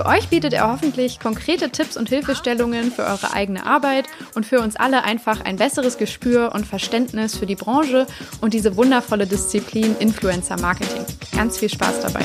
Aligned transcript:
Für 0.00 0.06
euch 0.06 0.28
bietet 0.28 0.54
er 0.54 0.72
hoffentlich 0.72 1.20
konkrete 1.20 1.68
Tipps 1.68 1.98
und 1.98 2.08
Hilfestellungen 2.08 2.90
für 2.90 3.02
eure 3.02 3.34
eigene 3.34 3.66
Arbeit 3.66 4.06
und 4.34 4.46
für 4.46 4.60
uns 4.62 4.76
alle 4.76 5.04
einfach 5.04 5.42
ein 5.44 5.56
besseres 5.56 5.98
Gespür 5.98 6.52
und 6.54 6.66
Verständnis 6.66 7.36
für 7.36 7.44
die 7.44 7.54
Branche 7.54 8.06
und 8.40 8.54
diese 8.54 8.78
wundervolle 8.78 9.26
Disziplin 9.26 9.94
Influencer 9.98 10.58
Marketing. 10.58 11.04
Ganz 11.36 11.58
viel 11.58 11.68
Spaß 11.68 12.00
dabei. 12.00 12.24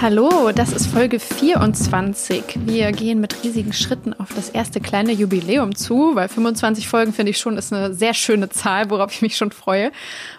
Hallo, 0.00 0.52
das 0.54 0.72
ist 0.72 0.86
Folge 0.86 1.18
24. 1.18 2.44
Wir 2.66 2.92
gehen 2.92 3.20
mit 3.20 3.42
riesigen 3.42 3.72
Schritten 3.72 4.14
auf 4.14 4.28
das 4.32 4.48
erste 4.48 4.80
kleine 4.80 5.10
Jubiläum 5.10 5.74
zu, 5.74 6.14
weil 6.14 6.28
25 6.28 6.86
Folgen 6.86 7.12
finde 7.12 7.30
ich 7.30 7.38
schon 7.38 7.56
ist 7.56 7.72
eine 7.72 7.92
sehr 7.92 8.14
schöne 8.14 8.48
Zahl, 8.48 8.90
worauf 8.90 9.10
ich 9.10 9.22
mich 9.22 9.36
schon 9.36 9.50
freue. 9.50 9.90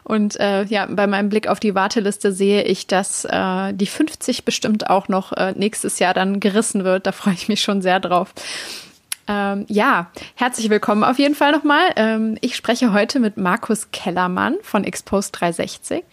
Und 0.05 0.39
äh, 0.39 0.63
ja, 0.63 0.85
bei 0.89 1.07
meinem 1.07 1.27
Blick 1.27 1.49
auf 1.49 1.59
die 1.59 1.75
Warteliste 1.75 2.31
sehe 2.31 2.63
ich, 2.63 2.87
dass 2.87 3.25
äh, 3.25 3.73
die 3.73 3.85
50 3.85 4.45
bestimmt 4.45 4.89
auch 4.89 5.09
noch 5.09 5.33
äh, 5.33 5.53
nächstes 5.57 5.99
Jahr 5.99 6.13
dann 6.13 6.39
gerissen 6.39 6.85
wird. 6.85 7.05
Da 7.05 7.11
freue 7.11 7.33
ich 7.33 7.49
mich 7.49 7.59
schon 7.59 7.81
sehr 7.81 7.99
drauf. 7.99 8.33
Ähm, 9.29 9.65
ja, 9.67 10.09
herzlich 10.33 10.71
willkommen 10.71 11.03
auf 11.03 11.19
jeden 11.19 11.35
Fall 11.35 11.51
nochmal. 11.51 11.91
Ähm, 11.97 12.35
ich 12.41 12.55
spreche 12.55 12.93
heute 12.93 13.19
mit 13.19 13.37
Markus 13.37 13.91
Kellermann 13.91 14.55
von 14.63 14.83
Expose 14.83 15.31
360. 15.31 16.03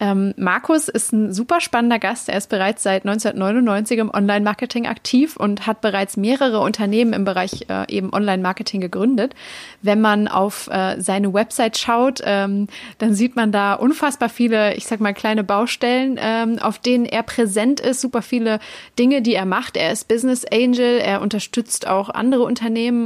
Ähm, 0.00 0.32
Markus 0.38 0.88
ist 0.88 1.12
ein 1.12 1.34
super 1.34 1.60
spannender 1.60 1.98
Gast. 1.98 2.30
Er 2.30 2.38
ist 2.38 2.48
bereits 2.48 2.82
seit 2.82 3.04
1999 3.04 3.98
im 3.98 4.10
Online-Marketing 4.10 4.86
aktiv 4.86 5.36
und 5.36 5.66
hat 5.66 5.82
bereits 5.82 6.16
mehrere 6.16 6.60
Unternehmen 6.60 7.12
im 7.12 7.26
Bereich 7.26 7.66
äh, 7.68 7.84
eben 7.94 8.14
Online-Marketing 8.14 8.80
gegründet. 8.80 9.34
Wenn 9.82 10.00
man 10.00 10.26
auf 10.26 10.68
äh, 10.68 10.98
seine 10.98 11.34
Website 11.34 11.76
schaut, 11.76 12.22
ähm, 12.24 12.68
dann 12.96 13.12
sieht 13.12 13.36
man 13.36 13.52
da 13.52 13.74
unfassbar 13.74 14.30
viele, 14.30 14.74
ich 14.74 14.86
sag 14.86 15.00
mal, 15.00 15.12
kleine 15.12 15.44
Baustellen, 15.44 16.18
ähm, 16.18 16.58
auf 16.60 16.78
denen 16.78 17.04
er 17.04 17.24
präsent 17.24 17.80
ist, 17.80 18.00
super 18.00 18.22
viele 18.22 18.58
Dinge, 18.98 19.20
die 19.20 19.34
er 19.34 19.44
macht. 19.44 19.76
Er 19.76 19.92
ist 19.92 20.08
Business 20.08 20.46
Angel, 20.50 20.98
er 21.00 21.20
unterstützt 21.20 21.86
auch 21.86 22.08
andere 22.08 22.40
Unternehmen 22.40 22.53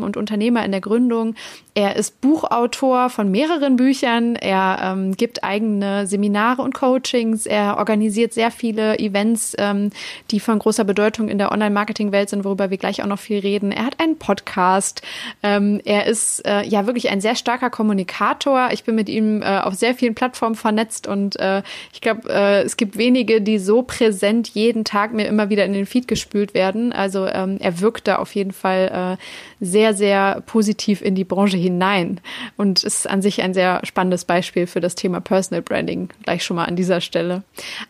und 0.03 0.17
Unternehmer 0.17 0.65
in 0.65 0.71
der 0.71 0.81
Gründung. 0.81 1.35
Er 1.79 1.95
ist 1.95 2.21
Buchautor 2.21 3.09
von 3.09 3.31
mehreren 3.31 3.77
Büchern. 3.77 4.34
Er 4.34 4.81
ähm, 4.83 5.17
gibt 5.17 5.45
eigene 5.45 6.09
Seminare 6.09 6.61
und 6.61 6.75
Coachings. 6.75 7.47
Er 7.47 7.77
organisiert 7.77 8.35
sehr 8.35 8.51
viele 8.51 8.98
Events, 8.98 9.55
ähm, 9.59 9.91
die 10.33 10.41
von 10.41 10.59
großer 10.59 10.83
Bedeutung 10.83 11.29
in 11.29 11.39
der 11.39 11.53
Online-Marketing-Welt 11.53 12.31
sind, 12.31 12.43
worüber 12.43 12.70
wir 12.70 12.79
gleich 12.79 13.01
auch 13.01 13.07
noch 13.07 13.20
viel 13.20 13.39
reden. 13.39 13.70
Er 13.70 13.85
hat 13.85 14.01
einen 14.01 14.19
Podcast. 14.19 15.03
Ähm, 15.45 15.81
er 15.85 16.07
ist 16.07 16.45
äh, 16.45 16.65
ja 16.65 16.87
wirklich 16.87 17.11
ein 17.11 17.20
sehr 17.20 17.37
starker 17.37 17.70
Kommunikator. 17.70 18.70
Ich 18.73 18.83
bin 18.83 18.97
mit 18.97 19.09
ihm 19.09 19.42
äh, 19.42 19.61
auf 19.61 19.75
sehr 19.75 19.95
vielen 19.95 20.17
Plattformen 20.17 20.57
vernetzt 20.57 21.07
und 21.07 21.39
äh, 21.39 21.63
ich 21.92 22.01
glaube, 22.01 22.29
äh, 22.29 22.63
es 22.63 22.77
gibt 22.77 22.98
wenige, 22.98 23.41
die 23.41 23.61
so 23.61 23.83
präsent 23.83 24.48
jeden 24.48 24.83
Tag 24.83 25.14
mir 25.14 25.29
immer 25.29 25.48
wieder 25.48 25.64
in 25.64 25.75
den 25.75 25.86
Feed 25.86 26.08
gespült 26.08 26.55
werden. 26.55 26.92
Also 26.92 27.29
ähm, 27.29 27.58
er 27.61 27.79
wirkt 27.79 28.08
da 28.08 28.17
auf 28.17 28.35
jeden 28.35 28.51
Fall 28.51 29.17
äh, 29.17 29.23
sehr, 29.61 29.95
sehr 29.95 30.42
positiv 30.46 31.02
in 31.02 31.14
die 31.14 31.24
Branche 31.24 31.57
hinein 31.57 32.20
und 32.57 32.85
ist 32.85 33.08
an 33.08 33.23
sich 33.23 33.42
ein 33.42 33.55
sehr 33.55 33.80
spannendes 33.85 34.24
Beispiel 34.24 34.67
für 34.67 34.80
das 34.80 34.95
Thema 34.95 35.20
Personal 35.20 35.63
Branding, 35.63 36.08
gleich 36.24 36.45
schon 36.45 36.57
mal 36.57 36.67
an 36.67 36.77
dieser 36.77 37.01
Stelle. 37.01 37.42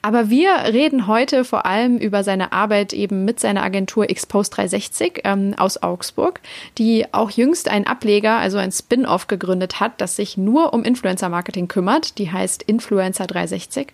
Aber 0.02 0.30
wir 0.30 0.50
reden 0.72 1.06
heute 1.06 1.44
vor 1.44 1.66
allem 1.66 1.98
über 1.98 2.24
seine 2.24 2.52
Arbeit 2.52 2.92
eben 2.92 3.24
mit 3.24 3.40
seiner 3.40 3.62
Agentur 3.62 4.08
Expose 4.08 4.50
360 4.50 5.22
ähm, 5.24 5.54
aus 5.56 5.82
Augsburg, 5.82 6.40
die 6.78 7.06
auch 7.12 7.30
jüngst 7.30 7.68
einen 7.68 7.86
Ableger, 7.86 8.38
also 8.38 8.58
ein 8.58 8.72
Spin-off 8.72 9.26
gegründet 9.26 9.80
hat, 9.80 10.00
das 10.00 10.16
sich 10.16 10.36
nur 10.36 10.72
um 10.72 10.84
Influencer-Marketing 10.84 11.68
kümmert. 11.68 12.18
Die 12.18 12.30
heißt 12.30 12.62
Influencer 12.62 13.26
360 13.26 13.88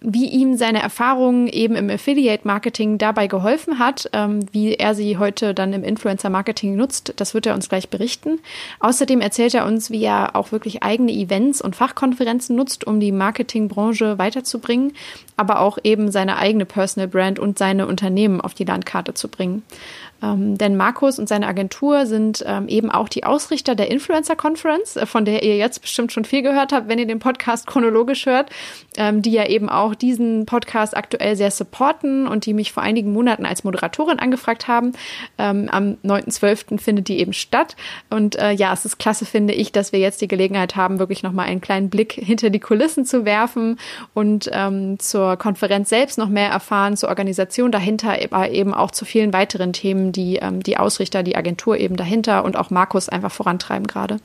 wie 0.00 0.26
ihm 0.26 0.56
seine 0.56 0.80
Erfahrungen 0.80 1.48
eben 1.48 1.74
im 1.74 1.90
Affiliate-Marketing 1.90 2.98
dabei 2.98 3.26
geholfen 3.26 3.78
hat, 3.80 4.08
ähm, 4.12 4.46
wie 4.52 4.74
er 4.74 4.94
sie 4.94 5.18
heute 5.18 5.54
dann 5.54 5.72
im 5.72 5.82
Influencer-Marketing 5.82 6.76
nutzt, 6.76 7.14
das 7.16 7.34
wird 7.34 7.46
er 7.46 7.54
uns 7.54 7.68
gleich 7.68 7.88
berichten. 7.88 8.38
Außerdem 8.78 9.20
erzählt 9.20 9.54
er 9.54 9.66
uns, 9.66 9.90
wie 9.90 10.04
er 10.04 10.36
auch 10.36 10.52
wirklich 10.52 10.84
eigene 10.84 11.12
Events 11.12 11.60
und 11.60 11.74
Fachkonferenzen 11.74 12.54
nutzt, 12.54 12.86
um 12.86 13.00
die 13.00 13.10
Marketingbranche 13.10 14.18
weiterzubringen, 14.18 14.92
aber 15.36 15.60
auch 15.60 15.78
eben 15.82 16.12
seine 16.12 16.36
eigene 16.36 16.64
Personal 16.64 17.08
Brand 17.08 17.40
und 17.40 17.58
seine 17.58 17.86
Unternehmen 17.86 18.40
auf 18.40 18.54
die 18.54 18.64
Landkarte 18.64 19.14
zu 19.14 19.28
bringen. 19.28 19.64
Ähm, 20.22 20.58
denn 20.58 20.76
Markus 20.76 21.18
und 21.18 21.28
seine 21.28 21.46
Agentur 21.46 22.06
sind 22.06 22.44
ähm, 22.46 22.68
eben 22.68 22.90
auch 22.90 23.08
die 23.08 23.24
Ausrichter 23.24 23.74
der 23.74 23.90
Influencer 23.90 24.36
Conference, 24.36 24.96
äh, 24.96 25.06
von 25.06 25.24
der 25.24 25.42
ihr 25.42 25.56
jetzt 25.56 25.80
bestimmt 25.80 26.12
schon 26.12 26.24
viel 26.24 26.42
gehört 26.42 26.72
habt, 26.72 26.88
wenn 26.88 26.98
ihr 26.98 27.06
den 27.06 27.20
Podcast 27.20 27.66
chronologisch 27.66 28.26
hört, 28.26 28.50
ähm, 28.96 29.22
die 29.22 29.30
ja 29.30 29.46
eben 29.46 29.68
auch 29.68 29.94
diesen 29.94 30.46
Podcast 30.46 30.96
aktuell 30.96 31.36
sehr 31.36 31.50
supporten 31.50 32.26
und 32.26 32.46
die 32.46 32.54
mich 32.54 32.72
vor 32.72 32.82
einigen 32.82 33.12
Monaten 33.12 33.46
als 33.46 33.64
Moderatorin 33.64 34.18
angefragt 34.18 34.66
haben. 34.66 34.92
Ähm, 35.38 35.68
am 35.70 35.96
9.12. 36.04 36.80
findet 36.80 37.08
die 37.08 37.18
eben 37.18 37.32
statt. 37.32 37.76
Und 38.10 38.36
äh, 38.36 38.52
ja, 38.52 38.72
es 38.72 38.84
ist 38.84 38.98
klasse, 38.98 39.24
finde 39.24 39.54
ich, 39.54 39.72
dass 39.72 39.92
wir 39.92 40.00
jetzt 40.00 40.20
die 40.20 40.28
Gelegenheit 40.28 40.76
haben, 40.76 40.98
wirklich 40.98 41.22
nochmal 41.22 41.46
einen 41.46 41.60
kleinen 41.60 41.90
Blick 41.90 42.12
hinter 42.12 42.50
die 42.50 42.60
Kulissen 42.60 43.04
zu 43.04 43.24
werfen 43.24 43.78
und 44.14 44.50
ähm, 44.52 44.98
zur 44.98 45.36
Konferenz 45.36 45.88
selbst 45.88 46.18
noch 46.18 46.28
mehr 46.28 46.50
erfahren, 46.50 46.96
zur 46.96 47.08
Organisation 47.08 47.70
dahinter, 47.70 48.16
aber 48.30 48.50
eben 48.50 48.74
auch 48.74 48.90
zu 48.90 49.04
vielen 49.04 49.32
weiteren 49.32 49.72
Themen, 49.72 50.07
die, 50.12 50.36
ähm, 50.36 50.62
die 50.62 50.76
Ausrichter, 50.76 51.22
die 51.22 51.36
Agentur 51.36 51.78
eben 51.78 51.96
dahinter 51.96 52.44
und 52.44 52.56
auch 52.56 52.70
Markus 52.70 53.08
einfach 53.08 53.32
vorantreiben 53.32 53.86
gerade. 53.86 54.18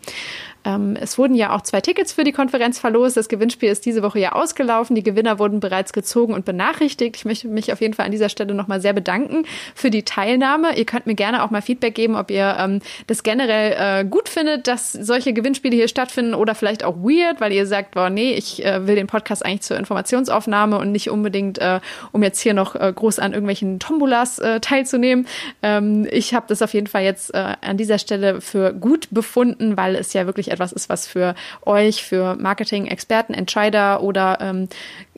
Ähm, 0.65 0.95
es 0.99 1.17
wurden 1.17 1.35
ja 1.35 1.55
auch 1.55 1.61
zwei 1.61 1.81
Tickets 1.81 2.13
für 2.13 2.23
die 2.23 2.31
Konferenz 2.31 2.79
verlost. 2.79 3.17
Das 3.17 3.29
Gewinnspiel 3.29 3.69
ist 3.69 3.85
diese 3.85 4.03
Woche 4.03 4.19
ja 4.19 4.31
ausgelaufen. 4.33 4.95
Die 4.95 5.03
Gewinner 5.03 5.39
wurden 5.39 5.59
bereits 5.59 5.93
gezogen 5.93 6.33
und 6.33 6.45
benachrichtigt. 6.45 7.15
Ich 7.15 7.25
möchte 7.25 7.47
mich 7.47 7.73
auf 7.73 7.81
jeden 7.81 7.93
Fall 7.93 8.05
an 8.05 8.11
dieser 8.11 8.29
Stelle 8.29 8.53
nochmal 8.53 8.81
sehr 8.81 8.93
bedanken 8.93 9.45
für 9.75 9.89
die 9.89 10.03
Teilnahme. 10.03 10.77
Ihr 10.77 10.85
könnt 10.85 11.05
mir 11.05 11.15
gerne 11.15 11.43
auch 11.43 11.51
mal 11.51 11.61
Feedback 11.61 11.95
geben, 11.95 12.15
ob 12.15 12.31
ihr 12.31 12.55
ähm, 12.59 12.79
das 13.07 13.23
generell 13.23 14.03
äh, 14.03 14.05
gut 14.05 14.29
findet, 14.29 14.67
dass 14.67 14.93
solche 14.93 15.33
Gewinnspiele 15.33 15.75
hier 15.75 15.87
stattfinden 15.87 16.33
oder 16.33 16.55
vielleicht 16.55 16.83
auch 16.83 16.95
weird, 16.97 17.41
weil 17.41 17.51
ihr 17.51 17.65
sagt, 17.65 17.91
boah, 17.91 18.09
nee, 18.09 18.33
ich 18.33 18.63
äh, 18.65 18.87
will 18.87 18.95
den 18.95 19.07
Podcast 19.07 19.45
eigentlich 19.45 19.61
zur 19.61 19.77
Informationsaufnahme 19.77 20.77
und 20.77 20.91
nicht 20.91 21.09
unbedingt, 21.09 21.57
äh, 21.57 21.79
um 22.11 22.23
jetzt 22.23 22.39
hier 22.39 22.53
noch 22.53 22.75
äh, 22.75 22.91
groß 22.93 23.19
an 23.19 23.33
irgendwelchen 23.33 23.79
Tombolas 23.79 24.39
äh, 24.39 24.59
teilzunehmen. 24.59 25.27
Ähm, 25.61 26.07
ich 26.09 26.33
habe 26.33 26.45
das 26.47 26.61
auf 26.61 26.73
jeden 26.73 26.87
Fall 26.87 27.03
jetzt 27.03 27.33
äh, 27.33 27.55
an 27.61 27.77
dieser 27.77 27.97
Stelle 27.97 28.39
für 28.39 28.73
gut 28.73 29.07
befunden, 29.11 29.75
weil 29.75 29.95
es 29.95 30.13
ja 30.13 30.25
wirklich 30.25 30.52
etwas 30.53 30.71
ist, 30.71 30.89
was 30.89 31.07
für 31.07 31.35
euch, 31.65 32.03
für 32.03 32.35
Marketing-Experten, 32.35 33.33
Entscheider 33.33 34.01
oder 34.01 34.37
ähm, 34.41 34.69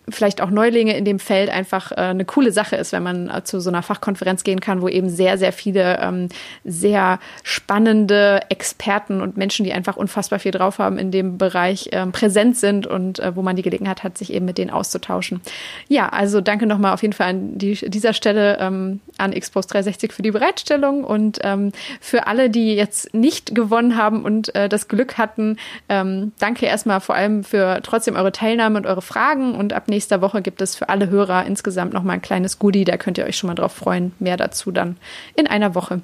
vielleicht 0.10 0.42
auch 0.42 0.50
Neulinge 0.50 0.96
in 0.96 1.06
dem 1.06 1.20
Feld 1.20 1.50
einfach 1.50 1.92
äh, 1.92 1.96
eine 1.96 2.26
coole 2.26 2.52
Sache 2.52 2.76
ist, 2.76 2.92
wenn 2.92 3.04
man 3.04 3.30
äh, 3.30 3.44
zu 3.44 3.60
so 3.60 3.70
einer 3.70 3.82
Fachkonferenz 3.82 4.44
gehen 4.44 4.60
kann, 4.60 4.82
wo 4.82 4.88
eben 4.88 5.10
sehr, 5.10 5.38
sehr 5.38 5.52
viele 5.52 6.00
ähm, 6.00 6.30
sehr 6.64 7.20
spannende 7.44 8.42
Experten 8.50 9.22
und 9.22 9.38
Menschen, 9.38 9.66
die 9.66 9.74
einfach 9.74 9.98
unfassbar 9.98 10.40
viel 10.40 10.52
drauf 10.52 10.80
haben 10.80 10.98
in 10.98 11.12
dem 11.12 11.38
Bereich, 11.38 11.90
ähm, 11.92 12.12
präsent 12.12 12.58
sind 12.58 12.88
und 12.88 13.20
äh, 13.20 13.36
wo 13.36 13.42
man 13.42 13.56
die 13.56 13.62
Gelegenheit 13.62 14.04
hat, 14.04 14.18
sich 14.18 14.34
eben 14.34 14.46
mit 14.46 14.58
denen 14.58 14.70
auszutauschen. 14.70 15.42
Ja, 15.88 16.10
also 16.10 16.42
danke 16.42 16.66
nochmal 16.66 16.94
auf 16.94 17.02
jeden 17.02 17.14
Fall 17.14 17.30
an 17.30 17.58
die, 17.58 17.74
dieser 17.74 18.14
Stelle 18.14 18.58
ähm, 18.60 19.00
an 19.18 19.34
Expos 19.34 19.68
360 19.68 20.14
für 20.14 20.22
die 20.22 20.32
Bereitstellung 20.32 21.04
und 21.04 21.40
ähm, 21.44 21.72
für 22.00 22.28
alle, 22.28 22.50
die 22.50 22.76
jetzt 22.76 23.14
nicht 23.14 23.56
gewonnen 23.56 23.98
haben 23.98 24.24
und 24.24 24.54
äh, 24.56 24.70
das 24.70 24.88
Glück 24.88 25.18
hatten, 25.18 25.58
ähm, 25.90 26.34
danke 26.40 26.66
erstmal 26.66 27.02
vor 27.02 27.16
allem 27.16 27.44
für 27.44 27.80
trotzdem 27.84 28.16
eure 28.16 28.32
Teilnahme 28.32 28.78
und 28.78 28.86
eure 28.86 29.02
Fragen 29.02 29.56
und 29.56 29.74
ab 29.74 29.88
nächster 29.96 30.20
Woche 30.20 30.42
gibt 30.42 30.62
es 30.62 30.76
für 30.76 30.90
alle 30.90 31.10
Hörer 31.10 31.46
insgesamt 31.46 31.94
noch 31.94 32.04
mal 32.04 32.14
ein 32.14 32.22
kleines 32.22 32.60
Goodie. 32.60 32.84
Da 32.84 32.98
könnt 32.98 33.18
ihr 33.18 33.26
euch 33.26 33.38
schon 33.38 33.48
mal 33.48 33.56
drauf 33.56 33.72
freuen. 33.72 34.12
Mehr 34.20 34.36
dazu 34.36 34.72
dann 34.72 34.98
in 35.36 35.48
einer 35.48 35.74
Woche. 35.74 36.02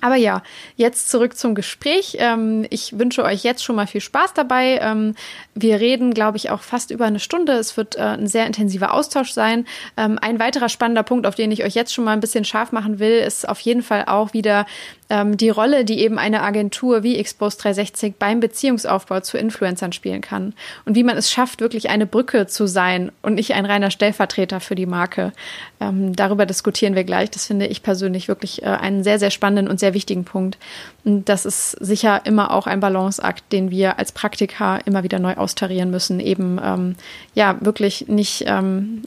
Aber 0.00 0.16
ja, 0.16 0.42
jetzt 0.76 1.10
zurück 1.10 1.36
zum 1.36 1.54
Gespräch. 1.54 2.16
Ähm, 2.18 2.66
ich 2.70 2.98
wünsche 2.98 3.24
euch 3.24 3.42
jetzt 3.42 3.64
schon 3.64 3.76
mal 3.76 3.86
viel 3.86 4.00
Spaß 4.00 4.34
dabei. 4.34 4.78
Ähm, 4.80 5.14
wir 5.54 5.80
reden, 5.80 6.14
glaube 6.14 6.36
ich, 6.36 6.50
auch 6.50 6.60
fast 6.60 6.90
über 6.90 7.06
eine 7.06 7.18
Stunde. 7.18 7.52
Es 7.52 7.76
wird 7.76 7.96
äh, 7.96 8.00
ein 8.00 8.26
sehr 8.26 8.46
intensiver 8.46 8.94
Austausch 8.94 9.32
sein. 9.32 9.66
Ähm, 9.96 10.18
ein 10.20 10.38
weiterer 10.38 10.68
spannender 10.68 11.02
Punkt, 11.02 11.26
auf 11.26 11.34
den 11.34 11.50
ich 11.50 11.64
euch 11.64 11.74
jetzt 11.74 11.92
schon 11.92 12.04
mal 12.04 12.12
ein 12.12 12.20
bisschen 12.20 12.44
scharf 12.44 12.72
machen 12.72 12.98
will, 12.98 13.18
ist 13.18 13.48
auf 13.48 13.60
jeden 13.60 13.82
Fall 13.82 14.04
auch 14.06 14.32
wieder 14.32 14.66
die 15.12 15.48
Rolle, 15.48 15.84
die 15.84 15.98
eben 15.98 16.20
eine 16.20 16.40
Agentur 16.40 17.02
wie 17.02 17.16
Expose 17.16 17.58
360 17.58 18.14
beim 18.16 18.38
Beziehungsaufbau 18.38 19.18
zu 19.18 19.38
Influencern 19.38 19.92
spielen 19.92 20.20
kann 20.20 20.54
und 20.84 20.94
wie 20.94 21.02
man 21.02 21.16
es 21.16 21.32
schafft, 21.32 21.60
wirklich 21.60 21.90
eine 21.90 22.06
Brücke 22.06 22.46
zu 22.46 22.68
sein 22.68 23.10
und 23.20 23.34
nicht 23.34 23.54
ein 23.54 23.66
reiner 23.66 23.90
Stellvertreter 23.90 24.60
für 24.60 24.76
die 24.76 24.86
Marke. 24.86 25.32
Darüber 25.80 26.46
diskutieren 26.46 26.94
wir 26.94 27.02
gleich. 27.02 27.28
Das 27.28 27.46
finde 27.46 27.66
ich 27.66 27.82
persönlich 27.82 28.28
wirklich 28.28 28.62
äh, 28.62 28.66
einen 28.66 29.02
sehr, 29.02 29.18
sehr 29.18 29.30
spannenden 29.30 29.66
und 29.66 29.79
sehr 29.80 29.94
wichtigen 29.94 30.24
Punkt. 30.24 30.58
Und 31.04 31.28
das 31.28 31.44
ist 31.44 31.72
sicher 31.72 32.22
immer 32.24 32.52
auch 32.52 32.66
ein 32.66 32.80
Balanceakt, 32.80 33.52
den 33.52 33.70
wir 33.70 33.98
als 33.98 34.12
Praktiker 34.12 34.78
immer 34.84 35.02
wieder 35.02 35.18
neu 35.18 35.34
austarieren 35.34 35.90
müssen. 35.90 36.20
Eben 36.20 36.60
ähm, 36.62 36.96
ja 37.34 37.56
wirklich 37.60 38.08
nicht 38.08 38.44
ähm, 38.46 39.02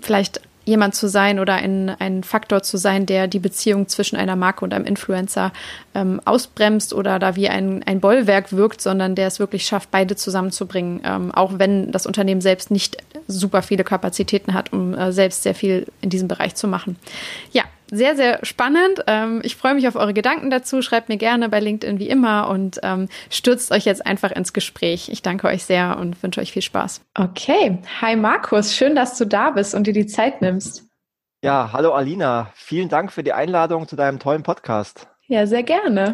vielleicht 0.00 0.40
jemand 0.66 0.96
zu 0.96 1.08
sein 1.08 1.38
oder 1.38 1.54
ein, 1.54 1.88
ein 1.88 2.24
Faktor 2.24 2.62
zu 2.62 2.76
sein, 2.76 3.06
der 3.06 3.28
die 3.28 3.38
Beziehung 3.38 3.88
zwischen 3.88 4.16
einer 4.16 4.36
Marke 4.36 4.64
und 4.64 4.74
einem 4.74 4.84
Influencer 4.84 5.52
ähm, 5.94 6.20
ausbremst 6.24 6.92
oder 6.92 7.18
da 7.18 7.36
wie 7.36 7.48
ein, 7.48 7.82
ein 7.84 8.00
Bollwerk 8.00 8.52
wirkt, 8.52 8.82
sondern 8.82 9.14
der 9.14 9.28
es 9.28 9.38
wirklich 9.38 9.64
schafft, 9.64 9.92
beide 9.92 10.16
zusammenzubringen, 10.16 11.00
ähm, 11.04 11.32
auch 11.32 11.52
wenn 11.58 11.92
das 11.92 12.04
Unternehmen 12.04 12.40
selbst 12.40 12.70
nicht 12.72 12.98
super 13.28 13.62
viele 13.62 13.84
Kapazitäten 13.84 14.54
hat, 14.54 14.72
um 14.72 14.92
äh, 14.92 15.12
selbst 15.12 15.44
sehr 15.44 15.54
viel 15.54 15.86
in 16.00 16.10
diesem 16.10 16.26
Bereich 16.26 16.56
zu 16.56 16.66
machen. 16.66 16.96
Ja, 17.52 17.62
sehr, 17.90 18.16
sehr 18.16 18.44
spannend. 18.44 19.04
Ähm, 19.06 19.40
ich 19.42 19.56
freue 19.56 19.74
mich 19.74 19.86
auf 19.88 19.96
eure 19.96 20.14
Gedanken 20.14 20.50
dazu. 20.50 20.82
Schreibt 20.82 21.08
mir 21.08 21.16
gerne 21.16 21.48
bei 21.48 21.60
LinkedIn 21.60 21.98
wie 21.98 22.08
immer 22.08 22.48
und 22.48 22.80
ähm, 22.82 23.08
stürzt 23.30 23.72
euch 23.72 23.84
jetzt 23.84 24.04
einfach 24.04 24.32
ins 24.32 24.52
Gespräch. 24.52 25.08
Ich 25.08 25.22
danke 25.22 25.46
euch 25.48 25.64
sehr 25.64 25.98
und 25.98 26.22
wünsche 26.22 26.40
euch 26.40 26.52
viel 26.52 26.62
Spaß. 26.62 27.02
Okay. 27.14 27.78
Hi 28.00 28.16
Markus, 28.16 28.74
schön, 28.74 28.94
dass 28.94 29.16
du 29.18 29.24
da 29.24 29.50
bist 29.50 29.74
und 29.74 29.86
dir 29.86 29.92
die 29.92 30.06
Zeit 30.06 30.42
nimmst. 30.42 30.84
Ja, 31.42 31.70
hallo 31.72 31.92
Alina. 31.92 32.50
Vielen 32.54 32.88
Dank 32.88 33.12
für 33.12 33.22
die 33.22 33.32
Einladung 33.32 33.86
zu 33.86 33.94
deinem 33.94 34.18
tollen 34.18 34.42
Podcast. 34.42 35.08
Ja, 35.28 35.44
sehr 35.44 35.64
gerne. 35.64 36.12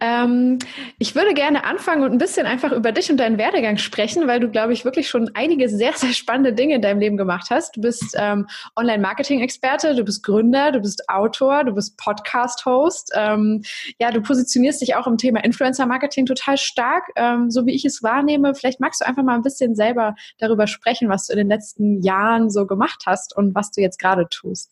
Ähm, 0.00 0.60
ich 1.00 1.16
würde 1.16 1.34
gerne 1.34 1.64
anfangen 1.64 2.04
und 2.04 2.12
ein 2.12 2.18
bisschen 2.18 2.46
einfach 2.46 2.70
über 2.70 2.92
dich 2.92 3.10
und 3.10 3.16
deinen 3.16 3.36
Werdegang 3.36 3.78
sprechen, 3.78 4.28
weil 4.28 4.38
du, 4.38 4.48
glaube 4.48 4.72
ich, 4.72 4.84
wirklich 4.84 5.08
schon 5.08 5.32
einige 5.34 5.68
sehr, 5.68 5.92
sehr 5.94 6.12
spannende 6.12 6.52
Dinge 6.52 6.76
in 6.76 6.82
deinem 6.82 7.00
Leben 7.00 7.16
gemacht 7.16 7.48
hast. 7.50 7.76
Du 7.76 7.80
bist 7.80 8.14
ähm, 8.16 8.46
Online-Marketing-Experte, 8.76 9.96
du 9.96 10.04
bist 10.04 10.22
Gründer, 10.22 10.70
du 10.70 10.78
bist 10.78 11.08
Autor, 11.08 11.64
du 11.64 11.74
bist 11.74 11.96
Podcast-Host. 11.96 13.10
Ähm, 13.16 13.62
ja, 13.98 14.12
du 14.12 14.22
positionierst 14.22 14.82
dich 14.82 14.94
auch 14.94 15.08
im 15.08 15.18
Thema 15.18 15.42
Influencer-Marketing 15.42 16.24
total 16.26 16.56
stark, 16.56 17.08
ähm, 17.16 17.50
so 17.50 17.66
wie 17.66 17.74
ich 17.74 17.84
es 17.84 18.04
wahrnehme. 18.04 18.54
Vielleicht 18.54 18.78
magst 18.78 19.00
du 19.00 19.04
einfach 19.04 19.24
mal 19.24 19.34
ein 19.34 19.42
bisschen 19.42 19.74
selber 19.74 20.14
darüber 20.38 20.68
sprechen, 20.68 21.08
was 21.08 21.26
du 21.26 21.32
in 21.32 21.38
den 21.38 21.48
letzten 21.48 22.02
Jahren 22.02 22.50
so 22.50 22.68
gemacht 22.68 23.02
hast 23.04 23.36
und 23.36 23.56
was 23.56 23.72
du 23.72 23.80
jetzt 23.80 23.98
gerade 23.98 24.28
tust. 24.30 24.70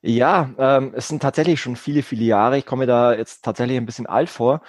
Ja, 0.00 0.50
ähm, 0.58 0.92
es 0.94 1.08
sind 1.08 1.20
tatsächlich 1.20 1.60
schon 1.60 1.74
viele, 1.74 2.04
viele 2.04 2.24
Jahre. 2.24 2.56
Ich 2.56 2.66
komme 2.66 2.86
da 2.86 3.12
jetzt 3.14 3.44
tatsächlich 3.44 3.76
ein 3.76 3.86
bisschen 3.86 4.06
alt 4.06 4.28
vor. 4.30 4.60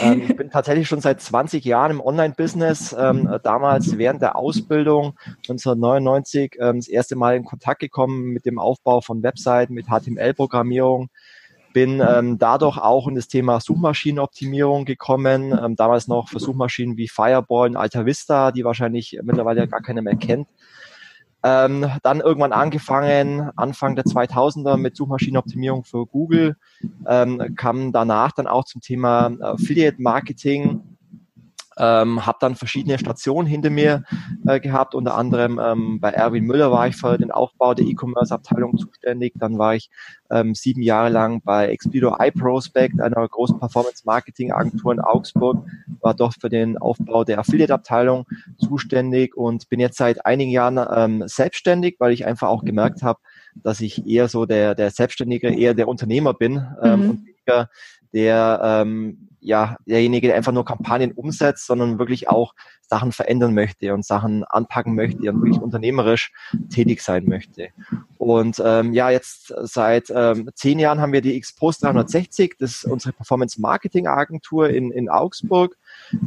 Ähm, 0.00 0.22
ich 0.22 0.34
bin 0.36 0.50
tatsächlich 0.50 0.88
schon 0.88 1.02
seit 1.02 1.20
20 1.20 1.62
Jahren 1.62 1.90
im 1.90 2.00
Online-Business. 2.00 2.96
Ähm, 2.98 3.28
damals 3.42 3.98
während 3.98 4.22
der 4.22 4.36
Ausbildung 4.36 5.18
1999 5.46 6.56
ähm, 6.58 6.76
das 6.76 6.88
erste 6.88 7.16
Mal 7.16 7.36
in 7.36 7.44
Kontakt 7.44 7.80
gekommen 7.80 8.30
mit 8.30 8.46
dem 8.46 8.58
Aufbau 8.58 9.02
von 9.02 9.22
Webseiten, 9.22 9.74
mit 9.74 9.88
HTML-Programmierung. 9.88 11.10
Bin 11.74 12.00
ähm, 12.00 12.38
dadurch 12.38 12.78
auch 12.78 13.08
in 13.08 13.14
das 13.14 13.28
Thema 13.28 13.60
Suchmaschinenoptimierung 13.60 14.86
gekommen. 14.86 15.52
Ähm, 15.52 15.76
damals 15.76 16.08
noch 16.08 16.30
für 16.30 16.40
Suchmaschinen 16.40 16.96
wie 16.96 17.08
Fireball 17.08 17.68
und 17.68 17.76
Alta 17.76 18.06
Vista, 18.06 18.52
die 18.52 18.64
wahrscheinlich 18.64 19.18
mittlerweile 19.22 19.68
gar 19.68 19.82
keiner 19.82 20.00
mehr 20.00 20.16
kennt. 20.16 20.48
Ähm, 21.44 21.88
dann 22.02 22.20
irgendwann 22.20 22.52
angefangen, 22.52 23.50
Anfang 23.54 23.94
der 23.94 24.04
2000er 24.04 24.76
mit 24.76 24.96
Suchmaschinenoptimierung 24.96 25.84
für 25.84 26.04
Google, 26.06 26.56
ähm, 27.06 27.54
kam 27.56 27.92
danach 27.92 28.32
dann 28.32 28.48
auch 28.48 28.64
zum 28.64 28.80
Thema 28.80 29.30
Affiliate 29.40 30.02
Marketing, 30.02 30.80
ähm, 31.78 32.26
habe 32.26 32.38
dann 32.40 32.56
verschiedene 32.56 32.98
Stationen 32.98 33.46
hinter 33.46 33.70
mir 33.70 34.04
äh, 34.46 34.60
gehabt, 34.60 34.94
unter 34.94 35.14
anderem 35.14 35.60
ähm, 35.62 36.00
bei 36.00 36.10
Erwin 36.10 36.44
Müller 36.44 36.70
war 36.70 36.88
ich 36.88 36.96
für 36.96 37.16
den 37.18 37.30
Aufbau 37.30 37.74
der 37.74 37.86
E-Commerce-Abteilung 37.86 38.76
zuständig. 38.76 39.34
Dann 39.36 39.58
war 39.58 39.74
ich 39.74 39.90
ähm, 40.30 40.54
sieben 40.54 40.82
Jahre 40.82 41.08
lang 41.08 41.40
bei 41.42 41.68
Expedo 41.68 42.16
iProspect, 42.18 43.00
einer 43.00 43.26
großen 43.28 43.58
Performance-Marketing-Agentur 43.58 44.92
in 44.92 45.00
Augsburg, 45.00 45.64
war 46.00 46.14
dort 46.14 46.34
für 46.40 46.48
den 46.48 46.78
Aufbau 46.78 47.24
der 47.24 47.38
Affiliate-Abteilung 47.38 48.26
zuständig 48.58 49.36
und 49.36 49.68
bin 49.68 49.80
jetzt 49.80 49.96
seit 49.96 50.26
einigen 50.26 50.50
Jahren 50.50 50.78
ähm, 50.94 51.22
selbstständig, 51.26 51.96
weil 51.98 52.12
ich 52.12 52.26
einfach 52.26 52.48
auch 52.48 52.64
gemerkt 52.64 53.02
habe, 53.02 53.20
dass 53.54 53.80
ich 53.80 54.06
eher 54.06 54.28
so 54.28 54.46
der, 54.46 54.74
der 54.74 54.90
Selbstständige, 54.90 55.48
eher 55.48 55.74
der 55.74 55.88
Unternehmer 55.88 56.34
bin 56.34 56.66
ähm, 56.82 57.02
mhm. 57.02 57.10
und 57.10 57.26
weniger 57.26 57.70
der 58.18 58.60
ähm, 58.64 59.28
ja, 59.40 59.76
derjenige, 59.86 60.26
der 60.26 60.36
einfach 60.36 60.52
nur 60.52 60.64
Kampagnen 60.64 61.12
umsetzt, 61.12 61.66
sondern 61.66 62.00
wirklich 62.00 62.28
auch 62.28 62.54
Sachen 62.82 63.12
verändern 63.12 63.54
möchte 63.54 63.94
und 63.94 64.04
Sachen 64.04 64.42
anpacken 64.42 64.96
möchte 64.96 65.30
und 65.30 65.42
wirklich 65.42 65.62
unternehmerisch 65.62 66.32
tätig 66.70 67.00
sein 67.02 67.26
möchte. 67.26 67.68
Und 68.16 68.60
ähm, 68.64 68.92
ja, 68.92 69.10
jetzt 69.10 69.54
seit 69.62 70.10
ähm, 70.14 70.50
zehn 70.54 70.80
Jahren 70.80 71.00
haben 71.00 71.12
wir 71.12 71.20
die 71.20 71.38
Xpost 71.38 71.84
360, 71.84 72.56
das 72.58 72.70
ist 72.70 72.84
unsere 72.84 73.12
Performance 73.12 73.60
Marketing 73.60 74.08
Agentur 74.08 74.70
in, 74.70 74.90
in 74.90 75.08
Augsburg. 75.08 75.76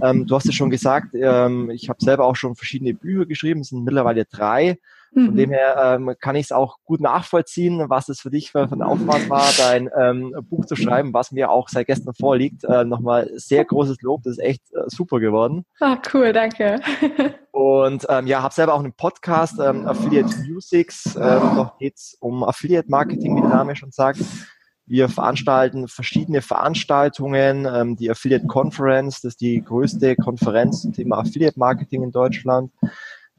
Ähm, 0.01 0.25
du 0.25 0.35
hast 0.35 0.47
es 0.47 0.55
schon 0.55 0.69
gesagt, 0.69 1.13
ähm, 1.13 1.69
ich 1.69 1.89
habe 1.89 1.99
selber 2.01 2.25
auch 2.25 2.37
schon 2.37 2.55
verschiedene 2.55 2.93
Bücher 2.93 3.25
geschrieben, 3.25 3.61
es 3.61 3.69
sind 3.69 3.83
mittlerweile 3.83 4.23
drei. 4.25 4.77
Von 5.13 5.31
mhm. 5.31 5.35
dem 5.35 5.49
her 5.51 5.75
ähm, 5.77 6.15
kann 6.21 6.35
ich 6.35 6.45
es 6.45 6.51
auch 6.53 6.77
gut 6.85 7.01
nachvollziehen, 7.01 7.89
was 7.89 8.07
es 8.07 8.21
für 8.21 8.29
dich 8.29 8.51
für, 8.51 8.69
für 8.69 8.75
ein 8.75 8.81
Aufwand 8.81 9.29
war, 9.29 9.49
dein 9.57 9.89
ähm, 9.99 10.33
Buch 10.49 10.65
zu 10.65 10.77
schreiben, 10.77 11.13
was 11.13 11.31
mir 11.31 11.51
auch 11.51 11.67
seit 11.67 11.87
gestern 11.87 12.13
vorliegt. 12.13 12.63
Äh, 12.63 12.85
Nochmal 12.85 13.29
sehr 13.35 13.65
großes 13.65 14.01
Lob, 14.01 14.23
das 14.23 14.33
ist 14.37 14.43
echt 14.43 14.61
äh, 14.73 14.83
super 14.87 15.19
geworden. 15.19 15.65
Ah, 15.81 15.97
cool, 16.13 16.31
danke. 16.31 16.79
Und 17.51 18.05
ähm, 18.09 18.27
ja, 18.27 18.41
habe 18.41 18.53
selber 18.53 18.73
auch 18.73 18.79
einen 18.79 18.93
Podcast, 18.93 19.59
ähm, 19.59 19.85
Affiliate 19.85 20.33
Musics. 20.47 21.15
Ähm, 21.15 21.41
dort 21.55 21.77
geht's 21.79 22.15
um 22.21 22.43
Affiliate 22.43 22.89
Marketing, 22.89 23.35
wie 23.35 23.41
der 23.41 23.49
Name 23.49 23.75
schon 23.75 23.91
sagt. 23.91 24.19
Wir 24.85 25.09
veranstalten 25.09 25.87
verschiedene 25.87 26.41
Veranstaltungen. 26.41 27.65
Ähm, 27.65 27.95
die 27.97 28.09
Affiliate 28.09 28.47
Conference, 28.47 29.21
das 29.21 29.33
ist 29.33 29.41
die 29.41 29.61
größte 29.61 30.15
Konferenz 30.15 30.81
zum 30.81 30.93
Thema 30.93 31.19
Affiliate 31.19 31.59
Marketing 31.59 32.03
in 32.03 32.11
Deutschland. 32.11 32.71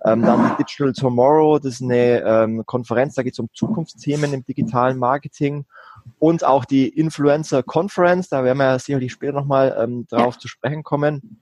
Ähm, 0.04 0.22
dann 0.22 0.56
Digital 0.58 0.92
Tomorrow, 0.92 1.58
das 1.58 1.74
ist 1.74 1.82
eine 1.82 2.22
ähm, 2.22 2.62
Konferenz, 2.66 3.14
da 3.14 3.22
geht 3.22 3.34
es 3.34 3.38
um 3.38 3.48
Zukunftsthemen 3.52 4.32
im 4.32 4.44
digitalen 4.44 4.98
Marketing 4.98 5.64
und 6.18 6.44
auch 6.44 6.64
die 6.64 6.88
Influencer 6.88 7.62
Conference, 7.62 8.28
da 8.28 8.44
werden 8.44 8.58
wir 8.58 8.78
sicherlich 8.78 9.12
später 9.12 9.32
nochmal 9.32 9.76
ähm, 9.78 10.06
drauf 10.08 10.34
ja. 10.34 10.40
zu 10.40 10.48
sprechen 10.48 10.82
kommen. 10.82 11.38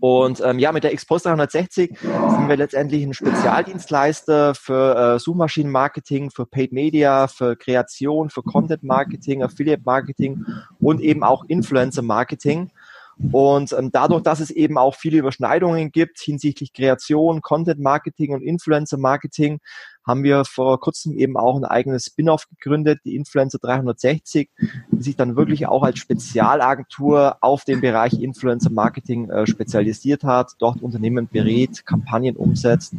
Und 0.00 0.40
ähm, 0.44 0.58
ja, 0.58 0.72
mit 0.72 0.84
der 0.84 0.92
Exposter 0.92 1.30
360 1.30 1.96
sind 1.98 2.48
wir 2.48 2.56
letztendlich 2.56 3.04
ein 3.04 3.14
Spezialdienstleister 3.14 4.54
für 4.54 5.14
äh, 5.14 5.18
Suchmaschinenmarketing, 5.18 6.30
für 6.30 6.46
Paid 6.46 6.72
Media, 6.72 7.28
für 7.28 7.56
Kreation, 7.56 8.30
für 8.30 8.42
Content 8.42 8.82
Marketing, 8.82 9.42
Affiliate 9.42 9.82
Marketing 9.84 10.44
und 10.80 11.00
eben 11.00 11.22
auch 11.22 11.44
Influencer 11.46 12.02
Marketing. 12.02 12.70
Und 13.30 13.72
ähm, 13.72 13.90
dadurch, 13.92 14.22
dass 14.22 14.40
es 14.40 14.50
eben 14.50 14.78
auch 14.78 14.94
viele 14.94 15.18
Überschneidungen 15.18 15.92
gibt 15.92 16.18
hinsichtlich 16.18 16.72
Kreation, 16.72 17.42
Content 17.42 17.80
Marketing 17.80 18.32
und 18.32 18.42
Influencer 18.42 18.98
Marketing, 18.98 19.60
haben 20.06 20.24
wir 20.24 20.44
vor 20.44 20.80
kurzem 20.80 21.16
eben 21.16 21.36
auch 21.36 21.56
ein 21.56 21.64
eigenes 21.64 22.06
Spin-off 22.06 22.48
gegründet, 22.48 23.00
die 23.04 23.14
Influencer 23.14 23.58
360, 23.58 24.50
die 24.90 25.02
sich 25.02 25.16
dann 25.16 25.36
wirklich 25.36 25.66
auch 25.66 25.82
als 25.82 25.98
Spezialagentur 25.98 27.36
auf 27.40 27.64
den 27.64 27.80
Bereich 27.80 28.14
Influencer 28.14 28.70
Marketing 28.70 29.30
äh, 29.30 29.46
spezialisiert 29.46 30.24
hat, 30.24 30.52
dort 30.58 30.82
Unternehmen 30.82 31.28
berät, 31.28 31.86
Kampagnen 31.86 32.36
umsetzt 32.36 32.94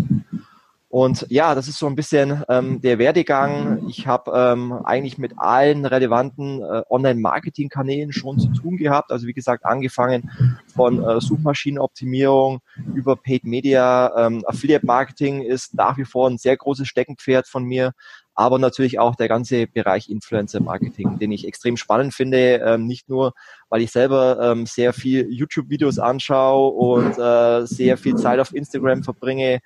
und 0.94 1.26
ja, 1.30 1.56
das 1.56 1.68
ist 1.68 1.80
so 1.80 1.88
ein 1.88 1.96
bisschen 1.96 2.44
ähm, 2.50 2.80
der 2.80 3.00
Werdegang. 3.00 3.88
Ich 3.90 4.06
habe 4.06 4.32
ähm, 4.36 4.74
eigentlich 4.84 5.18
mit 5.18 5.34
allen 5.38 5.88
relevanten 5.88 6.62
äh, 6.62 6.84
Online-Marketing-Kanälen 6.88 8.12
schon 8.12 8.38
zu 8.38 8.50
tun 8.50 8.78
gehabt. 8.78 9.12
Also 9.12 9.26
wie 9.26 9.34
gesagt, 9.34 9.66
angefangen 9.66 10.30
von 10.72 11.04
äh, 11.04 11.20
Suchmaschinenoptimierung 11.20 12.60
über 12.94 13.16
Paid 13.16 13.44
Media. 13.44 14.14
Ähm, 14.16 14.44
Affiliate-Marketing 14.46 15.42
ist 15.42 15.74
nach 15.74 15.98
wie 15.98 16.06
vor 16.06 16.30
ein 16.30 16.38
sehr 16.38 16.58
großes 16.58 16.88
Steckenpferd 16.88 17.48
von 17.48 17.64
mir 17.64 17.94
aber 18.36 18.60
natürlich 18.60 19.00
auch 19.00 19.16
der 19.16 19.28
ganze 19.28 19.68
Bereich 19.68 20.10
Influencer-Marketing, 20.10 21.20
den 21.20 21.32
ich 21.32 21.48
extrem 21.48 21.78
spannend 21.78 22.14
finde, 22.14 22.62
ähm, 22.66 22.88
nicht 22.88 23.10
nur, 23.10 23.34
weil 23.70 23.82
ich 23.82 23.92
selber 23.92 24.40
ähm, 24.42 24.66
sehr 24.66 24.94
viel 24.94 25.28
YouTube-Videos 25.32 26.00
anschaue 26.00 26.72
und 26.74 27.18
äh, 27.18 27.66
sehr 27.66 27.98
viel 27.98 28.16
Zeit 28.16 28.40
auf 28.40 28.54
Instagram 28.54 29.04
verbringe, 29.04 29.60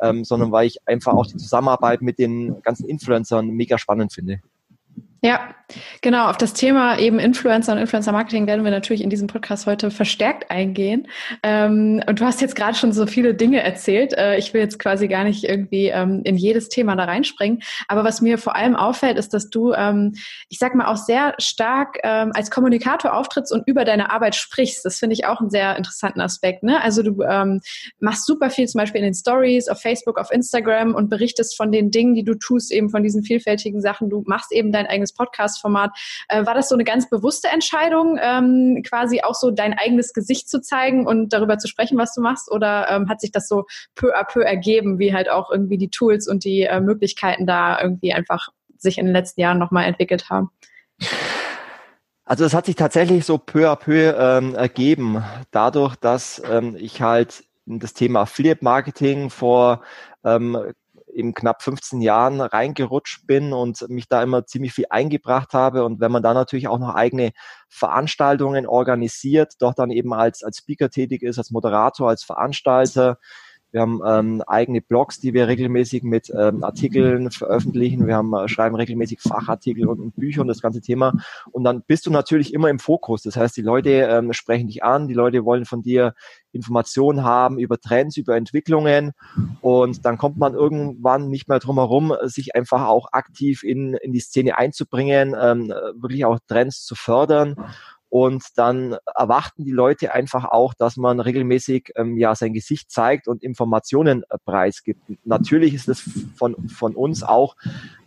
ähm, 0.00 0.24
sondern 0.24 0.52
weil 0.52 0.66
ich 0.66 0.78
einfach 0.86 1.12
auch 1.12 1.26
die 1.26 1.36
Zusammenarbeit 1.36 2.02
mit 2.02 2.18
den 2.18 2.62
ganzen 2.62 2.88
Influencern 2.88 3.48
mega 3.48 3.78
spannend 3.78 4.12
finde. 4.12 4.40
Ja, 5.24 5.54
genau. 6.02 6.28
Auf 6.28 6.36
das 6.36 6.52
Thema 6.52 6.98
eben 6.98 7.18
Influencer 7.18 7.72
und 7.72 7.78
Influencer-Marketing 7.78 8.46
werden 8.46 8.62
wir 8.62 8.70
natürlich 8.70 9.02
in 9.02 9.08
diesem 9.08 9.26
Podcast 9.26 9.66
heute 9.66 9.90
verstärkt 9.90 10.50
eingehen. 10.50 11.08
Ähm, 11.42 12.02
und 12.06 12.20
du 12.20 12.26
hast 12.26 12.42
jetzt 12.42 12.54
gerade 12.54 12.76
schon 12.76 12.92
so 12.92 13.06
viele 13.06 13.32
Dinge 13.32 13.62
erzählt. 13.62 14.12
Äh, 14.12 14.36
ich 14.36 14.52
will 14.52 14.60
jetzt 14.60 14.78
quasi 14.78 15.08
gar 15.08 15.24
nicht 15.24 15.44
irgendwie 15.44 15.86
ähm, 15.86 16.20
in 16.24 16.36
jedes 16.36 16.68
Thema 16.68 16.94
da 16.94 17.04
reinspringen. 17.04 17.62
Aber 17.88 18.04
was 18.04 18.20
mir 18.20 18.36
vor 18.36 18.54
allem 18.54 18.76
auffällt, 18.76 19.16
ist, 19.16 19.32
dass 19.32 19.48
du, 19.48 19.72
ähm, 19.72 20.12
ich 20.50 20.58
sag 20.58 20.74
mal, 20.74 20.92
auch 20.92 20.98
sehr 20.98 21.32
stark 21.38 22.04
als 22.04 22.50
Kommunikator 22.50 23.14
auftrittst 23.14 23.52
und 23.52 23.66
über 23.66 23.84
deine 23.84 24.10
Arbeit 24.10 24.34
sprichst. 24.34 24.84
Das 24.84 24.98
finde 24.98 25.14
ich 25.14 25.24
auch 25.24 25.40
einen 25.40 25.48
sehr 25.48 25.76
interessanten 25.76 26.20
Aspekt. 26.20 26.62
Ne? 26.62 26.82
Also 26.82 27.02
du 27.02 27.16
machst 27.98 28.26
super 28.26 28.50
viel 28.50 28.66
zum 28.68 28.80
Beispiel 28.80 28.98
in 28.98 29.06
den 29.06 29.14
Stories, 29.14 29.68
auf 29.68 29.80
Facebook, 29.80 30.18
auf 30.18 30.30
Instagram 30.30 30.94
und 30.94 31.08
berichtest 31.08 31.56
von 31.56 31.72
den 31.72 31.90
Dingen, 31.90 32.14
die 32.14 32.24
du 32.24 32.34
tust, 32.34 32.72
eben 32.72 32.90
von 32.90 33.02
diesen 33.02 33.22
vielfältigen 33.22 33.80
Sachen. 33.80 34.10
Du 34.10 34.22
machst 34.26 34.52
eben 34.52 34.72
dein 34.72 34.86
eigenes 34.86 35.13
Podcast-Format. 35.14 35.90
Äh, 36.28 36.46
war 36.46 36.54
das 36.54 36.68
so 36.68 36.74
eine 36.74 36.84
ganz 36.84 37.08
bewusste 37.08 37.48
Entscheidung, 37.48 38.18
ähm, 38.20 38.82
quasi 38.86 39.22
auch 39.22 39.34
so 39.34 39.50
dein 39.50 39.72
eigenes 39.72 40.12
Gesicht 40.12 40.48
zu 40.48 40.60
zeigen 40.60 41.06
und 41.06 41.32
darüber 41.32 41.58
zu 41.58 41.68
sprechen, 41.68 41.98
was 41.98 42.14
du 42.14 42.20
machst? 42.20 42.50
Oder 42.50 42.88
ähm, 42.90 43.08
hat 43.08 43.20
sich 43.20 43.32
das 43.32 43.48
so 43.48 43.64
peu 43.94 44.14
à 44.14 44.24
peu 44.24 44.42
ergeben, 44.42 44.98
wie 44.98 45.14
halt 45.14 45.30
auch 45.30 45.50
irgendwie 45.50 45.78
die 45.78 45.90
Tools 45.90 46.28
und 46.28 46.44
die 46.44 46.62
äh, 46.62 46.80
Möglichkeiten 46.80 47.46
da 47.46 47.80
irgendwie 47.80 48.12
einfach 48.12 48.48
sich 48.76 48.98
in 48.98 49.06
den 49.06 49.14
letzten 49.14 49.40
Jahren 49.40 49.58
nochmal 49.58 49.84
entwickelt 49.84 50.30
haben? 50.30 50.50
Also 52.24 52.44
es 52.44 52.54
hat 52.54 52.66
sich 52.66 52.76
tatsächlich 52.76 53.24
so 53.24 53.36
peu 53.38 53.70
à 53.70 53.76
peu 53.76 54.14
ähm, 54.18 54.54
ergeben, 54.54 55.22
dadurch, 55.50 55.96
dass 55.96 56.42
ähm, 56.50 56.74
ich 56.78 57.02
halt 57.02 57.44
das 57.66 57.94
Thema 57.94 58.22
Affiliate 58.22 58.64
Marketing 58.64 59.30
vor 59.30 59.82
ähm, 60.24 60.72
eben 61.14 61.34
knapp 61.34 61.62
15 61.62 62.00
Jahren 62.00 62.40
reingerutscht 62.40 63.26
bin 63.26 63.52
und 63.52 63.88
mich 63.88 64.08
da 64.08 64.22
immer 64.22 64.46
ziemlich 64.46 64.72
viel 64.72 64.86
eingebracht 64.90 65.54
habe. 65.54 65.84
Und 65.84 66.00
wenn 66.00 66.12
man 66.12 66.22
da 66.22 66.34
natürlich 66.34 66.68
auch 66.68 66.78
noch 66.78 66.94
eigene 66.94 67.32
Veranstaltungen 67.68 68.66
organisiert, 68.66 69.54
doch 69.60 69.74
dann 69.74 69.90
eben 69.90 70.12
als, 70.12 70.42
als 70.42 70.58
Speaker 70.58 70.90
tätig 70.90 71.22
ist, 71.22 71.38
als 71.38 71.50
Moderator, 71.50 72.08
als 72.08 72.24
Veranstalter, 72.24 73.18
wir 73.74 73.80
haben 73.80 74.00
ähm, 74.06 74.40
eigene 74.46 74.80
Blogs, 74.80 75.18
die 75.18 75.34
wir 75.34 75.48
regelmäßig 75.48 76.04
mit 76.04 76.30
ähm, 76.30 76.62
Artikeln 76.62 77.32
veröffentlichen. 77.32 78.06
Wir 78.06 78.14
haben, 78.14 78.32
äh, 78.32 78.46
schreiben 78.46 78.76
regelmäßig 78.76 79.20
Fachartikel 79.20 79.88
und, 79.88 79.98
und, 79.98 80.14
Bücher 80.14 80.42
und 80.42 80.46
das 80.46 80.62
ganze 80.62 80.80
Thema. 80.80 81.12
Und 81.50 81.64
dann 81.64 81.82
bist 81.82 82.06
du 82.06 82.12
natürlich 82.12 82.54
immer 82.54 82.70
im 82.70 82.78
Fokus. 82.78 83.22
Das 83.22 83.36
heißt, 83.36 83.56
die 83.56 83.62
Leute 83.62 83.90
ähm, 83.90 84.32
sprechen 84.32 84.68
dich 84.68 84.84
an, 84.84 85.08
die 85.08 85.14
Leute 85.14 85.44
wollen 85.44 85.64
von 85.64 85.82
dir 85.82 86.14
Informationen 86.52 87.24
haben 87.24 87.58
über 87.58 87.80
Trends, 87.80 88.16
über 88.16 88.36
Entwicklungen. 88.36 89.10
Und 89.60 90.04
dann 90.04 90.18
kommt 90.18 90.38
man 90.38 90.54
irgendwann 90.54 91.28
nicht 91.28 91.48
mehr 91.48 91.58
drum 91.58 91.78
herum, 91.78 92.14
sich 92.22 92.54
einfach 92.54 92.86
auch 92.86 93.08
aktiv 93.10 93.64
in, 93.64 93.94
in 93.94 94.12
die 94.12 94.20
Szene 94.20 94.56
einzubringen, 94.56 95.34
ähm, 95.36 95.74
wirklich 95.96 96.24
auch 96.24 96.38
Trends 96.46 96.84
zu 96.84 96.94
fördern. 96.94 97.56
Und 98.08 98.44
dann 98.56 98.96
erwarten 99.16 99.64
die 99.64 99.72
Leute 99.72 100.14
einfach 100.14 100.44
auch, 100.44 100.74
dass 100.74 100.96
man 100.96 101.18
regelmäßig 101.18 101.92
ähm, 101.96 102.16
ja 102.16 102.34
sein 102.34 102.52
Gesicht 102.52 102.90
zeigt 102.90 103.26
und 103.26 103.42
Informationen 103.42 104.22
äh, 104.28 104.38
preisgibt. 104.44 105.00
Natürlich 105.24 105.74
ist 105.74 105.88
es 105.88 106.08
von, 106.36 106.68
von 106.68 106.94
uns 106.94 107.22
auch 107.24 107.56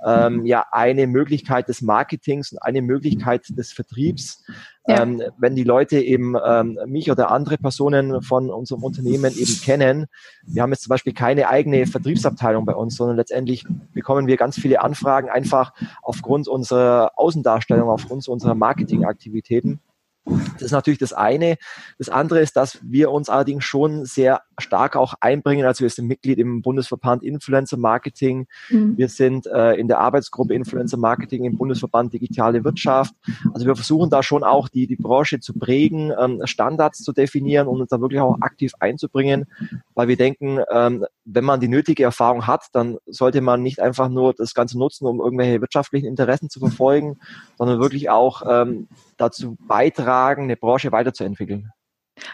ähm, 0.06 0.46
ja 0.46 0.66
eine 0.72 1.08
Möglichkeit 1.08 1.68
des 1.68 1.82
Marketings 1.82 2.54
und 2.54 2.60
eine 2.60 2.82
Möglichkeit 2.82 3.46
des 3.50 3.74
Vertriebs. 3.74 4.46
Ähm, 4.88 5.22
wenn 5.38 5.56
die 5.56 5.64
Leute 5.64 6.00
eben 6.00 6.36
ähm, 6.44 6.80
mich 6.86 7.12
oder 7.12 7.30
andere 7.32 7.58
Personen 7.58 8.22
von 8.22 8.50
unserem 8.50 8.84
Unternehmen 8.84 9.34
eben 9.36 9.62
kennen. 9.62 10.06
Wir 10.46 10.62
haben 10.62 10.72
jetzt 10.72 10.84
zum 10.84 10.90
Beispiel 10.90 11.14
keine 11.14 11.50
eigene 11.50 11.86
Vertriebsabteilung 11.86 12.66
bei 12.66 12.74
uns, 12.74 12.96
sondern 12.96 13.18
letztendlich 13.18 13.66
bekommen 13.94 14.28
wir 14.28 14.38
ganz 14.38 14.58
viele 14.58 14.82
Anfragen 14.82 15.30
einfach 15.30 15.74
aufgrund 16.02 16.48
unserer 16.48 17.12
Außendarstellung, 17.16 17.90
aufgrund 17.90 18.28
unserer 18.28 18.56
Marketingaktivitäten. 18.56 19.82
Das 20.54 20.62
ist 20.64 20.72
natürlich 20.72 21.00
das 21.00 21.14
eine. 21.14 21.58
Das 21.98 22.10
andere 22.10 22.40
ist, 22.40 22.56
dass 22.56 22.80
wir 22.84 23.12
uns 23.12 23.30
allerdings 23.30 23.64
schon 23.64 24.06
sehr 24.06 24.42
stark 24.60 24.96
auch 24.96 25.14
einbringen. 25.22 25.66
Also 25.66 25.84
wir 25.84 25.90
sind 25.90 26.08
Mitglied 26.08 26.40
im 26.40 26.62
Bundesverband 26.62 27.24
Influencer 27.24 27.78
Marketing. 27.78 28.48
Mhm. 28.70 28.98
Wir 28.98 29.10
sind 29.10 29.48
äh, 29.48 29.74
in 29.74 29.88
der 29.88 30.00
Arbeitsgruppe 30.00 30.54
Influencer 30.54 30.98
Marketing 30.98 31.46
im 31.46 31.58
Bundesverband 31.58 32.14
Digitale 32.14 32.64
Wirtschaft. 32.64 33.14
Also 33.54 33.66
wir 33.66 33.76
versuchen 33.76 34.10
da 34.10 34.24
schon 34.24 34.44
auch 34.44 34.68
die, 34.68 34.88
die 34.88 34.96
Branche 34.96 35.40
zu 35.40 35.54
prägen, 35.54 36.12
ähm, 36.20 36.42
Standards 36.46 37.04
zu 37.04 37.14
definieren 37.14 37.68
und 37.68 37.82
uns 37.82 37.90
da 37.90 38.02
wirklich 38.02 38.22
auch 38.22 38.38
aktiv 38.42 38.74
einzubringen, 38.80 39.46
weil 39.94 40.08
wir 40.08 40.18
denken, 40.18 40.60
ähm, 40.72 41.06
wenn 41.26 41.44
man 41.44 41.60
die 41.60 41.68
nötige 41.68 42.04
Erfahrung 42.04 42.48
hat, 42.48 42.66
dann 42.74 42.98
sollte 43.06 43.42
man 43.42 43.62
nicht 43.62 43.80
einfach 43.80 44.10
nur 44.10 44.34
das 44.34 44.54
Ganze 44.54 44.78
nutzen, 44.78 45.06
um 45.06 45.20
irgendwelche 45.20 45.62
wirtschaftlichen 45.62 46.08
Interessen 46.08 46.50
zu 46.50 46.60
verfolgen, 46.60 47.20
sondern 47.58 47.80
wirklich 47.80 48.10
auch 48.10 48.44
ähm, 48.48 48.88
dazu 49.18 49.58
beitragen, 49.60 50.44
eine 50.44 50.56
Branche 50.56 50.92
weiterzuentwickeln. 50.92 51.72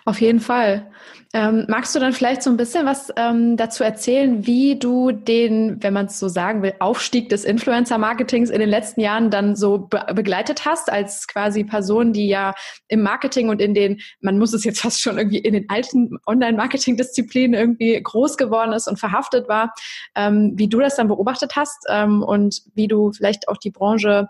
Auf 0.06 0.22
jeden 0.22 0.40
Fall. 0.40 0.92
Ähm, 1.34 1.66
magst 1.68 1.96
du 1.96 2.00
dann 2.00 2.14
vielleicht 2.14 2.44
so 2.44 2.50
ein 2.50 2.58
bisschen 2.58 2.86
was 2.86 3.12
ähm, 3.18 3.58
dazu 3.58 3.84
erzählen, 3.84 4.46
wie 4.46 4.78
du 4.78 5.12
den, 5.12 5.82
wenn 5.82 5.94
man 5.94 6.06
es 6.06 6.20
so 6.20 6.28
sagen 6.28 6.62
will, 6.62 6.74
Aufstieg 6.80 7.30
des 7.30 7.44
Influencer-Marketings 7.44 8.50
in 8.50 8.60
den 8.60 8.70
letzten 8.70 9.02
Jahren 9.02 9.32
dann 9.32 9.56
so 9.56 9.80
be 9.80 10.06
begleitet 10.14 10.66
hast, 10.66 10.92
als 10.92 11.28
quasi 11.28 11.64
Person, 11.64 12.14
die 12.14 12.28
ja 12.28 12.54
im 12.88 13.02
Marketing 13.02 13.50
und 13.50 13.62
in 13.62 13.74
den, 13.74 14.00
man 14.22 14.38
muss 14.38 14.54
es 14.54 14.64
jetzt 14.64 14.82
fast 14.82 15.02
schon 15.02 15.18
irgendwie 15.18 15.40
in 15.40 15.54
den 15.54 15.70
alten 15.70 16.18
Online-Marketing-Disziplinen 16.28 17.60
irgendwie 17.60 18.02
groß 18.02 18.38
geworden 18.38 18.74
ist 18.74 18.88
und 18.88 19.00
verhaftet 19.00 19.50
war, 19.50 19.74
ähm, 20.16 20.54
wie 20.56 20.68
du 20.68 20.80
das 20.80 20.96
dann 20.96 21.08
beobachtet 21.08 21.56
hast 21.56 21.86
ähm, 21.90 22.22
und 22.22 22.62
wie 22.76 22.88
du 22.88 23.12
vielleicht 23.12 23.48
auch 23.48 23.58
die 23.58 23.72
Branche 23.72 24.28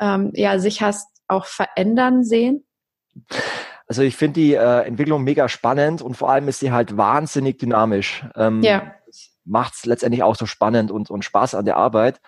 ähm, 0.00 0.32
ja 0.34 0.58
sich 0.58 0.82
hast 0.82 1.19
auch 1.30 1.46
verändern 1.46 2.24
sehen? 2.24 2.64
Also 3.86 4.02
ich 4.02 4.16
finde 4.16 4.40
die 4.40 4.54
äh, 4.54 4.82
Entwicklung 4.82 5.24
mega 5.24 5.48
spannend 5.48 6.00
und 6.00 6.16
vor 6.16 6.30
allem 6.30 6.46
ist 6.48 6.60
sie 6.60 6.70
halt 6.70 6.96
wahnsinnig 6.96 7.58
dynamisch. 7.58 8.24
Ähm, 8.36 8.62
ja. 8.62 8.94
Macht 9.44 9.74
es 9.74 9.84
letztendlich 9.86 10.22
auch 10.22 10.36
so 10.36 10.46
spannend 10.46 10.90
und, 10.90 11.10
und 11.10 11.24
Spaß 11.24 11.54
an 11.54 11.64
der 11.64 11.76
Arbeit. 11.76 12.20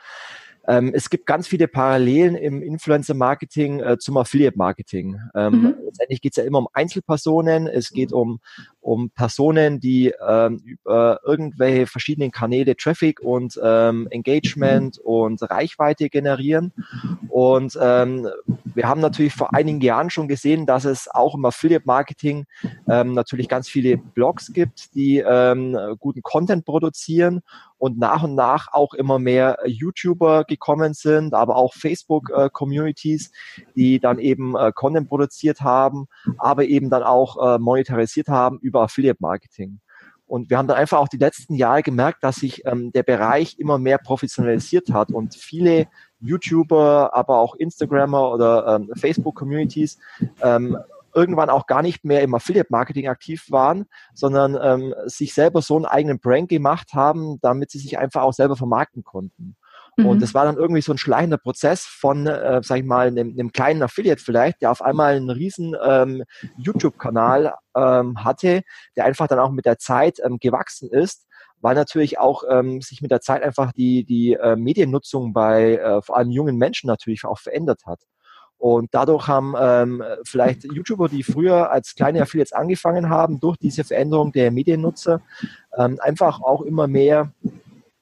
Ähm, 0.66 0.92
es 0.94 1.10
gibt 1.10 1.26
ganz 1.26 1.48
viele 1.48 1.68
Parallelen 1.68 2.34
im 2.36 2.62
Influencer-Marketing 2.62 3.80
äh, 3.80 3.98
zum 3.98 4.16
Affiliate-Marketing. 4.16 5.20
Ähm, 5.34 5.52
mhm. 5.52 5.74
Letztendlich 5.84 6.20
geht 6.20 6.32
es 6.32 6.36
ja 6.36 6.44
immer 6.44 6.58
um 6.58 6.68
Einzelpersonen, 6.72 7.66
es 7.66 7.90
geht 7.90 8.12
um, 8.12 8.40
um 8.82 9.10
Personen, 9.10 9.80
die 9.80 10.12
ähm, 10.28 10.60
über 10.64 11.20
irgendwelche 11.24 11.86
verschiedenen 11.86 12.32
Kanäle 12.32 12.76
Traffic 12.76 13.20
und 13.20 13.58
ähm, 13.62 14.08
Engagement 14.10 14.98
und 14.98 15.40
Reichweite 15.42 16.10
generieren. 16.10 16.72
Und 17.28 17.78
ähm, 17.80 18.28
wir 18.74 18.88
haben 18.88 19.00
natürlich 19.00 19.34
vor 19.34 19.54
einigen 19.54 19.80
Jahren 19.80 20.10
schon 20.10 20.28
gesehen, 20.28 20.66
dass 20.66 20.84
es 20.84 21.08
auch 21.08 21.34
im 21.34 21.44
Affiliate-Marketing 21.44 22.44
ähm, 22.88 23.14
natürlich 23.14 23.48
ganz 23.48 23.68
viele 23.68 23.96
Blogs 23.96 24.52
gibt, 24.52 24.94
die 24.94 25.18
ähm, 25.18 25.78
guten 25.98 26.22
Content 26.22 26.64
produzieren 26.64 27.42
und 27.82 27.98
nach 27.98 28.22
und 28.22 28.36
nach 28.36 28.68
auch 28.72 28.94
immer 28.94 29.18
mehr 29.18 29.58
YouTuber 29.66 30.44
gekommen 30.44 30.94
sind, 30.94 31.34
aber 31.34 31.56
auch 31.56 31.74
Facebook-Communities, 31.74 33.28
äh, 33.28 33.62
die 33.74 33.98
dann 33.98 34.20
eben 34.20 34.56
äh, 34.56 34.70
Content 34.72 35.08
produziert 35.08 35.62
haben, 35.62 36.06
aber 36.38 36.64
eben 36.64 36.90
dann 36.90 37.02
auch 37.02 37.54
äh, 37.54 37.58
monetarisiert 37.58 38.28
haben 38.28 38.60
über 38.60 38.71
Affiliate-Marketing. 38.80 39.80
Und 40.26 40.48
wir 40.48 40.56
haben 40.56 40.66
dann 40.66 40.78
einfach 40.78 40.98
auch 40.98 41.08
die 41.08 41.18
letzten 41.18 41.54
Jahre 41.54 41.82
gemerkt, 41.82 42.24
dass 42.24 42.36
sich 42.36 42.64
ähm, 42.64 42.90
der 42.92 43.02
Bereich 43.02 43.58
immer 43.58 43.78
mehr 43.78 43.98
professionalisiert 43.98 44.90
hat 44.90 45.10
und 45.10 45.34
viele 45.34 45.88
YouTuber, 46.20 47.10
aber 47.14 47.38
auch 47.38 47.54
Instagrammer 47.54 48.32
oder 48.32 48.76
ähm, 48.76 48.90
Facebook-Communities 48.96 49.98
ähm, 50.40 50.78
irgendwann 51.14 51.50
auch 51.50 51.66
gar 51.66 51.82
nicht 51.82 52.04
mehr 52.04 52.22
im 52.22 52.34
Affiliate-Marketing 52.34 53.08
aktiv 53.08 53.46
waren, 53.50 53.84
sondern 54.14 54.58
ähm, 54.62 54.94
sich 55.04 55.34
selber 55.34 55.60
so 55.60 55.76
einen 55.76 55.84
eigenen 55.84 56.18
Brand 56.18 56.48
gemacht 56.48 56.94
haben, 56.94 57.38
damit 57.42 57.70
sie 57.70 57.78
sich 57.78 57.98
einfach 57.98 58.22
auch 58.22 58.32
selber 58.32 58.56
vermarkten 58.56 59.04
konnten. 59.04 59.56
Mhm. 59.96 60.06
Und 60.06 60.22
das 60.22 60.34
war 60.34 60.44
dann 60.44 60.56
irgendwie 60.56 60.82
so 60.82 60.92
ein 60.92 60.98
schleichender 60.98 61.38
Prozess 61.38 61.84
von, 61.84 62.26
äh, 62.26 62.60
sag 62.62 62.78
ich 62.78 62.84
mal, 62.84 63.08
einem, 63.08 63.30
einem 63.30 63.52
kleinen 63.52 63.82
Affiliate 63.82 64.22
vielleicht, 64.22 64.62
der 64.62 64.70
auf 64.70 64.82
einmal 64.82 65.14
einen 65.14 65.30
riesen 65.30 65.74
ähm, 65.84 66.24
YouTube-Kanal 66.56 67.54
ähm, 67.76 68.24
hatte, 68.24 68.62
der 68.96 69.04
einfach 69.04 69.26
dann 69.26 69.38
auch 69.38 69.50
mit 69.50 69.66
der 69.66 69.78
Zeit 69.78 70.18
ähm, 70.24 70.38
gewachsen 70.38 70.90
ist 70.90 71.26
weil 71.62 71.76
natürlich 71.76 72.18
auch 72.18 72.42
ähm, 72.50 72.80
sich 72.80 73.02
mit 73.02 73.12
der 73.12 73.20
Zeit 73.20 73.42
einfach 73.42 73.72
die, 73.72 74.04
die 74.04 74.34
äh, 74.34 74.56
Mediennutzung 74.56 75.32
bei 75.32 75.76
äh, 75.76 76.02
vor 76.02 76.16
allem 76.16 76.30
jungen 76.30 76.56
Menschen 76.56 76.88
natürlich 76.88 77.24
auch 77.24 77.38
verändert 77.38 77.86
hat. 77.86 78.00
Und 78.58 78.90
dadurch 78.92 79.26
haben 79.26 79.54
ähm, 79.58 80.04
vielleicht 80.24 80.64
YouTuber, 80.64 81.08
die 81.08 81.24
früher 81.24 81.70
als 81.70 81.94
kleine 81.94 82.22
Affiliates 82.22 82.52
angefangen 82.52 83.08
haben, 83.08 83.40
durch 83.40 83.56
diese 83.56 83.82
Veränderung 83.82 84.30
der 84.30 84.52
Mediennutzer 84.52 85.20
ähm, 85.76 85.98
einfach 86.00 86.40
auch 86.40 86.62
immer 86.62 86.86
mehr 86.86 87.32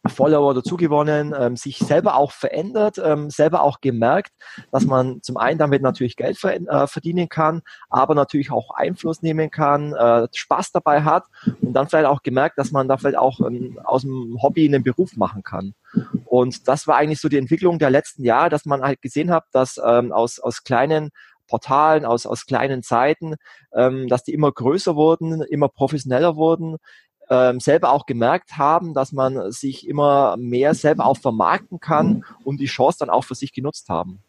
Follower 0.09 0.55
dazugewonnen, 0.55 1.35
ähm, 1.39 1.57
sich 1.57 1.79
selber 1.79 2.17
auch 2.17 2.33
verändert, 2.33 3.01
ähm, 3.03 3.29
selber 3.29 3.63
auch 3.63 3.81
gemerkt, 3.81 4.33
dass 4.73 4.87
man 4.87 5.23
zum 5.23 5.37
einen 5.37 5.59
damit 5.59 5.83
natürlich 5.83 6.17
Geld 6.17 6.43
äh, 6.43 6.87
verdienen 6.87 7.29
kann, 7.29 7.63
aber 7.91 8.15
natürlich 8.15 8.51
auch 8.51 8.71
Einfluss 8.75 9.21
nehmen 9.23 9.51
kann, 9.51 9.93
äh, 9.93 10.27
Spaß 10.35 10.73
dabei 10.73 11.03
hat 11.03 11.25
und 11.61 11.75
dann 11.75 11.89
vielleicht 11.89 12.07
auch 12.07 12.23
gemerkt, 12.23 12.59
dass 12.59 12.71
man 12.73 12.89
da 12.89 12.97
vielleicht 12.97 13.19
auch 13.19 13.41
ähm, 13.41 13.79
aus 13.85 14.03
dem 14.03 14.39
Hobby 14.43 14.67
einen 14.67 14.83
Beruf 14.83 15.17
machen 15.17 15.43
kann. 15.43 15.75
Und 16.25 16.69
das 16.69 16.87
war 16.87 16.97
eigentlich 16.97 17.21
so 17.21 17.29
die 17.29 17.39
Entwicklung 17.39 17.79
der 17.79 17.91
letzten 17.91 18.25
Jahre, 18.25 18.49
dass 18.49 18.65
man 18.65 18.83
halt 18.83 19.03
gesehen 19.03 19.31
hat, 19.31 19.45
dass 19.53 19.79
ähm, 19.85 20.13
aus, 20.13 20.39
aus 20.39 20.63
kleinen 20.63 21.11
Portalen, 21.47 22.05
aus, 22.05 22.27
aus 22.27 22.47
kleinen 22.47 22.83
Seiten, 22.83 23.35
ähm, 23.75 24.09
dass 24.09 24.23
die 24.23 24.33
immer 24.33 24.53
größer 24.53 24.95
wurden, 24.95 25.43
immer 25.43 25.69
professioneller 25.69 26.37
wurden, 26.37 26.77
ähm, 27.31 27.61
selber 27.61 27.93
auch 27.93 28.07
gemerkt 28.07 28.59
haben, 28.59 28.93
dass 28.93 29.13
man 29.13 29.53
sich 29.53 29.89
immer 29.89 30.37
mehr 30.37 30.75
selber 30.75 31.07
auch 31.07 31.17
vermarkten 31.17 31.79
kann 31.81 32.25
und 32.45 32.61
die 32.61 32.67
Chance 32.67 32.99
dann 33.01 33.11
auch 33.11 33.25
für 33.25 33.37
sich 33.37 33.53
genutzt 33.53 33.89
haben. 33.89 34.21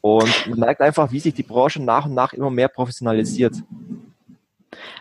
Und 0.00 0.48
man 0.48 0.60
merkt 0.60 0.80
einfach, 0.80 1.12
wie 1.12 1.20
sich 1.20 1.34
die 1.34 1.42
Branche 1.42 1.82
nach 1.82 2.06
und 2.06 2.14
nach 2.14 2.32
immer 2.32 2.50
mehr 2.50 2.68
professionalisiert. 2.68 3.56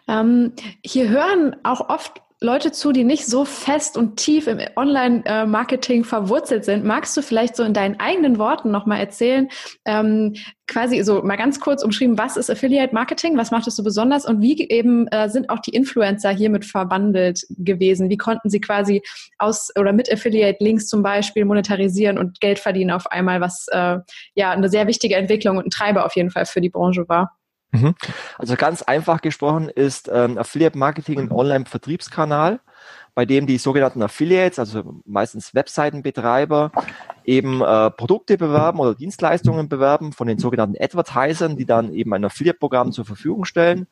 Ähm, 0.07 0.53
hier 0.83 1.09
hören 1.09 1.55
auch 1.63 1.89
oft 1.89 2.21
Leute 2.39 2.71
zu, 2.71 2.91
die 2.91 3.03
nicht 3.03 3.25
so 3.25 3.45
fest 3.45 3.97
und 3.97 4.17
tief 4.17 4.45
im 4.45 4.59
Online-Marketing 4.75 6.03
verwurzelt 6.03 6.65
sind. 6.65 6.85
Magst 6.85 7.17
du 7.17 7.23
vielleicht 7.23 7.55
so 7.55 7.63
in 7.63 7.73
deinen 7.73 7.99
eigenen 7.99 8.37
Worten 8.37 8.69
nochmal 8.69 8.99
erzählen, 8.99 9.49
ähm, 9.85 10.35
quasi 10.67 11.01
so 11.01 11.23
mal 11.23 11.35
ganz 11.35 11.59
kurz 11.59 11.83
umschrieben, 11.83 12.19
was 12.19 12.37
ist 12.37 12.51
Affiliate 12.51 12.93
Marketing, 12.93 13.37
was 13.37 13.49
macht 13.49 13.65
es 13.65 13.75
so 13.75 13.83
besonders 13.83 14.25
und 14.25 14.39
wie 14.39 14.69
eben 14.69 15.07
äh, 15.07 15.29
sind 15.29 15.49
auch 15.49 15.59
die 15.59 15.71
Influencer 15.71 16.29
hiermit 16.29 16.65
verwandelt 16.65 17.41
gewesen? 17.49 18.09
Wie 18.09 18.17
konnten 18.17 18.51
sie 18.51 18.61
quasi 18.61 19.01
aus 19.39 19.71
oder 19.75 19.91
mit 19.91 20.11
Affiliate 20.11 20.63
Links 20.63 20.87
zum 20.87 21.01
Beispiel 21.01 21.43
monetarisieren 21.43 22.19
und 22.19 22.39
Geld 22.39 22.59
verdienen 22.59 22.91
auf 22.91 23.07
einmal, 23.07 23.41
was 23.41 23.67
äh, 23.71 23.97
ja 24.35 24.51
eine 24.51 24.69
sehr 24.69 24.85
wichtige 24.85 25.15
Entwicklung 25.15 25.57
und 25.57 25.67
ein 25.67 25.71
Treiber 25.71 26.05
auf 26.05 26.15
jeden 26.15 26.29
Fall 26.29 26.45
für 26.45 26.61
die 26.61 26.69
Branche 26.69 27.09
war? 27.09 27.36
Mhm. 27.71 27.95
Also 28.37 28.55
ganz 28.55 28.81
einfach 28.81 29.21
gesprochen 29.21 29.69
ist 29.69 30.09
ähm, 30.11 30.37
Affiliate 30.37 30.77
Marketing 30.77 31.19
ein 31.19 31.31
Online-Vertriebskanal, 31.31 32.59
bei 33.13 33.25
dem 33.25 33.45
die 33.45 33.57
sogenannten 33.57 34.01
Affiliates, 34.01 34.59
also 34.59 35.01
meistens 35.05 35.53
Webseitenbetreiber, 35.53 36.71
eben 37.25 37.61
äh, 37.61 37.91
Produkte 37.91 38.37
bewerben 38.37 38.79
oder 38.79 38.95
Dienstleistungen 38.95 39.67
bewerben 39.67 40.13
von 40.13 40.27
den 40.27 40.37
sogenannten 40.37 40.81
Advertisern, 40.81 41.57
die 41.57 41.65
dann 41.65 41.91
eben 41.91 42.13
ein 42.13 42.23
Affiliate-Programm 42.23 42.93
zur 42.93 43.03
Verfügung 43.03 43.43
stellen. 43.43 43.87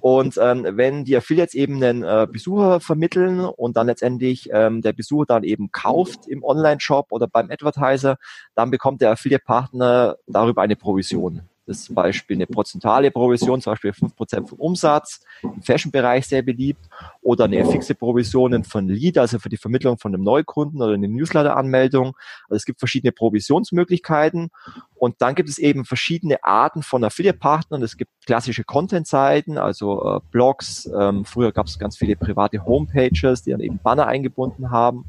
Und 0.00 0.38
ähm, 0.40 0.66
wenn 0.70 1.04
die 1.04 1.16
Affiliates 1.16 1.54
eben 1.54 1.82
einen 1.82 2.04
äh, 2.04 2.26
Besucher 2.30 2.80
vermitteln 2.80 3.40
und 3.40 3.76
dann 3.76 3.88
letztendlich 3.88 4.48
ähm, 4.52 4.80
der 4.80 4.94
Besucher 4.94 5.26
dann 5.26 5.42
eben 5.42 5.72
kauft 5.72 6.26
im 6.26 6.42
Online-Shop 6.42 7.08
oder 7.10 7.26
beim 7.26 7.50
Advertiser, 7.50 8.16
dann 8.54 8.70
bekommt 8.70 9.02
der 9.02 9.10
Affiliate-Partner 9.10 10.16
darüber 10.26 10.62
eine 10.62 10.76
Provision. 10.76 11.49
Das 11.70 11.78
ist 11.78 11.84
zum 11.84 11.94
Beispiel 11.94 12.36
eine 12.36 12.48
prozentuale 12.48 13.12
Provision, 13.12 13.60
zum 13.60 13.74
Beispiel 13.74 13.92
5% 13.92 14.48
vom 14.48 14.58
Umsatz, 14.58 15.20
im 15.40 15.62
Fashion-Bereich 15.62 16.26
sehr 16.26 16.42
beliebt, 16.42 16.84
oder 17.22 17.44
eine 17.44 17.64
fixe 17.66 17.94
Provision 17.94 18.64
von 18.64 18.88
Lead, 18.88 19.18
also 19.18 19.38
für 19.38 19.48
die 19.48 19.56
Vermittlung 19.56 19.98
von 19.98 20.14
einem 20.14 20.24
Neukunden 20.24 20.80
oder 20.80 20.94
eine 20.94 21.08
Newsletter-Anmeldung. 21.08 22.16
Also 22.48 22.56
es 22.56 22.64
gibt 22.64 22.80
verschiedene 22.80 23.12
Provisionsmöglichkeiten 23.12 24.50
und 24.94 25.16
dann 25.18 25.34
gibt 25.34 25.48
es 25.48 25.58
eben 25.58 25.84
verschiedene 25.84 26.42
Arten 26.44 26.82
von 26.82 27.04
Affiliate-Partnern. 27.04 27.82
Es 27.82 27.96
gibt 27.96 28.10
klassische 28.26 28.64
Content-Seiten, 28.64 29.58
also 29.58 30.16
äh, 30.16 30.20
Blogs. 30.30 30.90
Ähm, 30.98 31.24
früher 31.24 31.52
gab 31.52 31.66
es 31.66 31.78
ganz 31.78 31.96
viele 31.96 32.16
private 32.16 32.64
Homepages, 32.64 33.42
die 33.42 33.50
dann 33.50 33.60
eben 33.60 33.78
Banner 33.82 34.06
eingebunden 34.06 34.70
haben. 34.70 35.06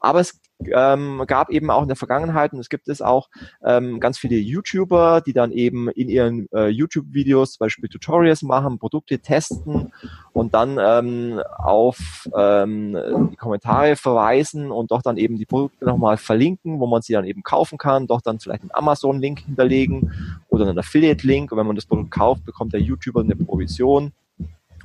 Aber 0.00 0.20
es 0.20 0.40
ähm, 0.72 1.22
gab 1.26 1.50
eben 1.50 1.70
auch 1.70 1.82
in 1.82 1.88
der 1.88 1.96
Vergangenheit 1.96 2.52
und 2.52 2.60
es 2.60 2.68
gibt 2.68 2.88
es 2.88 3.02
auch 3.02 3.28
ähm, 3.64 4.00
ganz 4.00 4.18
viele 4.18 4.36
YouTuber, 4.36 5.20
die 5.20 5.32
dann 5.32 5.52
eben 5.52 5.88
in 5.88 6.08
ihren 6.08 6.46
äh, 6.52 6.68
YouTube-Videos 6.68 7.52
zum 7.52 7.64
Beispiel 7.64 7.88
Tutorials 7.88 8.42
machen, 8.42 8.78
Produkte 8.78 9.18
testen 9.18 9.92
und 10.32 10.54
dann 10.54 10.78
ähm, 10.80 11.40
auf 11.52 12.28
ähm, 12.36 12.96
die 13.30 13.36
Kommentare 13.36 13.96
verweisen 13.96 14.70
und 14.70 14.90
doch 14.90 15.02
dann 15.02 15.16
eben 15.16 15.36
die 15.36 15.46
Produkte 15.46 15.84
nochmal 15.84 16.16
verlinken, 16.16 16.80
wo 16.80 16.86
man 16.86 17.02
sie 17.02 17.12
dann 17.12 17.24
eben 17.24 17.42
kaufen 17.42 17.78
kann, 17.78 18.06
doch 18.06 18.20
dann 18.20 18.40
vielleicht 18.40 18.62
einen 18.62 18.70
Amazon-Link 18.72 19.40
hinterlegen 19.40 20.12
oder 20.48 20.66
einen 20.66 20.78
Affiliate-Link. 20.78 21.52
Und 21.52 21.58
wenn 21.58 21.66
man 21.66 21.76
das 21.76 21.86
Produkt 21.86 22.10
kauft, 22.10 22.44
bekommt 22.44 22.72
der 22.72 22.80
YouTuber 22.80 23.20
eine 23.20 23.36
Provision 23.36 24.12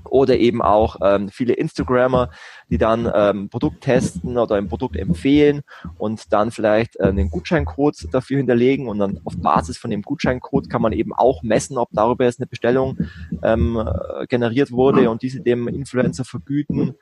oder 0.09 0.37
eben 0.37 0.61
auch 0.61 0.97
ähm, 1.01 1.29
viele 1.29 1.53
Instagrammer, 1.53 2.29
die 2.69 2.77
dann 2.77 3.09
ähm, 3.13 3.49
Produkt 3.49 3.81
testen 3.81 4.37
oder 4.37 4.55
ein 4.55 4.67
Produkt 4.67 4.97
empfehlen 4.97 5.61
und 5.97 6.33
dann 6.33 6.51
vielleicht 6.51 6.97
äh, 6.97 7.03
einen 7.03 7.29
Gutscheincode 7.29 8.07
dafür 8.11 8.37
hinterlegen 8.37 8.87
und 8.87 8.99
dann 8.99 9.19
auf 9.23 9.37
Basis 9.37 9.77
von 9.77 9.91
dem 9.91 10.01
Gutscheincode 10.01 10.69
kann 10.69 10.81
man 10.81 10.91
eben 10.91 11.13
auch 11.13 11.43
messen, 11.43 11.77
ob 11.77 11.89
darüber 11.91 12.25
jetzt 12.25 12.39
eine 12.39 12.47
Bestellung 12.47 12.97
ähm, 13.43 13.81
generiert 14.29 14.71
wurde 14.71 15.09
und 15.09 15.21
diese 15.21 15.41
dem 15.41 15.67
Influencer 15.67 16.25
vergüten. 16.25 16.95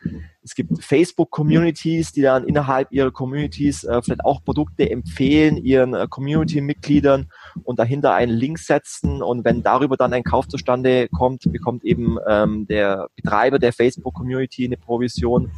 Es 0.44 0.54
gibt 0.54 0.84
Facebook-Communities, 0.84 2.12
die 2.12 2.22
dann 2.22 2.46
innerhalb 2.46 2.92
ihrer 2.92 3.12
Communities 3.12 3.84
äh, 3.84 4.02
vielleicht 4.02 4.24
auch 4.24 4.44
Produkte 4.44 4.90
empfehlen, 4.90 5.58
ihren 5.58 5.94
äh, 5.94 6.08
Community-Mitgliedern 6.08 7.28
und 7.64 7.80
dahinter 7.80 8.14
einen 8.14 8.32
Link 8.32 8.60
setzen 8.60 9.24
und 9.24 9.44
wenn 9.44 9.64
darüber 9.64 9.98
dann 9.98 10.14
ein 10.14 10.24
Kauf 10.24 10.48
zustande 10.48 11.08
kommt, 11.10 11.52
bekommt 11.52 11.84
eben 11.84 12.18
ähm, 12.28 12.68
der 12.68 13.08
Betreiber 13.16 13.58
der 13.58 13.74
Facebook-Community 13.74 14.66
eine 14.66 14.78
Provision 14.78 15.52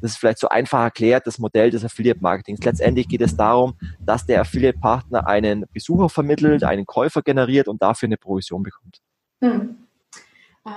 das 0.00 0.12
ist 0.12 0.16
vielleicht 0.18 0.38
so 0.38 0.48
einfach 0.48 0.80
erklärt, 0.80 1.26
das 1.26 1.38
Modell 1.38 1.70
des 1.70 1.84
Affiliate-Marketings. 1.84 2.64
Letztendlich 2.64 3.08
geht 3.08 3.20
es 3.20 3.36
darum, 3.36 3.74
dass 4.00 4.26
der 4.26 4.40
Affiliate-Partner 4.40 5.26
einen 5.26 5.64
Besucher 5.72 6.08
vermittelt, 6.08 6.64
einen 6.64 6.86
Käufer 6.86 7.22
generiert 7.22 7.68
und 7.68 7.82
dafür 7.82 8.06
eine 8.06 8.16
Provision 8.16 8.62
bekommt. 8.62 8.98
Hm. 9.42 9.87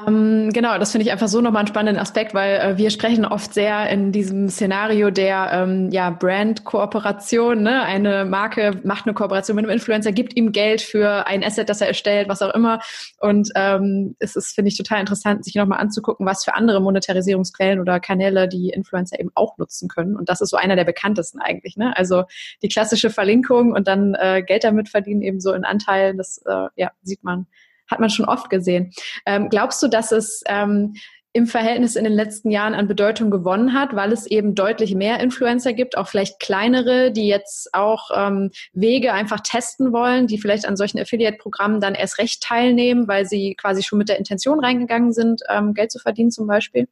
Ähm, 0.08 0.51
genau, 0.54 0.77
das 0.77 0.91
finde 0.91 1.06
ich 1.06 1.12
einfach 1.12 1.27
so 1.27 1.41
nochmal 1.41 1.62
einen 1.62 1.67
spannenden 1.67 2.01
Aspekt, 2.01 2.34
weil 2.34 2.60
äh, 2.60 2.77
wir 2.77 2.89
sprechen 2.89 3.25
oft 3.25 3.54
sehr 3.54 3.89
in 3.89 4.12
diesem 4.12 4.49
Szenario 4.49 5.12
der 5.12 5.49
ähm, 5.51 5.89
ja, 5.91 6.10
Brand-Kooperation. 6.10 7.62
Ne? 7.62 7.82
Eine 7.84 8.25
Marke 8.25 8.80
macht 8.84 9.06
eine 9.06 9.13
Kooperation 9.13 9.56
mit 9.56 9.65
einem 9.65 9.73
Influencer, 9.73 10.12
gibt 10.12 10.36
ihm 10.36 10.51
Geld 10.51 10.82
für 10.82 11.27
ein 11.27 11.43
Asset, 11.43 11.69
das 11.69 11.82
er 11.82 11.88
erstellt, 11.88 12.30
was 12.30 12.41
auch 12.41 12.54
immer. 12.54 12.80
Und 13.19 13.49
ähm, 13.56 14.15
es 14.19 14.36
ist, 14.36 14.54
finde 14.54 14.69
ich, 14.69 14.77
total 14.77 14.99
interessant, 14.99 15.45
sich 15.45 15.56
nochmal 15.56 15.80
anzugucken, 15.80 16.25
was 16.25 16.43
für 16.43 16.56
andere 16.56 16.82
Monetarisierungsquellen 16.82 17.80
oder 17.80 17.99
Kanäle 17.99 18.47
die 18.47 18.69
Influencer 18.69 19.19
eben 19.19 19.32
auch 19.36 19.58
nutzen 19.58 19.88
können. 19.88 20.15
Und 20.15 20.30
das 20.30 20.41
ist 20.41 20.49
so 20.49 20.58
einer 20.58 20.75
der 20.75 20.86
bekanntesten 20.86 21.39
eigentlich. 21.39 21.77
Ne? 21.77 21.95
Also 21.95 22.23
die 22.62 22.69
klassische 22.69 23.10
Verlinkung 23.10 23.73
und 23.73 23.88
dann 23.88 24.15
äh, 24.15 24.43
Geld 24.45 24.63
damit 24.63 24.89
verdienen, 24.89 25.21
eben 25.21 25.39
so 25.39 25.54
in 25.54 25.63
Anteilen, 25.63 26.17
das 26.17 26.41
äh, 26.45 26.67
ja, 26.75 26.91
sieht 27.04 27.23
man 27.23 27.47
hat 27.91 27.99
man 27.99 28.10
schon 28.10 28.25
oft 28.25 28.49
gesehen. 28.49 28.91
Ähm, 29.25 29.49
glaubst 29.49 29.84
du, 29.84 29.88
dass 29.88 30.12
es 30.12 30.41
ähm, 30.47 30.93
im 31.34 31.47
Verhältnis 31.47 31.95
in 31.95 32.04
den 32.04 32.13
letzten 32.13 32.51
Jahren 32.51 32.73
an 32.73 32.88
Bedeutung 32.88 33.32
gewonnen 33.32 33.73
hat, 33.73 33.95
weil 33.95 34.12
es 34.12 34.27
eben 34.27 34.54
deutlich 34.54 34.95
mehr 34.95 35.21
Influencer 35.21 35.71
gibt, 35.71 35.97
auch 35.97 36.10
vielleicht 36.10 36.41
kleinere, 36.41 37.12
die 37.12 37.27
jetzt 37.27 37.73
auch 37.73 38.10
ähm, 38.13 38.51
Wege 38.73 39.13
einfach 39.13 39.39
testen 39.39 39.93
wollen, 39.93 40.27
die 40.27 40.38
vielleicht 40.38 40.65
an 40.65 40.75
solchen 40.75 40.99
Affiliate-Programmen 40.99 41.80
dann 41.80 41.95
erst 41.95 42.17
recht 42.17 42.43
teilnehmen, 42.43 43.08
weil 43.08 43.25
sie 43.25 43.56
quasi 43.56 43.82
schon 43.82 43.97
mit 43.97 44.10
der 44.10 44.17
Intention 44.17 44.60
reingegangen 44.60 45.13
sind, 45.13 45.41
ähm, 45.49 45.73
Geld 45.73 45.91
zu 45.91 45.99
verdienen 45.99 46.32
zum 46.32 46.47
Beispiel? 46.47 46.89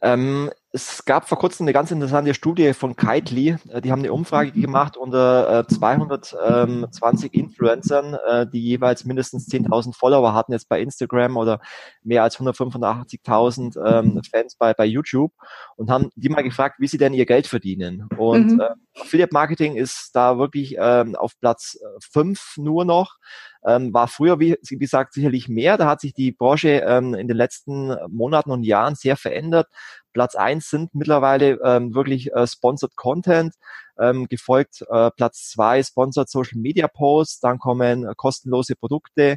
Ähm, 0.00 0.50
es 0.74 1.04
gab 1.04 1.28
vor 1.28 1.38
kurzem 1.38 1.64
eine 1.64 1.74
ganz 1.74 1.90
interessante 1.90 2.32
Studie 2.32 2.72
von 2.72 2.96
Kitely. 2.96 3.56
Äh, 3.68 3.82
die 3.82 3.92
haben 3.92 3.98
eine 3.98 4.12
Umfrage 4.12 4.52
gemacht 4.52 4.96
unter 4.96 5.66
220 5.68 7.34
äh, 7.34 7.38
Influencern, 7.38 8.14
äh, 8.26 8.46
die 8.46 8.62
jeweils 8.62 9.04
mindestens 9.04 9.48
10.000 9.48 9.94
Follower 9.94 10.32
hatten 10.32 10.52
jetzt 10.52 10.70
bei 10.70 10.80
Instagram 10.80 11.36
oder 11.36 11.60
mehr 12.02 12.22
als 12.22 12.38
185.000 12.38 13.76
ähm, 13.84 14.22
Fans 14.30 14.56
bei, 14.56 14.72
bei 14.72 14.86
YouTube 14.86 15.32
und 15.76 15.90
haben 15.90 16.08
die 16.16 16.30
mal 16.30 16.42
gefragt, 16.42 16.76
wie 16.78 16.88
sie 16.88 16.98
denn 16.98 17.12
ihr 17.12 17.26
Geld 17.26 17.46
verdienen. 17.46 18.08
Und 18.16 18.52
mhm. 18.52 18.62
Affiliate 18.98 19.32
Marketing 19.32 19.76
ist 19.76 20.10
da 20.14 20.38
wirklich 20.38 20.76
ähm, 20.78 21.16
auf 21.16 21.38
Platz 21.38 21.78
5 22.12 22.54
nur 22.56 22.84
noch. 22.84 23.16
Ähm, 23.64 23.94
war 23.94 24.08
früher, 24.08 24.40
wie, 24.40 24.56
wie 24.68 24.76
gesagt, 24.76 25.12
sicherlich 25.14 25.48
mehr. 25.48 25.76
Da 25.76 25.86
hat 25.86 26.00
sich 26.00 26.14
die 26.14 26.32
Branche 26.32 26.82
ähm, 26.84 27.14
in 27.14 27.28
den 27.28 27.36
letzten 27.36 27.94
Monaten 28.08 28.50
und 28.50 28.64
Jahren 28.64 28.96
sehr 28.96 29.16
verändert. 29.16 29.68
Platz 30.12 30.34
eins 30.34 30.70
sind 30.70 30.94
mittlerweile 30.94 31.58
ähm, 31.64 31.94
wirklich 31.94 32.32
äh, 32.32 32.46
Sponsored 32.46 32.96
Content, 32.96 33.54
ähm, 33.98 34.26
gefolgt 34.28 34.84
äh, 34.90 35.10
Platz 35.10 35.50
zwei 35.50 35.82
Sponsored 35.82 36.28
Social 36.28 36.58
Media 36.58 36.88
Posts, 36.88 37.40
dann 37.40 37.58
kommen 37.58 38.06
äh, 38.06 38.14
kostenlose 38.16 38.76
Produkte, 38.76 39.36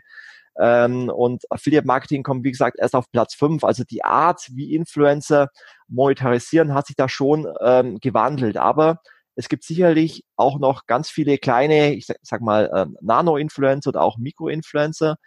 ähm, 0.58 1.10
und 1.10 1.44
Affiliate 1.52 1.86
Marketing 1.86 2.24
kommt, 2.24 2.44
wie 2.44 2.52
gesagt, 2.52 2.78
erst 2.80 2.96
auf 2.96 3.12
Platz 3.12 3.36
fünf. 3.36 3.64
Also 3.64 3.84
die 3.84 4.04
Art, 4.04 4.48
wie 4.52 4.74
Influencer 4.74 5.50
monetarisieren, 5.88 6.74
hat 6.74 6.88
sich 6.88 6.96
da 6.96 7.10
schon 7.10 7.48
ähm, 7.62 8.00
gewandelt. 8.00 8.58
Aber 8.58 9.02
es 9.36 9.50
gibt 9.50 9.64
sicherlich 9.64 10.24
auch 10.36 10.60
noch 10.60 10.86
ganz 10.86 11.10
viele 11.10 11.38
kleine, 11.38 11.94
ich 11.94 12.06
sag, 12.06 12.18
sag 12.22 12.42
mal, 12.42 12.72
ähm, 12.74 12.98
Nano-Influencer 13.02 13.90
oder 13.90 14.02
auch 14.02 14.18
Mikro-Influencer, 14.18 15.18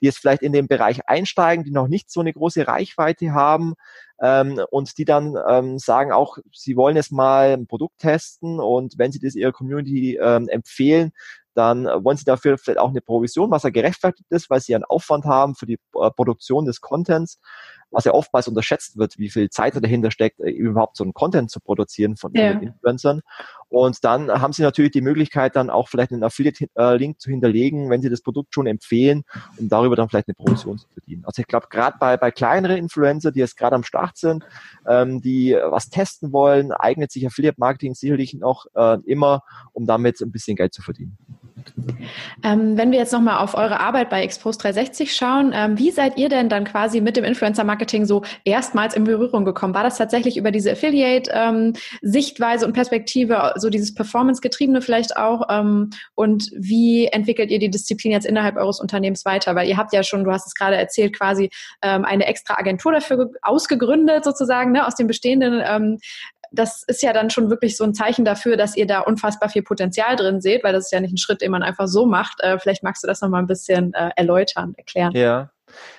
die 0.00 0.06
jetzt 0.06 0.18
vielleicht 0.18 0.42
in 0.42 0.52
den 0.52 0.68
Bereich 0.68 1.06
einsteigen, 1.08 1.64
die 1.64 1.70
noch 1.70 1.88
nicht 1.88 2.10
so 2.10 2.20
eine 2.20 2.32
große 2.32 2.66
Reichweite 2.66 3.32
haben 3.32 3.74
ähm, 4.20 4.60
und 4.70 4.98
die 4.98 5.04
dann 5.04 5.36
ähm, 5.48 5.78
sagen 5.78 6.12
auch, 6.12 6.38
sie 6.52 6.76
wollen 6.76 6.96
jetzt 6.96 7.12
mal 7.12 7.54
ein 7.54 7.66
Produkt 7.66 7.98
testen 7.98 8.60
und 8.60 8.94
wenn 8.98 9.12
sie 9.12 9.18
das 9.18 9.34
ihrer 9.34 9.52
Community 9.52 10.18
ähm, 10.20 10.48
empfehlen, 10.48 11.12
dann 11.54 11.84
wollen 11.84 12.16
sie 12.16 12.24
dafür 12.24 12.58
vielleicht 12.58 12.80
auch 12.80 12.90
eine 12.90 13.00
Provision, 13.00 13.50
was 13.50 13.62
ja 13.62 13.70
gerechtfertigt 13.70 14.26
ist, 14.30 14.50
weil 14.50 14.60
sie 14.60 14.74
einen 14.74 14.84
Aufwand 14.84 15.24
haben 15.24 15.54
für 15.54 15.66
die 15.66 15.78
äh, 15.94 16.10
Produktion 16.10 16.64
des 16.64 16.80
Contents 16.80 17.38
was 17.94 18.04
ja 18.04 18.12
oftmals 18.12 18.48
unterschätzt 18.48 18.98
wird, 18.98 19.18
wie 19.18 19.30
viel 19.30 19.50
Zeit 19.50 19.74
dahinter 19.82 20.10
steckt, 20.10 20.40
äh, 20.40 20.50
überhaupt 20.50 20.96
so 20.96 21.04
einen 21.04 21.14
Content 21.14 21.50
zu 21.50 21.60
produzieren 21.60 22.16
von 22.16 22.32
ja. 22.34 22.50
Influencern. 22.50 23.22
Und 23.74 24.04
dann 24.04 24.30
haben 24.30 24.52
sie 24.52 24.62
natürlich 24.62 24.92
die 24.92 25.00
Möglichkeit, 25.00 25.56
dann 25.56 25.68
auch 25.68 25.88
vielleicht 25.88 26.12
einen 26.12 26.22
Affiliate-Link 26.22 27.20
zu 27.20 27.28
hinterlegen, 27.28 27.90
wenn 27.90 28.02
sie 28.02 28.08
das 28.08 28.22
Produkt 28.22 28.54
schon 28.54 28.68
empfehlen, 28.68 29.24
um 29.56 29.68
darüber 29.68 29.96
dann 29.96 30.08
vielleicht 30.08 30.28
eine 30.28 30.36
Provision 30.36 30.78
zu 30.78 30.86
verdienen. 30.90 31.24
Also 31.26 31.42
ich 31.42 31.48
glaube, 31.48 31.66
gerade 31.70 31.96
bei, 31.98 32.16
bei 32.16 32.30
kleineren 32.30 32.76
Influencer, 32.76 33.32
die 33.32 33.40
jetzt 33.40 33.56
gerade 33.56 33.74
am 33.74 33.82
Start 33.82 34.16
sind, 34.16 34.44
ähm, 34.86 35.20
die 35.20 35.56
was 35.60 35.88
testen 35.88 36.32
wollen, 36.32 36.70
eignet 36.70 37.10
sich 37.10 37.26
Affiliate-Marketing 37.26 37.94
sicherlich 37.94 38.34
noch 38.34 38.66
äh, 38.76 38.98
immer, 39.06 39.42
um 39.72 39.86
damit 39.86 40.20
ein 40.20 40.30
bisschen 40.30 40.54
Geld 40.54 40.72
zu 40.72 40.80
verdienen. 40.80 41.18
Ähm, 42.42 42.76
wenn 42.76 42.90
wir 42.90 42.98
jetzt 42.98 43.12
nochmal 43.12 43.38
auf 43.38 43.54
eure 43.54 43.80
Arbeit 43.80 44.10
bei 44.10 44.22
Expose 44.22 44.58
360 44.58 45.14
schauen, 45.14 45.52
ähm, 45.54 45.78
wie 45.78 45.90
seid 45.90 46.18
ihr 46.18 46.28
denn 46.28 46.48
dann 46.48 46.64
quasi 46.64 47.00
mit 47.00 47.16
dem 47.16 47.24
Influencer-Marketing 47.24 48.04
so 48.04 48.22
erstmals 48.44 48.94
in 48.94 49.04
Berührung 49.04 49.44
gekommen? 49.44 49.74
War 49.74 49.82
das 49.82 49.96
tatsächlich 49.96 50.36
über 50.36 50.50
diese 50.50 50.72
Affiliate-Sichtweise 50.72 52.64
ähm, 52.64 52.68
und 52.68 52.74
Perspektive, 52.74 53.54
so 53.64 53.70
dieses 53.70 53.94
Performance-getriebene 53.94 54.80
vielleicht 54.80 55.16
auch? 55.16 55.48
Ähm, 55.50 55.90
und 56.14 56.50
wie 56.54 57.06
entwickelt 57.06 57.50
ihr 57.50 57.58
die 57.58 57.70
Disziplin 57.70 58.12
jetzt 58.12 58.26
innerhalb 58.26 58.56
eures 58.56 58.78
Unternehmens 58.78 59.24
weiter? 59.24 59.54
Weil 59.54 59.68
ihr 59.68 59.76
habt 59.76 59.92
ja 59.92 60.02
schon, 60.02 60.24
du 60.24 60.30
hast 60.30 60.46
es 60.46 60.54
gerade 60.54 60.76
erzählt, 60.76 61.16
quasi 61.16 61.50
ähm, 61.82 62.04
eine 62.04 62.26
extra 62.26 62.54
Agentur 62.54 62.92
dafür 62.92 63.30
ausgegründet 63.42 64.24
sozusagen, 64.24 64.72
ne, 64.72 64.86
aus 64.86 64.94
den 64.94 65.06
bestehenden 65.06 65.62
ähm, 65.64 65.98
das 66.52 66.84
ist 66.86 67.02
ja 67.02 67.12
dann 67.12 67.30
schon 67.30 67.50
wirklich 67.50 67.76
so 67.76 67.82
ein 67.82 67.94
Zeichen 67.94 68.24
dafür, 68.24 68.56
dass 68.56 68.76
ihr 68.76 68.86
da 68.86 69.00
unfassbar 69.00 69.48
viel 69.48 69.62
Potenzial 69.62 70.14
drin 70.14 70.40
seht, 70.40 70.62
weil 70.62 70.72
das 70.72 70.84
ist 70.84 70.92
ja 70.92 71.00
nicht 71.00 71.12
ein 71.12 71.18
Schritt, 71.18 71.40
den 71.40 71.50
man 71.50 71.64
einfach 71.64 71.88
so 71.88 72.06
macht. 72.06 72.40
Äh, 72.40 72.58
vielleicht 72.58 72.84
magst 72.84 73.02
du 73.02 73.08
das 73.08 73.20
nochmal 73.20 73.42
ein 73.42 73.48
bisschen 73.48 73.92
äh, 73.94 74.10
erläutern, 74.14 74.74
erklären. 74.76 75.12
Ja. 75.14 75.50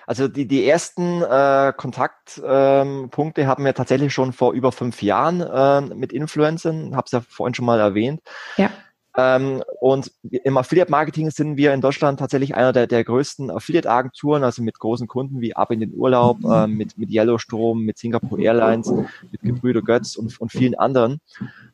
Also 0.07 0.27
die, 0.27 0.47
die 0.47 0.67
ersten 0.67 1.21
äh, 1.21 1.73
Kontaktpunkte 1.75 3.41
ähm, 3.41 3.47
haben 3.47 3.65
wir 3.65 3.73
tatsächlich 3.73 4.13
schon 4.13 4.33
vor 4.33 4.53
über 4.53 4.71
fünf 4.71 5.01
Jahren 5.01 5.41
äh, 5.41 5.81
mit 5.95 6.13
Influencern, 6.13 6.95
habe 6.95 7.05
es 7.05 7.11
ja 7.11 7.21
vorhin 7.21 7.55
schon 7.55 7.65
mal 7.65 7.79
erwähnt. 7.79 8.21
Ja. 8.57 8.69
Ähm, 9.17 9.63
und 9.79 10.11
im 10.21 10.57
Affiliate-Marketing 10.57 11.31
sind 11.31 11.55
wir 11.55 11.73
in 11.73 11.79
Deutschland 11.79 12.19
tatsächlich 12.19 12.55
einer 12.55 12.73
der, 12.73 12.85
der 12.85 13.03
größten 13.03 13.49
Affiliate-Agenturen, 13.49 14.43
also 14.43 14.61
mit 14.61 14.77
großen 14.77 15.07
Kunden 15.07 15.39
wie 15.39 15.55
Ab 15.55 15.71
in 15.71 15.79
den 15.79 15.93
Urlaub, 15.93 16.43
äh, 16.43 16.67
mit, 16.67 16.97
mit 16.97 17.09
Yellowstrom, 17.09 17.81
mit 17.81 17.97
Singapore 17.97 18.41
Airlines, 18.41 18.91
mit 19.31 19.41
Gebrüder 19.41 19.81
Götz 19.81 20.17
und, 20.17 20.39
und 20.41 20.51
vielen 20.51 20.75
anderen. 20.75 21.21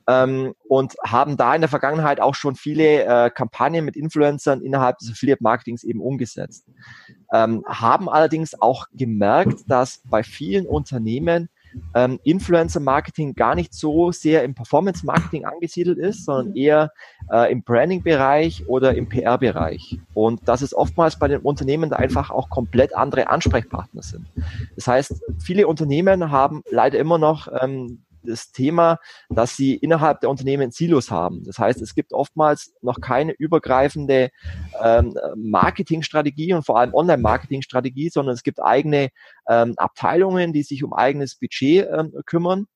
Ähm, 0.07 0.53
und 0.67 0.95
haben 1.03 1.35
da 1.35 1.55
in 1.55 1.61
der 1.61 1.69
Vergangenheit 1.69 2.19
auch 2.19 2.35
schon 2.35 2.55
viele 2.55 3.05
äh, 3.05 3.29
Kampagnen 3.31 3.85
mit 3.85 3.95
Influencern 3.95 4.61
innerhalb 4.61 4.99
des 4.99 5.11
Affiliate-Marketings 5.11 5.83
eben 5.83 6.01
umgesetzt. 6.01 6.65
Ähm, 7.33 7.63
haben 7.67 8.09
allerdings 8.09 8.61
auch 8.61 8.87
gemerkt, 8.93 9.63
dass 9.67 10.01
bei 10.09 10.23
vielen 10.23 10.65
Unternehmen 10.65 11.49
ähm, 11.95 12.19
Influencer-Marketing 12.23 13.33
gar 13.35 13.55
nicht 13.55 13.73
so 13.73 14.11
sehr 14.11 14.43
im 14.43 14.53
Performance-Marketing 14.53 15.45
angesiedelt 15.45 15.97
ist, 15.97 16.25
sondern 16.25 16.55
eher 16.55 16.91
äh, 17.31 17.51
im 17.51 17.63
Branding-Bereich 17.63 18.67
oder 18.67 18.95
im 18.95 19.09
PR-Bereich. 19.09 19.99
Und 20.13 20.47
dass 20.47 20.61
es 20.61 20.73
oftmals 20.73 21.17
bei 21.17 21.27
den 21.27 21.41
Unternehmen 21.41 21.89
da 21.89 21.97
einfach 21.97 22.29
auch 22.29 22.49
komplett 22.49 22.95
andere 22.95 23.29
Ansprechpartner 23.29 24.01
sind. 24.01 24.25
Das 24.75 24.87
heißt, 24.87 25.21
viele 25.39 25.67
Unternehmen 25.67 26.31
haben 26.31 26.63
leider 26.69 26.99
immer 26.99 27.17
noch 27.17 27.47
ähm, 27.61 28.03
das 28.23 28.51
Thema, 28.51 28.99
dass 29.29 29.55
sie 29.55 29.75
innerhalb 29.75 30.21
der 30.21 30.29
Unternehmen 30.29 30.71
Silos 30.71 31.11
haben. 31.11 31.43
Das 31.43 31.59
heißt, 31.59 31.81
es 31.81 31.95
gibt 31.95 32.13
oftmals 32.13 32.73
noch 32.81 32.99
keine 33.01 33.33
übergreifende 33.33 34.29
ähm, 34.81 35.17
Marketingstrategie 35.35 36.53
und 36.53 36.65
vor 36.65 36.79
allem 36.79 36.93
Online-Marketingstrategie, 36.93 38.09
sondern 38.09 38.35
es 38.35 38.43
gibt 38.43 38.61
eigene 38.61 39.09
ähm, 39.47 39.73
Abteilungen, 39.77 40.53
die 40.53 40.63
sich 40.63 40.83
um 40.83 40.93
eigenes 40.93 41.35
Budget 41.35 41.87
ähm, 41.91 42.13
kümmern. 42.25 42.67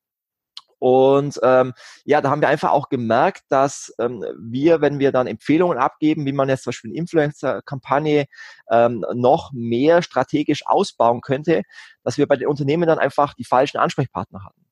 Und 0.80 1.40
ähm, 1.42 1.74
ja, 2.04 2.22
da 2.22 2.30
haben 2.30 2.42
wir 2.42 2.50
einfach 2.50 2.72
auch 2.72 2.90
gemerkt, 2.90 3.44
dass 3.50 3.94
ähm, 4.00 4.24
wir, 4.40 4.82
wenn 4.82 5.00
wir 5.00 5.12
dann 5.12 5.28
Empfehlungen 5.28 5.78
abgeben, 5.78 6.26
wie 6.26 6.34
man 6.34 6.50
jetzt 6.50 6.64
zum 6.64 6.72
Beispiel 6.72 6.92
eine 6.92 7.00
Influencer-Kampagne 7.00 8.26
ähm, 8.70 9.06
noch 9.14 9.52
mehr 9.54 10.02
strategisch 10.02 10.64
ausbauen 10.66 11.22
könnte, 11.22 11.64
dass 12.04 12.18
wir 12.18 12.28
bei 12.28 12.36
den 12.36 12.48
Unternehmen 12.48 12.88
dann 12.88 13.00
einfach 13.00 13.34
die 13.34 13.46
falschen 13.46 13.78
Ansprechpartner 13.78 14.44
hatten. 14.44 14.65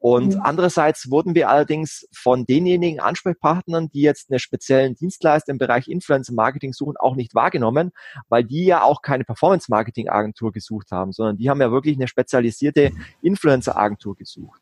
Und 0.00 0.36
mhm. 0.36 0.40
andererseits 0.42 1.10
wurden 1.10 1.34
wir 1.34 1.48
allerdings 1.48 2.06
von 2.14 2.46
denjenigen 2.46 3.00
Ansprechpartnern, 3.00 3.88
die 3.88 4.02
jetzt 4.02 4.30
einen 4.30 4.38
speziellen 4.38 4.94
Dienstleister 4.94 5.50
im 5.50 5.58
Bereich 5.58 5.88
Influencer 5.88 6.32
Marketing 6.32 6.72
suchen, 6.72 6.96
auch 6.96 7.16
nicht 7.16 7.34
wahrgenommen, 7.34 7.90
weil 8.28 8.44
die 8.44 8.64
ja 8.64 8.82
auch 8.82 9.02
keine 9.02 9.24
Performance 9.24 9.66
Marketing 9.68 10.08
Agentur 10.08 10.52
gesucht 10.52 10.92
haben, 10.92 11.12
sondern 11.12 11.36
die 11.36 11.50
haben 11.50 11.60
ja 11.60 11.72
wirklich 11.72 11.96
eine 11.96 12.06
spezialisierte 12.06 12.92
Influencer 13.22 13.76
Agentur 13.76 14.14
gesucht. 14.14 14.60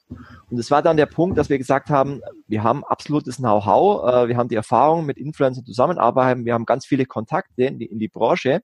Und 0.51 0.59
es 0.59 0.71
war 0.71 0.83
dann 0.83 0.97
der 0.97 1.07
Punkt, 1.07 1.37
dass 1.37 1.51
wir 1.51 1.59
gesagt 1.59 1.91
haben, 1.91 2.23
wir 2.49 2.63
haben 2.63 2.85
absolutes 2.85 3.37
Know-how, 3.37 4.09
äh, 4.09 4.29
wir 4.29 4.37
haben 4.39 4.49
die 4.49 4.55
Erfahrung 4.55 5.05
mit 5.05 5.19
Influencer 5.19 5.65
zusammenarbeiten, 5.65 6.47
wir 6.47 6.55
haben 6.55 6.65
ganz 6.65 6.87
viele 6.87 7.05
Kontakte 7.05 7.65
in 7.65 7.79
die, 7.79 7.87
in 7.87 7.99
die 7.99 8.09
Branche 8.09 8.63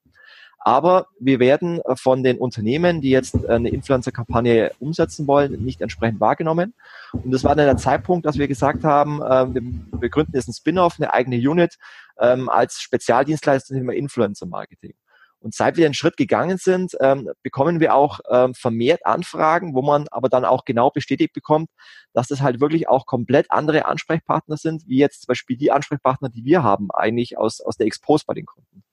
aber 0.65 1.09
wir 1.19 1.41
werden 1.41 1.81
äh, 1.81 1.97
von 1.97 2.23
den 2.23 2.39
Unternehmen, 2.39 3.01
die 3.01 3.11
jetzt 3.11 3.35
äh, 3.35 3.49
eine 3.49 3.69
Influencer-Kampagne 3.71 4.73
umsetzen 4.79 5.27
wollen, 5.27 5.65
nicht 5.65 5.81
entsprechend 5.81 6.21
wahrgenommen. 6.21 6.75
Und 7.13 7.33
das 7.33 7.43
war 7.43 7.57
dann 7.57 7.67
der 7.67 7.77
Zeitpunkt, 7.77 8.27
dass 8.27 8.39
wir 8.39 8.47
gesagt 8.47 8.85
haben, 8.85 9.21
ähm, 9.29 9.89
wir 9.93 10.09
gründen 10.09 10.33
jetzt 10.35 10.49
ein 10.49 10.55
Spin-off, 10.55 10.95
eine 10.99 11.13
eigene 11.13 11.37
Unit 11.37 11.79
ähm, 12.19 12.49
als 12.49 12.81
Spezialdienstleister 12.81 13.75
im 13.75 13.91
Influencer-Marketing. 13.91 14.95
Und 15.41 15.53
seit 15.57 15.77
wir 15.77 15.89
den 15.89 15.95
Schritt 15.95 16.17
gegangen 16.17 16.57
sind, 16.59 16.97
ähm, 17.01 17.29
bekommen 17.43 17.81
wir 17.81 17.97
auch 17.97 18.21
vermehrt 18.53 19.05
Anfragen, 19.05 19.75
wo 19.75 19.83
man 19.83 20.07
aber 20.13 20.29
dann 20.29 20.45
auch 20.45 20.65
genau 20.65 20.91
bestätigt 20.91 21.33
bekommt, 21.33 21.69
dass 22.13 22.29
das 22.29 22.43
halt 22.43 22.61
wirklich 22.61 22.89
auch 22.89 23.07
komplett 23.07 23.51
andere 23.51 23.87
Ansprechpartner 23.87 24.57
sind, 24.57 24.87
wie 24.87 24.99
jetzt 24.99 25.23
zum 25.23 25.33
Beispiel 25.33 25.57
die 25.57 25.73
Ansprechpartner, 25.73 26.29
die 26.29 26.45
wir 26.45 26.63
haben, 26.63 26.93
eigentlich 26.93 27.39
aus, 27.39 27.61
aus 27.61 27.77
der 27.77 27.89
Expose 27.89 28.23
bei 28.25 28.35
den 28.35 28.47
Kunden. 28.47 28.85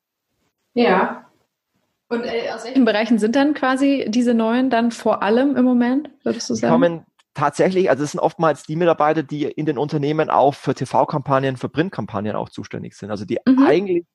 Ja, 0.73 1.28
und 2.09 2.23
äh, 2.23 2.49
aus 2.53 2.65
welchen 2.65 2.85
Bereichen 2.85 3.19
sind 3.19 3.35
dann 3.35 3.53
quasi 3.53 4.05
diese 4.09 4.33
neuen 4.33 4.69
dann 4.69 4.91
vor 4.91 5.21
allem 5.21 5.55
im 5.55 5.63
Moment, 5.63 6.09
würdest 6.23 6.49
du 6.49 6.55
sagen? 6.55 6.73
Die 6.73 6.73
kommen 6.73 7.05
tatsächlich, 7.35 7.89
also 7.89 8.03
es 8.03 8.11
sind 8.11 8.19
oftmals 8.19 8.63
die 8.63 8.75
Mitarbeiter, 8.75 9.21
die 9.21 9.43
in 9.43 9.67
den 9.67 9.77
Unternehmen 9.77 10.29
auch 10.29 10.55
für 10.55 10.73
TV-Kampagnen, 10.73 11.55
für 11.55 11.69
Printkampagnen 11.69 12.35
auch 12.35 12.49
zuständig 12.49 12.95
sind. 12.95 13.11
Also 13.11 13.25
die 13.25 13.37
mhm. 13.45 13.63
eigentlich 13.63 14.05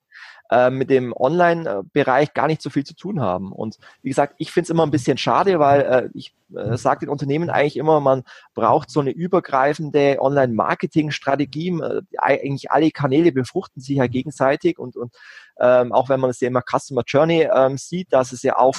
äh, 0.51 0.69
mit 0.69 0.89
dem 0.89 1.13
Online-Bereich 1.13 2.33
gar 2.33 2.47
nicht 2.47 2.61
so 2.61 2.69
viel 2.69 2.83
zu 2.83 2.95
tun 2.95 3.21
haben. 3.21 3.51
Und 3.51 3.77
wie 4.01 4.09
gesagt, 4.09 4.35
ich 4.37 4.51
finde 4.51 4.65
es 4.65 4.69
immer 4.69 4.83
ein 4.83 4.91
bisschen 4.91 5.17
schade, 5.17 5.59
weil 5.59 5.81
äh, 5.81 6.09
ich 6.13 6.35
äh, 6.55 6.77
sage 6.77 7.01
den 7.01 7.09
Unternehmen 7.09 7.49
eigentlich 7.49 7.77
immer, 7.77 7.99
man 7.99 8.23
braucht 8.53 8.89
so 8.89 8.99
eine 8.99 9.11
übergreifende 9.11 10.17
Online-Marketing-Strategie. 10.19 11.69
Äh, 11.81 12.01
eigentlich 12.17 12.71
alle 12.71 12.91
Kanäle 12.91 13.31
befruchten 13.31 13.81
sich 13.81 13.97
ja 13.97 14.07
gegenseitig 14.07 14.77
und, 14.77 14.95
und 14.95 15.13
ähm, 15.59 15.91
auch 15.91 16.09
wenn 16.09 16.19
man 16.19 16.29
das 16.29 16.39
Thema 16.39 16.61
Customer 16.61 17.03
Journey 17.05 17.47
ähm, 17.51 17.77
sieht, 17.77 18.11
dass 18.11 18.31
es 18.31 18.43
ja 18.43 18.57
auch 18.57 18.75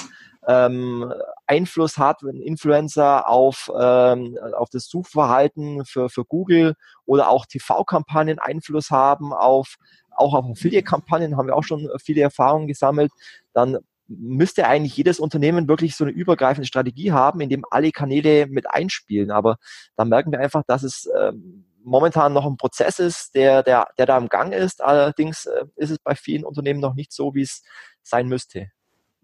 ähm, 0.47 1.13
Einfluss 1.45 1.97
hat, 1.97 2.23
wenn 2.23 2.39
Influencer 2.39 3.27
auf, 3.27 3.69
ähm, 3.77 4.37
auf 4.55 4.69
das 4.69 4.87
Suchverhalten 4.87 5.83
für, 5.83 6.09
für 6.09 6.23
Google 6.23 6.75
oder 7.05 7.29
auch 7.29 7.45
TV-Kampagnen 7.45 8.39
Einfluss 8.39 8.89
haben 8.89 9.33
auf 9.33 9.77
auch 10.17 10.33
auf 10.33 10.45
Affiliate-Kampagnen 10.45 11.37
haben 11.37 11.47
wir 11.47 11.55
auch 11.55 11.63
schon 11.63 11.89
viele 12.03 12.21
Erfahrungen 12.21 12.67
gesammelt, 12.67 13.11
dann 13.53 13.77
müsste 14.07 14.67
eigentlich 14.67 14.95
jedes 14.95 15.19
Unternehmen 15.19 15.67
wirklich 15.67 15.95
so 15.95 16.05
eine 16.05 16.13
übergreifende 16.13 16.67
Strategie 16.67 17.11
haben, 17.11 17.41
in 17.41 17.49
dem 17.49 17.65
alle 17.69 17.91
Kanäle 17.91 18.47
mit 18.47 18.69
einspielen. 18.69 19.31
Aber 19.31 19.57
da 19.95 20.05
merken 20.05 20.31
wir 20.31 20.39
einfach, 20.39 20.63
dass 20.65 20.83
es 20.83 21.09
ähm, 21.19 21.65
momentan 21.83 22.33
noch 22.33 22.45
ein 22.45 22.57
Prozess 22.57 22.99
ist, 22.99 23.35
der, 23.35 23.63
der, 23.63 23.87
der 23.97 24.05
da 24.05 24.17
im 24.17 24.29
Gang 24.29 24.53
ist. 24.53 24.83
Allerdings 24.83 25.45
äh, 25.45 25.65
ist 25.75 25.89
es 25.89 25.99
bei 25.99 26.15
vielen 26.15 26.45
Unternehmen 26.45 26.79
noch 26.79 26.95
nicht 26.95 27.11
so, 27.11 27.33
wie 27.35 27.41
es 27.41 27.63
sein 28.01 28.27
müsste. 28.27 28.71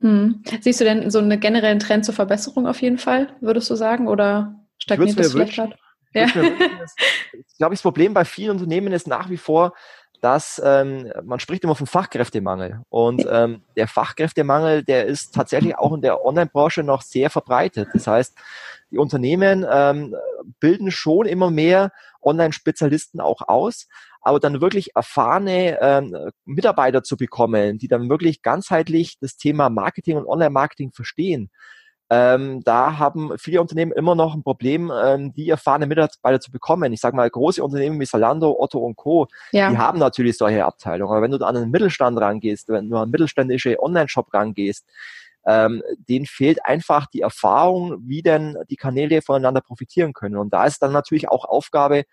Hm. 0.01 0.43
Siehst 0.62 0.82
du 0.82 0.86
denn 0.86 1.10
so 1.10 1.19
einen 1.19 1.39
generellen 1.39 1.79
Trend 1.79 2.03
zur 2.03 2.13
Verbesserung 2.13 2.67
auf 2.67 2.82
jeden 2.82 2.97
Fall, 2.97 3.36
würdest 3.39 3.69
du 3.69 3.75
sagen? 3.75 4.08
Oder 4.08 4.56
stagniert 4.77 5.17
das 5.17 5.32
vielleicht 5.32 5.56
gerade? 5.56 5.75
Ja. 6.13 6.27
Ich 7.34 7.58
glaube, 7.58 7.75
das 7.75 7.82
Problem 7.82 8.13
bei 8.13 8.25
vielen 8.25 8.51
Unternehmen 8.51 8.91
ist 8.91 9.08
nach 9.08 9.29
wie 9.29 9.38
vor, 9.38 9.73
dass 10.24 10.62
ähm, 10.64 11.12
man 11.26 11.42
spricht 11.42 11.66
immer 11.66 11.76
vom 11.76 11.86
Fachkräftemangel. 11.86 12.80
Und 12.88 13.28
ähm, 13.30 13.62
der 13.76 13.90
Fachkräftemangel, 13.90 14.82
der 14.82 15.06
ist 15.06 15.36
tatsächlich 15.36 15.78
auch 15.78 15.92
in 15.92 16.02
der 16.02 16.24
Online-Branche 16.24 16.82
noch 16.82 17.02
sehr 17.02 17.30
verbreitet. 17.30 17.90
Das 17.94 18.08
heißt, 18.08 18.34
die 18.90 19.00
Unternehmen 19.00 19.66
ähm, 19.70 20.16
bilden 20.62 20.92
schon 20.92 21.26
immer 21.26 21.52
mehr 21.52 21.92
Online-Spezialisten 22.22 23.20
auch 23.20 23.42
aus, 23.50 23.90
aber 24.22 24.40
dann 24.40 24.62
wirklich 24.62 24.96
erfahrene 24.96 25.78
ähm, 25.82 26.16
Mitarbeiter 26.46 27.04
zu 27.04 27.18
bekommen, 27.18 27.78
die 27.78 27.90
dann 27.90 28.10
wirklich 28.10 28.42
ganzheitlich 28.42 29.20
das 29.20 29.36
Thema 29.36 29.70
Marketing 29.70 30.16
und 30.16 30.26
Online-Marketing 30.26 30.94
verstehen, 30.94 31.52
ähm, 32.10 32.62
da 32.63 33.00
haben 33.00 33.32
viele 33.38 33.62
Unternehmen 33.62 33.92
immer 33.92 34.16
noch 34.16 34.36
ein 34.36 34.44
Problem, 34.44 34.92
ähm, 34.94 35.34
die 35.34 35.50
erfahrene 35.50 35.88
Mitarbeiter 35.88 36.39
zu 36.39 36.52
bekommen. 36.52 36.92
Ich 36.94 37.02
sage 37.02 37.16
mal, 37.16 37.30
große 37.30 37.63
Unternehmen 37.63 38.00
wie 38.00 38.06
Salando, 38.06 38.56
Otto 38.60 38.80
und 38.80 38.96
Co., 38.96 39.28
ja. 39.52 39.70
die 39.70 39.78
haben 39.78 40.00
natürlich 40.00 40.38
solche 40.38 40.66
Abteilungen. 40.66 41.12
Aber 41.12 41.22
wenn 41.22 41.32
du 41.32 41.44
an 41.46 41.58
einen 41.58 41.72
Mittelstand 41.72 42.20
rangehst, 42.20 42.70
wenn 42.70 42.89
du 42.89 42.98
an 42.98 43.10
mittelständische 43.10 43.82
Online-Shop 43.82 44.34
rangehst, 44.34 44.86
ähm, 45.46 45.82
denen 46.10 46.26
fehlt 46.26 46.66
einfach 46.66 47.08
die 47.08 47.22
Erfahrung, 47.22 47.98
wie 48.08 48.22
denn 48.22 48.58
die 48.70 48.78
Kanäle 48.78 49.22
voneinander 49.22 49.62
profitieren 49.62 50.13
können. 50.13 50.38
Und 50.38 50.54
da 50.54 50.66
ist 50.66 50.82
dann 50.82 50.92
natürlich 50.92 51.30
auch 51.30 51.46
Aufgabe 51.46 52.04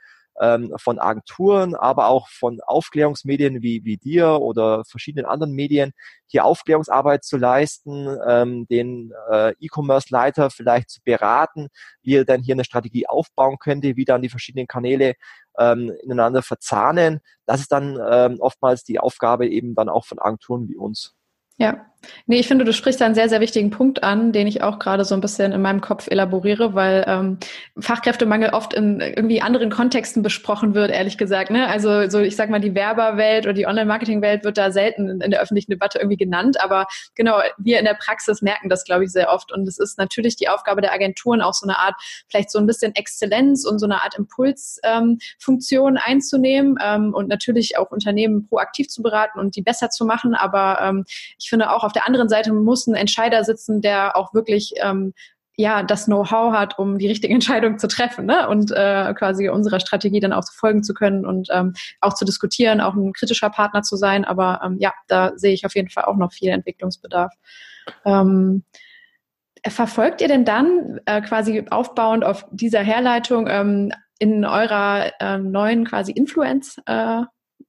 ähm, 0.41 0.75
von 0.79 0.99
Agenturen, 0.99 1.75
aber 1.75 2.09
auch 2.09 2.29
von 2.29 2.61
Aufklärungsmedien 2.67 3.63
wie, 3.63 3.85
wie 3.85 3.97
dir 3.97 4.41
oder 4.41 4.85
verschiedenen 4.85 5.27
anderen 5.27 5.53
Medien, 5.53 5.93
hier 6.27 6.45
Aufklärungsarbeit 6.45 7.25
zu 7.25 7.37
leisten, 7.37 8.09
ähm, 8.27 8.67
den 8.69 9.13
äh, 9.31 9.53
E-Commerce-Leiter 9.61 10.51
vielleicht 10.51 10.91
zu 10.91 11.01
beraten, 11.03 11.69
wie 12.03 12.17
er 12.17 12.25
dann 12.25 12.43
hier 12.43 12.55
eine 12.55 12.65
Strategie 12.65 13.07
aufbauen 13.07 13.59
könnte, 13.59 13.97
wie 13.97 14.05
dann 14.05 14.23
die 14.23 14.29
verschiedenen 14.29 14.67
Kanäle 14.67 15.15
ähm, 15.59 15.93
ineinander 16.03 16.43
verzahnen. 16.43 17.21
Das 17.47 17.61
ist 17.61 17.73
dann 17.73 17.99
ähm, 18.11 18.39
oftmals 18.41 18.85
die 18.85 18.99
Aufgabe 18.99 19.49
eben 19.49 19.75
dann 19.75 19.89
auch 19.89 20.07
von 20.07 20.19
Agenturen 20.19 20.69
wie 20.69 20.77
uns. 20.77 21.15
Ja, 21.61 21.91
Nee, 22.27 22.41
ich 22.41 22.49
finde, 22.49 22.65
du 22.65 22.73
sprichst 22.73 23.03
einen 23.03 23.15
sehr, 23.15 23.29
sehr 23.29 23.41
wichtigen 23.41 23.71
Punkt 23.71 24.03
an, 24.03 24.33
den 24.33 24.47
ich 24.47 24.63
auch 24.63 24.79
gerade 24.79 25.05
so 25.05 25.15
ein 25.15 25.21
bisschen 25.21 25.53
in 25.53 25.61
meinem 25.61 25.81
Kopf 25.81 26.07
elaboriere, 26.09 26.75
weil 26.75 27.05
ähm, 27.07 27.39
Fachkräftemangel 27.79 28.51
oft 28.51 28.73
in 28.73 29.01
irgendwie 29.01 29.43
anderen 29.43 29.71
Kontexten 29.71 30.23
besprochen 30.23 30.75
wird, 30.75 30.91
ehrlich 30.91 31.19
gesagt. 31.19 31.51
Ne? 31.51 31.67
Also 31.69 32.09
so, 32.09 32.21
ich 32.21 32.37
sag 32.37 32.49
mal, 32.49 32.61
die 32.61 32.75
Werberwelt 32.75 33.45
oder 33.45 33.53
die 33.53 33.67
Online-Marketing-Welt 33.67 34.45
wird 34.45 34.57
da 34.57 34.71
selten 34.71 35.09
in, 35.09 35.21
in, 35.21 35.31
der 35.31 35.41
öffentlichen 35.41 35.73
Debatte 35.73 35.99
irgendwie 35.99 36.17
genannt, 36.17 36.57
aber 36.63 36.87
genau, 37.15 37.41
wir 37.59 37.79
in 37.79 37.85
der 37.85 37.95
Praxis 37.95 38.41
merken 38.41 38.69
das, 38.69 38.85
glaube 38.85 39.05
ich, 39.05 39.13
sehr 39.13 39.31
oft. 39.31 39.53
Und 39.53 39.69
es 39.69 39.79
ist 39.79 39.99
natürlich 39.99 40.37
die 40.37 40.49
Aufgabe 40.49 40.81
der 40.81 40.93
Agenturen, 40.93 41.43
auch 41.43 41.55
so 41.55 41.67
eine 41.67 41.79
Art, 41.79 41.95
vielleicht 42.29 42.51
so 42.51 42.59
ein 42.59 42.67
bisschen 42.67 42.95
Exzellenz 42.95 43.67
und 43.67 43.79
so 43.79 43.87
eine 43.87 44.03
Art 44.03 44.17
Impulsfunktion 44.17 45.97
ähm, 45.97 46.03
einzunehmen 46.03 46.79
ähm, 46.83 47.13
und 47.13 47.29
natürlich 47.29 47.77
auch 47.77 47.91
Unternehmen 47.91 48.47
proaktiv 48.47 48.89
zu 48.89 49.03
beraten 49.03 49.39
und 49.39 49.57
die 49.57 49.63
besser 49.63 49.91
zu 49.91 50.07
machen. 50.07 50.35
Aber 50.35 50.79
ähm, 50.81 51.05
ich 51.39 51.50
finde 51.51 51.71
auch 51.71 51.85
auf 51.85 51.93
der 51.93 52.07
anderen 52.07 52.29
Seite 52.29 52.53
muss 52.53 52.87
ein 52.87 52.95
Entscheider 52.95 53.45
sitzen, 53.45 53.83
der 53.83 54.17
auch 54.17 54.33
wirklich 54.33 54.73
ähm, 54.77 55.13
ja 55.57 55.83
das 55.83 56.07
Know-how 56.07 56.53
hat, 56.53 56.79
um 56.79 56.99
die 56.99 57.09
richtige 57.09 57.35
Entscheidung 57.35 57.79
zu 57.79 57.89
treffen 57.89 58.27
ne? 58.27 58.49
und 58.49 58.71
äh, 58.71 59.13
quasi 59.15 59.49
unserer 59.49 59.81
Strategie 59.81 60.21
dann 60.21 60.33
auch 60.33 60.45
folgen 60.51 60.83
zu 60.83 60.95
können 60.95 61.27
und 61.27 61.49
ähm, 61.51 61.75
auch 62.01 62.15
zu 62.15 62.25
diskutieren, 62.25 62.81
auch 62.81 62.95
ein 62.95 63.13
kritischer 63.13 63.51
Partner 63.51 63.83
zu 63.83 63.97
sein. 63.97 64.25
Aber 64.25 64.61
ähm, 64.65 64.79
ja, 64.79 64.93
da 65.09 65.33
sehe 65.37 65.53
ich 65.53 65.67
auf 65.67 65.75
jeden 65.75 65.91
Fall 65.91 66.05
auch 66.05 66.17
noch 66.17 66.33
viel 66.33 66.49
Entwicklungsbedarf. 66.49 67.35
Ähm, 68.07 68.65
verfolgt 69.69 70.23
ihr 70.23 70.29
denn 70.29 70.47
dann 70.47 71.01
äh, 71.05 71.21
quasi 71.21 71.67
aufbauend 71.71 72.25
auf 72.25 72.47
dieser 72.51 72.81
Herleitung 72.81 73.47
ähm, 73.47 73.93
in 74.19 74.45
eurer 74.47 75.13
äh, 75.21 75.39
neuen 75.39 75.85
quasi 75.85 76.13
Influence, 76.13 76.79
äh, 76.87 77.23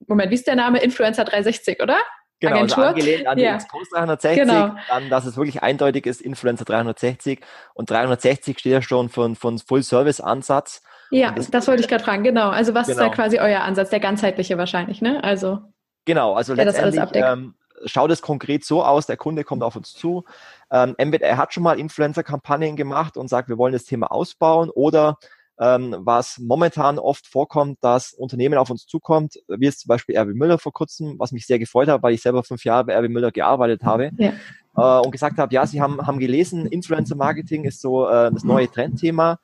Moment, 0.08 0.32
wie 0.32 0.36
ist 0.36 0.48
der 0.48 0.56
Name? 0.56 0.80
Influencer 0.80 1.24
360, 1.24 1.82
oder? 1.82 1.98
Genau, 2.42 2.60
also 2.60 2.76
Agentur. 2.76 2.84
also 2.84 2.96
angelehnt 2.96 3.28
an 3.28 3.38
ja. 3.38 3.52
die 3.52 3.56
Expose 3.56 3.90
360, 3.92 4.44
genau. 4.44 4.76
dann, 4.90 5.10
dass 5.10 5.26
es 5.26 5.38
wirklich 5.38 5.64
eindeutig 5.64 6.06
ist, 6.06 6.22
Influencer 6.22 6.66
360 6.66 7.40
und 7.74 7.90
360 7.90 8.60
steht 8.60 8.74
ja 8.74 8.82
schon 8.82 9.10
für, 9.10 9.34
für 9.36 9.48
einen 9.48 9.60
Full-Service-Ansatz. 9.60 10.82
Ja, 11.12 11.32
das, 11.32 11.50
das, 11.52 11.68
wollte 11.68 11.82
ich 11.82 11.88
gerade 11.88 12.04
fragen, 12.04 12.24
genau. 12.24 12.50
Also 12.50 12.74
was 12.74 12.88
genau. 12.88 13.00
ist 13.00 13.08
da 13.08 13.14
quasi 13.14 13.40
euer 13.40 13.62
Ansatz, 13.62 13.90
der 13.90 14.00
ganzheitliche 14.00 14.58
wahrscheinlich, 14.58 15.02
ne? 15.02 15.24
Also 15.24 15.60
Genau, 16.06 16.34
also 16.34 16.54
letztendlich 16.54 17.04
ähm, 17.14 17.54
schaut 17.86 18.12
es 18.12 18.22
konkret 18.22 18.66
so 18.66 18.84
aus, 18.84 19.06
der 19.06 19.18
Kunde 19.18 19.44
kommt 19.44 19.64
auf 19.64 19.76
uns 19.76 19.94
zu, 19.94 20.26
ähm, 20.72 20.96
entweder 20.98 21.28
er 21.28 21.38
hat 21.38 21.54
schon 21.54 21.64
mal 21.64 21.80
Influencer-Kampagnen 21.80 22.76
gemacht 22.76 23.18
und 23.18 23.28
sagt, 23.28 23.50
wir 23.50 23.58
wollen 23.58 23.74
das 23.74 23.86
Thema 23.86 24.12
ausbauen 24.12 24.70
oder 24.70 25.18
ähm, 25.60 25.96
was 26.00 26.40
momentan 26.40 27.00
oft 27.00 27.28
vorkommt, 27.28 27.78
dass 27.82 28.14
Unternehmen 28.14 28.58
auf 28.58 28.70
uns 28.70 28.86
zukommt, 28.86 29.36
wie 29.48 29.68
es 29.68 29.78
zum 29.78 29.90
Beispiel 29.90 30.18
RW 30.18 30.34
Müller 30.34 30.58
vor 30.58 30.74
kurzem, 30.74 31.16
was 31.20 31.32
mich 31.32 31.46
sehr 31.46 31.60
gefreut 31.60 31.88
hat, 31.88 32.04
weil 32.04 32.14
ich 32.14 32.22
selber 32.22 32.44
fünf 32.44 32.64
Jahre 32.64 32.86
bei 32.86 32.98
RW 32.98 33.10
Müller 33.10 33.32
gearbeitet 33.32 33.84
habe. 33.84 34.12
Ja. 34.18 34.34
Äh, 34.76 35.00
und 35.00 35.12
gesagt 35.12 35.38
habe, 35.38 35.54
ja, 35.54 35.66
sie 35.66 35.82
haben, 35.82 36.06
haben 36.06 36.20
gelesen, 36.20 36.66
Influencer 36.66 37.16
Marketing 37.16 37.66
ist 37.66 37.82
so 37.82 38.08
äh, 38.08 38.32
das 38.32 38.44
neue 38.44 38.72
Trendthema 38.72 39.40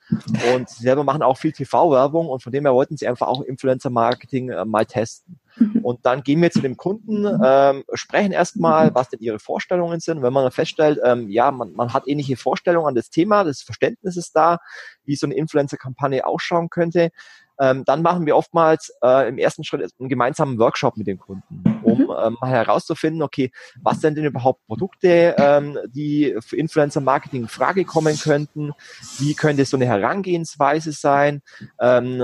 und 0.54 0.70
sie 0.70 0.84
selber 0.84 1.04
machen 1.04 1.22
auch 1.22 1.38
viel 1.38 1.52
TV-Werbung 1.52 2.28
und 2.28 2.42
von 2.42 2.52
dem 2.52 2.64
her 2.64 2.74
wollten 2.74 2.96
sie 2.96 3.08
einfach 3.08 3.28
auch 3.28 3.42
Influencer 3.42 3.90
Marketing 3.90 4.50
äh, 4.50 4.64
mal 4.64 4.86
testen. 4.86 5.40
Mhm. 5.58 5.80
Und 5.84 6.06
dann 6.06 6.24
gehen 6.24 6.42
wir 6.42 6.52
zu 6.52 6.62
dem 6.62 6.78
Kunden, 6.78 7.26
ähm, 7.44 7.84
sprechen 7.94 8.32
erstmal, 8.32 8.96
was 8.96 9.10
denn 9.10 9.20
ihre 9.20 9.40
Vorstellungen 9.40 10.00
sind. 10.00 10.22
wenn 10.22 10.32
man 10.32 10.44
dann 10.44 10.52
feststellt, 10.52 11.00
ähm, 11.04 11.30
ja, 11.30 11.52
man, 11.52 11.74
man 11.74 11.94
hat 11.94 12.08
ähnliche 12.08 12.38
Vorstellungen 12.38 12.88
an 12.88 12.96
das 12.96 13.10
Thema, 13.10 13.44
das 13.44 13.62
Verständnis 13.62 14.16
ist 14.16 14.34
da, 14.34 14.60
wie 15.04 15.16
so 15.16 15.28
eine 15.28 15.36
Influencer-Kampagne 15.36 16.26
ausschauen 16.26 16.70
könnte, 16.70 17.12
ähm, 17.60 17.84
dann 17.86 18.02
machen 18.02 18.26
wir 18.26 18.36
oftmals 18.36 18.92
äh, 19.04 19.30
im 19.30 19.38
ersten 19.38 19.64
Schritt 19.64 19.92
einen 20.00 20.10
gemeinsamen 20.10 20.60
Workshop 20.60 20.98
mit 20.98 21.08
den 21.08 21.18
Kunden, 21.18 21.64
um 21.84 22.00
mhm. 22.00 22.12
ähm, 22.18 22.38
herauszufinden, 22.42 23.22
okay, 23.22 23.52
was 23.82 24.02
sind 24.02 24.18
denn 24.18 24.26
überhaupt 24.26 24.66
Produkte, 24.68 25.36
ähm, 25.38 25.78
die 25.88 26.36
für 26.40 26.58
Influencer-Marketing 26.58 27.44
in 27.44 27.48
Frage 27.48 27.86
kommen 27.86 28.18
könnten, 28.18 28.74
wie 29.20 29.34
könnte 29.34 29.66
so 29.66 29.78
eine 29.78 29.86
Herangehensweise 29.86 30.92
sein, 30.92 31.42
ähm, 31.80 32.24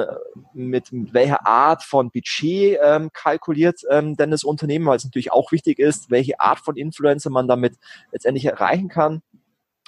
mit, 0.54 0.92
mit 0.92 1.14
welcher 1.14 1.46
Art 1.48 1.84
von 1.84 2.12
Budget 2.12 2.80
ähm, 2.84 3.10
kalkuliert 3.14 3.82
ähm, 3.90 4.16
denn 4.16 4.32
das 4.32 4.44
Unternehmen, 4.44 4.86
weil 4.86 4.98
es 4.98 5.06
natürlich 5.06 5.32
auch 5.32 5.52
wichtig 5.52 5.80
ist, 5.80 6.10
welche 6.10 6.40
Art 6.40 6.60
von 6.60 6.76
Influencer 6.76 7.30
man 7.30 7.48
damit 7.48 7.76
letztendlich 8.12 8.46
erreichen 8.46 8.90
kann. 8.90 9.22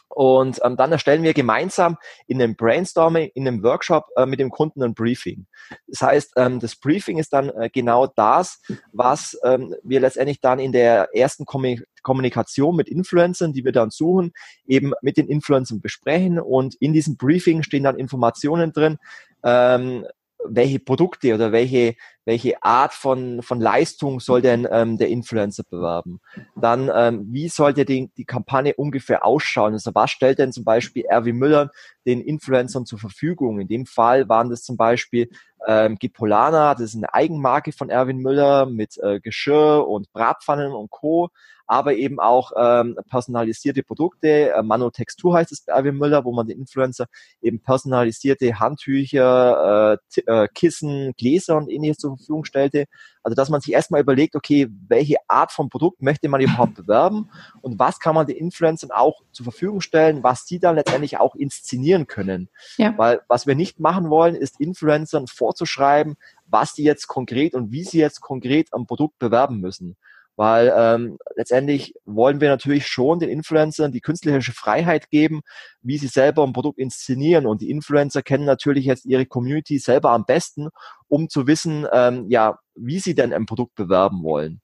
Und 0.07 0.59
ähm, 0.63 0.77
dann 0.77 0.91
erstellen 0.91 1.23
wir 1.23 1.33
gemeinsam 1.33 1.97
in 2.27 2.41
einem 2.41 2.55
Brainstorming, 2.55 3.31
in 3.33 3.47
einem 3.47 3.63
Workshop 3.63 4.05
äh, 4.15 4.25
mit 4.25 4.39
dem 4.39 4.49
Kunden 4.49 4.81
ein 4.83 4.93
Briefing. 4.93 5.45
Das 5.87 6.01
heißt, 6.01 6.33
ähm, 6.37 6.59
das 6.59 6.75
Briefing 6.75 7.17
ist 7.17 7.33
dann 7.33 7.49
äh, 7.49 7.69
genau 7.71 8.07
das, 8.07 8.61
was 8.93 9.37
ähm, 9.43 9.75
wir 9.83 9.99
letztendlich 9.99 10.39
dann 10.39 10.59
in 10.59 10.71
der 10.71 11.09
ersten 11.13 11.45
Kommunikation 11.45 12.75
mit 12.75 12.87
Influencern, 12.87 13.51
die 13.51 13.65
wir 13.65 13.71
dann 13.71 13.89
suchen, 13.89 14.31
eben 14.67 14.93
mit 15.01 15.17
den 15.17 15.27
Influencern 15.27 15.81
besprechen. 15.81 16.39
Und 16.39 16.75
in 16.75 16.93
diesem 16.93 17.17
Briefing 17.17 17.63
stehen 17.63 17.83
dann 17.83 17.97
Informationen 17.97 18.71
drin, 18.71 18.97
ähm, 19.43 20.05
welche 20.47 20.79
Produkte 20.79 21.33
oder 21.33 21.51
welche, 21.51 21.95
welche 22.25 22.61
Art 22.63 22.93
von, 22.93 23.41
von 23.41 23.61
Leistung 23.61 24.19
soll 24.19 24.41
denn 24.41 24.67
ähm, 24.69 24.97
der 24.97 25.09
Influencer 25.09 25.63
bewerben? 25.63 26.19
Dann, 26.55 26.91
ähm, 26.93 27.27
wie 27.31 27.47
sollte 27.49 27.85
die, 27.85 28.11
die 28.17 28.25
Kampagne 28.25 28.73
ungefähr 28.75 29.25
ausschauen? 29.25 29.73
Also 29.73 29.91
was 29.93 30.11
stellt 30.11 30.39
denn 30.39 30.51
zum 30.51 30.63
Beispiel 30.63 31.05
Erwin 31.05 31.37
Müller 31.37 31.71
den 32.05 32.21
Influencern 32.21 32.85
zur 32.85 32.99
Verfügung? 32.99 33.59
In 33.59 33.67
dem 33.67 33.85
Fall 33.85 34.27
waren 34.27 34.49
das 34.49 34.63
zum 34.63 34.75
Beispiel 34.75 35.29
ähm, 35.67 35.97
Gipolana, 35.97 36.73
das 36.73 36.81
ist 36.81 36.95
eine 36.95 37.13
Eigenmarke 37.13 37.71
von 37.71 37.89
Erwin 37.89 38.17
Müller 38.17 38.65
mit 38.65 38.97
äh, 39.01 39.19
Geschirr 39.19 39.87
und 39.87 40.11
Bratpfannen 40.11 40.73
und 40.73 40.89
Co 40.89 41.29
aber 41.67 41.95
eben 41.95 42.19
auch 42.19 42.51
ähm, 42.57 42.97
personalisierte 43.09 43.83
Produkte. 43.83 44.51
Äh, 44.51 44.63
Manotextur 44.63 45.35
heißt 45.35 45.51
es 45.51 45.61
bei 45.61 45.73
Erwin 45.73 45.97
Müller, 45.97 46.25
wo 46.25 46.31
man 46.31 46.47
den 46.47 46.59
Influencer 46.59 47.07
eben 47.41 47.59
personalisierte 47.59 48.59
Handtücher, 48.59 49.97
äh, 50.15 50.21
äh, 50.25 50.47
Kissen, 50.53 51.13
Gläser 51.17 51.57
und 51.57 51.69
ähnliches 51.69 51.97
zur 51.97 52.14
Verfügung 52.17 52.45
stellte. 52.45 52.85
Also 53.23 53.35
dass 53.35 53.49
man 53.49 53.61
sich 53.61 53.73
erstmal 53.73 54.01
überlegt, 54.01 54.35
okay, 54.35 54.67
welche 54.87 55.17
Art 55.27 55.51
von 55.51 55.69
Produkt 55.69 56.01
möchte 56.01 56.29
man 56.29 56.41
überhaupt 56.41 56.75
bewerben 56.75 57.29
und 57.61 57.79
was 57.79 57.99
kann 57.99 58.15
man 58.15 58.27
den 58.27 58.37
Influencern 58.37 58.91
auch 58.91 59.21
zur 59.31 59.45
Verfügung 59.45 59.81
stellen, 59.81 60.23
was 60.23 60.45
sie 60.45 60.59
dann 60.59 60.75
letztendlich 60.75 61.17
auch 61.17 61.35
inszenieren 61.35 62.07
können. 62.07 62.49
Ja. 62.77 62.97
Weil 62.97 63.21
was 63.27 63.47
wir 63.47 63.55
nicht 63.55 63.79
machen 63.79 64.09
wollen, 64.09 64.35
ist 64.35 64.59
Influencern 64.59 65.27
vorzuschreiben, 65.27 66.15
was 66.47 66.73
die 66.73 66.83
jetzt 66.83 67.07
konkret 67.07 67.55
und 67.55 67.71
wie 67.71 67.83
sie 67.83 67.99
jetzt 67.99 68.21
konkret 68.21 68.73
am 68.73 68.85
Produkt 68.85 69.19
bewerben 69.19 69.59
müssen 69.59 69.97
weil 70.35 70.73
ähm, 70.75 71.17
letztendlich 71.35 71.93
wollen 72.05 72.41
wir 72.41 72.49
natürlich 72.49 72.87
schon 72.87 73.19
den 73.19 73.29
Influencern 73.29 73.91
die 73.91 74.01
künstlerische 74.01 74.53
Freiheit 74.53 75.09
geben, 75.09 75.41
wie 75.81 75.97
sie 75.97 76.07
selber 76.07 76.43
ein 76.43 76.53
Produkt 76.53 76.79
inszenieren 76.79 77.45
und 77.45 77.61
die 77.61 77.69
Influencer 77.69 78.21
kennen 78.21 78.45
natürlich 78.45 78.85
jetzt 78.85 79.05
ihre 79.05 79.25
Community 79.25 79.79
selber 79.79 80.11
am 80.11 80.25
besten, 80.25 80.69
um 81.07 81.29
zu 81.29 81.47
wissen, 81.47 81.87
ähm, 81.91 82.25
ja, 82.29 82.59
wie 82.75 82.99
sie 82.99 83.15
denn 83.15 83.33
ein 83.33 83.45
Produkt 83.45 83.75
bewerben 83.75 84.23
wollen. 84.23 84.61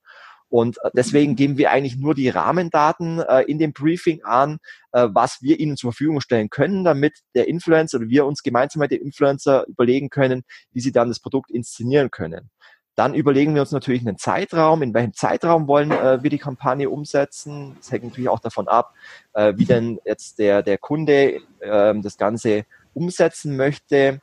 Und 0.51 0.77
äh, 0.83 0.89
deswegen 0.93 1.37
geben 1.37 1.57
wir 1.57 1.71
eigentlich 1.71 1.95
nur 1.95 2.13
die 2.13 2.27
Rahmendaten 2.27 3.19
äh, 3.19 3.43
in 3.43 3.57
dem 3.57 3.71
Briefing 3.71 4.21
an, 4.23 4.57
äh, 4.91 5.07
was 5.09 5.37
wir 5.41 5.59
ihnen 5.59 5.77
zur 5.77 5.93
Verfügung 5.93 6.19
stellen 6.19 6.49
können, 6.49 6.83
damit 6.83 7.13
der 7.35 7.47
Influencer 7.47 7.99
oder 7.99 8.09
wir 8.09 8.25
uns 8.25 8.43
gemeinsam 8.43 8.81
mit 8.81 8.91
dem 8.91 9.01
Influencer 9.01 9.65
überlegen 9.67 10.09
können, 10.09 10.43
wie 10.73 10.81
sie 10.81 10.91
dann 10.91 11.07
das 11.07 11.21
Produkt 11.21 11.49
inszenieren 11.51 12.11
können. 12.11 12.49
Dann 12.95 13.13
überlegen 13.13 13.55
wir 13.55 13.61
uns 13.61 13.71
natürlich 13.71 14.01
einen 14.01 14.17
Zeitraum, 14.17 14.81
in 14.81 14.93
welchem 14.93 15.13
Zeitraum 15.13 15.67
wollen 15.67 15.91
äh, 15.91 16.21
wir 16.21 16.29
die 16.29 16.37
Kampagne 16.37 16.89
umsetzen. 16.89 17.75
Das 17.77 17.91
hängt 17.91 18.03
natürlich 18.03 18.29
auch 18.29 18.39
davon 18.39 18.67
ab, 18.67 18.93
äh, 19.33 19.53
wie 19.55 19.65
denn 19.65 19.99
jetzt 20.05 20.39
der, 20.39 20.61
der 20.61 20.77
Kunde 20.77 21.41
äh, 21.59 21.93
das 22.01 22.17
Ganze 22.17 22.65
umsetzen 22.93 23.55
möchte. 23.55 24.19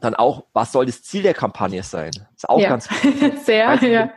Dann 0.00 0.16
auch, 0.16 0.46
was 0.52 0.72
soll 0.72 0.86
das 0.86 1.04
Ziel 1.04 1.22
der 1.22 1.32
Kampagne 1.32 1.84
sein? 1.84 2.10
Das 2.10 2.26
ist 2.38 2.48
auch 2.48 2.58
ja. 2.58 2.70
ganz 2.70 2.90
wichtig. 3.04 3.38
Sehr, 3.44 3.74
ja. 3.84 4.10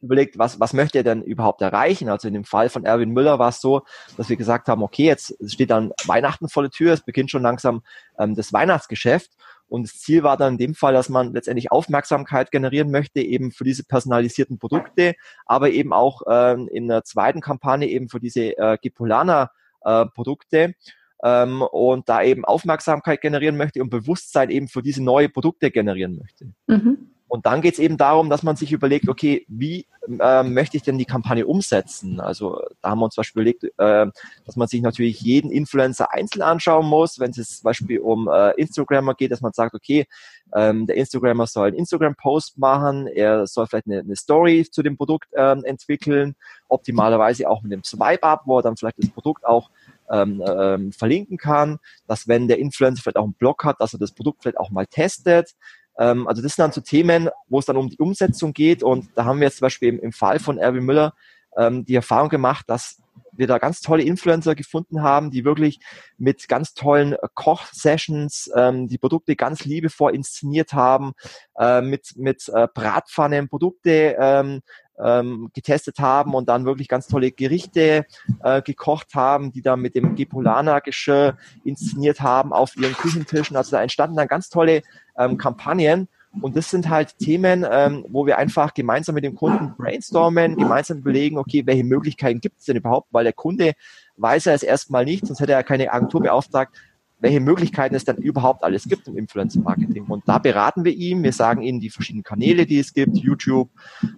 Überlegt, 0.00 0.38
was, 0.38 0.60
was 0.60 0.72
möchte 0.72 0.98
er 0.98 1.04
denn 1.04 1.22
überhaupt 1.22 1.62
erreichen? 1.62 2.08
Also 2.08 2.28
in 2.28 2.34
dem 2.34 2.44
Fall 2.44 2.68
von 2.68 2.84
Erwin 2.84 3.10
Müller 3.10 3.40
war 3.40 3.48
es 3.48 3.60
so, 3.60 3.82
dass 4.16 4.28
wir 4.28 4.36
gesagt 4.36 4.68
haben, 4.68 4.84
okay, 4.84 5.04
jetzt 5.04 5.34
steht 5.50 5.70
dann 5.70 5.90
Weihnachten 6.04 6.48
vor 6.48 6.62
der 6.62 6.70
Tür, 6.70 6.92
es 6.92 7.00
beginnt 7.00 7.32
schon 7.32 7.42
langsam 7.42 7.82
ähm, 8.20 8.36
das 8.36 8.52
Weihnachtsgeschäft. 8.52 9.32
Und 9.68 9.84
das 9.84 9.98
Ziel 9.98 10.22
war 10.22 10.36
dann 10.36 10.54
in 10.54 10.58
dem 10.58 10.74
Fall, 10.74 10.92
dass 10.92 11.08
man 11.08 11.32
letztendlich 11.32 11.72
Aufmerksamkeit 11.72 12.50
generieren 12.50 12.90
möchte, 12.90 13.20
eben 13.20 13.50
für 13.50 13.64
diese 13.64 13.84
personalisierten 13.84 14.58
Produkte, 14.58 15.14
aber 15.44 15.70
eben 15.70 15.92
auch 15.92 16.22
ähm, 16.28 16.68
in 16.68 16.88
der 16.88 17.04
zweiten 17.04 17.40
Kampagne 17.40 17.88
eben 17.88 18.08
für 18.08 18.20
diese 18.20 18.56
äh, 18.56 18.78
Gipolana 18.80 19.50
äh, 19.82 20.06
Produkte 20.06 20.74
ähm, 21.22 21.62
und 21.62 22.08
da 22.08 22.22
eben 22.22 22.44
Aufmerksamkeit 22.44 23.20
generieren 23.20 23.56
möchte 23.56 23.82
und 23.82 23.90
Bewusstsein 23.90 24.50
eben 24.50 24.68
für 24.68 24.82
diese 24.82 25.02
neue 25.02 25.28
Produkte 25.28 25.70
generieren 25.70 26.16
möchte. 26.16 26.52
Mhm. 26.66 27.10
Und 27.28 27.46
dann 27.46 27.60
geht 27.60 27.74
es 27.74 27.80
eben 27.80 27.96
darum, 27.96 28.30
dass 28.30 28.42
man 28.42 28.56
sich 28.56 28.72
überlegt, 28.72 29.08
okay, 29.08 29.44
wie 29.48 29.86
äh, 30.20 30.42
möchte 30.44 30.76
ich 30.76 30.84
denn 30.84 30.98
die 30.98 31.04
Kampagne 31.04 31.46
umsetzen? 31.46 32.20
Also 32.20 32.62
da 32.82 32.90
haben 32.90 33.00
wir 33.00 33.06
uns 33.06 33.14
zum 33.14 33.22
Beispiel 33.22 33.42
überlegt, 33.42 33.64
äh, 33.64 34.06
dass 34.44 34.56
man 34.56 34.68
sich 34.68 34.80
natürlich 34.80 35.20
jeden 35.20 35.50
Influencer 35.50 36.12
einzeln 36.12 36.42
anschauen 36.42 36.86
muss, 36.86 37.18
wenn 37.18 37.30
es 37.30 37.58
zum 37.58 37.64
Beispiel 37.64 37.98
um 37.98 38.28
äh, 38.28 38.52
Instagrammer 38.52 39.14
geht, 39.14 39.32
dass 39.32 39.40
man 39.40 39.52
sagt, 39.52 39.74
okay, 39.74 40.06
ähm, 40.54 40.86
der 40.86 40.96
Instagrammer 40.96 41.46
soll 41.46 41.68
einen 41.68 41.78
Instagram-Post 41.78 42.58
machen, 42.58 43.08
er 43.08 43.46
soll 43.48 43.66
vielleicht 43.66 43.86
eine, 43.86 44.00
eine 44.00 44.16
Story 44.16 44.64
zu 44.70 44.82
dem 44.84 44.96
Produkt 44.96 45.28
ähm, 45.34 45.64
entwickeln, 45.64 46.36
optimalerweise 46.68 47.48
auch 47.50 47.62
mit 47.62 47.72
dem 47.72 47.82
Swipe-Up, 47.82 48.42
wo 48.44 48.58
er 48.58 48.62
dann 48.62 48.76
vielleicht 48.76 48.98
das 48.98 49.10
Produkt 49.10 49.44
auch 49.44 49.70
ähm, 50.10 50.42
ähm, 50.46 50.92
verlinken 50.92 51.36
kann, 51.36 51.78
dass 52.06 52.28
wenn 52.28 52.46
der 52.46 52.58
Influencer 52.58 53.02
vielleicht 53.02 53.16
auch 53.16 53.24
einen 53.24 53.34
Blog 53.34 53.64
hat, 53.64 53.80
dass 53.80 53.92
er 53.92 53.98
das 53.98 54.12
Produkt 54.12 54.42
vielleicht 54.42 54.58
auch 54.58 54.70
mal 54.70 54.86
testet. 54.86 55.54
Ähm, 55.98 56.26
also 56.28 56.42
das 56.42 56.54
sind 56.54 56.62
dann 56.62 56.72
so 56.72 56.80
Themen, 56.80 57.28
wo 57.48 57.58
es 57.58 57.66
dann 57.66 57.76
um 57.76 57.88
die 57.88 57.98
Umsetzung 57.98 58.52
geht 58.52 58.82
und 58.82 59.08
da 59.14 59.24
haben 59.24 59.40
wir 59.40 59.46
jetzt 59.46 59.58
zum 59.58 59.66
Beispiel 59.66 59.88
im, 59.88 60.00
im 60.00 60.12
Fall 60.12 60.38
von 60.38 60.58
Erwin 60.58 60.84
Müller 60.84 61.14
ähm, 61.56 61.84
die 61.84 61.94
Erfahrung 61.94 62.28
gemacht, 62.28 62.66
dass 62.68 63.02
wir 63.32 63.46
da 63.46 63.58
ganz 63.58 63.80
tolle 63.80 64.02
Influencer 64.02 64.54
gefunden 64.54 65.02
haben, 65.02 65.30
die 65.30 65.44
wirklich 65.44 65.80
mit 66.18 66.48
ganz 66.48 66.74
tollen 66.74 67.14
äh, 67.14 67.18
Koch-Sessions 67.34 68.50
ähm, 68.54 68.88
die 68.88 68.98
Produkte 68.98 69.36
ganz 69.36 69.64
liebevoll 69.64 70.14
inszeniert 70.14 70.72
haben, 70.72 71.12
äh, 71.58 71.80
mit, 71.80 72.16
mit 72.16 72.48
äh, 72.48 72.68
Bratpfannen 72.72 73.48
Produkte 73.48 74.16
ähm, 74.18 74.60
ähm, 75.02 75.50
getestet 75.52 75.98
haben 75.98 76.34
und 76.34 76.48
dann 76.48 76.64
wirklich 76.64 76.88
ganz 76.88 77.06
tolle 77.06 77.30
Gerichte 77.30 78.06
äh, 78.42 78.62
gekocht 78.62 79.14
haben, 79.14 79.52
die 79.52 79.60
dann 79.60 79.80
mit 79.80 79.94
dem 79.94 80.14
Gepolana-Geschirr 80.14 81.36
inszeniert 81.64 82.20
haben 82.20 82.52
auf 82.52 82.76
ihren 82.76 82.94
Küchentischen. 82.94 83.56
Also 83.56 83.72
da 83.72 83.82
entstanden 83.82 84.16
dann 84.16 84.28
ganz 84.28 84.48
tolle 84.48 84.82
ähm, 85.18 85.38
Kampagnen. 85.38 86.08
Und 86.42 86.56
das 86.56 86.70
sind 86.70 86.90
halt 86.90 87.18
Themen, 87.18 87.64
ähm, 87.70 88.04
wo 88.08 88.26
wir 88.26 88.36
einfach 88.36 88.74
gemeinsam 88.74 89.14
mit 89.14 89.24
dem 89.24 89.34
Kunden 89.34 89.74
brainstormen, 89.78 90.56
gemeinsam 90.56 90.98
überlegen, 90.98 91.38
okay, 91.38 91.62
welche 91.64 91.84
Möglichkeiten 91.84 92.40
gibt 92.40 92.58
es 92.58 92.66
denn 92.66 92.76
überhaupt, 92.76 93.08
weil 93.10 93.24
der 93.24 93.32
Kunde 93.32 93.72
weiß 94.18 94.44
ja 94.46 94.52
es 94.52 94.62
erstmal 94.62 95.04
nicht, 95.04 95.26
sonst 95.26 95.40
hätte 95.40 95.52
er 95.52 95.62
keine 95.62 95.92
Agentur 95.92 96.20
beauftragt, 96.20 96.76
welche 97.18 97.40
Möglichkeiten 97.40 97.94
es 97.94 98.04
dann 98.04 98.16
überhaupt 98.18 98.62
alles 98.62 98.84
gibt 98.84 99.08
im 99.08 99.16
Influencer-Marketing. 99.16 100.04
Und 100.04 100.28
da 100.28 100.38
beraten 100.38 100.84
wir 100.84 100.92
ihm. 100.92 101.22
Wir 101.22 101.32
sagen 101.32 101.62
ihm 101.62 101.80
die 101.80 101.90
verschiedenen 101.90 102.22
Kanäle, 102.22 102.66
die 102.66 102.78
es 102.78 102.92
gibt, 102.92 103.16
YouTube, 103.16 103.70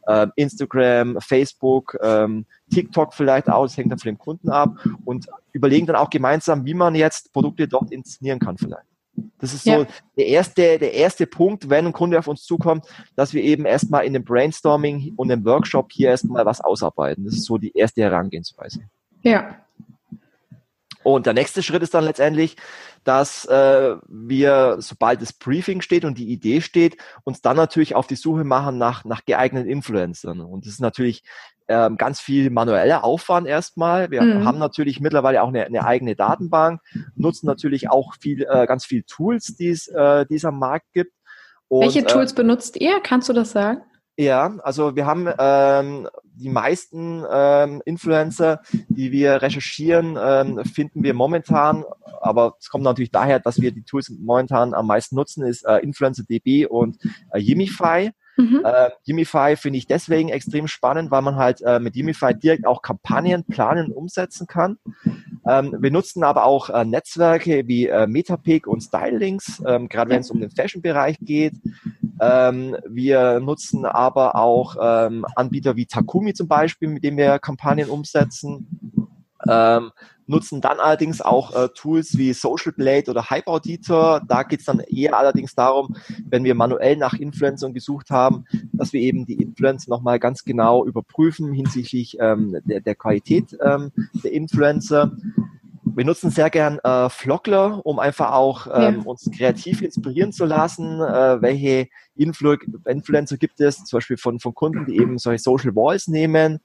äh, 0.06 0.26
Instagram, 0.34 1.18
Facebook, 1.20 1.96
ähm, 2.02 2.46
TikTok 2.70 3.14
vielleicht 3.14 3.48
auch, 3.48 3.64
das 3.64 3.76
hängt 3.76 3.92
dann 3.92 3.98
von 3.98 4.10
dem 4.10 4.18
Kunden 4.18 4.50
ab 4.50 4.74
und 5.04 5.26
überlegen 5.52 5.86
dann 5.86 5.96
auch 5.96 6.10
gemeinsam, 6.10 6.64
wie 6.64 6.74
man 6.74 6.94
jetzt 6.94 7.32
Produkte 7.32 7.68
dort 7.68 7.92
inszenieren 7.92 8.40
kann 8.40 8.58
vielleicht. 8.58 8.86
Das 9.38 9.54
ist 9.54 9.64
so 9.64 9.70
ja. 9.70 9.86
der 10.16 10.26
erste, 10.26 10.78
der 10.78 10.94
erste 10.94 11.26
Punkt, 11.26 11.68
wenn 11.70 11.86
ein 11.86 11.92
Kunde 11.92 12.18
auf 12.18 12.28
uns 12.28 12.44
zukommt, 12.44 12.86
dass 13.16 13.34
wir 13.34 13.42
eben 13.42 13.64
erstmal 13.64 14.04
in 14.04 14.12
dem 14.12 14.24
Brainstorming 14.24 15.14
und 15.16 15.30
im 15.30 15.44
Workshop 15.44 15.92
hier 15.92 16.10
erstmal 16.10 16.44
was 16.46 16.60
ausarbeiten. 16.60 17.24
Das 17.24 17.34
ist 17.34 17.44
so 17.44 17.58
die 17.58 17.72
erste 17.76 18.02
Herangehensweise. 18.02 18.80
Ja, 19.22 19.56
und 21.08 21.24
der 21.24 21.32
nächste 21.32 21.62
Schritt 21.62 21.82
ist 21.82 21.94
dann 21.94 22.04
letztendlich, 22.04 22.56
dass 23.04 23.44
äh, 23.46 23.96
wir, 24.06 24.76
sobald 24.78 25.22
das 25.22 25.32
Briefing 25.32 25.80
steht 25.80 26.04
und 26.04 26.18
die 26.18 26.28
Idee 26.28 26.60
steht, 26.60 26.96
uns 27.24 27.40
dann 27.40 27.56
natürlich 27.56 27.94
auf 27.94 28.06
die 28.06 28.16
Suche 28.16 28.44
machen 28.44 28.78
nach, 28.78 29.04
nach 29.04 29.24
geeigneten 29.24 29.68
Influencern. 29.68 30.40
Und 30.40 30.66
das 30.66 30.74
ist 30.74 30.80
natürlich 30.80 31.22
ähm, 31.68 31.96
ganz 31.96 32.20
viel 32.20 32.50
manueller 32.50 33.04
Aufwand 33.04 33.46
erstmal. 33.46 34.10
Wir 34.10 34.22
mhm. 34.22 34.44
haben 34.44 34.58
natürlich 34.58 35.00
mittlerweile 35.00 35.42
auch 35.42 35.48
eine, 35.48 35.66
eine, 35.66 35.84
eigene 35.84 36.16
Datenbank, 36.16 36.80
nutzen 37.14 37.46
natürlich 37.46 37.90
auch 37.90 38.14
viel, 38.20 38.46
äh, 38.48 38.66
ganz 38.66 38.86
viel 38.86 39.02
Tools, 39.02 39.56
die 39.56 39.68
es 39.68 39.86
äh, 39.88 40.26
am 40.44 40.58
Markt 40.58 40.86
gibt. 40.94 41.12
Und, 41.68 41.82
Welche 41.82 42.00
äh, 42.00 42.04
Tools 42.04 42.32
äh, 42.32 42.36
benutzt 42.36 42.80
ihr? 42.80 43.00
Kannst 43.00 43.28
du 43.28 43.32
das 43.34 43.52
sagen? 43.52 43.82
Ja, 44.20 44.56
also 44.64 44.96
wir 44.96 45.06
haben 45.06 45.28
ähm, 45.38 46.08
die 46.34 46.48
meisten 46.48 47.24
ähm, 47.30 47.80
Influencer, 47.84 48.60
die 48.88 49.12
wir 49.12 49.40
recherchieren, 49.42 50.18
ähm, 50.20 50.64
finden 50.64 51.04
wir 51.04 51.14
momentan, 51.14 51.84
aber 52.20 52.56
es 52.58 52.68
kommt 52.68 52.82
natürlich 52.82 53.12
daher, 53.12 53.38
dass 53.38 53.60
wir 53.60 53.70
die 53.70 53.84
Tools 53.84 54.10
momentan 54.10 54.74
am 54.74 54.88
meisten 54.88 55.14
nutzen, 55.14 55.46
ist 55.46 55.64
äh, 55.64 55.78
Influencer 55.78 56.24
DB 56.24 56.66
und 56.66 56.98
äh, 57.32 57.38
Yimify. 57.38 58.10
Mhm. 58.36 58.62
Äh, 58.64 58.90
Yimify 59.04 59.54
finde 59.54 59.78
ich 59.78 59.86
deswegen 59.86 60.30
extrem 60.30 60.66
spannend, 60.66 61.12
weil 61.12 61.22
man 61.22 61.36
halt 61.36 61.60
äh, 61.62 61.78
mit 61.78 61.94
Yimify 61.94 62.34
direkt 62.34 62.66
auch 62.66 62.82
Kampagnen 62.82 63.44
planen 63.44 63.86
und 63.86 63.92
umsetzen 63.92 64.48
kann. 64.48 64.78
Ähm, 65.48 65.76
wir 65.78 65.90
nutzen 65.90 66.24
aber 66.24 66.44
auch 66.44 66.70
äh, 66.70 66.84
Netzwerke 66.84 67.68
wie 67.68 67.86
äh, 67.86 68.06
Metapic 68.06 68.66
und 68.66 68.80
Stylinks, 68.80 69.62
ähm, 69.64 69.88
gerade 69.88 70.10
wenn 70.10 70.20
es 70.20 70.30
um 70.30 70.40
den 70.40 70.50
Fashion-Bereich 70.50 71.18
geht. 71.20 71.54
Ähm, 72.20 72.76
wir 72.86 73.40
nutzen 73.40 73.84
aber 73.84 74.36
auch 74.36 74.76
ähm, 74.80 75.24
Anbieter 75.34 75.76
wie 75.76 75.86
Takumi 75.86 76.34
zum 76.34 76.48
Beispiel, 76.48 76.88
mit 76.88 77.04
denen 77.04 77.16
wir 77.16 77.38
Kampagnen 77.38 77.90
umsetzen. 77.90 78.98
Ähm, 79.48 79.92
nutzen 80.28 80.60
dann 80.60 80.78
allerdings 80.78 81.20
auch 81.20 81.54
äh, 81.54 81.68
Tools 81.74 82.18
wie 82.18 82.32
Social 82.32 82.72
Blade 82.72 83.10
oder 83.10 83.30
Hype 83.30 83.46
Auditor. 83.46 84.20
Da 84.26 84.42
geht 84.42 84.60
es 84.60 84.66
dann 84.66 84.80
eher 84.80 85.16
allerdings 85.16 85.54
darum, 85.54 85.96
wenn 86.28 86.44
wir 86.44 86.54
manuell 86.54 86.96
nach 86.96 87.14
Influencern 87.14 87.72
gesucht 87.72 88.10
haben, 88.10 88.44
dass 88.72 88.92
wir 88.92 89.00
eben 89.00 89.24
die 89.24 89.40
Influencer 89.40 89.90
nochmal 89.90 90.18
ganz 90.18 90.44
genau 90.44 90.84
überprüfen 90.84 91.52
hinsichtlich 91.52 92.18
ähm, 92.20 92.58
der, 92.64 92.80
der 92.80 92.94
Qualität 92.94 93.56
ähm, 93.64 93.90
der 94.22 94.32
Influencer. 94.32 95.12
Wir 95.98 96.04
nutzen 96.04 96.30
sehr 96.30 96.48
gern 96.48 96.78
äh, 96.84 97.10
Flockler, 97.10 97.84
um 97.84 97.98
einfach 97.98 98.30
auch 98.30 98.68
ähm, 98.68 99.00
ja. 99.00 99.02
uns 99.04 99.28
kreativ 99.36 99.82
inspirieren 99.82 100.30
zu 100.30 100.44
lassen. 100.44 101.00
Äh, 101.00 101.42
welche 101.42 101.88
Influ 102.14 102.54
Influencer 102.86 103.36
gibt 103.36 103.60
es, 103.60 103.84
zum 103.84 103.96
Beispiel 103.96 104.16
von, 104.16 104.38
von 104.38 104.54
Kunden, 104.54 104.86
die 104.86 104.96
eben 104.96 105.18
solche 105.18 105.42
Social 105.42 105.74
Walls 105.74 106.06
nehmen. 106.06 106.60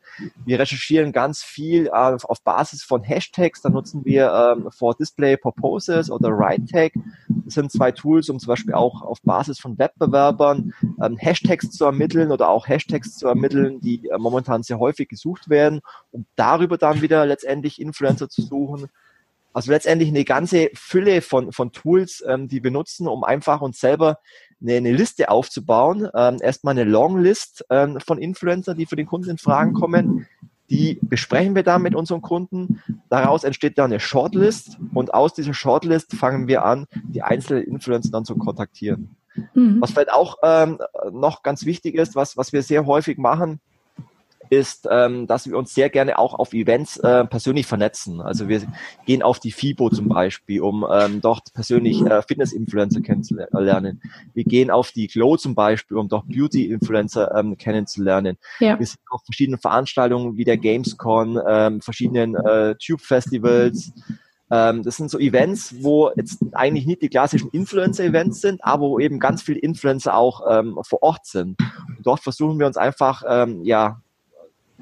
Wir 0.46 0.60
recherchieren 0.60 1.12
ganz 1.12 1.42
viel 1.42 1.88
äh, 1.88 1.90
auf 1.92 2.44
Basis 2.44 2.84
von 2.84 3.02
Hashtags. 3.02 3.64
Da 3.64 3.70
nutzen 3.70 4.06
wir 4.06 4.32
ähm, 4.32 4.70
For 4.72 4.94
Display 4.94 5.36
Purposes 5.36 6.12
oder 6.12 6.30
WriteTag. 6.30 6.92
Das 7.28 7.56
sind 7.56 7.72
zwei 7.72 7.92
Tools, 7.92 8.30
um 8.30 8.38
zum 8.38 8.50
Beispiel 8.50 8.76
auch 8.76 9.02
auf 9.02 9.20
Basis 9.24 9.60
von 9.60 9.80
Wettbewerbern 9.80 10.76
ähm, 11.02 11.18
Hashtags 11.18 11.72
zu 11.72 11.86
ermitteln 11.86 12.32
oder 12.32 12.50
auch 12.50 12.68
Hashtags 12.68 13.18
zu 13.18 13.28
ermitteln, 13.28 13.82
die 13.82 14.10
äh, 14.10 14.20
momentan 14.20 14.62
sehr 14.62 14.78
häufig 14.78 15.10
gesucht 15.10 15.50
werden, 15.50 15.82
um 16.12 16.28
darüber 16.36 16.78
dann 16.78 17.02
wieder 17.02 17.26
letztendlich 17.26 17.82
Influencer 17.82 18.30
zu 18.30 18.44
suchen. 18.44 18.90
Also 19.54 19.72
letztendlich 19.72 20.10
eine 20.10 20.26
ganze 20.26 20.70
Fülle 20.74 21.22
von, 21.22 21.52
von 21.52 21.72
Tools, 21.72 22.24
ähm, 22.28 22.48
die 22.48 22.64
wir 22.64 22.72
nutzen, 22.72 23.08
um 23.08 23.24
einfach 23.24 23.62
uns 23.62 23.80
selber 23.80 24.20
eine, 24.62 24.74
eine 24.76 24.92
Liste 24.92 25.30
aufzubauen. 25.30 26.10
Ähm, 26.16 26.38
erstmal 26.42 26.72
eine 26.72 26.84
Longlist 26.84 27.66
ähm, 27.70 28.00
von 28.00 28.18
Influencern, 28.18 28.78
die 28.78 28.86
für 28.86 28.96
den 28.96 29.06
Kunden 29.06 29.30
in 29.30 29.38
Fragen 29.38 29.74
kommen. 29.74 30.28
Die 30.70 30.98
besprechen 31.02 31.56
wir 31.56 31.64
dann 31.64 31.84
mit 31.84 31.94
unseren 31.94 32.22
Kunden. 32.22 32.82
Daraus 33.10 33.44
entsteht 33.44 33.78
dann 33.78 33.92
eine 33.92 34.00
Shortlist 34.00 34.80
und 34.94 35.14
aus 35.14 35.34
dieser 35.34 35.54
Shortlist 35.54 36.16
fangen 36.16 36.48
wir 36.48 36.66
an, 36.66 36.88
die 37.10 37.22
einzelnen 37.22 37.64
Influencer 37.66 38.10
dann 38.12 38.26
zu 38.26 38.36
kontaktieren. 38.36 39.16
Mhm. 39.54 39.82
Was 39.82 39.92
vielleicht 39.92 40.12
auch 40.12 40.38
ähm, 40.42 40.80
noch 41.12 41.44
ganz 41.44 41.66
wichtig 41.66 41.96
ist, 41.96 42.16
was, 42.16 42.38
was 42.38 42.54
wir 42.54 42.64
sehr 42.64 42.86
häufig 42.86 43.18
machen, 43.18 43.60
ist, 44.50 44.88
ähm, 44.90 45.28
dass 45.28 45.48
wir 45.48 45.58
uns 45.58 45.74
sehr 45.74 45.90
gerne 45.90 46.18
auch 46.20 46.34
auf 46.34 46.54
Events 46.54 46.98
äh, 46.98 47.26
persönlich 47.26 47.66
vernetzen. 47.66 48.22
Also 48.22 48.48
wir 48.48 48.62
gehen 49.06 49.24
auf 49.24 49.40
die 49.40 49.52
FIBO 49.52 49.90
zum 49.90 50.10
Beispiel, 50.10 50.62
um 50.62 50.86
ähm, 50.92 51.22
dort 51.22 51.54
persönlich 51.54 52.02
äh, 52.02 52.22
Fitness-Influencer 52.22 53.02
kennenzulernen. 53.02 54.02
Wir 54.34 54.44
gehen 54.44 54.72
auf 54.72 54.92
die 54.92 55.08
Glow 55.08 55.38
zum 55.38 55.56
Beispiel, 55.56 55.98
um 55.98 56.08
dort 56.08 56.28
Beauty-Influencer 56.28 57.36
ähm, 57.36 57.58
kennenzulernen. 57.58 58.38
Ja. 58.60 58.80
Wir 58.80 58.86
sind 58.86 59.00
auf 59.10 59.24
verschiedenen 59.26 59.60
Veranstaltungen 59.60 60.38
wie 60.38 60.44
der 60.44 60.58
Gamescon, 60.58 61.40
ähm, 61.48 61.82
verschiedenen 61.82 62.36
äh, 62.36 62.76
Tube-Festivals. 62.76 63.92
Ähm, 64.54 64.84
das 64.84 64.98
sind 64.98 65.10
so 65.10 65.18
Events, 65.18 65.76
wo 65.80 66.12
jetzt 66.16 66.44
eigentlich 66.52 66.86
nicht 66.86 67.02
die 67.02 67.10
klassischen 67.10 67.50
Influencer-Events 67.50 68.40
sind, 68.40 68.64
aber 68.64 68.84
wo 68.84 69.00
eben 69.00 69.20
ganz 69.20 69.42
viele 69.42 69.58
Influencer 69.58 70.16
auch 70.16 70.42
ähm, 70.48 70.78
vor 70.84 71.02
Ort 71.02 71.26
sind. 71.26 71.60
Und 71.60 72.06
dort 72.06 72.20
versuchen 72.20 72.60
wir 72.60 72.68
uns 72.68 72.78
einfach 72.78 73.24
ähm, 73.28 73.64
ja 73.64 74.03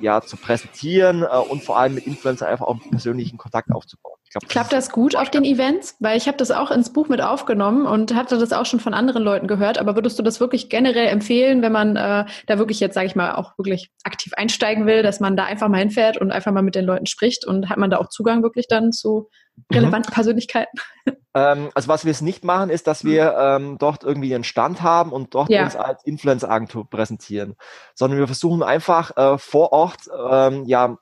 ja 0.01 0.21
zu 0.21 0.37
präsentieren 0.37 1.23
äh, 1.23 1.37
und 1.37 1.63
vor 1.63 1.77
allem 1.77 1.95
mit 1.95 2.07
Influencern 2.07 2.49
einfach 2.49 2.65
auch 2.65 2.81
einen 2.81 2.89
persönlichen 2.89 3.37
Kontakt 3.37 3.71
aufzubauen. 3.71 4.15
Glaub, 4.31 4.47
Klappt 4.47 4.71
das 4.71 4.91
gut 4.91 5.17
auf 5.17 5.29
den 5.29 5.43
Events? 5.43 5.97
Weil 5.99 6.15
ich 6.15 6.27
habe 6.27 6.37
das 6.37 6.51
auch 6.51 6.71
ins 6.71 6.93
Buch 6.93 7.09
mit 7.09 7.21
aufgenommen 7.21 7.85
und 7.85 8.15
hatte 8.15 8.37
das 8.37 8.53
auch 8.53 8.65
schon 8.65 8.79
von 8.79 8.93
anderen 8.93 9.23
Leuten 9.23 9.47
gehört. 9.47 9.77
Aber 9.77 9.95
würdest 9.95 10.17
du 10.17 10.23
das 10.23 10.39
wirklich 10.39 10.69
generell 10.69 11.07
empfehlen, 11.07 11.61
wenn 11.61 11.73
man 11.73 11.97
äh, 11.97 12.25
da 12.47 12.57
wirklich 12.57 12.79
jetzt, 12.79 12.93
sage 12.93 13.07
ich 13.07 13.15
mal, 13.15 13.35
auch 13.35 13.57
wirklich 13.57 13.91
aktiv 14.03 14.31
einsteigen 14.37 14.85
will, 14.85 15.03
dass 15.03 15.19
man 15.19 15.35
da 15.35 15.43
einfach 15.43 15.67
mal 15.67 15.79
hinfährt 15.79 16.15
und 16.15 16.31
einfach 16.31 16.53
mal 16.53 16.61
mit 16.61 16.75
den 16.75 16.85
Leuten 16.85 17.07
spricht 17.07 17.45
und 17.45 17.69
hat 17.69 17.77
man 17.77 17.89
da 17.89 17.97
auch 17.97 18.07
Zugang 18.07 18.41
wirklich 18.41 18.67
dann 18.69 18.93
zu 18.93 19.29
Mhm. 19.55 19.63
relevante 19.77 20.09
mhm. 20.09 20.13
Persönlichkeiten? 20.13 20.79
Ähm, 21.33 21.69
also 21.73 21.87
was 21.87 22.03
wir 22.03 22.11
es 22.11 22.19
nicht 22.19 22.43
machen, 22.43 22.69
ist, 22.69 22.87
dass 22.87 23.05
wir 23.05 23.37
ähm, 23.37 23.77
dort 23.77 24.03
irgendwie 24.03 24.35
einen 24.35 24.43
Stand 24.43 24.81
haben 24.81 25.13
und 25.13 25.33
dort 25.33 25.49
ja. 25.49 25.63
uns 25.63 25.77
als 25.77 26.03
Influencer-Agentur 26.03 26.89
präsentieren, 26.89 27.55
sondern 27.95 28.19
wir 28.19 28.27
versuchen 28.27 28.63
einfach 28.63 29.15
äh, 29.15 29.37
vor 29.37 29.71
Ort 29.71 30.09
ähm, 30.29 30.65
ja 30.65 30.97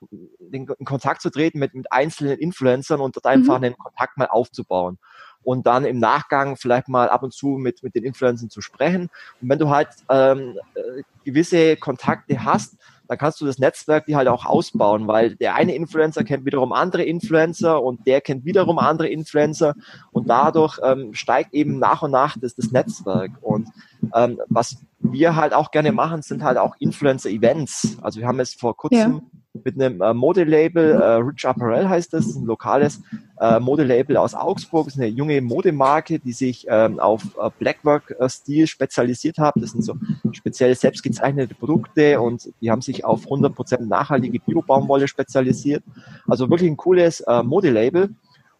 in, 0.52 0.68
in, 0.68 0.84
Kontakt 0.84 1.20
zu 1.20 1.30
treten 1.30 1.58
mit, 1.58 1.74
mit 1.74 1.90
einzelnen 1.90 2.38
Influencern 2.38 3.00
und 3.00 3.16
dort 3.16 3.26
einfach 3.26 3.58
mhm. 3.58 3.64
einen 3.64 3.76
Kontakt 3.76 4.18
mal 4.18 4.26
aufzubauen 4.26 5.00
und 5.42 5.66
dann 5.66 5.84
im 5.84 5.98
Nachgang 5.98 6.56
vielleicht 6.56 6.88
mal 6.88 7.08
ab 7.08 7.22
und 7.22 7.32
zu 7.32 7.48
mit, 7.48 7.82
mit 7.82 7.94
den 7.94 8.04
Influencern 8.04 8.50
zu 8.50 8.60
sprechen. 8.60 9.10
Und 9.40 9.48
wenn 9.48 9.58
du 9.58 9.68
halt 9.68 9.88
ähm, 10.08 10.58
äh, 10.74 11.02
gewisse 11.24 11.76
Kontakte 11.76 12.44
hast, 12.44 12.76
dann 13.10 13.18
kannst 13.18 13.40
du 13.40 13.44
das 13.44 13.58
Netzwerk 13.58 14.06
die 14.06 14.14
halt 14.14 14.28
auch 14.28 14.46
ausbauen, 14.46 15.08
weil 15.08 15.34
der 15.34 15.56
eine 15.56 15.74
Influencer 15.74 16.22
kennt 16.22 16.44
wiederum 16.44 16.72
andere 16.72 17.02
Influencer 17.02 17.82
und 17.82 18.06
der 18.06 18.20
kennt 18.20 18.44
wiederum 18.44 18.78
andere 18.78 19.08
Influencer 19.08 19.74
und 20.12 20.30
dadurch 20.30 20.78
ähm, 20.84 21.12
steigt 21.12 21.52
eben 21.52 21.80
nach 21.80 22.02
und 22.02 22.12
nach 22.12 22.36
das, 22.38 22.54
das 22.54 22.70
Netzwerk. 22.70 23.32
Und 23.40 23.68
ähm, 24.14 24.38
was 24.48 24.76
wir 24.98 25.36
halt 25.36 25.54
auch 25.54 25.70
gerne 25.70 25.92
machen, 25.92 26.22
sind 26.22 26.42
halt 26.42 26.58
auch 26.58 26.76
Influencer-Events. 26.78 27.98
Also 28.02 28.20
wir 28.20 28.26
haben 28.26 28.38
jetzt 28.38 28.60
vor 28.60 28.76
kurzem 28.76 29.12
ja 29.12 29.20
mit 29.64 29.80
einem 29.80 30.00
äh, 30.00 30.14
Modelabel, 30.14 30.92
äh, 30.92 31.14
Rich 31.14 31.46
Apparel 31.46 31.88
heißt 31.88 32.12
das, 32.12 32.36
ein 32.36 32.44
lokales 32.44 33.00
äh, 33.40 33.58
Modelabel 33.58 34.16
aus 34.16 34.34
Augsburg, 34.34 34.86
das 34.86 34.94
ist 34.94 35.00
eine 35.00 35.08
junge 35.08 35.40
Modemarke, 35.40 36.18
die 36.18 36.32
sich 36.32 36.66
ähm, 36.68 37.00
auf 37.00 37.22
äh, 37.40 37.50
Blackwork-Stil 37.58 38.66
spezialisiert 38.66 39.38
hat. 39.38 39.54
Das 39.56 39.70
sind 39.70 39.84
so 39.84 39.96
speziell 40.32 40.74
selbstgezeichnete 40.74 41.54
Produkte 41.54 42.20
und 42.20 42.50
die 42.60 42.70
haben 42.70 42.82
sich 42.82 43.04
auf 43.04 43.26
100% 43.26 43.86
nachhaltige 43.86 44.38
Bio-Baumwolle 44.38 45.08
spezialisiert. 45.08 45.82
Also 46.28 46.48
wirklich 46.48 46.70
ein 46.70 46.76
cooles 46.76 47.20
äh, 47.20 47.42
Modelabel. 47.42 48.10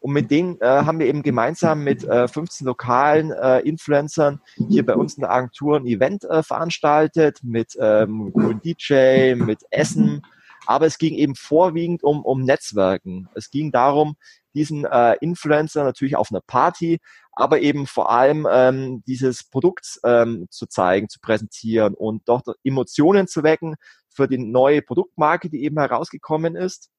Und 0.01 0.14
mit 0.14 0.30
denen 0.30 0.59
äh, 0.61 0.66
haben 0.66 0.98
wir 0.98 1.07
eben 1.07 1.22
gemeinsam 1.22 1.84
mit 1.84 2.05
äh, 2.05 2.26
15 2.26 2.66
lokalen 2.66 3.32
äh, 3.32 3.61
Influencern 3.61 4.40
hier 4.68 4.84
bei 4.84 4.94
uns 4.96 5.14
in 5.14 5.20
der 5.20 5.30
Agentur 5.30 5.76
ein 5.76 5.86
Event 5.86 6.24
äh, 6.24 6.42
veranstaltet 6.42 7.40
mit 7.42 7.76
ähm, 7.78 8.32
DJ, 8.64 9.34
mit 9.34 9.61
Essen, 9.70 10.22
aber 10.66 10.86
es 10.86 10.98
ging 10.98 11.14
eben 11.14 11.34
vorwiegend 11.34 12.03
um, 12.03 12.24
um 12.24 12.42
Netzwerken. 12.42 13.28
Es 13.34 13.51
ging 13.51 13.72
darum, 13.72 14.16
diesen 14.55 14.84
äh, 14.84 15.16
Influencer 15.20 15.84
natürlich 15.84 16.16
auf 16.16 16.30
einer 16.30 16.40
Party, 16.40 16.98
aber 17.32 17.61
eben 17.61 17.86
vor 17.86 18.11
allem 18.11 18.46
ähm, 18.51 19.03
dieses 19.07 19.44
Produkt 19.44 20.01
ähm, 20.05 20.46
zu 20.51 20.66
zeigen, 20.66 21.09
zu 21.09 21.20
präsentieren 21.20 21.94
und 21.94 22.22
dort 22.26 22.46
Emotionen 22.64 23.28
zu 23.28 23.42
wecken 23.42 23.76
für 24.09 24.28
die 24.28 24.38
neue 24.38 24.82
Produktmarke, 24.82 25.51
die 25.51 25.62
eben 25.62 25.78
herausgekommen 25.78 26.57
ist 26.57 26.90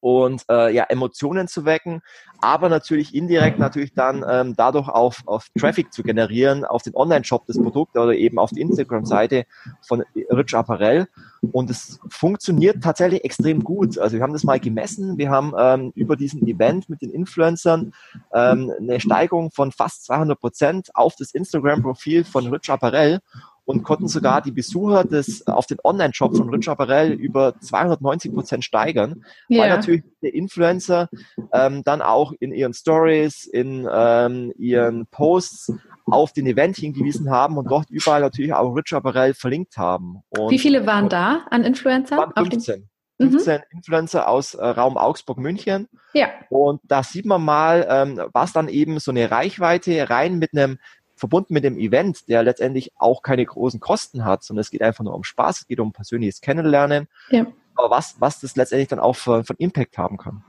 und 0.00 0.44
äh, 0.50 0.72
ja, 0.74 0.84
Emotionen 0.84 1.48
zu 1.48 1.64
wecken, 1.64 2.02
aber 2.40 2.68
natürlich 2.68 3.14
indirekt 3.14 3.58
natürlich 3.58 3.94
dann 3.94 4.24
ähm, 4.28 4.54
dadurch 4.56 4.88
auf, 4.88 5.22
auf 5.26 5.46
Traffic 5.58 5.92
zu 5.92 6.02
generieren, 6.02 6.64
auf 6.64 6.82
den 6.82 6.94
Online-Shop 6.94 7.46
des 7.46 7.60
Produkts 7.60 7.96
oder 7.96 8.14
eben 8.14 8.38
auf 8.38 8.50
die 8.50 8.60
Instagram-Seite 8.60 9.46
von 9.80 10.04
Rich 10.30 10.54
Apparel. 10.54 11.08
Und 11.52 11.70
es 11.70 12.00
funktioniert 12.08 12.82
tatsächlich 12.82 13.24
extrem 13.24 13.62
gut. 13.62 13.98
Also 13.98 14.16
wir 14.16 14.22
haben 14.22 14.32
das 14.32 14.44
mal 14.44 14.60
gemessen. 14.60 15.18
Wir 15.18 15.30
haben 15.30 15.54
ähm, 15.58 15.92
über 15.94 16.16
diesen 16.16 16.46
Event 16.46 16.88
mit 16.88 17.02
den 17.02 17.10
Influencern 17.10 17.92
ähm, 18.32 18.72
eine 18.78 19.00
Steigerung 19.00 19.50
von 19.50 19.72
fast 19.72 20.04
200 20.06 20.38
Prozent 20.38 20.90
auf 20.94 21.14
das 21.16 21.32
Instagram-Profil 21.32 22.24
von 22.24 22.46
Rich 22.48 22.70
Apparel 22.70 23.20
und 23.66 23.82
konnten 23.82 24.08
sogar 24.08 24.40
die 24.40 24.52
Besucher 24.52 25.04
des, 25.04 25.46
auf 25.46 25.66
den 25.66 25.78
Online-Shop 25.82 26.36
von 26.36 26.48
Rich 26.48 26.68
Apparel 26.68 27.12
über 27.12 27.58
290 27.60 28.32
Prozent 28.32 28.64
steigern, 28.64 29.24
ja. 29.48 29.62
weil 29.62 29.68
natürlich 29.68 30.02
der 30.22 30.34
Influencer 30.34 31.08
ähm, 31.52 31.82
dann 31.84 32.00
auch 32.00 32.32
in 32.38 32.52
ihren 32.52 32.72
Stories, 32.72 33.44
in 33.44 33.86
ähm, 33.92 34.52
ihren 34.56 35.06
Posts 35.08 35.72
auf 36.06 36.32
den 36.32 36.46
Event 36.46 36.76
hingewiesen 36.76 37.30
haben 37.30 37.58
und 37.58 37.68
dort 37.68 37.90
überall 37.90 38.20
natürlich 38.20 38.54
auch 38.54 38.72
Rich 38.74 38.92
Apparel 38.92 39.34
verlinkt 39.34 39.76
haben. 39.76 40.22
Und 40.28 40.50
Wie 40.50 40.58
viele 40.60 40.86
waren 40.86 41.08
da 41.08 41.44
an 41.50 41.64
Influencer? 41.64 42.16
Waren 42.16 42.32
15. 42.36 42.88
15 43.20 43.54
mhm. 43.54 43.62
Influencer 43.70 44.28
aus 44.28 44.54
äh, 44.54 44.64
Raum 44.64 44.96
Augsburg, 44.96 45.38
München. 45.38 45.88
Ja. 46.12 46.28
Und 46.50 46.80
da 46.84 47.02
sieht 47.02 47.26
man 47.26 47.42
mal, 47.42 47.86
ähm, 47.88 48.20
was 48.32 48.52
dann 48.52 48.68
eben 48.68 48.98
so 48.98 49.10
eine 49.10 49.30
Reichweite 49.30 50.08
rein 50.10 50.38
mit 50.38 50.52
einem 50.52 50.78
verbunden 51.16 51.54
mit 51.54 51.64
dem 51.64 51.78
Event, 51.78 52.28
der 52.28 52.42
letztendlich 52.42 52.92
auch 52.96 53.22
keine 53.22 53.44
großen 53.44 53.80
Kosten 53.80 54.24
hat, 54.24 54.44
sondern 54.44 54.60
es 54.60 54.70
geht 54.70 54.82
einfach 54.82 55.04
nur 55.04 55.14
um 55.14 55.24
Spaß, 55.24 55.60
es 55.60 55.66
geht 55.66 55.80
um 55.80 55.92
persönliches 55.92 56.40
Kennenlernen. 56.40 57.08
Ja. 57.30 57.46
Aber 57.74 57.90
was, 57.90 58.16
was 58.20 58.40
das 58.40 58.56
letztendlich 58.56 58.88
dann 58.88 59.00
auch 59.00 59.16
für, 59.16 59.44
von 59.44 59.56
Impact 59.56 59.98
haben 59.98 60.16
kann. 60.16 60.44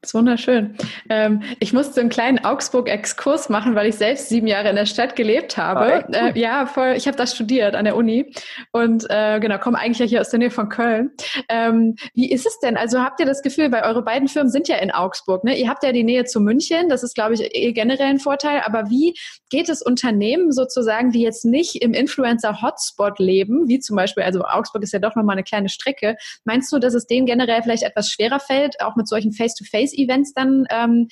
Das 0.00 0.10
ist 0.10 0.14
wunderschön. 0.14 0.76
Ähm, 1.10 1.42
ich 1.58 1.72
musste 1.72 2.00
einen 2.00 2.08
kleinen 2.08 2.44
Augsburg-Exkurs 2.44 3.48
machen, 3.48 3.74
weil 3.74 3.88
ich 3.88 3.96
selbst 3.96 4.28
sieben 4.28 4.46
Jahre 4.46 4.70
in 4.70 4.76
der 4.76 4.86
Stadt 4.86 5.16
gelebt 5.16 5.56
habe. 5.56 6.04
Cool. 6.06 6.14
äh, 6.14 6.38
ja, 6.38 6.66
voll. 6.66 6.94
Ich 6.96 7.08
habe 7.08 7.16
das 7.16 7.34
studiert 7.34 7.74
an 7.74 7.84
der 7.84 7.96
Uni 7.96 8.32
und 8.70 9.06
äh, 9.10 9.40
genau 9.40 9.58
komme 9.58 9.76
eigentlich 9.76 9.98
ja 9.98 10.06
hier 10.06 10.20
aus 10.20 10.30
der 10.30 10.38
Nähe 10.38 10.52
von 10.52 10.68
Köln. 10.68 11.10
Ähm, 11.48 11.96
wie 12.14 12.30
ist 12.30 12.46
es 12.46 12.60
denn? 12.60 12.76
Also 12.76 13.00
habt 13.02 13.18
ihr 13.18 13.26
das 13.26 13.42
Gefühl, 13.42 13.72
weil 13.72 13.82
eure 13.82 14.04
beiden 14.04 14.28
Firmen 14.28 14.52
sind 14.52 14.68
ja 14.68 14.76
in 14.76 14.92
Augsburg, 14.92 15.42
ne? 15.42 15.58
Ihr 15.58 15.68
habt 15.68 15.82
ja 15.82 15.90
die 15.90 16.04
Nähe 16.04 16.24
zu 16.24 16.38
München. 16.38 16.88
Das 16.88 17.02
ist, 17.02 17.16
glaube 17.16 17.34
ich, 17.34 17.52
eh 17.56 17.72
generell 17.72 18.06
ein 18.06 18.20
Vorteil. 18.20 18.62
Aber 18.64 18.90
wie 18.90 19.18
geht 19.50 19.68
es 19.68 19.82
Unternehmen 19.82 20.52
sozusagen, 20.52 21.10
die 21.10 21.22
jetzt 21.22 21.44
nicht 21.44 21.82
im 21.82 21.92
Influencer-Hotspot 21.92 23.18
leben, 23.18 23.66
wie 23.66 23.80
zum 23.80 23.96
Beispiel, 23.96 24.22
also 24.22 24.44
Augsburg 24.44 24.84
ist 24.84 24.92
ja 24.92 25.00
doch 25.00 25.16
nochmal 25.16 25.34
eine 25.34 25.42
kleine 25.42 25.68
Strecke. 25.68 26.14
Meinst 26.44 26.72
du, 26.72 26.78
dass 26.78 26.94
es 26.94 27.08
denen 27.08 27.26
generell 27.26 27.62
vielleicht 27.62 27.82
etwas 27.82 28.08
schwerer 28.10 28.38
fällt, 28.38 28.80
auch 28.80 28.94
mit 28.94 29.08
solchen 29.08 29.32
Face-to-Face 29.32 29.87
Face-Events 29.88 30.34
dann 30.34 30.66
ähm, 30.70 31.08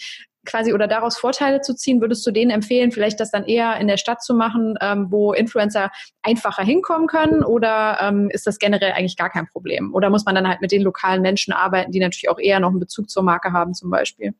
quasi 0.47 0.73
oder 0.73 0.87
daraus 0.87 1.19
Vorteile 1.19 1.61
zu 1.61 1.75
ziehen, 1.75 2.01
würdest 2.01 2.27
du 2.27 2.31
denen 2.31 2.51
empfehlen, 2.51 2.93
vielleicht 2.93 3.21
das 3.21 3.31
dann 3.31 3.45
eher 3.45 3.77
in 3.79 3.89
der 3.89 3.97
Stadt 3.97 4.23
zu 4.23 4.35
machen, 4.35 4.77
ähm, 4.81 5.09
wo 5.11 5.33
Influencer 5.33 5.91
einfacher 6.23 6.63
hinkommen 6.63 7.09
können 7.09 7.43
oder 7.43 7.99
ähm, 8.01 8.31
ist 8.31 8.47
das 8.47 8.59
generell 8.59 8.93
eigentlich 8.93 9.17
gar 9.17 9.29
kein 9.29 9.47
Problem? 9.49 9.93
Oder 9.93 10.09
muss 10.09 10.25
man 10.25 10.35
dann 10.35 10.49
halt 10.49 10.61
mit 10.61 10.73
den 10.73 10.83
lokalen 10.83 11.21
Menschen 11.21 11.53
arbeiten, 11.53 11.93
die 11.93 12.01
natürlich 12.01 12.31
auch 12.31 12.39
eher 12.39 12.61
noch 12.61 12.71
einen 12.71 12.81
Bezug 12.81 13.11
zur 13.11 13.23
Marke 13.23 13.53
haben 13.53 13.75
zum 13.75 13.91
Beispiel? 13.91 14.35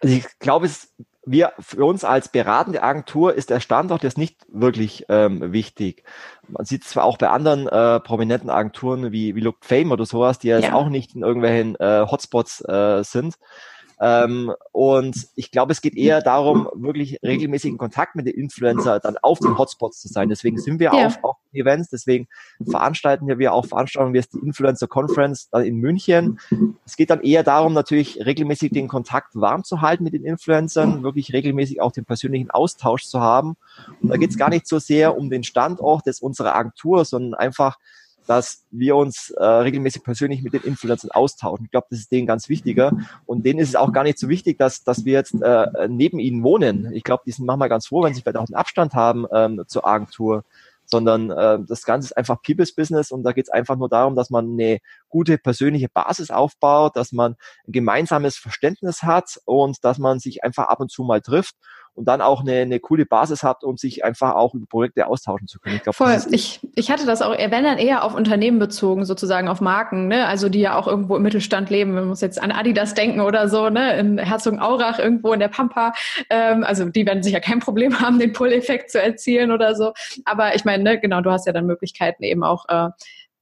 Also 0.00 0.14
ich 0.14 0.26
glaube, 0.38 0.66
es 0.66 0.92
wir, 1.26 1.52
für 1.58 1.84
uns 1.84 2.04
als 2.04 2.28
beratende 2.28 2.82
Agentur 2.82 3.34
ist 3.34 3.50
der 3.50 3.60
Standort 3.60 4.04
jetzt 4.04 4.16
nicht 4.16 4.38
wirklich 4.48 5.04
ähm, 5.08 5.52
wichtig. 5.52 6.04
Man 6.48 6.64
sieht 6.64 6.82
es 6.82 6.90
zwar 6.90 7.04
auch 7.04 7.18
bei 7.18 7.28
anderen 7.28 7.66
äh, 7.66 8.00
prominenten 8.00 8.48
Agenturen 8.48 9.10
wie, 9.10 9.34
wie 9.34 9.40
Look 9.40 9.56
Fame 9.60 9.90
oder 9.90 10.06
sowas, 10.06 10.38
die 10.38 10.48
jetzt 10.48 10.68
ja. 10.68 10.74
auch 10.74 10.88
nicht 10.88 11.16
in 11.16 11.22
irgendwelchen 11.22 11.74
äh, 11.76 12.06
Hotspots 12.08 12.60
äh, 12.66 13.02
sind. 13.02 13.34
Ähm, 13.98 14.52
und 14.72 15.16
ich 15.34 15.50
glaube, 15.50 15.72
es 15.72 15.80
geht 15.80 15.96
eher 15.96 16.20
darum, 16.20 16.68
wirklich 16.74 17.18
regelmäßig 17.22 17.72
in 17.72 17.78
Kontakt 17.78 18.14
mit 18.14 18.26
den 18.26 18.34
Influencer 18.34 19.00
dann 19.00 19.16
auf 19.22 19.38
den 19.38 19.56
Hotspots 19.56 20.00
zu 20.02 20.08
sein. 20.08 20.28
Deswegen 20.28 20.58
sind 20.58 20.78
wir 20.78 20.92
ja. 20.92 21.06
auf, 21.06 21.18
auf 21.22 21.36
Events, 21.56 21.90
deswegen 21.90 22.28
veranstalten 22.68 23.26
wir 23.26 23.52
auch 23.52 23.66
Veranstaltungen 23.66 24.14
wie 24.14 24.18
es 24.18 24.28
die 24.28 24.38
Influencer 24.38 24.86
Conference 24.86 25.48
in 25.52 25.76
München. 25.76 26.38
Es 26.84 26.96
geht 26.96 27.10
dann 27.10 27.22
eher 27.22 27.42
darum, 27.42 27.72
natürlich 27.72 28.24
regelmäßig 28.24 28.72
den 28.72 28.88
Kontakt 28.88 29.34
warm 29.34 29.64
zu 29.64 29.80
halten 29.80 30.04
mit 30.04 30.12
den 30.12 30.24
Influencern, 30.24 31.02
wirklich 31.02 31.32
regelmäßig 31.32 31.80
auch 31.80 31.92
den 31.92 32.04
persönlichen 32.04 32.50
Austausch 32.50 33.04
zu 33.04 33.20
haben. 33.20 33.56
Und 34.00 34.10
da 34.10 34.16
geht 34.16 34.30
es 34.30 34.38
gar 34.38 34.50
nicht 34.50 34.66
so 34.66 34.78
sehr 34.78 35.16
um 35.16 35.30
den 35.30 35.44
Standort 35.44 36.06
des 36.06 36.20
unserer 36.20 36.54
Agentur, 36.54 37.04
sondern 37.04 37.34
einfach 37.34 37.78
dass 38.26 38.64
wir 38.70 38.96
uns 38.96 39.30
äh, 39.30 39.44
regelmäßig 39.44 40.02
persönlich 40.02 40.42
mit 40.42 40.52
den 40.52 40.62
Influencern 40.62 41.10
austauschen. 41.10 41.66
Ich 41.66 41.70
glaube, 41.70 41.86
das 41.90 42.00
ist 42.00 42.12
denen 42.12 42.26
ganz 42.26 42.48
wichtiger. 42.48 42.92
Und 43.24 43.46
denen 43.46 43.60
ist 43.60 43.70
es 43.70 43.76
auch 43.76 43.92
gar 43.92 44.02
nicht 44.02 44.18
so 44.18 44.28
wichtig, 44.28 44.58
dass, 44.58 44.84
dass 44.84 45.04
wir 45.04 45.14
jetzt 45.14 45.40
äh, 45.40 45.88
neben 45.88 46.18
ihnen 46.18 46.42
wohnen. 46.42 46.92
Ich 46.92 47.04
glaube, 47.04 47.22
die 47.26 47.32
sind 47.32 47.46
manchmal 47.46 47.68
ganz 47.68 47.86
froh, 47.86 48.02
wenn 48.02 48.14
sie 48.14 48.22
vielleicht 48.22 48.36
auch 48.36 48.46
einen 48.46 48.54
Abstand 48.54 48.94
haben 48.94 49.26
ähm, 49.32 49.62
zur 49.66 49.86
Agentur 49.86 50.44
sondern 50.86 51.30
äh, 51.30 51.58
das 51.66 51.84
Ganze 51.84 52.06
ist 52.06 52.16
einfach 52.16 52.42
People's 52.42 52.74
Business 52.74 53.10
und 53.10 53.22
da 53.22 53.32
geht 53.32 53.46
es 53.46 53.50
einfach 53.50 53.76
nur 53.76 53.88
darum, 53.88 54.14
dass 54.14 54.30
man 54.30 54.52
eine 54.52 54.78
gute 55.08 55.38
persönliche 55.38 55.88
Basis 55.88 56.30
aufbaut, 56.30 56.96
dass 56.96 57.12
man 57.12 57.36
ein 57.66 57.72
gemeinsames 57.72 58.36
Verständnis 58.36 59.02
hat 59.02 59.38
und 59.44 59.84
dass 59.84 59.98
man 59.98 60.18
sich 60.18 60.44
einfach 60.44 60.68
ab 60.68 60.80
und 60.80 60.90
zu 60.90 61.02
mal 61.02 61.20
trifft 61.20 61.56
und 61.96 62.06
dann 62.06 62.20
auch 62.20 62.42
eine, 62.42 62.60
eine 62.60 62.78
coole 62.78 63.06
Basis 63.06 63.42
habt, 63.42 63.64
um 63.64 63.76
sich 63.76 64.04
einfach 64.04 64.34
auch 64.34 64.54
über 64.54 64.66
Projekte 64.66 65.06
austauschen 65.06 65.48
zu 65.48 65.58
können. 65.58 65.76
Ich 65.76 65.82
glaub, 65.82 65.94
Voll. 65.94 66.16
Ich, 66.30 66.60
ich 66.74 66.90
hatte 66.90 67.06
das 67.06 67.22
auch, 67.22 67.32
wenn 67.32 67.64
dann 67.64 67.78
eher 67.78 68.04
auf 68.04 68.14
Unternehmen 68.14 68.58
bezogen, 68.58 69.04
sozusagen 69.04 69.48
auf 69.48 69.60
Marken, 69.60 70.08
ne? 70.08 70.26
also 70.26 70.48
die 70.48 70.60
ja 70.60 70.76
auch 70.76 70.86
irgendwo 70.86 71.16
im 71.16 71.22
Mittelstand 71.22 71.70
leben. 71.70 71.94
Man 71.94 72.08
muss 72.08 72.20
jetzt 72.20 72.40
an 72.40 72.52
Adidas 72.52 72.94
denken 72.94 73.20
oder 73.20 73.48
so, 73.48 73.70
ne? 73.70 73.96
in 73.98 74.18
Herzogenaurach 74.18 74.98
irgendwo 74.98 75.32
in 75.32 75.40
der 75.40 75.48
Pampa. 75.48 75.92
Ähm, 76.28 76.64
also 76.64 76.84
die 76.84 77.06
werden 77.06 77.22
sicher 77.22 77.40
kein 77.40 77.60
Problem 77.60 77.98
haben, 78.00 78.18
den 78.18 78.32
Pull-Effekt 78.32 78.90
zu 78.90 79.00
erzielen 79.00 79.50
oder 79.50 79.74
so. 79.74 79.92
Aber 80.24 80.54
ich 80.54 80.64
meine, 80.64 80.82
ne, 80.82 81.00
genau, 81.00 81.22
du 81.22 81.30
hast 81.30 81.46
ja 81.46 81.52
dann 81.52 81.66
Möglichkeiten 81.66 82.22
eben 82.22 82.44
auch 82.44 82.66
äh, 82.68 82.90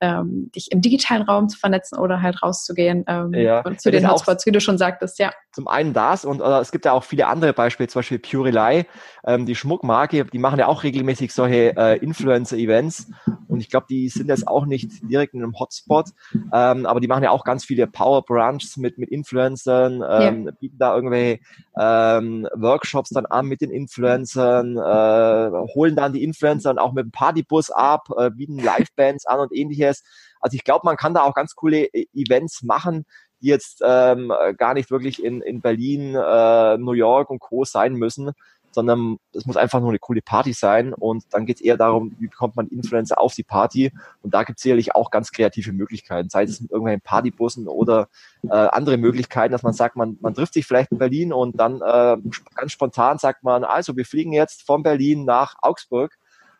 ähm, 0.04 0.50
dich 0.54 0.70
im 0.70 0.80
digitalen 0.80 1.22
Raum 1.22 1.48
zu 1.48 1.58
vernetzen 1.58 1.98
oder 1.98 2.20
halt 2.20 2.42
rauszugehen 2.42 3.04
ähm, 3.06 3.32
ja. 3.32 3.60
und 3.62 3.80
zu 3.80 3.90
den 3.90 4.08
Hotspots, 4.08 4.44
wie 4.46 4.52
du 4.52 4.60
schon 4.60 4.78
sagtest, 4.78 5.18
ja. 5.18 5.32
Zum 5.52 5.68
einen 5.68 5.92
das 5.92 6.24
und 6.24 6.40
es 6.40 6.72
gibt 6.72 6.84
ja 6.84 6.92
auch 6.92 7.04
viele 7.04 7.26
andere 7.26 7.52
Beispiele, 7.52 7.88
zum 7.88 8.00
Beispiel 8.00 8.18
Purelei, 8.18 8.86
ähm, 9.24 9.46
die 9.46 9.54
Schmuckmarke, 9.54 10.24
die 10.26 10.38
machen 10.38 10.58
ja 10.58 10.66
auch 10.66 10.82
regelmäßig 10.82 11.32
solche 11.32 11.76
äh, 11.76 11.98
Influencer-Events 11.98 13.10
und 13.54 13.60
ich 13.60 13.70
glaube, 13.70 13.86
die 13.88 14.08
sind 14.08 14.28
jetzt 14.28 14.48
auch 14.48 14.66
nicht 14.66 14.90
direkt 15.08 15.32
in 15.32 15.42
einem 15.42 15.56
Hotspot, 15.58 16.06
ähm, 16.52 16.86
aber 16.86 16.98
die 16.98 17.06
machen 17.06 17.22
ja 17.22 17.30
auch 17.30 17.44
ganz 17.44 17.64
viele 17.64 17.86
Power 17.86 18.24
Brunches 18.24 18.76
mit, 18.76 18.98
mit 18.98 19.10
Influencern, 19.10 20.02
ähm, 20.06 20.46
ja. 20.46 20.52
bieten 20.58 20.76
da 20.76 20.94
irgendwelche 20.94 21.38
ähm, 21.78 22.48
Workshops 22.52 23.10
dann 23.10 23.26
an 23.26 23.46
mit 23.46 23.60
den 23.60 23.70
Influencern, 23.70 24.76
äh, 24.76 25.50
holen 25.72 25.94
dann 25.94 26.12
die 26.12 26.24
Influencer 26.24 26.70
dann 26.70 26.78
auch 26.78 26.92
mit 26.92 27.04
dem 27.04 27.12
Partybus 27.12 27.70
ab, 27.70 28.08
äh, 28.18 28.30
bieten 28.30 28.58
Livebands 28.58 29.24
an 29.26 29.38
und 29.38 29.54
ähnliches. 29.54 30.02
Also 30.40 30.56
ich 30.56 30.64
glaube, 30.64 30.82
man 30.84 30.96
kann 30.96 31.14
da 31.14 31.22
auch 31.22 31.34
ganz 31.34 31.54
coole 31.54 31.84
e-, 31.84 32.08
Events 32.12 32.64
machen, 32.64 33.06
die 33.40 33.46
jetzt 33.46 33.82
ähm, 33.84 34.32
gar 34.56 34.74
nicht 34.74 34.90
wirklich 34.90 35.22
in, 35.22 35.42
in 35.42 35.60
Berlin, 35.60 36.16
äh, 36.16 36.76
New 36.78 36.92
York 36.92 37.30
und 37.30 37.38
Co. 37.38 37.64
sein 37.64 37.94
müssen, 37.94 38.32
sondern 38.74 39.18
es 39.32 39.46
muss 39.46 39.56
einfach 39.56 39.80
nur 39.80 39.90
eine 39.90 39.98
coole 39.98 40.22
Party 40.22 40.52
sein 40.52 40.92
und 40.92 41.24
dann 41.30 41.46
geht 41.46 41.56
es 41.56 41.62
eher 41.62 41.76
darum, 41.76 42.14
wie 42.18 42.26
bekommt 42.26 42.56
man 42.56 42.66
Influencer 42.68 43.20
auf 43.20 43.34
die 43.34 43.42
Party 43.42 43.92
und 44.22 44.34
da 44.34 44.42
gibt 44.42 44.58
es 44.58 44.62
sicherlich 44.62 44.94
auch 44.94 45.10
ganz 45.10 45.32
kreative 45.32 45.72
Möglichkeiten, 45.72 46.28
sei 46.28 46.44
es 46.44 46.60
mit 46.60 46.70
irgendwelchen 46.70 47.00
Partybussen 47.00 47.68
oder 47.68 48.08
äh, 48.42 48.48
andere 48.48 48.96
Möglichkeiten, 48.96 49.52
dass 49.52 49.62
man 49.62 49.72
sagt, 49.72 49.96
man, 49.96 50.18
man 50.20 50.34
trifft 50.34 50.54
sich 50.54 50.66
vielleicht 50.66 50.92
in 50.92 50.98
Berlin 50.98 51.32
und 51.32 51.58
dann 51.58 51.76
äh, 51.76 52.16
ganz 52.54 52.72
spontan 52.72 53.18
sagt 53.18 53.44
man, 53.44 53.64
also 53.64 53.96
wir 53.96 54.04
fliegen 54.04 54.32
jetzt 54.32 54.62
von 54.66 54.82
Berlin 54.82 55.24
nach 55.24 55.54
Augsburg 55.62 56.16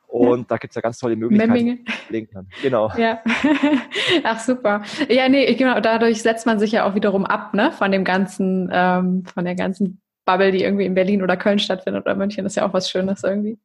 und 0.07 0.49
da 0.49 0.59
gibt 0.59 0.71
es 0.71 0.77
ja 0.77 0.81
ganz 0.81 0.99
tolle 0.99 1.17
Möglichkeiten. 1.17 1.51
Genau. 2.63 2.89
Ja. 2.97 3.21
Ach 4.23 4.39
super. 4.39 4.83
Ja, 5.09 5.29
nee, 5.29 5.53
genau, 5.55 5.81
dadurch 5.81 6.23
setzt 6.23 6.47
man 6.47 6.61
sich 6.61 6.71
ja 6.71 6.85
auch 6.89 6.95
wiederum 6.95 7.25
ab, 7.27 7.53
ne, 7.53 7.73
von 7.73 7.91
dem 7.91 8.05
ganzen, 8.05 8.71
ähm, 8.73 9.25
von 9.25 9.45
der 9.45 9.57
ganzen 9.57 10.01
Bubble, 10.25 10.53
die 10.53 10.63
irgendwie 10.63 10.87
in 10.87 10.95
Berlin 10.95 11.23
oder 11.23 11.37
Köln 11.37 11.59
stattfindet 11.59 12.05
oder 12.05 12.15
München, 12.15 12.47
ist 12.47 12.57
ja 12.57 12.67
auch 12.67 12.73
was 12.73 12.91
Schönes 12.91 13.23
irgendwie. 13.23 13.59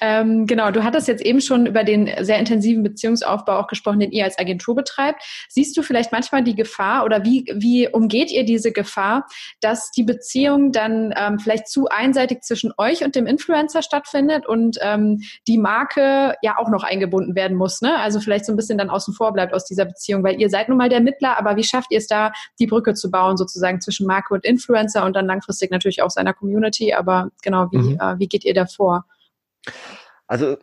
Ähm, 0.00 0.46
genau, 0.46 0.70
du 0.70 0.82
hattest 0.84 1.08
jetzt 1.08 1.22
eben 1.22 1.40
schon 1.40 1.66
über 1.66 1.84
den 1.84 2.10
sehr 2.20 2.38
intensiven 2.38 2.82
Beziehungsaufbau 2.82 3.58
auch 3.58 3.68
gesprochen, 3.68 4.00
den 4.00 4.12
ihr 4.12 4.24
als 4.24 4.38
Agentur 4.38 4.74
betreibt. 4.74 5.22
Siehst 5.48 5.76
du 5.76 5.82
vielleicht 5.82 6.12
manchmal 6.12 6.42
die 6.42 6.54
Gefahr 6.54 7.04
oder 7.04 7.24
wie, 7.24 7.44
wie 7.54 7.88
umgeht 7.88 8.30
ihr 8.30 8.44
diese 8.44 8.72
Gefahr, 8.72 9.26
dass 9.60 9.90
die 9.92 10.02
Beziehung 10.02 10.72
dann 10.72 11.14
ähm, 11.16 11.38
vielleicht 11.38 11.68
zu 11.68 11.88
einseitig 11.88 12.42
zwischen 12.42 12.72
euch 12.76 13.04
und 13.04 13.14
dem 13.14 13.26
Influencer 13.26 13.82
stattfindet 13.82 14.46
und 14.46 14.78
ähm, 14.80 15.20
die 15.46 15.58
Marke 15.58 16.34
ja 16.42 16.58
auch 16.58 16.68
noch 16.68 16.82
eingebunden 16.82 17.34
werden 17.34 17.56
muss, 17.56 17.80
ne? 17.80 17.98
Also 17.98 18.20
vielleicht 18.20 18.46
so 18.46 18.52
ein 18.52 18.56
bisschen 18.56 18.78
dann 18.78 18.90
außen 18.90 19.14
vor 19.14 19.32
bleibt 19.32 19.54
aus 19.54 19.64
dieser 19.64 19.84
Beziehung, 19.84 20.24
weil 20.24 20.40
ihr 20.40 20.50
seid 20.50 20.68
nun 20.68 20.78
mal 20.78 20.88
der 20.88 21.00
Mittler, 21.00 21.38
aber 21.38 21.56
wie 21.56 21.64
schafft 21.64 21.90
ihr 21.90 21.98
es 21.98 22.06
da, 22.06 22.32
die 22.58 22.66
Brücke 22.66 22.94
zu 22.94 23.10
bauen 23.10 23.36
sozusagen 23.36 23.80
zwischen 23.80 24.06
Marke 24.06 24.34
und 24.34 24.44
Influencer 24.44 25.04
und 25.04 25.14
dann 25.14 25.26
langfristig 25.26 25.70
natürlich 25.70 25.99
auch 26.02 26.10
seiner 26.10 26.34
Community, 26.34 26.92
aber 26.92 27.30
genau, 27.42 27.68
wie, 27.70 27.78
mhm. 27.78 27.98
äh, 28.00 28.18
wie 28.18 28.28
geht 28.28 28.44
ihr 28.44 28.54
da 28.54 28.66
vor? 28.66 29.04
Also 30.26 30.56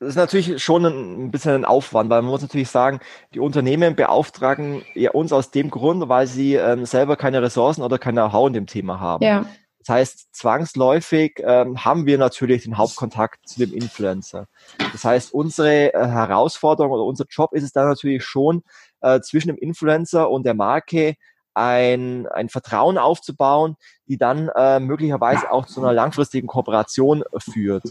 das 0.00 0.10
ist 0.10 0.16
natürlich 0.16 0.62
schon 0.62 0.86
ein, 0.86 1.30
bisschen 1.30 1.52
ein 1.52 1.64
Aufwand, 1.66 2.08
weil 2.08 2.22
man 2.22 2.30
muss 2.30 2.40
natürlich 2.40 2.70
sagen, 2.70 3.00
die 3.34 3.40
Unternehmen 3.40 3.96
beauftragen 3.96 4.82
ja 4.94 5.10
uns 5.10 5.30
aus 5.30 5.50
dem 5.50 5.70
Grund, 5.70 6.08
weil 6.08 6.26
sie 6.26 6.54
ähm, 6.54 6.86
selber 6.86 7.16
keine 7.16 7.42
Ressourcen 7.42 7.82
oder 7.82 7.98
keine 7.98 8.22
Know-how 8.22 8.46
in 8.46 8.54
dem 8.54 8.66
Thema 8.66 8.98
haben. 8.98 9.22
Ja. 9.22 9.44
Das 9.80 9.94
heißt, 9.94 10.34
zwangsläufig 10.34 11.40
ähm, 11.42 11.84
haben 11.84 12.06
wir 12.06 12.16
natürlich 12.16 12.64
den 12.64 12.78
Hauptkontakt 12.78 13.46
zu 13.46 13.58
dem 13.60 13.74
Influencer. 13.74 14.46
Das 14.92 15.04
heißt, 15.04 15.34
unsere 15.34 15.92
äh, 15.92 16.06
Herausforderung 16.06 16.92
oder 16.92 17.04
unser 17.04 17.26
Job 17.28 17.52
ist 17.52 17.64
es 17.64 17.72
dann 17.72 17.88
natürlich 17.88 18.24
schon, 18.24 18.62
äh, 19.02 19.20
zwischen 19.20 19.48
dem 19.48 19.56
Influencer 19.56 20.30
und 20.30 20.44
der 20.44 20.54
Marke 20.54 21.16
ein, 21.54 22.26
ein 22.28 22.48
Vertrauen 22.48 22.98
aufzubauen, 22.98 23.76
die 24.06 24.18
dann 24.18 24.48
äh, 24.54 24.80
möglicherweise 24.80 25.50
auch 25.50 25.66
zu 25.66 25.80
einer 25.80 25.92
langfristigen 25.92 26.46
Kooperation 26.46 27.24
führt. 27.38 27.84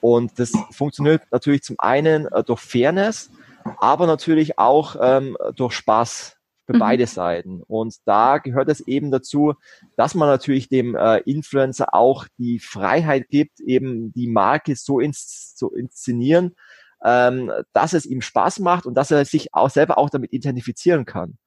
Und 0.00 0.38
das 0.38 0.52
funktioniert 0.70 1.22
natürlich 1.30 1.62
zum 1.62 1.76
einen 1.78 2.26
äh, 2.26 2.42
durch 2.42 2.60
Fairness, 2.60 3.30
aber 3.78 4.06
natürlich 4.06 4.58
auch 4.58 4.96
ähm, 5.00 5.36
durch 5.54 5.74
Spaß 5.74 6.36
für 6.66 6.74
mhm. 6.74 6.78
beide 6.78 7.06
Seiten. 7.06 7.62
Und 7.62 7.96
da 8.04 8.38
gehört 8.38 8.68
es 8.68 8.80
eben 8.80 9.10
dazu, 9.10 9.54
dass 9.96 10.14
man 10.14 10.28
natürlich 10.28 10.68
dem 10.68 10.96
äh, 10.96 11.18
Influencer 11.18 11.94
auch 11.94 12.26
die 12.38 12.58
Freiheit 12.58 13.28
gibt, 13.28 13.60
eben 13.60 14.12
die 14.12 14.28
Marke 14.28 14.74
so 14.76 15.00
ins, 15.00 15.54
zu 15.54 15.72
inszenieren, 15.72 16.56
ähm, 17.04 17.52
dass 17.72 17.92
es 17.92 18.06
ihm 18.06 18.20
Spaß 18.20 18.60
macht 18.60 18.86
und 18.86 18.94
dass 18.94 19.10
er 19.10 19.24
sich 19.24 19.54
auch 19.54 19.70
selber 19.70 19.98
auch 19.98 20.10
damit 20.10 20.32
identifizieren 20.32 21.04
kann. 21.04 21.38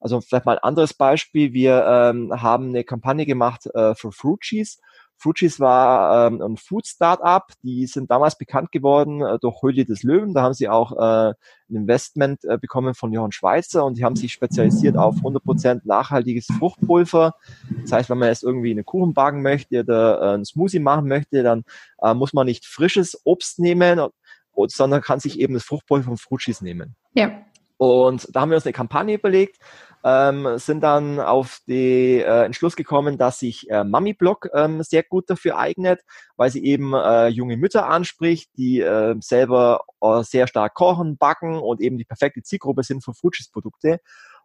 Also 0.00 0.20
vielleicht 0.20 0.46
mal 0.46 0.56
ein 0.56 0.64
anderes 0.64 0.94
Beispiel. 0.94 1.52
Wir 1.52 1.84
ähm, 1.86 2.32
haben 2.42 2.68
eine 2.68 2.84
Kampagne 2.84 3.26
gemacht 3.26 3.66
äh, 3.74 3.94
für 3.94 4.12
Fruit 4.12 4.40
Cheese. 4.40 4.78
Fruit 5.20 5.36
Cheese 5.36 5.60
war 5.60 6.28
ähm, 6.28 6.40
ein 6.40 6.56
Food 6.56 6.86
Startup. 6.86 7.44
Die 7.62 7.86
sind 7.86 8.10
damals 8.10 8.38
bekannt 8.38 8.72
geworden 8.72 9.20
äh, 9.20 9.38
durch 9.38 9.62
Höhle 9.62 9.84
des 9.84 10.02
Löwen. 10.02 10.32
Da 10.32 10.42
haben 10.42 10.54
sie 10.54 10.70
auch 10.70 10.92
äh, 10.92 11.34
ein 11.68 11.76
Investment 11.76 12.42
äh, 12.46 12.56
bekommen 12.56 12.94
von 12.94 13.12
Johann 13.12 13.30
Schweizer 13.30 13.84
und 13.84 13.98
die 13.98 14.04
haben 14.04 14.16
sich 14.16 14.32
spezialisiert 14.32 14.96
auf 14.96 15.16
100% 15.16 15.82
nachhaltiges 15.84 16.46
Fruchtpulver. 16.58 17.34
Das 17.82 17.92
heißt, 17.92 18.08
wenn 18.08 18.16
man 18.16 18.28
jetzt 18.28 18.42
irgendwie 18.42 18.70
einen 18.70 18.86
Kuchen 18.86 19.12
backen 19.12 19.42
möchte 19.42 19.80
oder 19.80 20.22
äh, 20.22 20.34
einen 20.34 20.46
Smoothie 20.46 20.78
machen 20.78 21.06
möchte, 21.06 21.42
dann 21.42 21.64
äh, 22.00 22.14
muss 22.14 22.32
man 22.32 22.46
nicht 22.46 22.64
frisches 22.64 23.20
Obst 23.24 23.58
nehmen, 23.58 24.00
sondern 24.68 25.02
kann 25.02 25.20
sich 25.20 25.38
eben 25.38 25.52
das 25.52 25.64
Fruchtpulver 25.64 26.06
von 26.06 26.16
Fruit 26.16 26.40
Cheese 26.40 26.64
nehmen. 26.64 26.96
Ja. 27.12 27.30
Und 27.76 28.28
da 28.34 28.42
haben 28.42 28.50
wir 28.50 28.56
uns 28.56 28.66
eine 28.66 28.74
Kampagne 28.74 29.14
überlegt, 29.14 29.56
ähm, 30.04 30.58
sind 30.58 30.80
dann 30.80 31.20
auf 31.20 31.60
den 31.66 32.20
äh, 32.20 32.44
Entschluss 32.44 32.76
gekommen, 32.76 33.18
dass 33.18 33.38
sich 33.38 33.68
äh, 33.70 33.84
Mami 33.84 34.14
Blog 34.14 34.48
ähm, 34.54 34.82
sehr 34.82 35.02
gut 35.02 35.28
dafür 35.28 35.58
eignet, 35.58 36.00
weil 36.36 36.50
sie 36.50 36.64
eben 36.64 36.94
äh, 36.94 37.28
junge 37.28 37.56
Mütter 37.56 37.88
anspricht, 37.88 38.50
die 38.56 38.80
äh, 38.80 39.14
selber 39.20 39.84
äh, 40.00 40.22
sehr 40.22 40.46
stark 40.46 40.74
kochen, 40.74 41.16
backen 41.16 41.58
und 41.58 41.80
eben 41.80 41.98
die 41.98 42.04
perfekte 42.04 42.42
Zielgruppe 42.42 42.82
sind 42.82 43.04
für 43.04 43.14
Fujis-Produkte. 43.14 44.00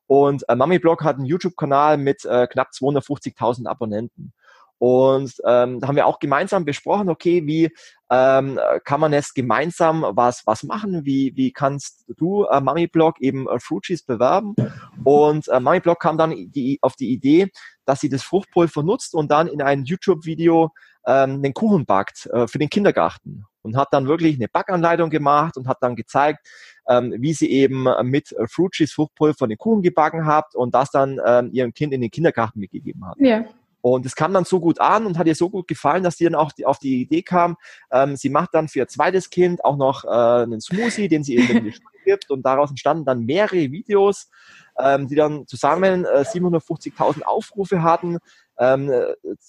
Und 0.08 0.48
äh, 0.50 0.56
Mami 0.56 0.80
Blog 0.80 1.04
hat 1.04 1.16
einen 1.16 1.26
YouTube-Kanal 1.26 1.98
mit 1.98 2.26
äh, 2.26 2.48
knapp 2.48 2.70
250.000 2.72 3.68
Abonnenten. 3.68 4.34
Und 4.78 5.34
ähm, 5.48 5.80
da 5.80 5.88
haben 5.88 5.96
wir 5.96 6.06
auch 6.06 6.20
gemeinsam 6.20 6.66
besprochen, 6.66 7.10
okay, 7.10 7.46
wie 7.46 7.70
ähm, 8.12 8.60
kann 8.84 9.00
man 9.00 9.14
jetzt 9.14 9.34
gemeinsam 9.34 10.06
was, 10.12 10.46
was 10.46 10.64
machen? 10.64 11.06
Wie, 11.06 11.34
wie 11.36 11.52
kannst 11.52 12.06
du 12.18 12.44
äh, 12.46 12.60
MamiBlog 12.60 13.20
eben 13.22 13.48
äh, 13.48 13.60
Fruities 13.60 14.04
bewerben? 14.04 14.56
Und 15.04 15.48
äh, 15.48 15.60
MamiBlog 15.60 16.00
kam 16.00 16.18
dann 16.18 16.32
die, 16.32 16.78
auf 16.82 16.96
die 16.96 17.12
Idee, 17.12 17.50
dass 17.86 18.02
sie 18.02 18.10
das 18.10 18.24
Fruchtpulver 18.24 18.84
nutzt 18.84 19.16
und 19.16 19.32
dann 19.32 19.48
in 19.48 19.62
ein 19.62 19.86
YouTube-Video 19.86 20.72
ähm, 21.08 21.42
den 21.42 21.54
Kuchen 21.54 21.86
backt 21.86 22.28
äh, 22.28 22.48
für 22.48 22.60
den 22.60 22.70
Kindergarten 22.70 23.46
und 23.62 23.78
hat 23.78 23.90
dann 23.92 24.08
wirklich 24.08 24.36
eine 24.36 24.48
Backanleitung 24.48 25.10
gemacht 25.10 25.58
und 25.58 25.68
hat 25.68 25.78
dann 25.82 25.96
gezeigt, 25.96 26.48
ähm, 26.88 27.16
wie 27.18 27.34
sie 27.34 27.50
eben 27.50 27.88
mit 28.04 28.32
äh, 28.34 28.48
Fruit 28.48 28.74
Cheese 28.74 28.94
Fruchtpulver 28.94 29.48
den 29.48 29.58
Kuchen 29.58 29.82
gebacken 29.82 30.26
hat 30.26 30.54
und 30.54 30.76
das 30.76 30.92
dann 30.92 31.20
ähm, 31.26 31.50
ihrem 31.52 31.74
Kind 31.74 31.94
in 31.94 32.02
den 32.02 32.12
Kindergarten 32.12 32.60
mitgegeben 32.60 33.06
hat. 33.08 33.16
Ja. 33.20 33.46
Und 33.86 34.04
es 34.04 34.16
kam 34.16 34.34
dann 34.34 34.46
so 34.46 34.60
gut 34.60 34.82
an 34.82 35.06
und 35.06 35.20
hat 35.20 35.28
ihr 35.28 35.36
so 35.36 35.48
gut 35.48 35.68
gefallen, 35.68 36.02
dass 36.02 36.18
sie 36.18 36.24
dann 36.24 36.34
auch 36.34 36.52
die, 36.52 36.66
auf 36.66 36.80
die 36.80 37.02
Idee 37.02 37.22
kam, 37.22 37.56
ähm, 37.92 38.16
sie 38.16 38.30
macht 38.30 38.56
dann 38.56 38.68
für 38.68 38.80
ihr 38.80 38.88
zweites 38.88 39.30
Kind 39.30 39.64
auch 39.64 39.78
noch 39.78 40.06
äh, 40.06 40.08
einen 40.08 40.60
Smoothie, 40.60 41.08
den 41.08 41.24
sie 41.24 41.36
eben 41.36 41.72
gibt. 42.04 42.32
Und 42.32 42.44
daraus 42.48 42.72
entstanden 42.72 43.06
dann 43.06 43.26
mehrere 43.26 43.72
Videos, 43.72 44.32
ähm, 44.80 45.08
die 45.08 45.14
dann 45.14 45.46
zusammen 45.46 46.04
äh, 46.04 46.22
750.000 46.22 47.22
Aufrufe 47.22 47.84
hatten, 47.84 48.18
ähm, 48.58 48.92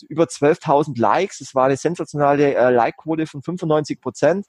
über 0.06 0.24
12.000 0.24 1.00
Likes. 1.00 1.40
Es 1.40 1.54
war 1.54 1.64
eine 1.64 1.78
sensationale 1.78 2.54
äh, 2.54 2.70
Like-Quote 2.70 3.26
von 3.26 3.40
95 3.40 4.02
Prozent. 4.02 4.46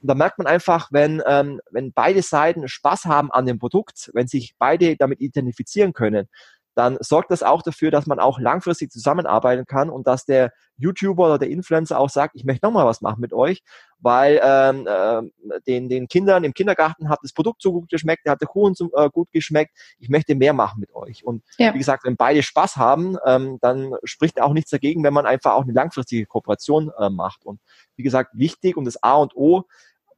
Und 0.00 0.08
da 0.08 0.14
merkt 0.14 0.38
man 0.38 0.46
einfach, 0.46 0.88
wenn, 0.92 1.22
ähm, 1.26 1.60
wenn 1.70 1.92
beide 1.92 2.22
Seiten 2.22 2.68
Spaß 2.68 3.04
haben 3.04 3.30
an 3.30 3.44
dem 3.44 3.58
Produkt, 3.58 4.10
wenn 4.14 4.28
sich 4.28 4.54
beide 4.58 4.96
damit 4.96 5.20
identifizieren 5.20 5.92
können, 5.92 6.28
dann 6.76 6.98
sorgt 7.00 7.30
das 7.30 7.42
auch 7.42 7.62
dafür, 7.62 7.90
dass 7.90 8.06
man 8.06 8.20
auch 8.20 8.38
langfristig 8.38 8.92
zusammenarbeiten 8.92 9.64
kann 9.64 9.88
und 9.88 10.06
dass 10.06 10.26
der 10.26 10.52
YouTuber 10.76 11.24
oder 11.24 11.38
der 11.38 11.48
Influencer 11.48 11.98
auch 11.98 12.10
sagt, 12.10 12.36
ich 12.36 12.44
möchte 12.44 12.66
nochmal 12.66 12.84
was 12.84 13.00
machen 13.00 13.20
mit 13.20 13.32
euch, 13.32 13.62
weil 13.98 14.38
ähm, 14.44 14.86
äh, 14.86 15.22
den, 15.66 15.88
den 15.88 16.06
Kindern 16.06 16.44
im 16.44 16.52
Kindergarten 16.52 17.08
hat 17.08 17.20
das 17.22 17.32
Produkt 17.32 17.62
so 17.62 17.72
gut 17.72 17.88
geschmeckt, 17.88 18.26
der 18.26 18.32
hat 18.32 18.42
der 18.42 18.48
Kuchen 18.48 18.74
so 18.74 18.90
äh, 18.94 19.08
gut 19.08 19.32
geschmeckt, 19.32 19.72
ich 19.98 20.10
möchte 20.10 20.34
mehr 20.34 20.52
machen 20.52 20.80
mit 20.80 20.94
euch. 20.94 21.24
Und 21.24 21.42
ja. 21.56 21.72
wie 21.72 21.78
gesagt, 21.78 22.04
wenn 22.04 22.16
beide 22.16 22.42
Spaß 22.42 22.76
haben, 22.76 23.16
ähm, 23.24 23.56
dann 23.62 23.94
spricht 24.04 24.42
auch 24.42 24.52
nichts 24.52 24.70
dagegen, 24.70 25.02
wenn 25.02 25.14
man 25.14 25.24
einfach 25.24 25.54
auch 25.54 25.62
eine 25.62 25.72
langfristige 25.72 26.26
Kooperation 26.26 26.92
äh, 26.98 27.08
macht. 27.08 27.46
Und 27.46 27.58
wie 27.96 28.02
gesagt, 28.02 28.32
wichtig 28.34 28.76
und 28.76 28.84
das 28.84 29.02
A 29.02 29.14
und 29.14 29.34
O 29.34 29.64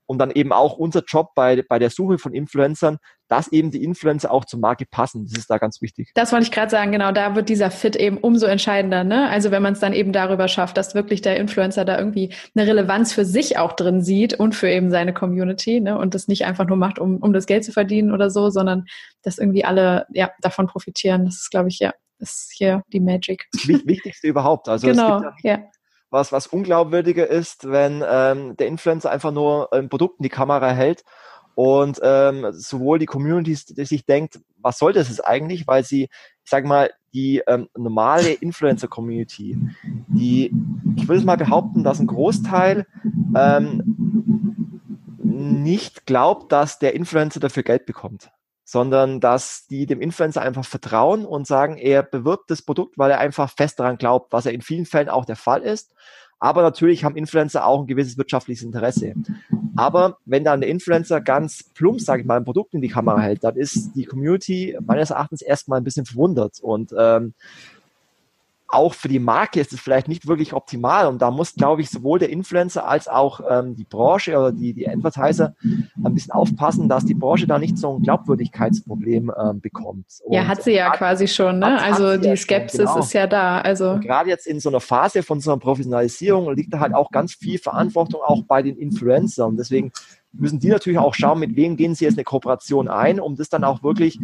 und 0.09 0.19
dann 0.19 0.31
eben 0.31 0.53
auch 0.53 0.79
unser 0.79 1.05
Job 1.07 1.35
bei, 1.35 1.63
bei 1.69 1.79
der 1.79 1.91
Suche 1.91 2.17
von 2.17 2.33
Influencern, 2.33 2.97
dass 3.29 3.49
eben 3.53 3.71
die 3.71 3.85
Influencer 3.85 4.33
auch 4.33 4.47
zur 4.47 4.59
Marke 4.59 4.87
passen. 4.91 5.27
Das 5.29 5.39
ist 5.39 5.51
da 5.51 5.59
ganz 5.59 5.83
wichtig. 5.83 6.11
Das 6.15 6.33
wollte 6.33 6.45
ich 6.45 6.51
gerade 6.51 6.71
sagen, 6.71 6.93
genau, 6.93 7.13
da 7.13 7.35
wird 7.35 7.51
dieser 7.51 7.71
Fit 7.71 7.95
eben 7.95 8.17
umso 8.17 8.47
entscheidender. 8.47 9.05
Ne? 9.05 9.29
Also 9.29 9.51
wenn 9.51 9.63
man 9.63 9.75
es 9.75 9.81
dann 9.81 9.93
eben 9.93 10.13
darüber 10.13 10.49
schafft, 10.49 10.79
dass 10.79 10.95
wirklich 10.95 11.21
der 11.21 11.37
Influencer 11.37 11.85
da 11.85 11.99
irgendwie 11.99 12.33
eine 12.57 12.67
Relevanz 12.67 13.13
für 13.13 13.27
sich 13.27 13.59
auch 13.59 13.75
drin 13.75 14.03
sieht 14.03 14.33
und 14.33 14.55
für 14.55 14.71
eben 14.71 14.91
seine 14.91 15.13
Community 15.13 15.79
ne? 15.79 15.99
und 15.99 16.15
das 16.15 16.27
nicht 16.27 16.47
einfach 16.47 16.67
nur 16.67 16.79
macht, 16.79 16.99
um, 16.99 17.19
um 17.19 17.35
das 17.35 17.45
Geld 17.45 17.65
zu 17.65 17.73
verdienen 17.73 18.13
oder 18.13 18.31
so, 18.31 18.49
sondern 18.49 18.87
dass 19.23 19.37
irgendwie 19.37 19.67
alle 19.67 20.07
ja, 20.15 20.31
davon 20.41 20.69
profitieren. 20.69 21.27
Das 21.27 21.35
ist, 21.35 21.51
glaube 21.51 21.69
ich, 21.69 21.81
ja, 21.81 21.93
ist 22.19 22.51
hier 22.57 22.83
die 22.95 23.01
Magic. 23.01 23.47
Das 23.53 23.69
Wichtigste 23.69 24.27
überhaupt. 24.27 24.71
Also 24.71 24.87
genau, 24.87 25.23
ja 25.43 25.59
was, 26.11 26.33
was 26.33 26.47
unglaubwürdiger 26.47 27.27
ist, 27.27 27.71
wenn 27.71 28.05
ähm, 28.09 28.57
der 28.57 28.67
Influencer 28.67 29.11
einfach 29.11 29.33
nur 29.33 29.73
ein 29.73 29.89
Produkt 29.89 30.21
in 30.21 30.25
die 30.25 30.29
Kamera 30.29 30.71
hält 30.71 31.05
und 31.55 32.01
ähm, 32.03 32.47
sowohl 32.53 32.99
die 32.99 33.07
Community 33.07 33.57
die 33.75 33.85
sich 33.85 34.07
denkt, 34.07 34.41
was 34.59 34.79
soll 34.79 34.93
das 34.93 35.09
jetzt 35.09 35.25
eigentlich, 35.25 35.67
weil 35.67 35.85
sie, 35.85 36.05
ich 36.45 36.51
sage 36.51 36.67
mal, 36.67 36.91
die 37.13 37.43
ähm, 37.47 37.69
normale 37.77 38.33
Influencer-Community, 38.33 39.59
die, 40.09 40.53
ich 40.97 41.09
würde 41.09 41.19
es 41.19 41.25
mal 41.25 41.37
behaupten, 41.37 41.85
dass 41.85 42.01
ein 42.01 42.07
Großteil 42.07 42.87
ähm, 43.35 44.79
nicht 45.23 46.07
glaubt, 46.07 46.53
dass 46.53 46.79
der 46.79 46.95
Influencer 46.95 47.41
dafür 47.41 47.63
Geld 47.63 47.87
bekommt 47.87 48.31
sondern 48.71 49.19
dass 49.19 49.67
die 49.67 49.87
dem 49.87 50.03
Influencer 50.03 50.43
einfach 50.43 50.67
vertrauen 50.67 51.25
und 51.25 51.47
sagen, 51.47 51.79
er 51.79 52.03
bewirbt 52.03 52.51
das 52.51 52.61
Produkt, 52.61 52.99
weil 52.99 53.11
er 53.11 53.19
einfach 53.19 53.51
fest 53.51 53.81
daran 53.81 53.97
glaubt, 53.97 54.31
was 54.31 54.45
ja 54.45 54.51
in 54.51 54.61
vielen 54.61 54.85
Fällen 54.85 55.09
auch 55.09 55.25
der 55.25 55.37
Fall 55.37 55.63
ist. 55.63 55.95
Aber 56.39 56.61
natürlich 56.61 57.03
haben 57.03 57.17
Influencer 57.17 57.65
auch 57.65 57.81
ein 57.81 57.87
gewisses 57.87 58.19
wirtschaftliches 58.19 58.63
Interesse. 58.63 59.15
Aber 59.75 60.19
wenn 60.27 60.45
dann 60.45 60.61
der 60.61 60.69
Influencer 60.69 61.23
ganz 61.23 61.65
plump, 61.73 62.03
sage 62.03 62.21
ich 62.21 62.29
mal, 62.29 62.37
ein 62.37 62.45
Produkt 62.45 62.75
in 62.75 62.83
die 62.83 62.89
Kamera 62.89 63.21
hält, 63.21 63.43
dann 63.43 63.57
ist 63.57 63.93
die 63.95 64.05
Community 64.05 64.77
meines 64.85 65.09
Erachtens 65.09 65.41
erstmal 65.41 65.81
ein 65.81 65.85
bisschen 65.85 66.05
verwundert. 66.05 66.61
Und 66.61 66.93
ähm, 66.97 67.33
auch 68.69 68.93
für 68.93 69.09
die 69.09 69.19
Marke 69.19 69.61
ist 69.61 69.73
es 69.73 69.81
vielleicht 69.81 70.09
nicht 70.09 70.29
wirklich 70.29 70.53
optimal. 70.53 71.07
Und 71.07 71.23
da 71.23 71.31
muss, 71.31 71.55
glaube 71.55 71.81
ich, 71.81 71.89
sowohl 71.89 72.19
der 72.19 72.29
Influencer 72.29 72.87
als 72.87 73.09
auch 73.09 73.41
ähm, 73.49 73.75
die 73.75 73.85
Branche 73.85 74.39
oder 74.39 74.53
die, 74.53 74.75
die 74.75 74.89
Advertiser 74.89 75.55
ein 75.63 76.15
bisschen 76.15 76.33
aufpassen, 76.33 76.89
dass 76.89 77.07
die 77.07 77.15
Branche 77.15 77.47
da 77.47 77.59
nicht 77.59 77.79
so 77.79 77.97
ein 77.97 78.03
Glaubwürdigkeitsproblem 78.03 79.33
ähm, 79.39 79.61
bekommt. 79.61 80.07
Und 80.23 80.35
ja, 80.35 80.47
hat 80.47 80.63
sie 80.63 80.73
ja 80.73 80.91
quasi 80.91 81.27
schon. 81.27 81.61
Ne? 81.61 81.67
Hat, 81.67 81.83
also 81.83 82.09
hat 82.09 82.25
die 82.25 82.37
Skepsis 82.37 82.81
schon, 82.81 82.87
genau. 82.87 82.99
ist 82.99 83.13
ja 83.15 83.27
da. 83.27 83.61
Also 83.61 83.99
gerade 84.01 84.29
jetzt 84.29 84.47
in 84.47 84.61
so 84.61 84.69
einer 84.69 84.81
Phase 84.81 85.23
von 85.23 85.41
so 85.41 85.51
einer 85.51 85.61
Professionalisierung 85.61 86.55
liegt 86.55 86.75
da 86.75 86.81
halt 86.81 86.95
auch 86.95 87.11
ganz 87.11 87.35
viel 87.35 87.59
Verantwortung 87.59 88.21
auch 88.23 88.43
bei 88.43 88.63
den 88.63 88.77
Influencern. 88.77 89.57
Deswegen 89.57 89.93
müssen 90.33 90.61
die 90.61 90.69
natürlich 90.69 90.99
auch 90.99 91.15
schauen, 91.15 91.39
mit 91.39 91.57
wem 91.57 91.77
gehen 91.77 91.95
sie 91.95 92.05
jetzt 92.05 92.17
eine 92.17 92.25
Kooperation 92.25 92.89
ein, 92.89 93.21
um 93.21 93.37
das 93.37 93.49
dann 93.49 93.65
auch 93.65 93.83
wirklich 93.83 94.19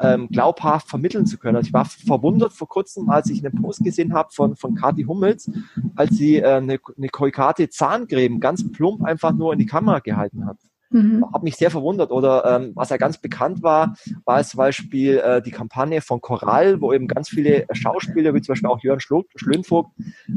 ähm, 0.00 0.28
glaubhaft 0.28 0.88
vermitteln 0.88 1.26
zu 1.26 1.38
können. 1.38 1.56
Also 1.56 1.68
ich 1.68 1.72
war 1.72 1.84
verwundert 1.84 2.52
vor 2.52 2.68
kurzem, 2.68 3.10
als 3.10 3.30
ich 3.30 3.44
einen 3.44 3.60
Post 3.60 3.82
gesehen 3.84 4.14
habe 4.14 4.30
von, 4.32 4.56
von 4.56 4.74
Kathi 4.74 5.04
Hummels, 5.04 5.50
als 5.96 6.16
sie 6.16 6.36
äh, 6.36 6.46
eine, 6.46 6.78
eine 6.96 7.08
Koikate 7.08 7.68
Zahngräben 7.68 8.40
ganz 8.40 8.70
plump 8.70 9.02
einfach 9.02 9.32
nur 9.32 9.52
in 9.52 9.58
die 9.58 9.66
Kamera 9.66 9.98
gehalten 9.98 10.46
hat. 10.46 10.58
Mhm. 10.90 11.24
Hat 11.32 11.42
mich 11.42 11.56
sehr 11.56 11.70
verwundert. 11.70 12.10
Oder 12.10 12.44
ähm, 12.44 12.72
was 12.74 12.90
ja 12.90 12.96
ganz 12.96 13.18
bekannt 13.18 13.62
war, 13.62 13.94
war 14.24 14.42
zum 14.42 14.58
Beispiel 14.58 15.18
äh, 15.18 15.42
die 15.42 15.50
Kampagne 15.50 16.00
von 16.00 16.20
Choral, 16.20 16.80
wo 16.80 16.92
eben 16.92 17.08
ganz 17.08 17.28
viele 17.28 17.66
Schauspieler, 17.72 18.34
wie 18.34 18.40
zum 18.40 18.52
Beispiel 18.52 18.70
auch 18.70 18.82
Jörn 18.82 19.00
Schlönvogt, 19.00 19.92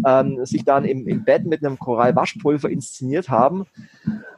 ähm, 0.05 0.45
sich 0.45 0.65
dann 0.65 0.85
im, 0.85 1.07
im 1.07 1.23
Bett 1.23 1.45
mit 1.45 1.63
einem 1.63 1.79
Choral-Waschpulver 1.79 2.69
inszeniert 2.69 3.29
haben. 3.29 3.65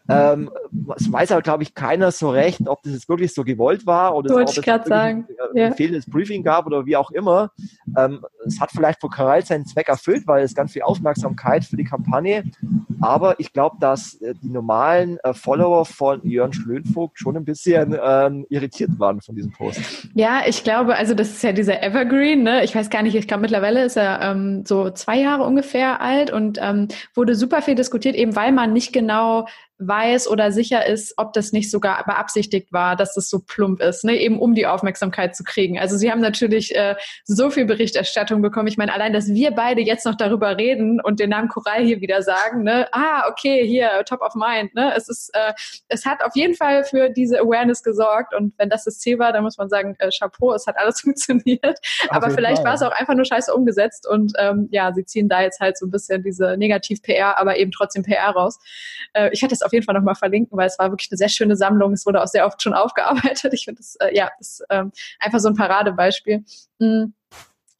Ähm, 0.09 0.51
es 0.97 1.09
weiß 1.11 1.31
aber, 1.31 1.41
glaube 1.41 1.63
ich, 1.63 1.73
keiner 1.73 2.11
so 2.11 2.29
recht, 2.29 2.67
ob 2.67 2.83
das 2.83 2.91
jetzt 2.91 3.07
wirklich 3.07 3.33
so 3.33 3.43
gewollt 3.43 3.85
war 3.85 4.15
oder 4.15 4.35
ob 4.35 4.49
es. 4.49 4.57
Ein, 4.91 5.55
äh, 5.55 5.65
ein 5.67 5.73
fehlendes 5.75 6.05
Briefing 6.09 6.43
gab 6.43 6.65
oder 6.65 6.85
wie 6.85 6.97
auch 6.97 7.11
immer. 7.11 7.51
Ähm, 7.97 8.25
es 8.45 8.59
hat 8.59 8.71
vielleicht 8.71 8.99
von 8.99 9.09
Choral 9.09 9.45
seinen 9.45 9.65
Zweck 9.65 9.87
erfüllt, 9.87 10.27
weil 10.27 10.43
es 10.43 10.53
ganz 10.53 10.73
viel 10.73 10.81
Aufmerksamkeit 10.81 11.63
für 11.63 11.77
die 11.77 11.85
Kampagne. 11.85 12.43
Aber 13.01 13.39
ich 13.39 13.53
glaube, 13.53 13.77
dass 13.79 14.15
äh, 14.15 14.33
die 14.41 14.49
normalen 14.49 15.19
äh, 15.23 15.33
Follower 15.33 15.85
von 15.85 16.02
Jörn 16.23 16.53
Schlönvogt 16.53 17.19
schon 17.19 17.37
ein 17.37 17.45
bisschen 17.45 17.97
ähm, 18.03 18.45
irritiert 18.49 18.91
waren 18.97 19.21
von 19.21 19.35
diesem 19.35 19.51
Post. 19.51 20.09
Ja, 20.13 20.41
ich 20.45 20.63
glaube, 20.63 20.95
also 20.95 21.13
das 21.13 21.29
ist 21.29 21.43
ja 21.43 21.51
dieser 21.51 21.81
Evergreen, 21.81 22.43
ne? 22.43 22.63
Ich 22.63 22.75
weiß 22.75 22.89
gar 22.89 23.03
nicht, 23.03 23.15
ich 23.15 23.27
glaube 23.27 23.41
mittlerweile 23.41 23.83
ist 23.83 23.97
er 23.97 24.21
ähm, 24.21 24.63
so 24.65 24.89
zwei 24.89 25.19
Jahre 25.19 25.43
ungefähr 25.43 26.01
alt 26.01 26.31
und 26.31 26.59
ähm, 26.61 26.87
wurde 27.15 27.35
super 27.35 27.61
viel 27.61 27.75
diskutiert, 27.75 28.15
eben 28.15 28.35
weil 28.35 28.51
man 28.51 28.73
nicht 28.73 28.93
genau 28.93 29.47
weiß 29.87 30.27
oder 30.27 30.51
sicher 30.51 30.85
ist, 30.85 31.13
ob 31.17 31.33
das 31.33 31.51
nicht 31.51 31.69
sogar 31.69 32.03
beabsichtigt 32.05 32.71
war, 32.71 32.95
dass 32.95 33.17
es 33.17 33.29
so 33.29 33.39
plump 33.39 33.81
ist, 33.81 34.03
ne? 34.03 34.17
eben 34.17 34.39
um 34.39 34.55
die 34.55 34.67
Aufmerksamkeit 34.67 35.35
zu 35.35 35.43
kriegen. 35.43 35.79
Also 35.79 35.97
sie 35.97 36.11
haben 36.11 36.21
natürlich 36.21 36.75
äh, 36.75 36.95
so 37.25 37.49
viel 37.49 37.65
Berichterstattung 37.65 38.41
bekommen. 38.41 38.67
Ich 38.67 38.77
meine, 38.77 38.93
allein, 38.93 39.13
dass 39.13 39.27
wir 39.27 39.51
beide 39.51 39.81
jetzt 39.81 40.05
noch 40.05 40.15
darüber 40.15 40.57
reden 40.57 41.01
und 41.01 41.19
den 41.19 41.29
Namen 41.29 41.49
Choral 41.49 41.83
hier 41.83 42.01
wieder 42.01 42.21
sagen, 42.21 42.63
ne? 42.63 42.87
ah, 42.91 43.29
okay, 43.29 43.67
hier, 43.67 44.03
top 44.05 44.21
of 44.21 44.35
mind. 44.35 44.73
Ne? 44.75 44.93
Es, 44.95 45.09
ist, 45.09 45.31
äh, 45.33 45.53
es 45.87 46.05
hat 46.05 46.23
auf 46.23 46.35
jeden 46.35 46.55
Fall 46.55 46.83
für 46.83 47.09
diese 47.09 47.39
Awareness 47.39 47.83
gesorgt 47.83 48.33
und 48.33 48.53
wenn 48.57 48.69
das 48.69 48.83
das 48.85 48.99
Ziel 48.99 49.19
war, 49.19 49.33
dann 49.33 49.43
muss 49.43 49.57
man 49.57 49.69
sagen, 49.69 49.95
äh, 49.99 50.09
Chapeau, 50.09 50.53
es 50.53 50.67
hat 50.67 50.77
alles 50.77 51.01
funktioniert. 51.01 51.79
Aber 52.09 52.29
vielleicht 52.29 52.63
war 52.63 52.75
es 52.75 52.81
auch 52.81 52.91
einfach 52.91 53.15
nur 53.15 53.25
scheiße 53.25 53.53
umgesetzt 53.53 54.07
und 54.07 54.33
ähm, 54.39 54.69
ja, 54.71 54.93
sie 54.93 55.05
ziehen 55.05 55.29
da 55.29 55.41
jetzt 55.41 55.59
halt 55.59 55.77
so 55.77 55.85
ein 55.85 55.91
bisschen 55.91 56.23
diese 56.23 56.57
Negativ-PR, 56.57 57.37
aber 57.37 57.57
eben 57.57 57.71
trotzdem 57.71 58.03
PR 58.03 58.29
raus. 58.29 58.59
Äh, 59.13 59.29
ich 59.33 59.43
hatte 59.43 59.53
es 59.53 59.61
auf 59.61 59.72
jeden 59.73 59.85
Fall 59.85 59.95
nochmal 59.95 60.15
verlinken, 60.15 60.57
weil 60.57 60.67
es 60.67 60.79
war 60.79 60.91
wirklich 60.91 61.11
eine 61.11 61.17
sehr 61.17 61.29
schöne 61.29 61.55
Sammlung. 61.55 61.93
Es 61.93 62.05
wurde 62.05 62.21
auch 62.21 62.27
sehr 62.27 62.45
oft 62.45 62.61
schon 62.61 62.73
aufgearbeitet. 62.73 63.53
Ich 63.53 63.65
finde 63.65 63.79
das, 63.79 63.95
äh, 63.97 64.15
ja, 64.15 64.29
ist 64.39 64.63
ähm, 64.69 64.91
einfach 65.19 65.39
so 65.39 65.49
ein 65.49 65.55
Paradebeispiel. 65.55 66.43
Mhm. 66.79 67.13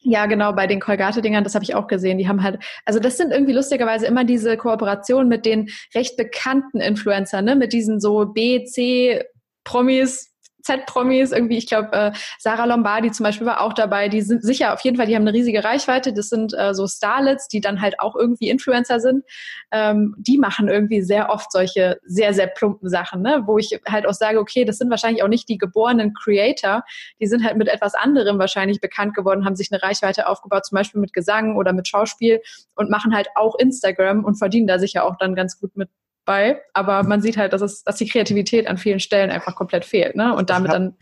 Ja, 0.06 0.26
genau, 0.26 0.52
bei 0.52 0.66
den 0.66 0.80
Colgate-Dingern, 0.80 1.44
das 1.44 1.54
habe 1.54 1.64
ich 1.64 1.74
auch 1.74 1.86
gesehen. 1.86 2.18
Die 2.18 2.28
haben 2.28 2.42
halt, 2.42 2.62
also 2.84 3.00
das 3.00 3.16
sind 3.16 3.32
irgendwie 3.32 3.54
lustigerweise 3.54 4.06
immer 4.06 4.24
diese 4.24 4.58
Kooperationen 4.58 5.28
mit 5.28 5.46
den 5.46 5.70
recht 5.94 6.18
bekannten 6.18 6.80
Influencern, 6.80 7.46
ne? 7.46 7.56
mit 7.56 7.72
diesen 7.72 8.00
so 8.00 8.26
B, 8.26 8.64
C, 8.66 9.24
Promis, 9.64 10.33
Z-Promis, 10.64 11.32
irgendwie, 11.32 11.58
ich 11.58 11.66
glaube, 11.66 11.92
äh, 11.92 12.12
Sarah 12.38 12.64
Lombardi 12.64 13.12
zum 13.12 13.24
Beispiel 13.24 13.46
war 13.46 13.60
auch 13.60 13.74
dabei. 13.74 14.08
Die 14.08 14.22
sind 14.22 14.42
sicher 14.42 14.72
auf 14.72 14.80
jeden 14.80 14.96
Fall, 14.96 15.06
die 15.06 15.14
haben 15.14 15.22
eine 15.22 15.34
riesige 15.34 15.62
Reichweite. 15.62 16.12
Das 16.12 16.30
sind 16.30 16.54
äh, 16.56 16.74
so 16.74 16.86
Starlets, 16.86 17.48
die 17.48 17.60
dann 17.60 17.80
halt 17.80 18.00
auch 18.00 18.16
irgendwie 18.16 18.48
Influencer 18.48 18.98
sind. 18.98 19.24
Ähm, 19.70 20.14
die 20.18 20.38
machen 20.38 20.68
irgendwie 20.68 21.02
sehr 21.02 21.28
oft 21.28 21.52
solche 21.52 21.98
sehr, 22.04 22.32
sehr 22.32 22.46
plumpen 22.46 22.88
Sachen, 22.88 23.20
ne? 23.20 23.42
wo 23.44 23.58
ich 23.58 23.78
halt 23.86 24.06
auch 24.06 24.14
sage, 24.14 24.38
okay, 24.38 24.64
das 24.64 24.78
sind 24.78 24.90
wahrscheinlich 24.90 25.22
auch 25.22 25.28
nicht 25.28 25.48
die 25.48 25.58
geborenen 25.58 26.14
Creator. 26.14 26.82
Die 27.20 27.26
sind 27.26 27.44
halt 27.44 27.56
mit 27.56 27.68
etwas 27.68 27.94
anderem 27.94 28.38
wahrscheinlich 28.38 28.80
bekannt 28.80 29.14
geworden, 29.14 29.44
haben 29.44 29.56
sich 29.56 29.70
eine 29.70 29.82
Reichweite 29.82 30.26
aufgebaut, 30.26 30.64
zum 30.64 30.76
Beispiel 30.76 31.00
mit 31.00 31.12
Gesang 31.12 31.56
oder 31.56 31.74
mit 31.74 31.88
Schauspiel 31.88 32.40
und 32.74 32.90
machen 32.90 33.14
halt 33.14 33.28
auch 33.34 33.54
Instagram 33.58 34.24
und 34.24 34.36
verdienen 34.36 34.66
da 34.66 34.78
sicher 34.78 35.04
auch 35.04 35.16
dann 35.18 35.34
ganz 35.34 35.60
gut 35.60 35.76
mit 35.76 35.90
bei, 36.24 36.60
aber 36.72 37.02
man 37.02 37.20
sieht 37.20 37.36
halt, 37.36 37.52
dass 37.52 37.62
es, 37.62 37.84
dass 37.84 37.96
die 37.96 38.08
Kreativität 38.08 38.66
an 38.66 38.78
vielen 38.78 39.00
Stellen 39.00 39.30
einfach 39.30 39.54
komplett 39.54 39.84
fehlt, 39.84 40.16
ne? 40.16 40.34
Und 40.34 40.50
damit 40.50 40.70
hab, 40.70 40.76
dann 40.76 40.96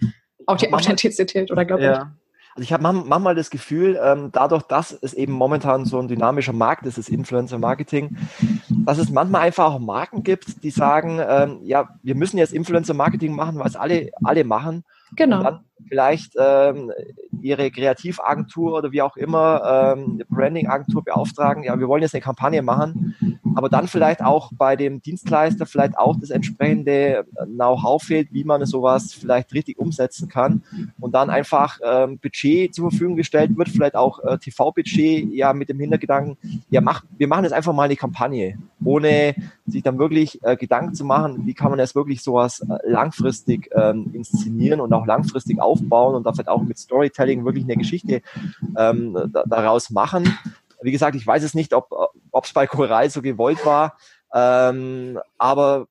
auch 0.46 0.56
die 0.56 0.72
Authentizität 0.72 1.50
oder 1.50 1.64
glaube 1.64 1.84
ja. 1.84 1.92
ich. 1.92 2.22
Also 2.54 2.64
ich 2.64 2.72
habe 2.72 2.82
manchmal 2.82 3.34
das 3.34 3.48
Gefühl, 3.48 3.98
ähm, 4.02 4.28
dadurch, 4.30 4.62
dass 4.64 4.92
es 4.92 5.14
eben 5.14 5.32
momentan 5.32 5.86
so 5.86 5.98
ein 5.98 6.08
dynamischer 6.08 6.52
Markt 6.52 6.84
ist, 6.84 6.98
das 6.98 7.08
Influencer-Marketing, 7.08 8.14
dass 8.84 8.98
es 8.98 9.10
manchmal 9.10 9.42
einfach 9.42 9.72
auch 9.72 9.78
Marken 9.78 10.22
gibt, 10.22 10.62
die 10.62 10.70
sagen, 10.70 11.18
ähm, 11.26 11.60
ja, 11.62 11.88
wir 12.02 12.14
müssen 12.14 12.36
jetzt 12.36 12.52
Influencer-Marketing 12.52 13.34
machen, 13.34 13.58
was 13.58 13.74
alle, 13.74 14.10
alle 14.22 14.44
machen. 14.44 14.84
Genau. 15.16 15.38
Und 15.38 15.44
dann 15.44 15.64
vielleicht 15.88 16.34
ähm, 16.38 16.92
ihre 17.40 17.70
Kreativagentur 17.70 18.78
oder 18.78 18.92
wie 18.92 19.02
auch 19.02 19.16
immer, 19.16 19.94
ähm, 19.96 20.22
Branding-Agentur 20.28 21.04
beauftragen, 21.04 21.64
ja, 21.64 21.78
wir 21.78 21.88
wollen 21.88 22.02
jetzt 22.02 22.14
eine 22.14 22.22
Kampagne 22.22 22.62
machen, 22.62 23.14
aber 23.54 23.68
dann 23.68 23.88
vielleicht 23.88 24.22
auch 24.22 24.50
bei 24.52 24.76
dem 24.76 25.02
Dienstleister 25.02 25.66
vielleicht 25.66 25.98
auch 25.98 26.16
das 26.18 26.30
entsprechende 26.30 27.26
Know-how 27.46 28.02
fehlt, 28.02 28.32
wie 28.32 28.44
man 28.44 28.64
sowas 28.64 29.12
vielleicht 29.12 29.52
richtig 29.52 29.78
umsetzen 29.78 30.28
kann 30.28 30.62
und 31.00 31.14
dann 31.14 31.30
einfach 31.30 31.78
ähm, 31.84 32.18
Budget 32.18 32.74
zur 32.74 32.90
Verfügung 32.90 33.16
gestellt 33.16 33.56
wird, 33.56 33.68
vielleicht 33.68 33.96
auch 33.96 34.20
äh, 34.20 34.38
TV-Budget, 34.38 35.32
ja, 35.32 35.52
mit 35.52 35.68
dem 35.68 35.80
Hintergedanken, 35.80 36.36
ja, 36.70 36.80
mach, 36.80 37.04
wir 37.18 37.28
machen 37.28 37.44
jetzt 37.44 37.52
einfach 37.52 37.72
mal 37.72 37.84
eine 37.84 37.96
Kampagne, 37.96 38.58
ohne 38.84 39.34
sich 39.66 39.82
dann 39.82 39.98
wirklich 39.98 40.42
äh, 40.42 40.56
Gedanken 40.56 40.94
zu 40.94 41.04
machen, 41.04 41.46
wie 41.46 41.54
kann 41.54 41.70
man 41.70 41.78
jetzt 41.78 41.94
wirklich 41.94 42.22
sowas 42.22 42.60
äh, 42.60 42.88
langfristig 42.88 43.70
ähm, 43.74 44.10
inszenieren 44.12 44.80
und 44.80 44.92
auch 44.92 45.06
langfristig 45.06 45.60
aufbauen 45.60 45.71
aufbauen 45.72 46.14
und 46.14 46.24
da 46.24 46.32
vielleicht 46.32 46.48
auch 46.48 46.62
mit 46.62 46.78
Storytelling 46.78 47.44
wirklich 47.44 47.64
eine 47.64 47.76
Geschichte 47.76 48.22
ähm, 48.76 49.30
da, 49.32 49.44
daraus 49.46 49.90
machen. 49.90 50.36
Wie 50.82 50.92
gesagt, 50.92 51.16
ich 51.16 51.26
weiß 51.26 51.42
es 51.42 51.54
nicht, 51.54 51.72
ob 51.72 51.88
es 52.44 52.52
bei 52.52 52.66
Choral 52.66 53.08
so 53.08 53.22
gewollt 53.22 53.64
war, 53.64 53.96
ähm, 54.34 55.18
aber 55.38 55.86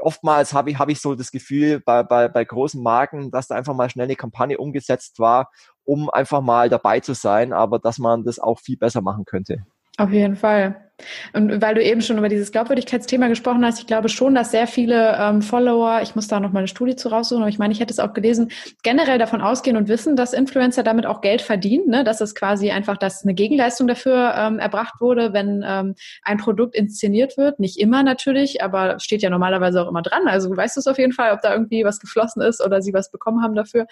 oftmals 0.00 0.54
habe 0.54 0.70
ich, 0.70 0.78
hab 0.78 0.88
ich 0.88 1.00
so 1.00 1.14
das 1.14 1.30
Gefühl 1.30 1.80
bei, 1.80 2.02
bei, 2.02 2.28
bei 2.28 2.44
großen 2.44 2.82
Marken, 2.82 3.30
dass 3.30 3.48
da 3.48 3.56
einfach 3.56 3.74
mal 3.74 3.90
schnell 3.90 4.04
eine 4.04 4.16
Kampagne 4.16 4.58
umgesetzt 4.58 5.18
war, 5.18 5.50
um 5.84 6.08
einfach 6.10 6.40
mal 6.40 6.68
dabei 6.68 7.00
zu 7.00 7.14
sein, 7.14 7.52
aber 7.52 7.78
dass 7.78 7.98
man 7.98 8.24
das 8.24 8.38
auch 8.38 8.60
viel 8.60 8.76
besser 8.76 9.02
machen 9.02 9.24
könnte. 9.24 9.64
Auf 9.98 10.10
jeden 10.10 10.36
Fall. 10.36 10.85
Und 11.34 11.60
weil 11.60 11.74
du 11.74 11.82
eben 11.82 12.00
schon 12.00 12.16
über 12.16 12.28
dieses 12.28 12.52
Glaubwürdigkeitsthema 12.52 13.28
gesprochen 13.28 13.64
hast, 13.64 13.80
ich 13.80 13.86
glaube 13.86 14.08
schon, 14.08 14.34
dass 14.34 14.50
sehr 14.50 14.66
viele 14.66 15.16
ähm, 15.18 15.42
Follower, 15.42 16.00
ich 16.02 16.14
muss 16.14 16.26
da 16.26 16.40
noch 16.40 16.52
mal 16.52 16.60
eine 16.60 16.68
Studie 16.68 16.96
zu 16.96 17.08
raussuchen, 17.08 17.42
aber 17.42 17.50
ich 17.50 17.58
meine, 17.58 17.72
ich 17.72 17.80
hätte 17.80 17.92
es 17.92 17.98
auch 17.98 18.14
gelesen, 18.14 18.50
generell 18.82 19.18
davon 19.18 19.42
ausgehen 19.42 19.76
und 19.76 19.88
wissen, 19.88 20.16
dass 20.16 20.32
Influencer 20.32 20.82
damit 20.82 21.04
auch 21.04 21.20
Geld 21.20 21.42
verdienen, 21.42 21.88
ne? 21.88 22.02
dass 22.02 22.22
es 22.22 22.34
quasi 22.34 22.70
einfach, 22.70 22.96
dass 22.96 23.24
eine 23.24 23.34
Gegenleistung 23.34 23.86
dafür 23.86 24.34
ähm, 24.36 24.58
erbracht 24.58 25.00
wurde, 25.00 25.34
wenn 25.34 25.62
ähm, 25.66 25.94
ein 26.22 26.38
Produkt 26.38 26.74
inszeniert 26.74 27.36
wird. 27.36 27.60
Nicht 27.60 27.78
immer 27.78 28.02
natürlich, 28.02 28.62
aber 28.62 28.98
steht 28.98 29.20
ja 29.20 29.28
normalerweise 29.28 29.82
auch 29.82 29.88
immer 29.88 30.02
dran. 30.02 30.26
Also 30.28 30.48
du 30.48 30.56
weißt 30.56 30.78
es 30.78 30.86
auf 30.86 30.98
jeden 30.98 31.12
Fall, 31.12 31.32
ob 31.32 31.42
da 31.42 31.52
irgendwie 31.52 31.84
was 31.84 32.00
geflossen 32.00 32.40
ist 32.40 32.64
oder 32.64 32.80
sie 32.80 32.94
was 32.94 33.10
bekommen 33.10 33.42
haben 33.42 33.54
dafür. 33.54 33.86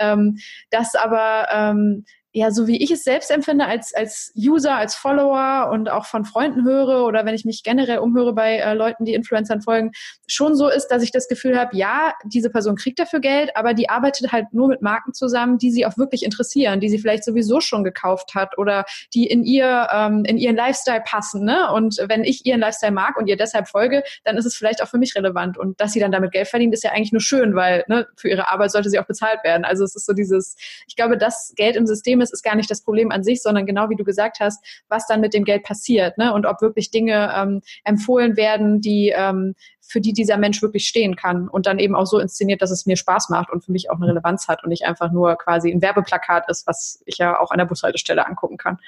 Ähm, 0.00 0.38
dass 0.70 0.96
aber 0.96 1.46
ähm, 1.52 2.04
ja, 2.32 2.52
so 2.52 2.68
wie 2.68 2.82
ich 2.82 2.90
es 2.92 3.02
selbst 3.02 3.30
empfinde 3.30 3.66
als, 3.66 3.92
als 3.92 4.32
User, 4.36 4.76
als 4.76 4.94
Follower 4.94 5.70
und 5.72 5.90
auch 5.90 6.06
von 6.06 6.24
Freunden 6.24 6.64
höre 6.64 7.04
oder 7.04 7.24
wenn 7.24 7.34
ich 7.34 7.44
mich 7.44 7.64
generell 7.64 7.98
umhöre 7.98 8.32
bei 8.32 8.58
äh, 8.58 8.74
Leuten, 8.74 9.04
die 9.04 9.14
Influencern 9.14 9.62
folgen, 9.62 9.90
schon 10.28 10.54
so 10.54 10.68
ist, 10.68 10.88
dass 10.88 11.02
ich 11.02 11.10
das 11.10 11.26
Gefühl 11.26 11.58
habe, 11.58 11.76
ja, 11.76 12.14
diese 12.24 12.50
Person 12.50 12.76
kriegt 12.76 13.00
dafür 13.00 13.18
Geld, 13.18 13.56
aber 13.56 13.74
die 13.74 13.88
arbeitet 13.88 14.30
halt 14.30 14.52
nur 14.52 14.68
mit 14.68 14.80
Marken 14.80 15.12
zusammen, 15.12 15.58
die 15.58 15.72
sie 15.72 15.84
auch 15.86 15.98
wirklich 15.98 16.22
interessieren, 16.22 16.78
die 16.78 16.88
sie 16.88 16.98
vielleicht 16.98 17.24
sowieso 17.24 17.60
schon 17.60 17.82
gekauft 17.82 18.34
hat 18.34 18.56
oder 18.58 18.84
die 19.12 19.26
in 19.26 19.42
ihr, 19.42 19.88
ähm, 19.92 20.24
in 20.24 20.38
ihren 20.38 20.56
Lifestyle 20.56 21.02
passen, 21.04 21.44
ne? 21.44 21.72
Und 21.72 21.98
wenn 22.08 22.22
ich 22.22 22.46
ihren 22.46 22.60
Lifestyle 22.60 22.92
mag 22.92 23.16
und 23.16 23.26
ihr 23.26 23.36
deshalb 23.36 23.68
folge, 23.68 24.04
dann 24.24 24.36
ist 24.36 24.44
es 24.44 24.54
vielleicht 24.54 24.82
auch 24.82 24.88
für 24.88 24.98
mich 24.98 25.16
relevant. 25.16 25.58
Und 25.58 25.80
dass 25.80 25.92
sie 25.92 26.00
dann 26.00 26.12
damit 26.12 26.30
Geld 26.30 26.46
verdient, 26.46 26.74
ist 26.74 26.84
ja 26.84 26.92
eigentlich 26.92 27.12
nur 27.12 27.20
schön, 27.20 27.56
weil 27.56 27.84
ne, 27.88 28.06
für 28.16 28.28
ihre 28.28 28.48
Arbeit 28.48 28.70
sollte 28.70 28.88
sie 28.88 29.00
auch 29.00 29.06
bezahlt 29.06 29.42
werden. 29.42 29.64
Also 29.64 29.82
es 29.84 29.96
ist 29.96 30.06
so 30.06 30.12
dieses, 30.12 30.56
ich 30.86 30.94
glaube, 30.94 31.18
das 31.18 31.52
Geld 31.56 31.74
im 31.74 31.86
System 31.86 32.19
Problem 32.20 32.22
ist, 32.22 32.32
ist 32.32 32.42
gar 32.42 32.56
nicht 32.56 32.70
das 32.70 32.82
Problem 32.82 33.10
an 33.10 33.22
sich, 33.22 33.42
sondern 33.42 33.66
genau 33.66 33.88
wie 33.88 33.96
du 33.96 34.04
gesagt 34.04 34.38
hast, 34.40 34.64
was 34.88 35.06
dann 35.06 35.20
mit 35.20 35.34
dem 35.34 35.44
Geld 35.44 35.62
passiert 35.62 36.18
ne? 36.18 36.32
und 36.34 36.46
ob 36.46 36.60
wirklich 36.60 36.90
Dinge 36.90 37.32
ähm, 37.34 37.60
empfohlen 37.84 38.36
werden, 38.36 38.80
die 38.80 39.12
ähm, 39.14 39.54
für 39.80 40.00
die 40.00 40.12
dieser 40.12 40.36
Mensch 40.36 40.62
wirklich 40.62 40.86
stehen 40.86 41.16
kann 41.16 41.48
und 41.48 41.66
dann 41.66 41.78
eben 41.78 41.94
auch 41.94 42.06
so 42.06 42.18
inszeniert, 42.18 42.62
dass 42.62 42.70
es 42.70 42.86
mir 42.86 42.96
Spaß 42.96 43.28
macht 43.28 43.50
und 43.50 43.64
für 43.64 43.72
mich 43.72 43.90
auch 43.90 43.96
eine 43.96 44.06
Relevanz 44.06 44.46
hat 44.48 44.62
und 44.62 44.70
nicht 44.70 44.84
einfach 44.84 45.10
nur 45.10 45.36
quasi 45.36 45.70
ein 45.70 45.82
Werbeplakat 45.82 46.48
ist, 46.48 46.66
was 46.66 47.02
ich 47.06 47.18
ja 47.18 47.40
auch 47.40 47.50
an 47.50 47.58
der 47.58 47.64
Bushaltestelle 47.64 48.26
angucken 48.26 48.56
kann. 48.56 48.78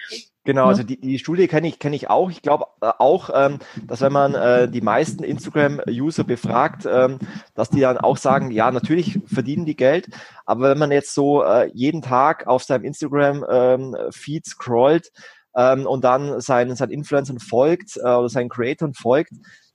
Genau, 0.45 0.67
also 0.67 0.83
die, 0.83 1.01
die 1.01 1.19
Studie 1.19 1.47
kenne 1.47 1.69
ich, 1.69 1.79
kenne 1.79 1.95
ich 1.95 2.11
auch. 2.11 2.31
Ich 2.31 2.43
glaube 2.43 2.67
äh, 2.81 2.91
auch, 2.99 3.31
ähm, 3.33 3.59
dass 3.87 4.01
wenn 4.01 4.13
man 4.13 4.35
äh, 4.35 4.69
die 4.69 4.81
meisten 4.81 5.23
Instagram-User 5.23 6.25
befragt, 6.25 6.87
ähm, 6.91 7.19
dass 7.55 7.71
die 7.71 7.81
dann 7.81 7.99
auch 7.99 8.17
sagen, 8.17 8.51
ja, 8.51 8.71
natürlich 8.71 9.21
verdienen 9.27 9.67
die 9.67 9.77
Geld, 9.77 10.09
aber 10.45 10.71
wenn 10.71 10.79
man 10.79 10.91
jetzt 10.91 11.15
so 11.15 11.43
äh, 11.43 11.71
jeden 11.73 12.03
Tag 12.03 12.47
auf 12.47 12.65
seinem 12.65 12.85
Instagram-Feed 12.85 14.47
ähm, 14.47 14.51
scrollt, 14.51 15.13
ähm, 15.55 15.87
und 15.87 16.03
dann 16.05 16.41
seinen, 16.41 16.77
seinen 16.77 16.93
Influencern 16.93 17.39
folgt 17.39 17.97
äh, 17.97 18.01
oder 18.01 18.29
seinen 18.29 18.49
Creatoren 18.49 18.95
folgt, 18.95 19.33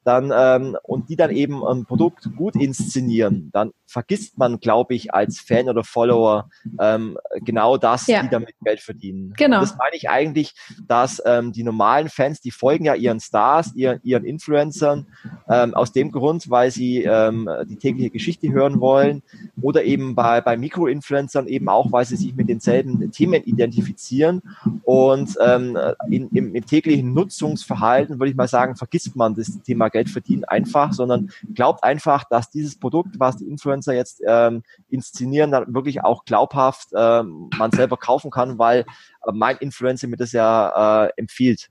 dann 0.07 0.31
ähm, 0.33 0.77
und 0.83 1.09
die 1.09 1.17
dann 1.17 1.31
eben 1.31 1.65
ein 1.65 1.85
Produkt 1.85 2.29
gut 2.37 2.55
inszenieren, 2.55 3.49
dann 3.51 3.71
vergisst 3.85 4.37
man, 4.37 4.59
glaube 4.59 4.95
ich, 4.95 5.13
als 5.13 5.39
Fan 5.39 5.67
oder 5.67 5.83
Follower 5.83 6.49
ähm, 6.79 7.17
genau 7.41 7.77
das, 7.77 8.07
ja. 8.07 8.21
die 8.21 8.29
damit 8.29 8.55
Geld 8.63 8.79
verdienen. 8.79 9.33
Genau. 9.37 9.57
Und 9.57 9.63
das 9.63 9.77
meine 9.77 9.95
ich 9.95 10.09
eigentlich, 10.09 10.53
dass 10.87 11.21
ähm, 11.25 11.51
die 11.51 11.63
normalen 11.63 12.07
Fans, 12.07 12.39
die 12.39 12.51
folgen 12.51 12.85
ja 12.85 12.95
ihren 12.95 13.19
Stars, 13.19 13.75
ihren, 13.75 13.99
ihren 14.03 14.23
Influencern 14.23 15.07
ähm, 15.49 15.73
aus 15.73 15.91
dem 15.91 16.11
Grund, 16.11 16.49
weil 16.49 16.71
sie 16.71 17.03
ähm, 17.03 17.49
die 17.65 17.75
tägliche 17.77 18.09
Geschichte 18.09 18.49
hören 18.49 18.79
wollen 18.79 19.23
oder 19.61 19.83
eben 19.83 20.15
bei, 20.15 20.39
bei 20.39 20.55
Mikroinfluencern 20.55 21.47
eben 21.47 21.67
auch, 21.67 21.91
weil 21.91 22.05
sie 22.05 22.15
sich 22.15 22.33
mit 22.33 22.47
denselben 22.47 23.11
Themen 23.11 23.43
identifizieren 23.43 24.41
und 24.83 25.35
ähm, 25.45 25.77
in, 26.09 26.29
im, 26.29 26.55
im 26.55 26.65
täglichen 26.65 27.13
Nutzungsverhalten, 27.13 28.19
würde 28.19 28.31
ich 28.31 28.37
mal 28.37 28.47
sagen, 28.47 28.77
vergisst 28.77 29.15
man 29.15 29.35
das 29.35 29.47
Thema 29.63 29.89
Geld 29.97 30.09
verdienen 30.09 30.45
einfach, 30.45 30.93
sondern 30.93 31.31
glaubt 31.55 31.83
einfach, 31.83 32.23
dass 32.29 32.51
dieses 32.51 32.77
Produkt, 32.77 33.19
was 33.19 33.37
die 33.37 33.47
Influencer 33.47 33.93
jetzt 33.93 34.21
ähm, 34.27 34.61
inszenieren, 34.89 35.51
dann 35.51 35.73
wirklich 35.73 36.03
auch 36.03 36.23
glaubhaft 36.23 36.89
ähm, 36.95 37.49
man 37.57 37.71
selber 37.71 37.97
kaufen 37.97 38.29
kann, 38.29 38.59
weil 38.59 38.81
äh, 38.81 39.31
mein 39.33 39.57
Influencer 39.57 40.07
mir 40.07 40.17
das 40.17 40.33
ja 40.33 41.05
äh, 41.05 41.09
empfiehlt. 41.17 41.69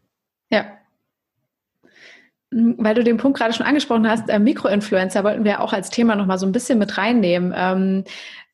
Ja. 0.50 0.64
Hm, 2.52 2.74
weil 2.78 2.96
du 2.96 3.04
den 3.04 3.16
Punkt 3.16 3.38
gerade 3.38 3.52
schon 3.52 3.66
angesprochen 3.66 4.08
hast, 4.08 4.28
äh, 4.28 4.40
Mikroinfluencer 4.40 5.22
wollten 5.22 5.44
wir 5.44 5.60
auch 5.60 5.72
als 5.72 5.90
Thema 5.90 6.16
nochmal 6.16 6.38
so 6.38 6.46
ein 6.46 6.52
bisschen 6.52 6.80
mit 6.80 6.98
reinnehmen. 6.98 7.54
Ähm, 7.56 8.04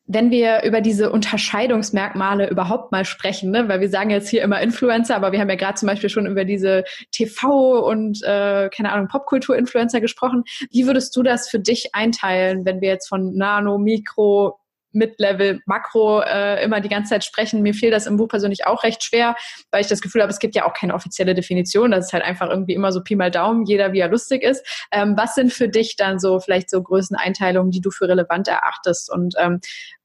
wenn 0.05 0.31
wir 0.31 0.63
über 0.63 0.81
diese 0.81 1.11
Unterscheidungsmerkmale 1.11 2.49
überhaupt 2.49 2.91
mal 2.91 3.05
sprechen, 3.05 3.51
ne? 3.51 3.69
weil 3.69 3.79
wir 3.79 3.89
sagen 3.89 4.09
jetzt 4.09 4.29
hier 4.29 4.41
immer 4.41 4.61
Influencer, 4.61 5.15
aber 5.15 5.31
wir 5.31 5.39
haben 5.39 5.49
ja 5.49 5.55
gerade 5.55 5.75
zum 5.75 5.87
Beispiel 5.87 6.09
schon 6.09 6.27
über 6.27 6.43
diese 6.43 6.83
TV- 7.13 7.79
und 7.79 8.21
äh, 8.23 8.69
keine 8.69 8.91
Ahnung 8.91 9.07
Popkultur-Influencer 9.07 10.01
gesprochen. 10.01 10.43
Wie 10.71 10.85
würdest 10.85 11.15
du 11.15 11.23
das 11.23 11.49
für 11.49 11.59
dich 11.59 11.95
einteilen, 11.95 12.65
wenn 12.65 12.81
wir 12.81 12.89
jetzt 12.89 13.07
von 13.07 13.35
Nano, 13.35 13.77
Mikro, 13.77 14.59
Mid-Level, 14.93 15.61
Makro 15.65 16.21
äh, 16.21 16.63
immer 16.63 16.81
die 16.81 16.89
ganze 16.89 17.11
Zeit 17.11 17.23
sprechen. 17.23 17.61
Mir 17.61 17.73
fiel 17.73 17.91
das 17.91 18.05
im 18.05 18.17
Buch 18.17 18.27
persönlich 18.27 18.65
auch 18.65 18.83
recht 18.83 19.03
schwer, 19.03 19.35
weil 19.71 19.81
ich 19.81 19.87
das 19.87 20.01
Gefühl 20.01 20.21
habe, 20.21 20.31
es 20.31 20.39
gibt 20.39 20.55
ja 20.55 20.65
auch 20.65 20.73
keine 20.73 20.93
offizielle 20.93 21.33
Definition. 21.33 21.91
Das 21.91 22.05
ist 22.05 22.13
halt 22.13 22.23
einfach 22.23 22.49
irgendwie 22.49 22.73
immer 22.73 22.91
so 22.91 23.01
Pi 23.01 23.15
mal 23.15 23.31
Daumen, 23.31 23.65
jeder 23.65 23.93
wie 23.93 23.99
er 23.99 24.09
lustig 24.09 24.43
ist. 24.43 24.65
Ähm, 24.91 25.15
was 25.17 25.35
sind 25.35 25.51
für 25.51 25.67
dich 25.67 25.95
dann 25.95 26.19
so 26.19 26.39
vielleicht 26.39 26.69
so 26.69 26.81
Größeneinteilungen, 26.81 27.71
die 27.71 27.81
du 27.81 27.91
für 27.91 28.07
relevant 28.07 28.47
erachtest? 28.47 29.11
Und 29.11 29.35
ähm, 29.39 29.59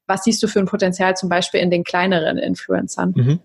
was 0.07 0.23
siehst 0.23 0.41
du 0.41 0.47
für 0.47 0.59
ein 0.59 0.65
Potenzial 0.65 1.15
zum 1.15 1.29
Beispiel 1.29 1.61
in 1.61 1.69
den 1.69 1.83
kleineren 1.83 2.37
Influencern? 2.37 3.13
Mhm. 3.15 3.39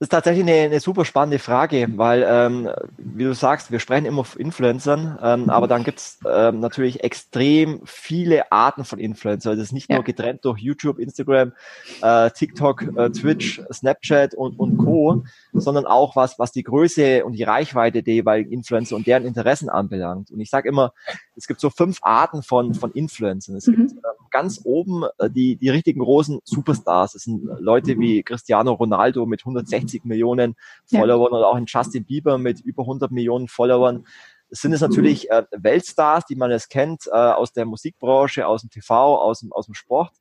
Das 0.00 0.06
ist 0.06 0.10
tatsächlich 0.10 0.44
eine, 0.44 0.66
eine 0.66 0.78
super 0.78 1.04
spannende 1.04 1.40
Frage, 1.40 1.88
weil, 1.96 2.24
ähm, 2.24 2.70
wie 2.98 3.24
du 3.24 3.34
sagst, 3.34 3.72
wir 3.72 3.80
sprechen 3.80 4.06
immer 4.06 4.22
von 4.22 4.40
Influencern, 4.40 5.18
ähm, 5.20 5.50
aber 5.50 5.66
dann 5.66 5.82
gibt's 5.82 6.20
ähm, 6.24 6.60
natürlich 6.60 7.02
extrem 7.02 7.80
viele 7.84 8.52
Arten 8.52 8.84
von 8.84 9.00
Influencer. 9.00 9.56
Das 9.56 9.64
ist 9.64 9.72
nicht 9.72 9.90
ja. 9.90 9.96
nur 9.96 10.04
getrennt 10.04 10.44
durch 10.44 10.60
YouTube, 10.60 11.00
Instagram, 11.00 11.52
äh, 12.00 12.30
TikTok, 12.30 12.82
äh, 12.96 13.10
Twitch, 13.10 13.60
Snapchat 13.72 14.34
und, 14.34 14.60
und 14.60 14.76
Co., 14.76 15.24
sondern 15.60 15.86
auch 15.86 16.16
was, 16.16 16.38
was 16.38 16.52
die 16.52 16.62
Größe 16.62 17.24
und 17.24 17.32
die 17.32 17.42
Reichweite 17.42 18.02
der 18.02 18.14
jeweiligen 18.14 18.52
Influencer 18.52 18.96
und 18.96 19.06
deren 19.06 19.24
Interessen 19.24 19.68
anbelangt. 19.68 20.30
Und 20.30 20.40
ich 20.40 20.50
sage 20.50 20.68
immer, 20.68 20.92
es 21.34 21.46
gibt 21.46 21.60
so 21.60 21.70
fünf 21.70 21.98
Arten 22.02 22.42
von, 22.42 22.74
von 22.74 22.92
Influencern. 22.92 23.56
Es 23.56 23.66
gibt 23.66 23.92
äh, 23.92 23.96
ganz 24.30 24.60
oben 24.64 25.04
äh, 25.18 25.28
die, 25.30 25.56
die 25.56 25.70
richtigen 25.70 26.00
großen 26.00 26.40
Superstars. 26.44 27.12
Das 27.12 27.22
sind 27.22 27.44
Leute 27.58 27.98
wie 27.98 28.22
Cristiano 28.22 28.72
Ronaldo 28.72 29.26
mit 29.26 29.40
160 29.42 29.98
150 29.98 30.04
Millionen 30.04 30.56
Followern 30.86 31.32
ja. 31.32 31.38
oder 31.38 31.48
auch 31.48 31.56
ein 31.56 31.66
Justin 31.66 32.04
Bieber 32.04 32.38
mit 32.38 32.60
über 32.60 32.82
100 32.82 33.10
Millionen 33.10 33.48
Followern. 33.48 34.06
Das 34.50 34.60
sind 34.60 34.72
es 34.72 34.80
natürlich 34.80 35.30
äh, 35.30 35.44
Weltstars, 35.50 36.24
die 36.24 36.36
man 36.36 36.50
es 36.50 36.68
kennt 36.68 37.06
äh, 37.06 37.10
aus 37.10 37.52
der 37.52 37.66
Musikbranche, 37.66 38.46
aus 38.46 38.62
dem 38.62 38.70
TV, 38.70 39.18
aus 39.18 39.40
dem, 39.40 39.52
aus 39.52 39.66
dem 39.66 39.74
Sport 39.74 40.12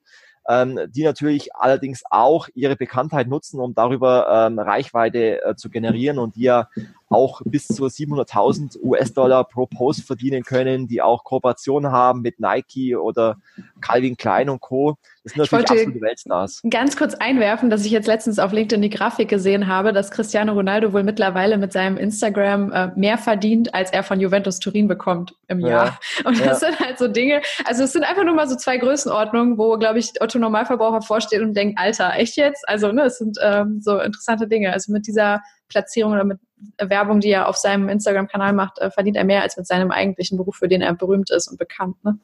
ähm, 0.48 0.80
die 0.90 1.04
natürlich 1.04 1.56
allerdings 1.56 2.04
auch 2.10 2.48
ihre 2.56 2.76
Bekanntheit 2.76 3.28
nutzen, 3.28 3.60
um 3.60 3.74
darüber 3.74 4.48
ähm, 4.48 4.60
Reichweite 4.60 5.44
äh, 5.44 5.56
zu 5.56 5.70
generieren 5.70 6.20
und 6.20 6.36
die 6.36 6.44
ja 6.44 6.70
auch 7.10 7.42
bis 7.46 7.68
zu 7.68 7.86
700.000 7.86 8.82
US-Dollar 8.82 9.46
pro 9.46 9.66
Post 9.66 10.02
verdienen 10.02 10.44
können, 10.44 10.88
die 10.88 11.02
auch 11.02 11.24
Kooperationen 11.24 11.92
haben 11.92 12.22
mit 12.22 12.40
Nike 12.40 12.96
oder 12.96 13.38
Calvin 13.80 14.18
Klein 14.18 14.50
und 14.50 14.60
Co. 14.60 14.98
Das 15.24 15.34
sind 15.34 15.40
natürlich 15.40 15.70
absolute 15.70 16.02
Weltstars. 16.02 16.62
Ganz 16.70 16.98
kurz 16.98 17.14
einwerfen, 17.14 17.70
dass 17.70 17.86
ich 17.86 17.92
jetzt 17.92 18.08
letztens 18.08 18.40
auf 18.40 18.52
LinkedIn 18.52 18.82
die 18.82 18.90
Grafik 18.90 19.30
gesehen 19.30 19.68
habe, 19.68 19.94
dass 19.94 20.12
Cristiano 20.12 20.54
Ronaldo 20.54 20.94
wohl 20.94 21.04
mittlerweile 21.04 21.58
mit 21.58 21.74
seinem 21.74 21.98
Instagram 21.98 22.72
äh, 22.72 22.92
mehr 22.96 23.18
verdient, 23.18 23.74
als 23.74 23.92
er 23.92 24.04
von 24.04 24.20
Juventus 24.20 24.60
Turin 24.60 24.88
bekommt 24.88 25.36
im 25.48 25.60
Jahr. 25.60 25.86
Ja. 25.86 26.30
Und 26.30 26.40
das 26.40 26.62
ja. 26.62 26.68
sind 26.68 26.80
halt 26.80 26.98
so 26.98 27.08
Dinge, 27.08 27.42
also 27.66 27.84
es 27.84 27.94
sind 27.94 28.04
einfach 28.04 28.24
nur 28.24 28.36
mal 28.36 28.48
so 28.48 28.56
zwei 28.56 28.78
Größenordnungen, 28.78 29.58
wo, 29.58 29.78
glaube 29.78 30.00
ich, 30.00 30.22
Otto 30.22 30.40
Normalverbraucher 30.40 31.02
vorsteht 31.02 31.42
und 31.42 31.54
denkt, 31.54 31.80
Alter, 31.80 32.14
echt 32.16 32.36
jetzt? 32.38 32.68
Also, 32.68 32.92
ne, 32.92 33.04
es 33.04 33.18
sind 33.18 33.38
ähm, 33.42 33.80
so 33.82 34.00
interessante 34.00 34.48
Dinge. 34.48 34.74
Also 34.74 34.92
mit 34.92 35.08
dieser 35.08 35.42
Platzierung 35.70 36.14
oder 36.14 36.24
mit 36.24 36.40
Werbung, 36.78 37.20
die 37.20 37.30
er 37.30 37.48
auf 37.48 37.58
seinem 37.58 37.90
Instagram-Kanal 37.90 38.54
macht, 38.54 38.80
äh, 38.80 38.92
verdient 38.92 39.18
er 39.18 39.26
mehr 39.26 39.42
als 39.42 39.58
mit 39.58 39.68
seinem 39.68 39.92
eigentlichen 39.92 40.38
Beruf, 40.38 40.56
für 40.58 40.68
den 40.68 40.82
er 40.82 40.94
berühmt 40.94 41.30
ist 41.30 41.48
und 41.48 41.58
bekannt. 41.58 42.04
Ne? 42.04 42.18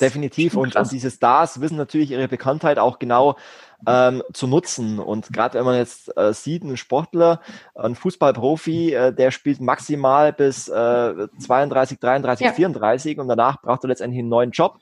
Definitiv. 0.00 0.54
Und, 0.54 0.76
und, 0.76 0.92
diese 0.92 1.10
Stars 1.10 1.60
wissen 1.60 1.76
natürlich 1.76 2.12
ihre 2.12 2.28
Bekanntheit 2.28 2.78
auch 2.78 2.98
genau 2.98 3.36
ähm, 3.86 4.22
zu 4.32 4.46
nutzen. 4.46 4.98
Und 4.98 5.32
gerade 5.32 5.58
wenn 5.58 5.64
man 5.64 5.76
jetzt 5.76 6.16
äh, 6.16 6.32
sieht, 6.32 6.62
ein 6.62 6.76
Sportler, 6.76 7.40
ein 7.74 7.94
Fußballprofi, 7.94 8.94
äh, 8.94 9.12
der 9.12 9.30
spielt 9.30 9.60
maximal 9.60 10.32
bis 10.32 10.68
äh, 10.68 11.28
32, 11.38 11.98
33, 11.98 12.46
ja. 12.46 12.52
34 12.52 13.18
und 13.18 13.28
danach 13.28 13.60
braucht 13.62 13.84
er 13.84 13.88
letztendlich 13.88 14.20
einen 14.20 14.28
neuen 14.28 14.50
Job. 14.52 14.78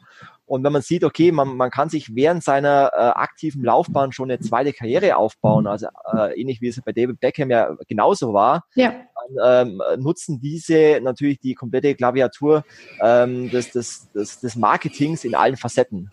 Und 0.48 0.64
wenn 0.64 0.72
man 0.72 0.82
sieht, 0.82 1.04
okay, 1.04 1.30
man, 1.30 1.56
man 1.56 1.70
kann 1.70 1.90
sich 1.90 2.14
während 2.14 2.42
seiner 2.42 2.90
äh, 2.94 2.98
aktiven 2.98 3.62
Laufbahn 3.62 4.12
schon 4.12 4.30
eine 4.30 4.40
zweite 4.40 4.72
Karriere 4.72 5.16
aufbauen, 5.16 5.66
also 5.66 5.88
äh, 6.16 6.40
ähnlich 6.40 6.62
wie 6.62 6.68
es 6.68 6.80
bei 6.80 6.92
David 6.92 7.20
Beckham 7.20 7.50
ja 7.50 7.76
genauso 7.86 8.32
war, 8.32 8.64
ja. 8.74 8.94
dann 9.36 9.68
ähm, 9.68 9.82
nutzen 10.02 10.40
diese 10.40 11.00
natürlich 11.02 11.38
die 11.38 11.54
komplette 11.54 11.94
Klaviatur 11.94 12.64
ähm, 13.02 13.50
des, 13.50 13.72
des, 13.72 14.10
des, 14.12 14.40
des 14.40 14.56
Marketings 14.56 15.24
in 15.24 15.34
allen 15.34 15.56
Facetten. 15.56 16.10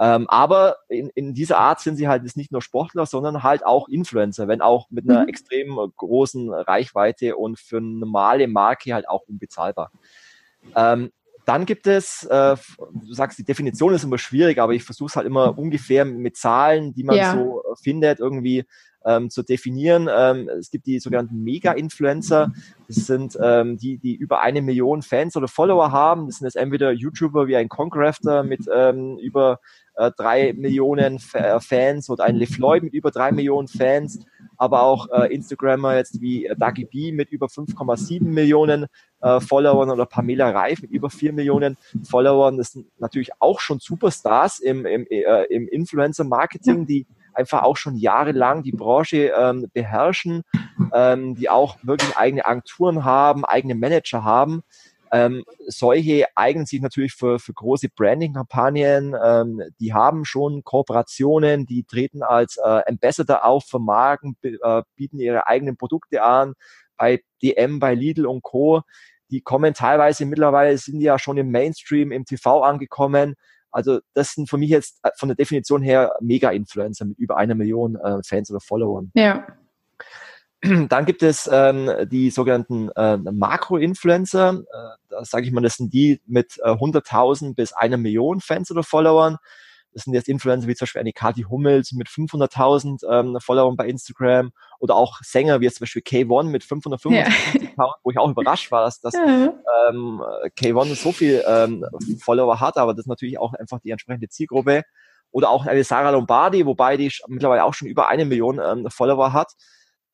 Ähm, 0.00 0.28
aber 0.28 0.78
in, 0.88 1.10
in 1.14 1.34
dieser 1.34 1.58
Art 1.58 1.80
sind 1.80 1.96
sie 1.96 2.08
halt 2.08 2.24
nicht 2.36 2.50
nur 2.50 2.62
Sportler, 2.62 3.04
sondern 3.04 3.42
halt 3.42 3.66
auch 3.66 3.88
Influencer, 3.88 4.48
wenn 4.48 4.62
auch 4.62 4.88
mit 4.90 5.08
einer 5.08 5.22
mhm. 5.24 5.28
extrem 5.28 5.78
großen 5.96 6.50
Reichweite 6.50 7.36
und 7.36 7.58
für 7.58 7.76
eine 7.76 7.98
normale 7.98 8.48
Marke 8.48 8.94
halt 8.94 9.08
auch 9.08 9.22
unbezahlbar. 9.28 9.92
Ähm, 10.74 11.12
dann 11.44 11.66
gibt 11.66 11.86
es, 11.86 12.24
äh, 12.24 12.56
du 12.78 13.12
sagst, 13.12 13.38
die 13.38 13.44
Definition 13.44 13.94
ist 13.94 14.04
immer 14.04 14.18
schwierig, 14.18 14.58
aber 14.58 14.74
ich 14.74 14.84
versuche 14.84 15.08
es 15.08 15.16
halt 15.16 15.26
immer 15.26 15.58
ungefähr 15.58 16.04
mit 16.04 16.36
Zahlen, 16.36 16.94
die 16.94 17.04
man 17.04 17.16
ja. 17.16 17.32
so 17.34 17.62
findet, 17.82 18.20
irgendwie 18.20 18.64
ähm, 19.04 19.30
zu 19.30 19.42
definieren. 19.42 20.08
Ähm, 20.14 20.48
es 20.58 20.70
gibt 20.70 20.86
die 20.86 20.98
sogenannten 20.98 21.42
Mega-Influencer. 21.42 22.52
Das 22.88 22.96
sind 23.06 23.38
ähm, 23.40 23.78
die, 23.78 23.98
die 23.98 24.14
über 24.14 24.40
eine 24.42 24.62
Million 24.62 25.02
Fans 25.02 25.36
oder 25.36 25.48
Follower 25.48 25.92
haben. 25.92 26.26
Das 26.26 26.36
sind 26.38 26.46
jetzt 26.46 26.56
entweder 26.56 26.92
YouTuber 26.92 27.46
wie 27.46 27.56
ein 27.56 27.68
Concrafter 27.68 28.42
mit 28.42 28.68
ähm, 28.72 29.18
über 29.18 29.60
äh, 29.94 30.10
drei 30.16 30.52
Millionen 30.54 31.16
F 31.16 31.34
äh, 31.34 31.60
Fans 31.60 32.08
oder 32.08 32.24
ein 32.24 32.36
LeFloid 32.36 32.82
mit 32.82 32.94
über 32.94 33.10
drei 33.10 33.32
Millionen 33.32 33.68
Fans, 33.68 34.20
aber 34.56 34.82
auch 34.82 35.08
äh, 35.10 35.32
Instagrammer 35.34 35.96
jetzt 35.96 36.20
wie 36.20 36.46
äh, 36.46 36.56
Dagi 36.56 36.84
B 36.84 37.12
mit 37.12 37.30
über 37.30 37.46
5,7 37.46 38.22
Millionen 38.24 38.86
äh, 39.20 39.40
Followern 39.40 39.90
oder 39.90 40.06
Pamela 40.06 40.50
Reif 40.50 40.82
mit 40.82 40.90
über 40.90 41.10
vier 41.10 41.32
Millionen 41.32 41.76
Followern. 42.08 42.56
Das 42.56 42.72
sind 42.72 42.86
natürlich 42.98 43.30
auch 43.38 43.60
schon 43.60 43.80
Superstars 43.80 44.60
im, 44.60 44.86
im, 44.86 45.06
äh, 45.08 45.44
im 45.44 45.68
Influencer-Marketing, 45.68 46.86
die 46.86 47.06
einfach 47.34 47.62
auch 47.62 47.76
schon 47.76 47.96
jahrelang 47.96 48.62
die 48.62 48.72
Branche 48.72 49.32
ähm, 49.36 49.66
beherrschen, 49.72 50.42
ähm, 50.92 51.34
die 51.34 51.48
auch 51.48 51.76
wirklich 51.82 52.16
eigene 52.16 52.44
Agenturen 52.44 53.04
haben, 53.04 53.44
eigene 53.44 53.74
Manager 53.74 54.24
haben. 54.24 54.62
Ähm, 55.12 55.44
solche 55.66 56.26
eignen 56.36 56.64
sich 56.64 56.80
natürlich 56.80 57.12
für, 57.12 57.38
für 57.38 57.52
große 57.52 57.88
Branding-Kampagnen. 57.94 59.14
Ähm, 59.22 59.62
die 59.78 59.92
haben 59.92 60.24
schon 60.24 60.64
Kooperationen, 60.64 61.66
die 61.66 61.84
treten 61.84 62.22
als 62.22 62.56
äh, 62.56 62.80
Ambassador 62.86 63.44
auf 63.44 63.64
für 63.66 63.78
Marken, 63.78 64.36
äh, 64.42 64.82
bieten 64.96 65.18
ihre 65.18 65.46
eigenen 65.46 65.76
Produkte 65.76 66.22
an 66.22 66.54
bei 66.96 67.20
DM, 67.42 67.78
bei 67.78 67.94
Lidl 67.94 68.26
und 68.26 68.42
Co 68.42 68.82
die 69.32 69.40
kommen 69.40 69.72
teilweise 69.72 70.26
mittlerweile, 70.26 70.76
sind 70.76 71.00
ja 71.00 71.18
schon 71.18 71.38
im 71.38 71.50
Mainstream, 71.50 72.12
im 72.12 72.26
TV 72.26 72.62
angekommen. 72.62 73.34
Also 73.72 74.00
das 74.14 74.32
sind 74.32 74.48
für 74.48 74.58
mich 74.58 74.70
jetzt 74.70 75.00
äh, 75.02 75.10
von 75.16 75.28
der 75.28 75.36
Definition 75.36 75.82
her 75.82 76.14
Mega-Influencer 76.20 77.06
mit 77.06 77.18
über 77.18 77.36
einer 77.36 77.54
Million 77.54 77.96
äh, 77.96 78.22
Fans 78.24 78.50
oder 78.50 78.60
Followern. 78.60 79.10
Ja. 79.14 79.46
Dann 80.88 81.06
gibt 81.06 81.22
es 81.22 81.48
ähm, 81.52 81.90
die 82.08 82.30
sogenannten 82.30 82.90
äh, 82.90 83.16
Makro-Influencer. 83.16 84.60
Äh, 84.60 84.96
da 85.08 85.24
sage 85.24 85.46
ich 85.46 85.52
mal, 85.52 85.60
das 85.60 85.74
sind 85.76 85.92
die 85.92 86.20
mit 86.26 86.58
äh, 86.62 86.70
100.000 86.70 87.54
bis 87.54 87.72
einer 87.72 87.96
Million 87.96 88.40
Fans 88.40 88.70
oder 88.70 88.84
Followern. 88.84 89.38
Das 89.92 90.04
sind 90.04 90.14
jetzt 90.14 90.28
Influencer 90.28 90.68
wie 90.68 90.74
zum 90.74 90.84
Beispiel 90.84 91.00
eine 91.00 91.12
Kati 91.12 91.42
Hummels 91.42 91.92
mit 91.92 92.08
500.000 92.08 93.04
ähm, 93.10 93.38
Followern 93.40 93.76
bei 93.76 93.86
Instagram 93.88 94.52
oder 94.78 94.94
auch 94.94 95.18
Sänger 95.22 95.60
wie 95.60 95.64
jetzt 95.64 95.78
zum 95.78 95.84
Beispiel 95.84 96.02
K1 96.02 96.44
mit 96.44 96.62
555.000, 96.62 97.12
ja. 97.12 97.26
Wo 97.76 98.10
ich 98.10 98.18
auch 98.18 98.30
überrascht 98.30 98.70
war, 98.70 98.84
dass, 98.84 99.00
dass 99.00 99.14
ja. 99.14 99.52
ähm, 99.88 100.22
K1 100.58 100.94
so 100.96 101.12
viel 101.12 101.42
ähm, 101.46 101.84
Follower 102.20 102.60
hat, 102.60 102.76
aber 102.76 102.94
das 102.94 103.04
ist 103.04 103.08
natürlich 103.08 103.38
auch 103.38 103.54
einfach 103.54 103.80
die 103.80 103.90
entsprechende 103.90 104.28
Zielgruppe. 104.28 104.82
Oder 105.30 105.48
auch 105.48 105.64
eine 105.64 105.82
Sarah 105.82 106.10
Lombardi, 106.10 106.66
wobei 106.66 106.98
die 106.98 107.10
mittlerweile 107.26 107.64
auch 107.64 107.72
schon 107.72 107.88
über 107.88 108.08
eine 108.08 108.26
Million 108.26 108.60
ähm, 108.62 108.86
Follower 108.90 109.32
hat. 109.32 109.52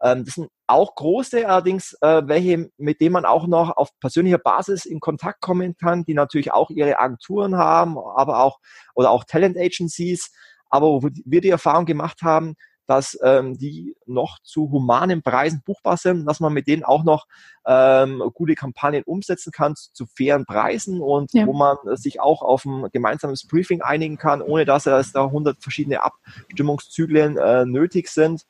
Ähm, 0.01 0.25
das 0.25 0.35
sind 0.35 0.49
auch 0.67 0.95
große, 0.95 1.49
allerdings 1.49 1.97
äh, 2.03 2.23
welche, 2.27 2.71
mit 2.77 3.01
denen 3.01 3.15
man 3.15 3.25
auch 3.25 3.47
noch 3.47 3.77
auf 3.77 3.91
persönlicher 4.01 4.39
Basis 4.39 4.85
in 4.85 5.01
Kontakt 5.01 5.41
kommen 5.41 5.77
kann, 5.77 6.05
die 6.05 6.15
natürlich 6.15 6.53
auch 6.53 6.71
ihre 6.71 6.99
Agenturen 6.99 7.57
haben, 7.57 7.99
aber 7.99 8.41
auch 8.41 8.61
oder 8.95 9.11
auch 9.11 9.25
Talent 9.25 9.57
Agencies, 9.57 10.31
aber 10.71 10.87
wo 10.87 11.03
wir 11.03 11.41
die 11.41 11.51
Erfahrung 11.51 11.87
gemacht 11.87 12.23
haben, 12.23 12.55
dass 12.89 13.19
ähm, 13.23 13.59
die 13.59 13.95
noch 14.07 14.39
zu 14.43 14.71
humanen 14.71 15.23
Preisen 15.23 15.63
buchbar 15.65 15.97
sind, 15.97 16.27
dass 16.27 16.41
man 16.41 16.53
mit 16.53 16.67
denen 16.67 16.85
auch 16.85 17.05
noch 17.05 17.27
ähm, 17.67 18.23
gute 18.35 18.55
Kampagnen 18.55 19.03
umsetzen 19.05 19.53
kann 19.53 19.75
zu 19.77 20.07
fairen 20.07 20.47
Preisen 20.47 21.01
und 21.01 21.33
ja. 21.35 21.47
wo 21.47 21.53
man 21.53 21.77
sich 21.97 22.21
auch 22.21 22.43
auf 22.43 22.65
ein 22.65 22.89
gemeinsames 22.91 23.47
Briefing 23.47 23.83
einigen 23.83 24.17
kann, 24.17 24.43
ohne 24.43 24.65
dass 24.65 24.87
es 24.87 25.13
da 25.13 25.25
100 25.25 25.63
verschiedene 25.63 26.03
Abstimmungszyklen 26.03 27.37
äh, 27.37 27.65
nötig 27.67 28.09
sind 28.09 28.47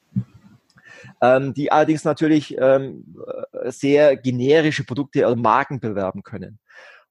ähm, 1.21 1.55
die 1.55 1.71
allerdings 1.73 2.05
natürlich 2.05 2.57
ähm, 2.59 3.17
äh, 3.53 3.71
sehr 3.71 4.17
generische 4.17 4.85
Produkte 4.85 5.27
oder 5.27 5.37
Marken 5.37 5.81
bewerben 5.81 6.23
können. 6.23 6.59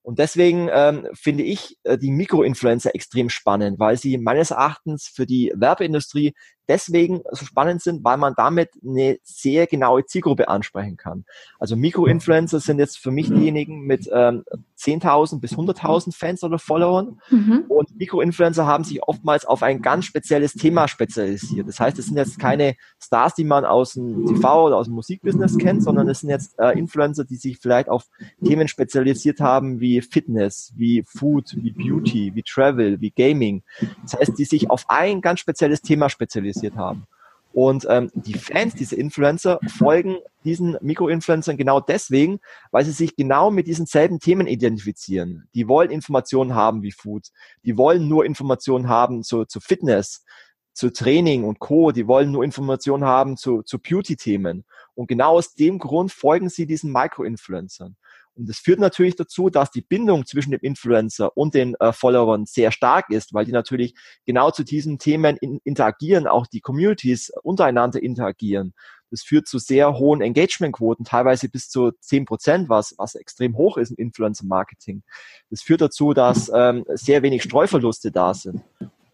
Und 0.02 0.18
deswegen 0.18 0.70
ähm, 0.72 1.06
finde 1.12 1.42
ich 1.42 1.76
äh, 1.82 1.98
die 1.98 2.10
Mikroinfluencer 2.10 2.94
extrem 2.94 3.28
spannend, 3.28 3.78
weil 3.78 3.98
sie 3.98 4.16
meines 4.16 4.50
Erachtens 4.50 5.06
für 5.06 5.26
die 5.26 5.52
Werbeindustrie 5.54 6.34
deswegen 6.68 7.22
so 7.32 7.44
spannend 7.46 7.82
sind, 7.82 8.04
weil 8.04 8.18
man 8.18 8.34
damit 8.36 8.70
eine 8.86 9.18
sehr 9.22 9.66
genaue 9.66 10.04
Zielgruppe 10.04 10.48
ansprechen 10.48 10.96
kann. 10.96 11.24
Also 11.58 11.76
Mikroinfluencer 11.76 12.60
sind 12.60 12.78
jetzt 12.78 12.98
für 12.98 13.10
mich 13.10 13.28
diejenigen 13.28 13.80
mit 13.80 14.08
ähm, 14.12 14.44
10.000 14.78 15.40
bis 15.40 15.54
100.000 15.54 16.14
Fans 16.14 16.44
oder 16.44 16.58
Followern. 16.58 17.20
Mhm. 17.30 17.64
Und 17.68 17.96
Mikroinfluencer 17.96 18.66
haben 18.66 18.84
sich 18.84 19.02
oftmals 19.02 19.46
auf 19.46 19.62
ein 19.62 19.82
ganz 19.82 20.04
spezielles 20.04 20.52
Thema 20.52 20.86
spezialisiert. 20.86 21.66
Das 21.66 21.80
heißt, 21.80 21.98
es 21.98 22.06
sind 22.06 22.16
jetzt 22.16 22.38
keine 22.38 22.76
Stars, 23.02 23.34
die 23.34 23.44
man 23.44 23.64
aus 23.64 23.94
dem 23.94 24.26
TV 24.26 24.66
oder 24.66 24.76
aus 24.76 24.86
dem 24.86 24.94
Musikbusiness 24.94 25.56
kennt, 25.58 25.82
sondern 25.82 26.08
es 26.08 26.20
sind 26.20 26.30
jetzt 26.30 26.58
äh, 26.58 26.78
Influencer, 26.78 27.24
die 27.24 27.36
sich 27.36 27.58
vielleicht 27.58 27.88
auf 27.88 28.04
Themen 28.44 28.68
spezialisiert 28.68 29.40
haben 29.40 29.80
wie 29.80 30.00
Fitness, 30.02 30.72
wie 30.76 31.02
Food, 31.06 31.56
wie 31.56 31.72
Beauty, 31.72 32.34
wie 32.34 32.42
Travel, 32.42 33.00
wie 33.00 33.10
Gaming. 33.10 33.62
Das 34.02 34.14
heißt, 34.14 34.38
die 34.38 34.44
sich 34.44 34.70
auf 34.70 34.84
ein 34.88 35.20
ganz 35.22 35.40
spezielles 35.40 35.80
Thema 35.80 36.08
spezialisieren 36.08 36.57
interessiert 36.58 36.76
haben. 36.76 37.06
Und 37.52 37.86
ähm, 37.88 38.10
die 38.14 38.34
Fans 38.34 38.74
dieser 38.74 38.98
Influencer 38.98 39.58
folgen 39.78 40.18
diesen 40.44 40.76
Mikroinfluencern 40.80 41.56
genau 41.56 41.80
deswegen, 41.80 42.40
weil 42.70 42.84
sie 42.84 42.92
sich 42.92 43.16
genau 43.16 43.50
mit 43.50 43.66
diesen 43.66 43.86
selben 43.86 44.20
Themen 44.20 44.46
identifizieren. 44.46 45.48
Die 45.54 45.66
wollen 45.66 45.90
Informationen 45.90 46.54
haben 46.54 46.82
wie 46.82 46.92
Food. 46.92 47.28
Die 47.64 47.76
wollen 47.76 48.06
nur 48.06 48.24
Informationen 48.24 48.88
haben 48.88 49.22
zu, 49.22 49.44
zu 49.46 49.60
Fitness, 49.60 50.24
zu 50.74 50.92
Training 50.92 51.42
und 51.44 51.58
Co. 51.58 51.90
Die 51.90 52.06
wollen 52.06 52.30
nur 52.30 52.44
Informationen 52.44 53.04
haben 53.04 53.36
zu, 53.36 53.62
zu 53.62 53.78
Beauty-Themen. 53.78 54.64
Und 54.94 55.08
genau 55.08 55.32
aus 55.32 55.54
dem 55.54 55.78
Grund 55.78 56.12
folgen 56.12 56.50
sie 56.50 56.66
diesen 56.66 56.92
Micro-Influencern. 56.92 57.96
Und 58.38 58.48
das 58.48 58.58
führt 58.58 58.78
natürlich 58.78 59.16
dazu, 59.16 59.50
dass 59.50 59.72
die 59.72 59.82
Bindung 59.82 60.24
zwischen 60.24 60.52
dem 60.52 60.60
Influencer 60.60 61.36
und 61.36 61.54
den 61.54 61.74
äh, 61.80 61.92
Followern 61.92 62.46
sehr 62.46 62.70
stark 62.70 63.10
ist, 63.10 63.34
weil 63.34 63.44
die 63.44 63.52
natürlich 63.52 63.94
genau 64.24 64.52
zu 64.52 64.62
diesen 64.62 64.98
Themen 64.98 65.36
in, 65.36 65.60
interagieren, 65.64 66.28
auch 66.28 66.46
die 66.46 66.60
Communities 66.60 67.32
untereinander 67.42 68.00
interagieren. 68.00 68.74
Das 69.10 69.22
führt 69.22 69.48
zu 69.48 69.58
sehr 69.58 69.98
hohen 69.98 70.20
Engagementquoten, 70.20 71.04
teilweise 71.04 71.48
bis 71.48 71.68
zu 71.68 71.92
zehn 72.00 72.26
Prozent, 72.26 72.68
was, 72.68 72.94
was 72.98 73.16
extrem 73.16 73.56
hoch 73.56 73.76
ist 73.76 73.90
im 73.90 73.96
Influencer-Marketing. 73.96 75.02
Das 75.50 75.62
führt 75.62 75.80
dazu, 75.80 76.12
dass 76.12 76.50
ähm, 76.54 76.84
sehr 76.88 77.22
wenig 77.22 77.42
Streuverluste 77.42 78.12
da 78.12 78.34
sind. 78.34 78.62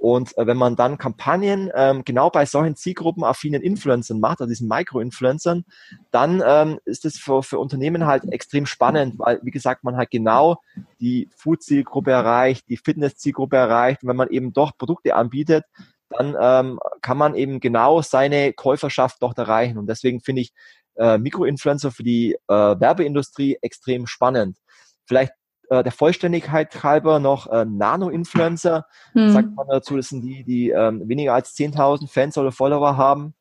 Und 0.04 0.36
äh, 0.36 0.46
wenn 0.46 0.58
man 0.58 0.76
dann 0.76 0.98
Kampagnen 0.98 1.70
ähm, 1.74 2.02
genau 2.04 2.28
bei 2.28 2.44
solchen 2.44 2.76
Zielgruppenaffinen 2.76 3.62
Influencern 3.62 4.20
macht, 4.20 4.42
also 4.42 4.50
diesen 4.50 4.68
Micro-Influencern, 4.68 5.64
dann 6.10 6.42
ähm, 6.46 6.78
ist 6.84 7.06
es 7.06 7.16
für, 7.16 7.42
für 7.42 7.58
Unternehmen 7.58 8.04
halt 8.04 8.30
extrem 8.30 8.66
spannend, 8.66 9.18
weil, 9.18 9.40
wie 9.44 9.50
gesagt, 9.50 9.82
man 9.82 9.96
halt 9.96 10.10
genau 10.10 10.58
die 11.00 11.30
Food-Zielgruppe 11.34 12.10
erreicht, 12.10 12.68
die 12.68 12.76
Fitness-Zielgruppe 12.76 13.56
erreicht. 13.56 14.02
Und 14.02 14.10
wenn 14.10 14.16
man 14.16 14.28
eben 14.28 14.52
doch 14.52 14.76
Produkte 14.76 15.14
anbietet, 15.14 15.64
dann 16.10 16.36
ähm, 16.38 16.78
kann 17.00 17.16
man 17.16 17.34
eben 17.34 17.58
genau 17.58 18.02
seine 18.02 18.52
Käuferschaft 18.52 19.22
dort 19.22 19.38
erreichen. 19.38 19.78
Und 19.78 19.86
deswegen 19.86 20.20
finde 20.20 20.42
ich 20.42 20.52
äh, 20.96 21.16
Mikroinfluencer 21.16 21.90
für 21.90 22.02
die 22.02 22.34
äh, 22.46 22.52
Werbeindustrie 22.52 23.56
extrem 23.62 24.06
spannend. 24.06 24.58
Vielleicht 25.06 25.32
äh, 25.70 25.82
der 25.82 25.92
Vollständigkeit 25.92 26.82
halber 26.82 27.18
noch 27.18 27.50
äh, 27.50 27.64
Nano-Influencer, 27.64 28.86
hm. 29.12 29.32
sagt 29.32 29.54
man 29.54 29.66
dazu, 29.68 29.96
das 29.96 30.08
sind 30.08 30.22
die, 30.22 30.44
die 30.44 30.70
ähm, 30.70 31.08
weniger 31.08 31.34
als 31.34 31.54
10.000 31.56 32.08
Fans 32.08 32.38
oder 32.38 32.52
Follower 32.52 32.96
haben, 32.96 33.34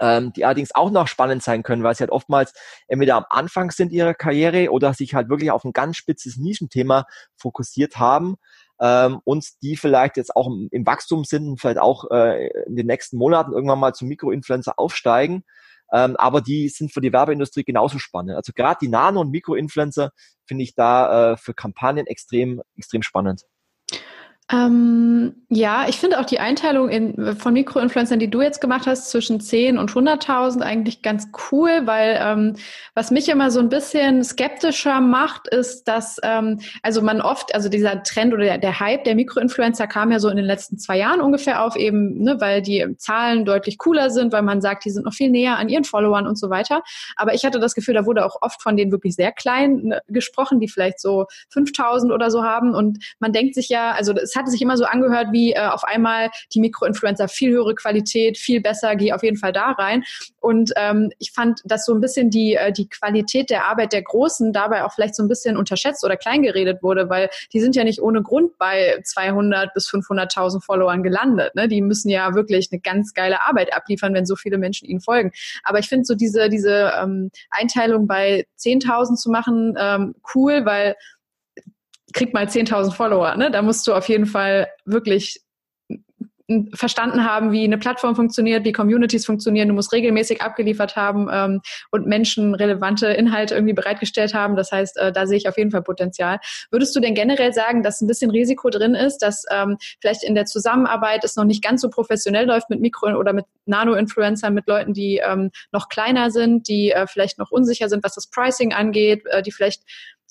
ähm, 0.00 0.32
die 0.32 0.44
allerdings 0.44 0.74
auch 0.74 0.90
noch 0.90 1.08
spannend 1.08 1.42
sein 1.42 1.62
können, 1.62 1.82
weil 1.82 1.94
sie 1.94 2.00
halt 2.00 2.10
oftmals 2.10 2.52
entweder 2.86 3.16
am 3.16 3.24
Anfang 3.30 3.70
sind 3.70 3.92
ihrer 3.92 4.14
Karriere 4.14 4.70
oder 4.70 4.94
sich 4.94 5.14
halt 5.14 5.28
wirklich 5.28 5.50
auf 5.50 5.64
ein 5.64 5.72
ganz 5.72 5.96
spitzes 5.96 6.36
Nischenthema 6.36 7.06
fokussiert 7.36 7.96
haben 7.98 8.36
ähm, 8.80 9.20
und 9.24 9.44
die 9.62 9.76
vielleicht 9.76 10.16
jetzt 10.16 10.36
auch 10.36 10.46
im, 10.46 10.68
im 10.70 10.86
Wachstum 10.86 11.24
sind 11.24 11.48
und 11.48 11.60
vielleicht 11.60 11.80
auch 11.80 12.10
äh, 12.10 12.48
in 12.66 12.76
den 12.76 12.86
nächsten 12.86 13.16
Monaten 13.16 13.52
irgendwann 13.52 13.80
mal 13.80 13.94
zum 13.94 14.08
Mikroinfluencer 14.08 14.78
aufsteigen 14.78 15.44
ähm, 15.92 16.16
aber 16.16 16.40
die 16.40 16.68
sind 16.68 16.92
für 16.92 17.00
die 17.00 17.12
Werbeindustrie 17.12 17.64
genauso 17.64 17.98
spannend. 17.98 18.36
Also 18.36 18.52
gerade 18.54 18.78
die 18.80 18.88
Nano- 18.88 19.20
und 19.20 19.30
Mikroinfluencer 19.30 20.10
finde 20.46 20.64
ich 20.64 20.74
da 20.74 21.32
äh, 21.32 21.36
für 21.36 21.54
Kampagnen 21.54 22.06
extrem, 22.06 22.62
extrem 22.76 23.02
spannend. 23.02 23.42
Ähm, 24.50 25.34
ja, 25.50 25.86
ich 25.88 25.98
finde 25.98 26.18
auch 26.18 26.24
die 26.24 26.40
Einteilung 26.40 26.88
in, 26.88 27.36
von 27.36 27.52
Mikroinfluencern, 27.52 28.18
die 28.18 28.30
du 28.30 28.40
jetzt 28.40 28.62
gemacht 28.62 28.86
hast, 28.86 29.10
zwischen 29.10 29.40
10 29.40 29.76
und 29.76 29.90
100.000 29.90 30.62
eigentlich 30.62 31.02
ganz 31.02 31.28
cool, 31.52 31.82
weil 31.84 32.18
ähm, 32.18 32.56
was 32.94 33.10
mich 33.10 33.28
immer 33.28 33.50
so 33.50 33.60
ein 33.60 33.68
bisschen 33.68 34.24
skeptischer 34.24 35.00
macht, 35.00 35.48
ist, 35.48 35.84
dass 35.84 36.16
ähm, 36.22 36.60
also 36.82 37.02
man 37.02 37.20
oft, 37.20 37.54
also 37.54 37.68
dieser 37.68 38.02
Trend 38.02 38.32
oder 38.32 38.44
der, 38.44 38.58
der 38.58 38.80
Hype 38.80 39.04
der 39.04 39.16
Mikroinfluencer 39.16 39.86
kam 39.86 40.12
ja 40.12 40.18
so 40.18 40.30
in 40.30 40.36
den 40.38 40.46
letzten 40.46 40.78
zwei 40.78 40.96
Jahren 40.96 41.20
ungefähr 41.20 41.62
auf, 41.62 41.76
eben, 41.76 42.22
ne, 42.22 42.40
weil 42.40 42.62
die 42.62 42.86
Zahlen 42.96 43.44
deutlich 43.44 43.76
cooler 43.76 44.08
sind, 44.08 44.32
weil 44.32 44.42
man 44.42 44.62
sagt, 44.62 44.86
die 44.86 44.90
sind 44.90 45.04
noch 45.04 45.14
viel 45.14 45.30
näher 45.30 45.58
an 45.58 45.68
ihren 45.68 45.84
Followern 45.84 46.26
und 46.26 46.38
so 46.38 46.48
weiter. 46.48 46.82
Aber 47.16 47.34
ich 47.34 47.44
hatte 47.44 47.60
das 47.60 47.74
Gefühl, 47.74 47.94
da 47.94 48.06
wurde 48.06 48.24
auch 48.24 48.36
oft 48.40 48.62
von 48.62 48.78
denen 48.78 48.92
wirklich 48.92 49.14
sehr 49.14 49.32
klein 49.32 49.82
ne, 49.82 50.00
gesprochen, 50.08 50.58
die 50.58 50.68
vielleicht 50.68 51.00
so 51.00 51.26
5.000 51.54 52.14
oder 52.14 52.30
so 52.30 52.44
haben 52.44 52.74
und 52.74 53.04
man 53.18 53.34
denkt 53.34 53.54
sich 53.54 53.68
ja, 53.68 53.92
also 53.92 54.14
es 54.14 54.37
hatte 54.38 54.50
sich 54.50 54.62
immer 54.62 54.76
so 54.76 54.84
angehört 54.84 55.28
wie 55.32 55.52
äh, 55.52 55.66
auf 55.66 55.84
einmal 55.84 56.30
die 56.54 56.60
Mikroinfluencer 56.60 57.28
viel 57.28 57.52
höhere 57.52 57.74
Qualität, 57.74 58.38
viel 58.38 58.60
besser, 58.60 58.96
geh 58.96 59.12
auf 59.12 59.22
jeden 59.22 59.36
Fall 59.36 59.52
da 59.52 59.72
rein. 59.72 60.04
Und 60.40 60.72
ähm, 60.76 61.10
ich 61.18 61.32
fand, 61.32 61.60
dass 61.64 61.84
so 61.84 61.92
ein 61.92 62.00
bisschen 62.00 62.30
die, 62.30 62.54
äh, 62.54 62.72
die 62.72 62.88
Qualität 62.88 63.50
der 63.50 63.66
Arbeit 63.66 63.92
der 63.92 64.02
Großen 64.02 64.52
dabei 64.52 64.84
auch 64.84 64.92
vielleicht 64.92 65.14
so 65.14 65.22
ein 65.22 65.28
bisschen 65.28 65.56
unterschätzt 65.56 66.04
oder 66.04 66.16
kleingeredet 66.16 66.82
wurde, 66.82 67.10
weil 67.10 67.28
die 67.52 67.60
sind 67.60 67.76
ja 67.76 67.84
nicht 67.84 68.00
ohne 68.00 68.22
Grund 68.22 68.56
bei 68.58 69.00
200 69.04 69.74
bis 69.74 69.88
500.000 69.90 70.64
Followern 70.64 71.02
gelandet. 71.02 71.54
Ne? 71.54 71.68
Die 71.68 71.82
müssen 71.82 72.08
ja 72.08 72.34
wirklich 72.34 72.68
eine 72.70 72.80
ganz 72.80 73.12
geile 73.14 73.42
Arbeit 73.42 73.74
abliefern, 73.74 74.14
wenn 74.14 74.26
so 74.26 74.36
viele 74.36 74.58
Menschen 74.58 74.88
ihnen 74.88 75.00
folgen. 75.00 75.32
Aber 75.64 75.78
ich 75.78 75.88
finde 75.88 76.04
so 76.04 76.14
diese, 76.14 76.48
diese 76.48 76.92
ähm, 77.00 77.30
Einteilung 77.50 78.06
bei 78.06 78.46
10.000 78.58 79.16
zu 79.16 79.30
machen 79.30 79.74
ähm, 79.78 80.14
cool, 80.34 80.64
weil 80.64 80.94
krieg 82.12 82.32
mal 82.32 82.46
10.000 82.46 82.92
Follower. 82.92 83.36
Ne? 83.36 83.50
Da 83.50 83.62
musst 83.62 83.86
du 83.86 83.94
auf 83.94 84.08
jeden 84.08 84.26
Fall 84.26 84.68
wirklich 84.84 85.42
verstanden 86.72 87.24
haben, 87.24 87.52
wie 87.52 87.64
eine 87.64 87.76
Plattform 87.76 88.16
funktioniert, 88.16 88.64
wie 88.64 88.72
Communities 88.72 89.26
funktionieren. 89.26 89.68
Du 89.68 89.74
musst 89.74 89.92
regelmäßig 89.92 90.40
abgeliefert 90.40 90.96
haben 90.96 91.28
ähm, 91.30 91.60
und 91.90 92.06
Menschen 92.06 92.54
relevante 92.54 93.08
Inhalte 93.08 93.54
irgendwie 93.54 93.74
bereitgestellt 93.74 94.32
haben. 94.32 94.56
Das 94.56 94.72
heißt, 94.72 94.96
äh, 94.96 95.12
da 95.12 95.26
sehe 95.26 95.36
ich 95.36 95.46
auf 95.46 95.58
jeden 95.58 95.70
Fall 95.70 95.82
Potenzial. 95.82 96.38
Würdest 96.70 96.96
du 96.96 97.00
denn 97.00 97.14
generell 97.14 97.52
sagen, 97.52 97.82
dass 97.82 98.00
ein 98.00 98.06
bisschen 98.06 98.30
Risiko 98.30 98.70
drin 98.70 98.94
ist, 98.94 99.18
dass 99.18 99.44
ähm, 99.50 99.76
vielleicht 100.00 100.24
in 100.24 100.34
der 100.34 100.46
Zusammenarbeit 100.46 101.22
es 101.22 101.36
noch 101.36 101.44
nicht 101.44 101.62
ganz 101.62 101.82
so 101.82 101.90
professionell 101.90 102.46
läuft 102.46 102.70
mit 102.70 102.80
Mikro- 102.80 103.14
oder 103.14 103.34
mit 103.34 103.44
Nano-Influencern, 103.66 104.54
mit 104.54 104.66
Leuten, 104.66 104.94
die 104.94 105.20
ähm, 105.22 105.50
noch 105.70 105.90
kleiner 105.90 106.30
sind, 106.30 106.66
die 106.66 106.92
äh, 106.92 107.06
vielleicht 107.06 107.38
noch 107.38 107.50
unsicher 107.50 107.90
sind, 107.90 108.02
was 108.02 108.14
das 108.14 108.26
Pricing 108.26 108.72
angeht, 108.72 109.26
äh, 109.26 109.42
die 109.42 109.52
vielleicht 109.52 109.82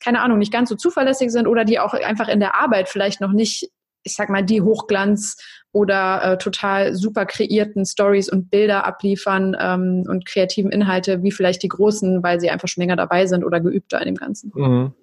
keine 0.03 0.21
Ahnung, 0.21 0.37
nicht 0.37 0.53
ganz 0.53 0.69
so 0.69 0.75
zuverlässig 0.75 1.31
sind 1.31 1.47
oder 1.47 1.65
die 1.65 1.79
auch 1.79 1.93
einfach 1.93 2.27
in 2.27 2.39
der 2.39 2.55
Arbeit 2.55 2.89
vielleicht 2.89 3.21
noch 3.21 3.31
nicht, 3.31 3.69
ich 4.03 4.15
sag 4.15 4.29
mal, 4.29 4.43
die 4.43 4.61
Hochglanz 4.61 5.37
oder 5.71 6.23
äh, 6.23 6.37
total 6.37 6.95
super 6.95 7.25
kreierten 7.25 7.85
Stories 7.85 8.29
und 8.29 8.49
Bilder 8.49 8.85
abliefern 8.85 9.55
ähm, 9.59 10.05
und 10.07 10.25
kreativen 10.25 10.71
Inhalte 10.71 11.23
wie 11.23 11.31
vielleicht 11.31 11.63
die 11.63 11.67
Großen, 11.67 12.23
weil 12.23 12.39
sie 12.39 12.49
einfach 12.49 12.67
schon 12.67 12.81
länger 12.81 12.95
dabei 12.95 13.25
sind 13.25 13.43
oder 13.43 13.59
geübter 13.59 13.99
in 13.99 14.05
dem 14.05 14.15
Ganzen. 14.15 14.51
Mhm. 14.55 14.93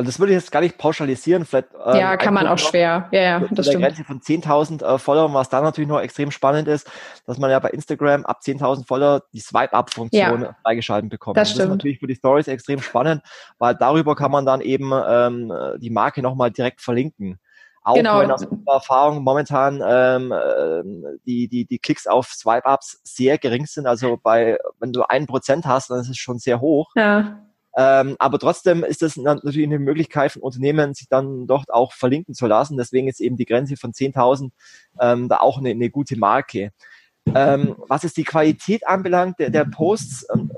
Also 0.00 0.08
das 0.08 0.18
würde 0.18 0.32
ich 0.32 0.38
jetzt 0.38 0.50
gar 0.50 0.62
nicht 0.62 0.78
pauschalisieren. 0.78 1.44
Vielleicht, 1.44 1.68
ähm, 1.84 1.96
ja, 1.96 2.16
kann 2.16 2.32
man 2.32 2.46
auch 2.46 2.56
schwer. 2.56 3.10
Ja, 3.12 3.20
ja, 3.20 3.40
das 3.50 3.66
stimmt. 3.66 3.84
Grenze 3.84 4.02
von 4.02 4.18
10.000 4.18 4.82
äh, 4.82 4.98
Followern, 4.98 5.34
was 5.34 5.50
da 5.50 5.60
natürlich 5.60 5.90
noch 5.90 6.00
extrem 6.00 6.30
spannend 6.30 6.68
ist, 6.68 6.90
dass 7.26 7.36
man 7.36 7.50
ja 7.50 7.58
bei 7.58 7.68
Instagram 7.68 8.24
ab 8.24 8.40
10.000 8.42 8.86
Follower 8.86 9.20
die 9.34 9.40
Swipe-Up-Funktion 9.40 10.42
ja. 10.42 10.56
freigeschalten 10.62 11.10
bekommt. 11.10 11.36
Das, 11.36 11.52
das 11.52 11.64
ist 11.64 11.68
natürlich 11.68 11.98
für 11.98 12.06
die 12.06 12.14
Stories 12.14 12.48
extrem 12.48 12.80
spannend, 12.80 13.22
weil 13.58 13.74
darüber 13.74 14.16
kann 14.16 14.30
man 14.30 14.46
dann 14.46 14.62
eben 14.62 14.90
ähm, 14.90 15.52
die 15.76 15.90
Marke 15.90 16.22
nochmal 16.22 16.50
direkt 16.50 16.80
verlinken. 16.80 17.38
Auch 17.82 17.96
genau. 17.96 18.20
wenn 18.20 18.30
aus 18.30 18.46
Erfahrung 18.66 19.22
momentan 19.22 19.82
ähm, 19.86 20.32
äh, 20.32 21.18
die, 21.26 21.46
die, 21.46 21.66
die 21.66 21.78
Klicks 21.78 22.06
auf 22.06 22.28
Swipe-Ups 22.28 23.02
sehr 23.04 23.36
gering 23.36 23.66
sind. 23.66 23.86
Also 23.86 24.18
bei, 24.22 24.56
wenn 24.78 24.94
du 24.94 25.02
ein 25.02 25.26
Prozent 25.26 25.66
hast, 25.66 25.90
dann 25.90 26.00
ist 26.00 26.08
es 26.08 26.16
schon 26.16 26.38
sehr 26.38 26.62
hoch. 26.62 26.90
Ja. 26.96 27.42
Ähm, 27.76 28.16
aber 28.18 28.38
trotzdem 28.38 28.82
ist 28.82 29.02
das 29.02 29.16
natürlich 29.16 29.62
eine 29.62 29.78
Möglichkeit 29.78 30.32
von 30.32 30.42
Unternehmen, 30.42 30.94
sich 30.94 31.08
dann 31.08 31.46
dort 31.46 31.70
auch 31.70 31.92
verlinken 31.92 32.34
zu 32.34 32.46
lassen. 32.46 32.76
Deswegen 32.76 33.08
ist 33.08 33.20
eben 33.20 33.36
die 33.36 33.46
Grenze 33.46 33.76
von 33.76 33.92
10.000 33.92 34.50
ähm, 35.00 35.28
da 35.28 35.38
auch 35.38 35.58
eine, 35.58 35.70
eine 35.70 35.90
gute 35.90 36.18
Marke. 36.18 36.72
Ähm, 37.34 37.76
was 37.88 38.04
es 38.04 38.14
die 38.14 38.24
Qualität 38.24 38.86
anbelangt, 38.86 39.38
der, 39.38 39.50
der 39.50 39.64
Posts, 39.64 40.26
ähm, 40.34 40.50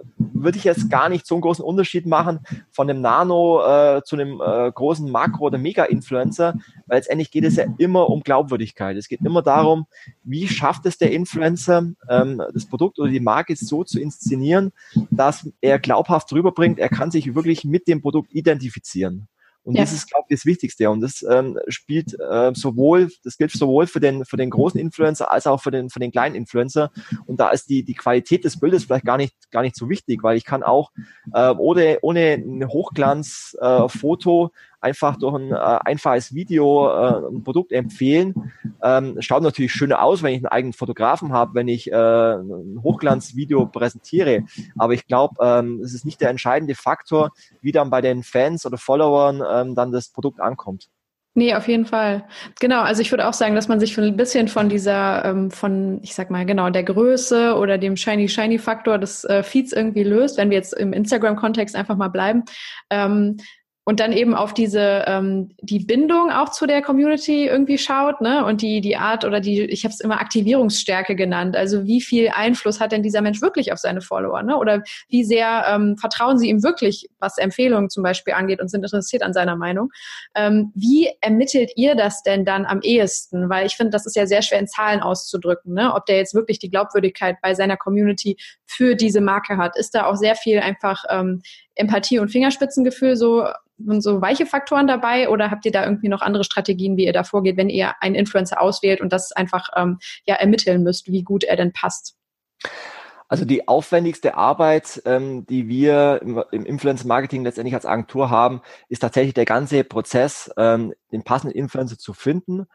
würde 0.43 0.59
ich 0.59 0.64
jetzt 0.64 0.91
gar 0.91 1.09
nicht 1.09 1.27
so 1.27 1.35
einen 1.35 1.43
großen 1.43 1.64
Unterschied 1.64 2.07
machen 2.07 2.41
von 2.70 2.89
einem 2.89 3.01
Nano 3.01 3.62
äh, 3.64 4.03
zu 4.05 4.16
einem 4.16 4.41
äh, 4.41 4.70
großen 4.73 5.11
Makro- 5.11 5.47
oder 5.47 5.59
Mega-Influencer, 5.59 6.55
weil 6.87 6.99
letztendlich 6.99 7.31
geht 7.31 7.45
es 7.45 7.57
ja 7.57 7.64
immer 7.79 8.11
um 8.11 8.23
Glaubwürdigkeit. 8.23 8.97
Es 8.97 9.09
geht 9.09 9.20
immer 9.25 9.43
darum, 9.43 9.87
wie 10.25 10.49
schafft 10.49 10.87
es 10.87 10.99
der 10.99 11.12
Influencer, 11.12 11.93
ähm, 12.09 12.43
das 12.53 12.66
Produkt 12.66 12.99
oder 12.99 13.11
die 13.11 13.20
Marke 13.20 13.55
so 13.57 13.85
zu 13.85 14.01
inszenieren, 14.01 14.73
dass 15.11 15.49
er 15.61 15.79
glaubhaft 15.79 16.33
rüberbringt, 16.33 16.79
er 16.79 16.89
kann 16.89 17.11
sich 17.11 17.35
wirklich 17.35 17.64
mit 17.64 17.89
dem 17.89 18.03
Produkt 18.03 18.33
identifizieren. 18.33 19.29
Und 19.65 19.77
ja. 19.77 19.83
das 19.83 19.93
ist, 19.93 20.11
glaube 20.11 20.27
ich, 20.29 20.39
das 20.39 20.47
Wichtigste. 20.47 20.91
Und 20.91 21.01
das 21.01 21.25
ähm, 21.29 21.59
spielt 21.69 22.19
äh, 22.19 22.53
sowohl, 22.55 23.11
das 23.23 23.37
gilt 23.37 23.53
sowohl 23.53 23.87
für 23.87 24.01
den, 24.01 24.25
für 24.25 24.37
den 24.37 24.51
großen 24.51 24.81
Influencer 24.81 25.31
als 25.31 25.47
auch 25.47 25.63
für 25.63 25.71
den, 25.71 25.89
für 25.89 26.01
den 26.01 26.11
kleinen 26.11 26.35
Influencer. 26.35 26.91
Und 27.27 27.39
da 27.39 27.51
ist 27.51 27.69
die, 27.69 27.85
die 27.85 27.95
Qualität 27.95 28.45
des 28.45 28.59
Bildes 28.59 28.85
vielleicht 28.85 29.05
gar 29.05 29.17
nicht, 29.17 29.35
gar 29.51 29.63
nicht 29.63 29.77
so 29.77 29.89
wichtig, 29.89 30.23
weil 30.23 30.37
ich 30.37 30.45
kann 30.45 30.63
auch 30.63 30.91
äh, 31.33 31.51
ohne, 31.51 31.99
ohne 32.03 32.35
ein 32.35 32.67
Hochglanz-Foto 32.67 34.47
äh, 34.47 34.49
einfach 34.83 35.16
durch 35.16 35.35
ein 35.35 35.53
äh, 35.53 35.55
einfaches 35.57 36.35
Video 36.35 36.89
äh, 36.89 37.28
ein 37.28 37.43
Produkt 37.43 37.72
empfehlen. 37.72 38.53
Ähm, 38.83 39.16
schaut 39.20 39.43
natürlich 39.43 39.72
schöner 39.72 40.03
aus, 40.03 40.22
wenn 40.22 40.33
ich 40.33 40.39
einen 40.39 40.47
eigenen 40.47 40.72
Fotografen 40.72 41.33
habe, 41.33 41.55
wenn 41.55 41.68
ich 41.68 41.91
äh, 41.91 41.95
ein 41.95 42.83
Hochglanzvideo 42.83 43.66
präsentiere. 43.66 44.45
Aber 44.76 44.93
ich 44.95 45.07
glaube, 45.07 45.37
ähm, 45.41 45.80
es 45.85 45.95
ist 45.95 46.05
nicht 46.05 46.20
der 46.20 46.30
entscheidende 46.30 46.74
Faktor, 46.74 47.30
wie 47.61 47.72
dann 47.72 47.91
bei 47.91 48.01
den 48.01 48.22
Fans 48.22 48.66
oder 48.66 48.78
Followern 48.78 49.43
ähm, 49.49 49.74
dann 49.74 49.93
das 49.93 50.11
Produkt 50.11 50.41
ankommt. 50.41 50.89
Nee, 51.35 51.55
auf 51.55 51.66
jeden 51.66 51.87
Fall. 51.87 52.24
Genau, 52.61 52.83
also 52.83 53.01
ich 53.01 53.11
würde 53.11 53.26
auch 53.26 53.33
sagen, 53.33 53.55
dass 53.55 53.66
man 53.66 53.80
sich 53.80 53.97
ein 53.97 54.16
bisschen 54.18 54.49
von 54.49 54.68
dieser, 54.68 55.24
ähm, 55.24 55.51
von, 55.51 55.99
ich 56.03 56.14
sag 56.14 56.30
mal, 56.30 56.45
genau, 56.45 56.68
der 56.68 56.83
Größe 56.83 57.57
oder 57.57 57.78
dem 57.78 57.97
Shiny-Shiny-Faktor 57.97 58.99
des 58.99 59.24
äh, 59.24 59.43
Feeds 59.43 59.72
irgendwie 59.72 60.03
löst, 60.03 60.37
wenn 60.37 60.51
wir 60.51 60.59
jetzt 60.59 60.74
im 60.74 60.93
Instagram-Kontext 60.93 61.74
einfach 61.74 61.97
mal 61.97 62.09
bleiben. 62.09 62.45
Ähm, 62.91 63.39
und 63.85 63.99
dann 63.99 64.12
eben 64.12 64.35
auf 64.35 64.55
diese 64.55 65.05
ähm, 65.09 65.57
die 65.61 65.80
Bindung 65.80 66.30
auch 66.30 66.51
zu 66.51 66.66
der 66.66 66.83
Community 66.83 67.47
irgendwie 67.47 67.78
schaut, 67.78 68.20
ne? 68.20 68.45
Und 68.45 68.62
die 68.62 68.80
die 68.80 68.97
Art 68.97 69.24
oder 69.24 69.41
die 69.41 69.62
ich 69.62 69.83
habe 69.85 69.93
es 69.93 69.99
immer 69.99 70.20
Aktivierungsstärke 70.20 71.16
genannt. 71.16 71.57
Also 71.57 71.85
wie 71.85 72.01
viel 72.01 72.30
Einfluss 72.33 72.78
hat 72.78 72.93
denn 72.93 73.03
dieser 73.03 73.22
Mensch 73.22 73.43
wirklich 73.43 73.72
auf 73.72 73.78
seine 73.78 74.01
Follower, 74.01 74.43
ne? 74.45 74.57
Oder 74.57 74.85
wie 75.09 75.24
sehr 75.24 75.64
ähm, 75.68 75.97
vertrauen 75.99 76.39
sie 76.39 76.49
ihm 76.49 76.62
wirklich, 76.62 77.09
was 77.18 77.39
Empfehlungen 77.39 77.91
zum 77.91 78.05
Beispiel 78.05 78.35
angeht 78.35 78.61
und 78.61 78.68
sind 78.68 78.85
interessiert 78.85 79.24
an 79.24 79.33
seiner 79.33 79.57
Meinung? 79.57 79.91
Ähm, 80.37 80.70
wie 80.76 81.11
ermittelt 81.20 81.72
ihr 81.74 81.97
das 81.97 82.22
denn 82.22 82.45
dann 82.45 82.66
am 82.66 82.83
ehesten? 82.83 83.51
Weil 83.51 83.66
ich 83.66 83.74
finde, 83.74 83.91
das 83.91 84.07
ist 84.07 84.14
ja 84.14 84.26
sehr 84.26 84.43
schwer 84.43 84.61
in 84.61 84.68
Zahlen 84.68 85.01
auszudrücken, 85.01 85.74
ne? 85.74 85.93
Ob 85.93 86.07
der 86.07 86.18
jetzt 86.18 86.35
wirklich 86.35 86.61
die 86.61 86.70
Glaubwürdigkeit 86.70 87.37
bei 87.43 87.55
seiner 87.55 87.76
Community 87.76 88.37
für 88.64 88.95
diese 88.95 89.20
Marke 89.20 89.57
hat, 89.57 89.76
ist 89.76 89.97
da 89.97 90.07
auch 90.07 90.16
sehr 90.16 90.37
viel 90.37 90.61
einfach 90.61 91.03
ähm, 91.11 91.43
Empathie 91.75 92.18
und 92.18 92.31
Fingerspitzengefühl 92.31 93.16
so 93.16 93.47
so 93.99 94.20
weiche 94.20 94.47
Faktoren 94.47 94.87
dabei 94.87 95.29
oder 95.29 95.51
habt 95.51 95.64
ihr 95.64 95.73
da 95.73 95.85
irgendwie 95.85 96.09
noch 96.09 96.23
andere 96.23 96.45
Strategien, 96.45 96.97
wie 96.97 97.07
ihr 97.07 97.12
da 97.12 97.25
vorgeht, 97.25 97.57
wenn 97.57 97.68
ihr 97.68 97.95
einen 98.01 98.14
Influencer 98.14 98.61
auswählt 98.61 99.01
und 99.01 99.12
das 99.12 99.33
einfach 99.33 99.68
ähm, 99.77 99.99
ja 100.25 100.37
ermitteln 100.37 100.83
müsst, 100.83 101.09
wie 101.09 101.23
gut 101.23 101.45
er 101.45 101.57
denn 101.57 101.73
passt? 101.73 102.16
Also 103.29 103.47
die 103.47 103.66
aufwendigste 103.66 104.37
Arbeit, 104.37 105.03
ähm, 105.07 105.47
die 105.47 105.66
wir 105.66 106.20
im, 106.23 106.45
im 106.53 106.66
Influencer-Marketing 106.66 107.45
letztendlich 107.45 107.75
als 107.75 107.87
Agentur 107.87 108.29
haben, 108.29 108.61
ist 108.89 109.01
tatsächlich 109.01 109.33
der 109.33 109.47
ganze 109.47 109.85
Prozess, 109.85 110.51
ähm, 110.59 110.93
den 111.12 111.25
passenden 111.25 111.57
Influencer 111.57 111.97
zu 111.97 112.12
finden 112.12 112.66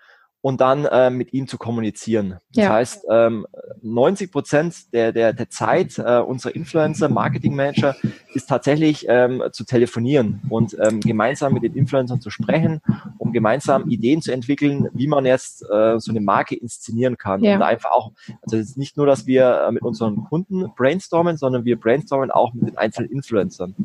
und 0.42 0.62
dann 0.62 0.86
äh, 0.86 1.10
mit 1.10 1.34
ihm 1.34 1.48
zu 1.48 1.58
kommunizieren. 1.58 2.40
Das 2.54 2.64
ja. 2.64 2.70
heißt, 2.70 3.06
ähm, 3.10 3.48
90 3.82 4.32
Prozent 4.32 4.94
der, 4.94 5.12
der, 5.12 5.34
der 5.34 5.50
Zeit 5.50 5.98
äh, 5.98 6.20
unserer 6.20 6.56
Influencer, 6.56 7.10
Marketing 7.10 7.56
Manager 7.56 7.96
ist 8.34 8.48
tatsächlich 8.48 9.06
ähm, 9.10 9.44
zu 9.52 9.66
telefonieren 9.66 10.42
und 10.50 10.78
ähm, 10.80 11.00
gemeinsam 11.00 11.54
mit 11.54 11.64
den 11.64 11.76
Influencern 11.76 12.22
zu 12.22 12.30
sprechen, 12.30 12.82
um 13.18 13.32
gemeinsam 13.34 13.90
Ideen 13.90 14.22
zu 14.22 14.32
entwickeln, 14.32 14.90
wie 14.94 15.08
man 15.08 15.26
jetzt 15.26 15.64
äh, 15.64 16.00
so 16.00 16.12
eine 16.12 16.22
Marke 16.22 16.56
inszenieren 16.56 17.18
kann. 17.18 17.44
Ja. 17.44 17.56
Und 17.56 17.64
einfach 17.64 17.92
auch, 17.92 18.12
also 18.44 18.58
es 18.58 18.70
ist 18.70 18.78
nicht 18.78 18.96
nur, 18.96 19.08
dass 19.08 19.26
wir 19.26 19.66
äh, 19.68 19.72
mit 19.72 19.84
unseren 19.84 20.26
Kunden 20.26 20.72
brainstormen, 20.76 21.38
sondern 21.38 21.66
wir 21.66 21.80
brainstormen 21.80 22.32
auch 22.32 22.54
mit 22.54 22.70
den 22.70 22.78
einzelnen 22.78 23.10
Influencern. 23.10 23.76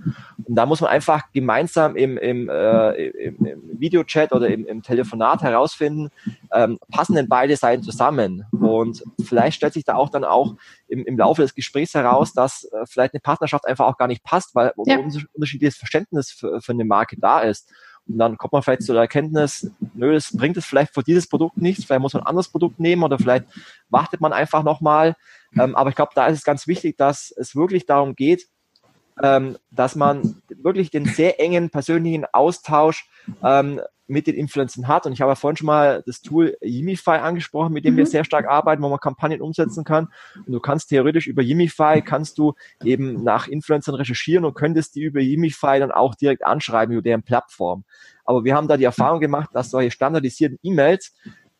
Und 0.45 0.55
da 0.55 0.67
muss 0.67 0.81
man 0.81 0.91
einfach 0.91 1.33
gemeinsam 1.33 1.97
im, 1.97 2.19
im, 2.19 2.49
äh, 2.49 3.07
im, 3.07 3.47
im 3.47 3.81
Videochat 3.81 4.33
oder 4.33 4.49
im, 4.49 4.67
im 4.67 4.83
Telefonat 4.83 5.43
herausfinden, 5.43 6.11
ähm, 6.55 6.79
passen 6.91 7.15
denn 7.15 7.29
beide 7.29 7.57
Seiten 7.57 7.83
zusammen? 7.83 8.45
Und 8.53 9.03
vielleicht 9.25 9.57
stellt 9.57 9.75
sich 9.75 9.85
da 9.85 9.95
auch 9.95 10.11
dann 10.11 10.25
auch 10.25 10.55
im, 10.89 11.05
im 11.05 11.19
Laufe 11.19 11.43
des 11.43 11.55
Gesprächs 11.55 11.95
heraus, 11.95 12.33
dass 12.33 12.65
äh, 12.65 12.85
vielleicht 12.87 13.15
eine 13.15 13.21
Partnerschaft 13.21 13.67
einfach 13.67 13.87
auch 13.87 13.97
gar 13.97 14.09
nicht 14.09 14.25
passt, 14.25 14.55
weil 14.55 14.73
ja. 14.87 14.99
ein 14.99 15.27
unterschiedliches 15.33 15.77
Verständnis 15.77 16.31
für, 16.31 16.61
für 16.61 16.73
eine 16.73 16.85
Marke 16.85 17.17
da 17.19 17.41
ist. 17.41 17.71
Und 18.09 18.19
dann 18.19 18.37
kommt 18.37 18.53
man 18.53 18.63
vielleicht 18.63 18.83
zu 18.83 18.93
der 18.93 19.03
Erkenntnis, 19.03 19.71
nö, 19.95 20.15
es 20.15 20.37
bringt 20.37 20.57
es 20.57 20.67
vielleicht 20.67 20.93
für 20.93 21.03
dieses 21.03 21.29
Produkt 21.29 21.57
nichts, 21.57 21.85
vielleicht 21.85 22.01
muss 22.01 22.15
man 22.15 22.25
ein 22.25 22.27
anderes 22.27 22.49
Produkt 22.49 22.81
nehmen 22.81 23.05
oder 23.05 23.19
vielleicht 23.19 23.45
wartet 23.91 24.21
man 24.21 24.33
einfach 24.33 24.65
nochmal. 24.65 25.15
Ähm, 25.57 25.77
aber 25.77 25.91
ich 25.91 25.97
glaube, 25.97 26.13
da 26.15 26.27
ist 26.27 26.39
es 26.39 26.45
ganz 26.45 26.67
wichtig, 26.67 26.97
dass 26.97 27.33
es 27.37 27.55
wirklich 27.55 27.87
darum 27.87 28.17
geht, 28.17 28.49
ähm, 29.23 29.57
dass 29.71 29.95
man 29.95 30.43
wirklich 30.49 30.91
den 30.91 31.05
sehr 31.05 31.39
engen 31.41 31.71
persönlichen 31.71 32.25
Austausch 32.33 33.09
ähm, 33.43 33.81
mit 34.07 34.27
den 34.27 34.35
Influencern 34.35 34.89
hat. 34.89 35.07
Und 35.07 35.13
ich 35.13 35.21
habe 35.21 35.31
ja 35.31 35.35
vorhin 35.35 35.57
schon 35.57 35.67
mal 35.67 36.03
das 36.07 36.21
Tool 36.21 36.57
Yimify 36.61 37.19
angesprochen, 37.19 37.73
mit 37.73 37.85
dem 37.85 37.95
mhm. 37.95 37.99
wir 37.99 38.07
sehr 38.07 38.25
stark 38.25 38.47
arbeiten, 38.49 38.83
wo 38.83 38.89
man 38.89 38.99
Kampagnen 38.99 39.41
umsetzen 39.41 39.85
kann. 39.85 40.09
Und 40.37 40.53
du 40.53 40.61
kannst 40.61 40.89
theoretisch 40.89 41.27
über 41.27 41.43
Yimify, 41.43 42.03
kannst 42.03 42.39
du 42.39 42.55
eben 42.85 43.23
nach 43.23 43.49
Influencern 43.49 43.95
recherchieren 43.95 44.45
und 44.45 44.55
könntest 44.55 44.95
die 44.95 45.03
über 45.03 45.21
Yimify 45.21 45.79
dann 45.79 45.93
auch 45.93 46.15
direkt 46.15 46.45
anschreiben 46.45 46.93
über 46.93 47.03
deren 47.03 47.23
Plattform. 47.23 47.85
Aber 48.25 48.45
wir 48.45 48.55
haben 48.55 48.69
da 48.69 48.77
die 48.77 48.85
Erfahrung 48.85 49.21
gemacht, 49.21 49.51
dass 49.53 49.71
solche 49.71 49.91
standardisierten 49.91 50.59
E-Mails 50.63 51.13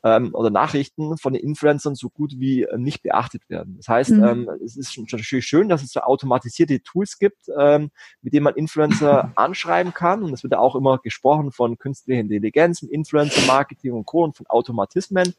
ähm, 0.05 0.35
oder 0.35 0.51
Nachrichten 0.51 1.17
von 1.17 1.33
den 1.33 1.43
Influencern 1.43 1.95
so 1.95 2.11
gut 2.11 2.35
wie 2.39 2.65
äh, 2.65 2.79
nicht 2.79 3.03
beachtet 3.03 3.49
werden. 3.49 3.77
Das 3.77 3.89
heißt, 3.89 4.11
mhm. 4.11 4.25
ähm, 4.25 4.51
es 4.65 4.77
ist 4.77 4.97
natürlich 4.99 5.47
schön, 5.47 5.69
dass 5.69 5.83
es 5.83 5.93
so 5.93 6.01
automatisierte 6.01 6.83
Tools 6.83 7.19
gibt, 7.19 7.49
ähm, 7.57 7.91
mit 8.21 8.35
denen 8.35 8.45
man 8.45 8.55
Influencer 8.55 9.33
anschreiben 9.37 9.95
kann. 9.95 10.23
Und 10.23 10.33
es 10.33 10.43
wird 10.43 10.55
ja 10.55 10.59
auch 10.59 10.75
immer 10.75 10.99
gesprochen 10.99 11.53
von 11.53 11.79
künstlicher 11.79 12.21
Intelligenz, 12.21 12.83
Influencer-Marketing 12.83 13.93
und 13.93 14.07
Co. 14.07 14.25
und 14.25 14.37
von 14.37 14.47
Automatismen. 14.49 15.35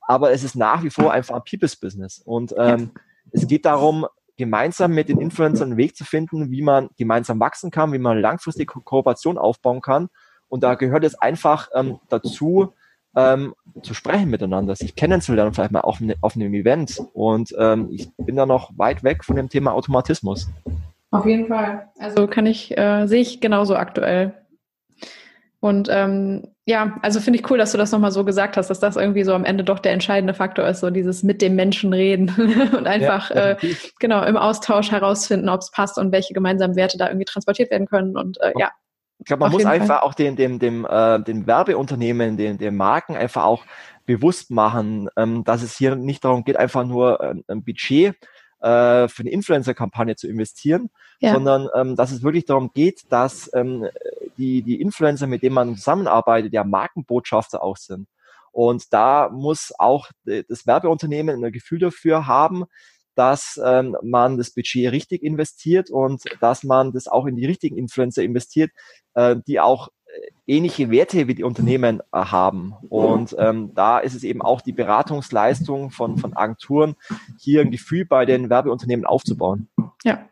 Aber 0.00 0.30
es 0.30 0.44
ist 0.44 0.54
nach 0.54 0.84
wie 0.84 0.90
vor 0.90 1.12
einfach 1.12 1.34
ein 1.34 1.42
People's 1.44 1.74
Business. 1.74 2.20
Und 2.24 2.54
ähm, 2.56 2.92
es 3.32 3.46
geht 3.48 3.64
darum, 3.64 4.06
gemeinsam 4.36 4.92
mit 4.92 5.08
den 5.08 5.20
Influencern 5.20 5.70
einen 5.70 5.78
Weg 5.78 5.96
zu 5.96 6.04
finden, 6.04 6.50
wie 6.50 6.62
man 6.62 6.90
gemeinsam 6.96 7.40
wachsen 7.40 7.70
kann, 7.72 7.92
wie 7.92 7.98
man 7.98 8.20
langfristig 8.20 8.68
Kooperation 8.68 9.38
aufbauen 9.38 9.80
kann. 9.80 10.08
Und 10.48 10.62
da 10.62 10.74
gehört 10.74 11.02
es 11.02 11.16
einfach 11.16 11.70
ähm, 11.74 11.98
dazu, 12.08 12.72
ähm, 13.16 13.54
zu 13.82 13.94
sprechen 13.94 14.30
miteinander, 14.30 14.76
sich 14.76 14.94
kennenzulernen, 14.94 15.54
vielleicht 15.54 15.72
mal 15.72 15.80
auf, 15.80 16.00
ne, 16.00 16.14
auf 16.20 16.36
einem 16.36 16.54
Event. 16.54 17.00
Und 17.14 17.54
ähm, 17.58 17.88
ich 17.90 18.08
bin 18.18 18.36
da 18.36 18.46
noch 18.46 18.70
weit 18.76 19.02
weg 19.02 19.24
von 19.24 19.36
dem 19.36 19.48
Thema 19.48 19.72
Automatismus. 19.72 20.48
Auf 21.10 21.24
jeden 21.24 21.46
Fall. 21.46 21.88
Also 21.98 22.26
kann 22.26 22.46
ich, 22.46 22.76
äh, 22.76 23.06
sehe 23.06 23.22
ich 23.22 23.40
genauso 23.40 23.74
aktuell. 23.74 24.34
Und 25.60 25.88
ähm, 25.90 26.48
ja, 26.66 26.98
also 27.00 27.20
finde 27.20 27.38
ich 27.38 27.50
cool, 27.50 27.58
dass 27.58 27.72
du 27.72 27.78
das 27.78 27.90
nochmal 27.90 28.10
so 28.10 28.24
gesagt 28.24 28.56
hast, 28.56 28.68
dass 28.68 28.80
das 28.80 28.96
irgendwie 28.96 29.24
so 29.24 29.32
am 29.32 29.44
Ende 29.44 29.64
doch 29.64 29.78
der 29.78 29.92
entscheidende 29.92 30.34
Faktor 30.34 30.66
ist, 30.68 30.80
so 30.80 30.90
dieses 30.90 31.22
mit 31.22 31.40
dem 31.40 31.56
Menschen 31.56 31.92
reden 31.92 32.28
und 32.76 32.86
einfach 32.86 33.30
ja, 33.30 33.52
äh, 33.52 33.56
genau 33.98 34.22
im 34.24 34.36
Austausch 34.36 34.90
herausfinden, 34.90 35.48
ob 35.48 35.60
es 35.60 35.70
passt 35.70 35.96
und 35.96 36.12
welche 36.12 36.34
gemeinsamen 36.34 36.76
Werte 36.76 36.98
da 36.98 37.08
irgendwie 37.08 37.24
transportiert 37.24 37.70
werden 37.70 37.86
können. 37.86 38.16
Und 38.16 38.38
äh, 38.42 38.52
ja, 38.58 38.70
ich 39.18 39.26
glaube, 39.26 39.40
man 39.40 39.52
muss 39.52 39.64
einfach 39.64 40.00
Fall. 40.00 40.00
auch 40.00 40.14
den, 40.14 40.36
dem, 40.36 40.58
dem, 40.58 40.84
äh, 40.84 41.20
den 41.22 41.46
Werbeunternehmen, 41.46 42.36
den, 42.36 42.58
den 42.58 42.76
Marken 42.76 43.16
einfach 43.16 43.44
auch 43.44 43.64
bewusst 44.04 44.50
machen, 44.50 45.08
ähm, 45.16 45.42
dass 45.44 45.62
es 45.62 45.76
hier 45.76 45.96
nicht 45.96 46.24
darum 46.24 46.44
geht, 46.44 46.56
einfach 46.56 46.84
nur 46.84 47.20
ein, 47.20 47.44
ein 47.48 47.64
Budget 47.64 48.14
äh, 48.60 49.08
für 49.08 49.20
eine 49.20 49.30
Influencer-Kampagne 49.30 50.16
zu 50.16 50.28
investieren, 50.28 50.90
ja. 51.20 51.34
sondern 51.34 51.68
ähm, 51.74 51.96
dass 51.96 52.12
es 52.12 52.22
wirklich 52.22 52.44
darum 52.44 52.70
geht, 52.72 53.10
dass 53.10 53.50
ähm, 53.54 53.86
die, 54.38 54.62
die 54.62 54.80
Influencer, 54.80 55.26
mit 55.26 55.42
denen 55.42 55.54
man 55.54 55.76
zusammenarbeitet, 55.76 56.52
ja 56.52 56.64
Markenbotschafter 56.64 57.62
auch 57.62 57.76
sind. 57.76 58.08
Und 58.52 58.92
da 58.94 59.28
muss 59.28 59.74
auch 59.78 60.08
das 60.24 60.66
Werbeunternehmen 60.66 61.44
ein 61.44 61.52
Gefühl 61.52 61.78
dafür 61.78 62.26
haben, 62.26 62.64
dass 63.16 63.60
ähm, 63.64 63.96
man 64.02 64.36
das 64.36 64.50
Budget 64.50 64.92
richtig 64.92 65.22
investiert 65.22 65.90
und 65.90 66.22
dass 66.40 66.62
man 66.62 66.92
das 66.92 67.08
auch 67.08 67.26
in 67.26 67.34
die 67.34 67.46
richtigen 67.46 67.76
Influencer 67.76 68.22
investiert, 68.22 68.70
äh, 69.14 69.36
die 69.46 69.58
auch 69.58 69.88
äh, 70.06 70.30
ähnliche 70.46 70.90
Werte 70.90 71.26
wie 71.26 71.34
die 71.34 71.42
Unternehmen 71.42 72.00
äh, 72.12 72.18
haben. 72.18 72.74
Und 72.88 73.34
ähm, 73.38 73.72
da 73.74 73.98
ist 73.98 74.14
es 74.14 74.22
eben 74.22 74.42
auch 74.42 74.60
die 74.60 74.72
Beratungsleistung 74.72 75.90
von, 75.90 76.18
von 76.18 76.36
Agenturen, 76.36 76.94
hier 77.38 77.62
ein 77.62 77.70
Gefühl 77.70 78.04
bei 78.04 78.26
den 78.26 78.50
Werbeunternehmen 78.50 79.06
aufzubauen. 79.06 79.68
Ja. 80.04 80.28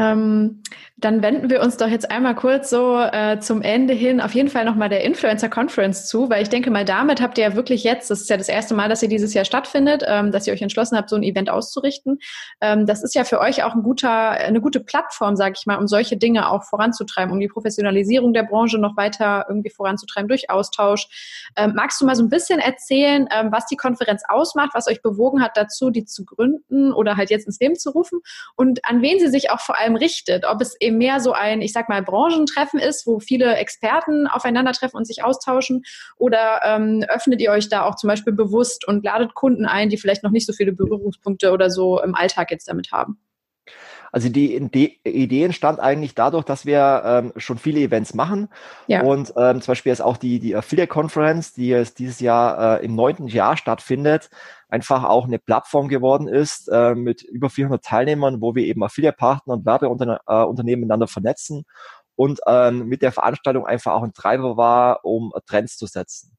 Ähm, 0.00 0.62
dann 0.96 1.22
wenden 1.22 1.50
wir 1.50 1.60
uns 1.60 1.76
doch 1.76 1.88
jetzt 1.88 2.10
einmal 2.10 2.34
kurz 2.34 2.70
so 2.70 2.98
äh, 2.98 3.38
zum 3.40 3.60
Ende 3.62 3.92
hin 3.92 4.20
auf 4.20 4.34
jeden 4.34 4.48
Fall 4.48 4.64
nochmal 4.64 4.88
der 4.88 5.04
Influencer 5.04 5.48
Conference 5.48 6.08
zu, 6.08 6.30
weil 6.30 6.42
ich 6.42 6.48
denke 6.48 6.70
mal, 6.70 6.84
damit 6.84 7.20
habt 7.20 7.36
ihr 7.38 7.44
ja 7.44 7.54
wirklich 7.54 7.84
jetzt, 7.84 8.10
das 8.10 8.22
ist 8.22 8.30
ja 8.30 8.36
das 8.36 8.48
erste 8.48 8.74
Mal, 8.74 8.88
dass 8.88 9.02
ihr 9.02 9.08
dieses 9.08 9.34
Jahr 9.34 9.44
stattfindet, 9.44 10.02
ähm, 10.06 10.32
dass 10.32 10.46
ihr 10.46 10.54
euch 10.54 10.62
entschlossen 10.62 10.96
habt, 10.96 11.10
so 11.10 11.16
ein 11.16 11.22
Event 11.22 11.50
auszurichten. 11.50 12.18
Ähm, 12.62 12.86
das 12.86 13.02
ist 13.02 13.14
ja 13.14 13.24
für 13.24 13.40
euch 13.40 13.62
auch 13.62 13.74
ein 13.74 13.82
guter, 13.82 14.30
eine 14.30 14.60
gute 14.62 14.80
Plattform, 14.80 15.36
sage 15.36 15.54
ich 15.58 15.66
mal, 15.66 15.76
um 15.76 15.86
solche 15.86 16.16
Dinge 16.16 16.50
auch 16.50 16.64
voranzutreiben, 16.64 17.32
um 17.32 17.40
die 17.40 17.48
Professionalisierung 17.48 18.32
der 18.32 18.44
Branche 18.44 18.78
noch 18.78 18.96
weiter 18.96 19.46
irgendwie 19.48 19.70
voranzutreiben 19.70 20.28
durch 20.28 20.48
Austausch. 20.48 21.50
Ähm, 21.56 21.72
magst 21.74 22.00
du 22.00 22.06
mal 22.06 22.16
so 22.16 22.22
ein 22.22 22.30
bisschen 22.30 22.58
erzählen, 22.58 23.28
ähm, 23.34 23.52
was 23.52 23.66
die 23.66 23.76
Konferenz 23.76 24.22
ausmacht, 24.28 24.70
was 24.72 24.88
euch 24.88 25.02
bewogen 25.02 25.42
hat 25.42 25.56
dazu, 25.56 25.90
die 25.90 26.06
zu 26.06 26.24
gründen 26.24 26.92
oder 26.92 27.16
halt 27.16 27.28
jetzt 27.28 27.46
ins 27.46 27.60
Leben 27.60 27.76
zu 27.76 27.90
rufen 27.90 28.20
und 28.56 28.84
an 28.84 29.02
wen 29.02 29.18
sie 29.18 29.28
sich 29.28 29.50
auch 29.50 29.60
vor 29.60 29.78
allem 29.78 29.89
allem 29.90 29.96
richtet. 29.96 30.44
Ob 30.46 30.60
es 30.60 30.76
eben 30.80 30.98
mehr 30.98 31.20
so 31.20 31.32
ein, 31.32 31.62
ich 31.62 31.72
sag 31.72 31.88
mal, 31.88 32.02
Branchentreffen 32.02 32.80
ist, 32.80 33.06
wo 33.06 33.18
viele 33.18 33.56
Experten 33.56 34.26
aufeinandertreffen 34.26 34.96
und 34.96 35.06
sich 35.06 35.22
austauschen, 35.22 35.82
oder 36.16 36.60
ähm, 36.64 37.04
öffnet 37.08 37.40
ihr 37.40 37.50
euch 37.50 37.68
da 37.68 37.84
auch 37.84 37.96
zum 37.96 38.08
Beispiel 38.08 38.32
bewusst 38.32 38.86
und 38.86 39.04
ladet 39.04 39.34
Kunden 39.34 39.66
ein, 39.66 39.88
die 39.88 39.96
vielleicht 39.96 40.22
noch 40.22 40.30
nicht 40.30 40.46
so 40.46 40.52
viele 40.52 40.72
Berührungspunkte 40.72 41.52
oder 41.52 41.70
so 41.70 42.00
im 42.02 42.14
Alltag 42.14 42.50
jetzt 42.50 42.68
damit 42.68 42.92
haben? 42.92 43.18
Also 44.12 44.28
die 44.28 44.56
Idee 44.56 45.44
entstand 45.44 45.80
eigentlich 45.80 46.14
dadurch, 46.14 46.44
dass 46.44 46.66
wir 46.66 47.02
ähm, 47.04 47.32
schon 47.36 47.58
viele 47.58 47.80
Events 47.80 48.14
machen. 48.14 48.48
Ja. 48.86 49.02
Und 49.02 49.32
ähm, 49.36 49.60
zum 49.60 49.72
Beispiel 49.72 49.92
ist 49.92 50.00
auch 50.00 50.16
die, 50.16 50.40
die 50.40 50.56
Affiliate 50.56 50.88
Conference, 50.88 51.52
die 51.52 51.68
jetzt 51.68 51.98
dieses 51.98 52.20
Jahr 52.20 52.80
äh, 52.80 52.84
im 52.84 52.94
neunten 52.94 53.28
Jahr 53.28 53.56
stattfindet, 53.56 54.30
einfach 54.68 55.04
auch 55.04 55.26
eine 55.26 55.38
Plattform 55.38 55.88
geworden 55.88 56.28
ist 56.28 56.68
äh, 56.68 56.94
mit 56.94 57.22
über 57.22 57.50
400 57.50 57.84
Teilnehmern, 57.84 58.40
wo 58.40 58.54
wir 58.54 58.64
eben 58.64 58.82
Affiliate-Partner 58.82 59.54
und 59.54 59.66
Werbeunternehmen 59.66 60.80
miteinander 60.80 61.08
vernetzen 61.08 61.64
und 62.16 62.40
ähm, 62.46 62.86
mit 62.86 63.02
der 63.02 63.12
Veranstaltung 63.12 63.66
einfach 63.66 63.92
auch 63.92 64.02
ein 64.02 64.12
Treiber 64.12 64.56
war, 64.56 65.04
um 65.04 65.32
Trends 65.46 65.76
zu 65.76 65.86
setzen. 65.86 66.36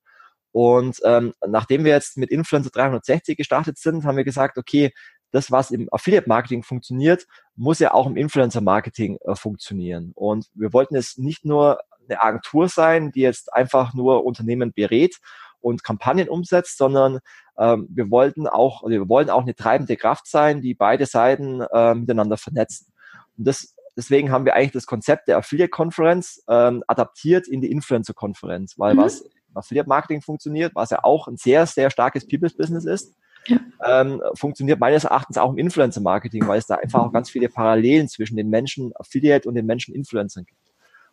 Und 0.52 1.00
ähm, 1.06 1.34
nachdem 1.48 1.86
wir 1.86 1.94
jetzt 1.94 2.18
mit 2.18 2.30
Influencer 2.30 2.70
360 2.72 3.38
gestartet 3.38 3.78
sind, 3.78 4.04
haben 4.06 4.18
wir 4.18 4.26
gesagt, 4.26 4.58
okay, 4.58 4.92
das, 5.32 5.52
was 5.52 5.72
im 5.72 5.88
Affiliate-Marketing 5.92 6.64
funktioniert, 6.64 7.26
muss 7.56 7.80
ja 7.80 7.94
auch 7.94 8.08
im 8.08 8.18
Influencer-Marketing 8.18 9.18
äh, 9.26 9.36
funktionieren. 9.36 10.12
Und 10.16 10.50
wir 10.54 10.74
wollten 10.74 10.96
es 10.96 11.18
nicht 11.18 11.46
nur 11.46 11.80
eine 12.10 12.22
Agentur 12.22 12.68
sein, 12.68 13.12
die 13.12 13.22
jetzt 13.22 13.54
einfach 13.54 13.94
nur 13.94 14.26
Unternehmen 14.26 14.74
berät 14.74 15.18
und 15.62 15.84
Kampagnen 15.84 16.28
umsetzt, 16.28 16.78
sondern 16.78 17.20
ähm, 17.58 17.88
wir 17.90 18.10
wollten 18.10 18.48
auch, 18.48 18.84
wir 18.88 19.08
wollen 19.08 19.30
auch 19.30 19.44
eine 19.44 19.56
treibende 19.56 19.96
Kraft 19.96 20.28
sein, 20.28 20.62
die 20.62 20.74
beide 20.74 21.06
Seiten 21.06 21.62
äh, 21.62 21.94
miteinander 21.94 22.38
vernetzen. 22.38 22.92
Und 23.38 23.48
das, 23.48 23.76
deswegen 23.96 24.32
haben 24.32 24.46
wir 24.46 24.56
eigentlich 24.56 24.72
das 24.72 24.86
Konzept 24.88 25.28
der 25.28 25.38
Affiliate-Konferenz 25.38 26.44
ähm, 26.50 26.84
adaptiert 26.88 27.48
in 27.48 27.62
die 27.62 27.72
Influencer-Konferenz, 27.72 28.78
weil 28.78 28.96
mhm. 28.96 29.00
was 29.00 29.24
Affiliate-Marketing 29.54 30.22
funktioniert, 30.22 30.76
was 30.76 30.90
ja 30.90 31.04
auch 31.04 31.28
ein 31.28 31.38
sehr, 31.38 31.66
sehr 31.66 31.92
starkes 31.92 32.28
People's-Business 32.28 32.86
ist, 32.86 33.16
ja. 33.48 33.60
ähm, 33.86 34.22
funktioniert 34.36 34.80
meines 34.80 35.04
Erachtens 35.04 35.38
auch 35.38 35.52
im 35.52 35.58
Influencer-Marketing, 35.58 36.48
weil 36.48 36.60
es 36.60 36.68
da 36.68 36.76
einfach 36.76 37.02
auch 37.02 37.14
ganz 37.14 37.30
viele 37.30 37.50
Parallelen 37.50 38.08
zwischen 38.08 38.38
den 38.38 38.50
Menschen 38.50 38.92
Affiliate 38.96 39.48
und 39.48 39.56
den 39.56 39.66
Menschen 39.66 39.94
Influencern 39.94 40.46
gibt. 40.46 40.60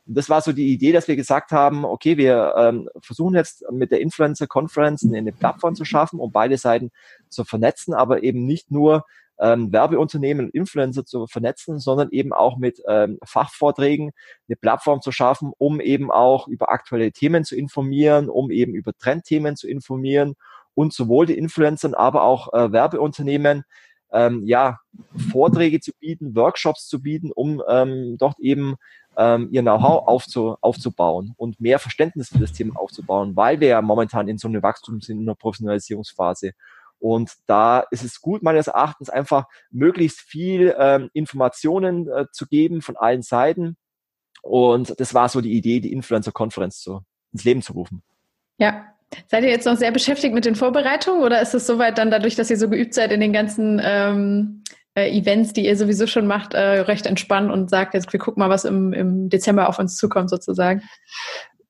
Und 0.07 0.17
das 0.17 0.31
war 0.31 0.41
so 0.41 0.53
die 0.53 0.73
Idee, 0.73 0.93
dass 0.93 1.07
wir 1.07 1.17
gesagt 1.17 1.53
haben, 1.53 1.85
okay, 1.85 2.17
wir 2.17 2.55
ähm, 2.57 2.89
versuchen 3.01 3.35
jetzt 3.35 3.71
mit 3.71 3.93
der 3.93 4.01
Influencer 4.01 4.47
Conference 4.47 5.05
eine 5.05 5.33
Plattform 5.33 5.75
zu 5.75 5.85
schaffen, 5.85 6.19
um 6.19 6.33
beide 6.33 6.57
Seiten 6.57 6.91
zu 7.29 7.45
vernetzen, 7.45 7.93
aber 7.93 8.23
eben 8.23 8.47
nicht 8.47 8.71
nur 8.71 9.05
ähm, 9.39 9.71
Werbeunternehmen 9.71 10.47
und 10.47 10.55
Influencer 10.55 11.05
zu 11.05 11.27
vernetzen, 11.27 11.79
sondern 11.79 12.09
eben 12.11 12.33
auch 12.33 12.57
mit 12.57 12.83
ähm, 12.89 13.19
Fachvorträgen 13.23 14.13
eine 14.49 14.57
Plattform 14.57 15.03
zu 15.03 15.13
schaffen, 15.13 15.53
um 15.59 15.79
eben 15.81 16.11
auch 16.11 16.49
über 16.49 16.71
aktuelle 16.71 17.13
Themen 17.13 17.45
zu 17.45 17.55
informieren, 17.55 18.31
um 18.31 18.51
eben 18.51 18.75
über 18.75 18.97
Trendthemen 18.97 19.57
zu 19.57 19.69
informieren 19.69 20.37
und 20.79 20.93
sowohl 20.93 21.27
die 21.27 21.37
Influencern, 21.37 21.95
aber 21.95 22.23
auch 22.23 22.53
äh, 22.53 22.71
Werbeunternehmen 22.71 23.65
ähm, 24.13 24.45
ja, 24.47 24.79
Vorträge 25.33 25.81
zu 25.81 25.91
bieten, 25.99 26.37
Workshops 26.37 26.87
zu 26.87 27.03
bieten, 27.03 27.33
um 27.33 27.61
ähm, 27.69 28.15
dort 28.17 28.39
eben 28.39 28.77
ähm, 29.17 29.49
ihr 29.51 29.63
Know-how 29.63 30.07
aufzu, 30.07 30.57
aufzubauen 30.61 31.35
und 31.37 31.61
mehr 31.61 31.81
Verständnis 31.81 32.29
für 32.29 32.39
das 32.39 32.53
Thema 32.53 32.79
aufzubauen, 32.79 33.35
weil 33.35 33.59
wir 33.59 33.67
ja 33.67 33.83
momentan 33.83 34.29
in 34.29 34.39
so 34.39 34.47
einer 34.47 34.63
Wachstums-, 34.63 35.09
in 35.09 35.19
einer 35.23 35.35
Professionalisierungsphase. 35.35 36.53
Und 37.01 37.33
da 37.47 37.81
ist 37.91 38.05
es 38.05 38.21
gut, 38.21 38.45
meines 38.45 38.69
Erachtens, 38.69 39.11
einfach 39.11 39.47
möglichst 39.73 40.21
viel 40.21 40.77
ähm, 40.79 41.11
Informationen 41.13 42.09
äh, 42.09 42.27
zu 42.31 42.47
geben 42.47 42.83
von 42.83 42.97
allen 42.97 43.23
Seiten. 43.23 43.77
Und 44.43 44.95
das 45.01 45.13
war 45.13 45.29
so 45.29 45.41
die 45.41 45.55
Idee, 45.55 45.81
die 45.81 45.93
Influencer-Konferenz 45.93 46.89
ins 47.33 47.45
Leben 47.45 47.63
zu 47.63 47.73
rufen. 47.73 48.05
Ja, 48.59 48.87
Seid 49.27 49.45
ihr 49.45 49.51
jetzt 49.51 49.67
noch 49.67 49.77
sehr 49.77 49.91
beschäftigt 49.91 50.35
mit 50.35 50.45
den 50.45 50.55
Vorbereitungen 50.55 51.23
oder 51.23 51.41
ist 51.41 51.55
es 51.55 51.67
soweit 51.67 51.99
dann 51.99 52.11
dadurch, 52.11 52.37
dass 52.37 52.51
ihr 52.51 52.59
so 52.59 52.69
geübt 52.69 52.95
seid 52.95 53.13
in 53.13 53.21
den 53.21 53.33
ganzen 53.33 53.81
ähm, 53.83 54.63
äh, 54.95 55.11
Events, 55.11 55.53
die 55.53 55.67
ihr 55.67 55.77
sowieso 55.77 56.07
schon 56.07 56.27
macht, 56.27 56.55
äh, 56.55 56.81
recht 56.81 57.07
entspannt 57.07 57.51
und 57.51 57.71
sagt, 57.71 57.95
jetzt 57.95 58.13
wir 58.13 58.21
gucken 58.21 58.41
mal, 58.41 58.51
was 58.51 58.65
im, 58.65 58.93
im 58.93 59.29
Dezember 59.29 59.69
auf 59.69 59.79
uns 59.79 59.97
zukommt 59.97 60.31
sozusagen? 60.31 60.83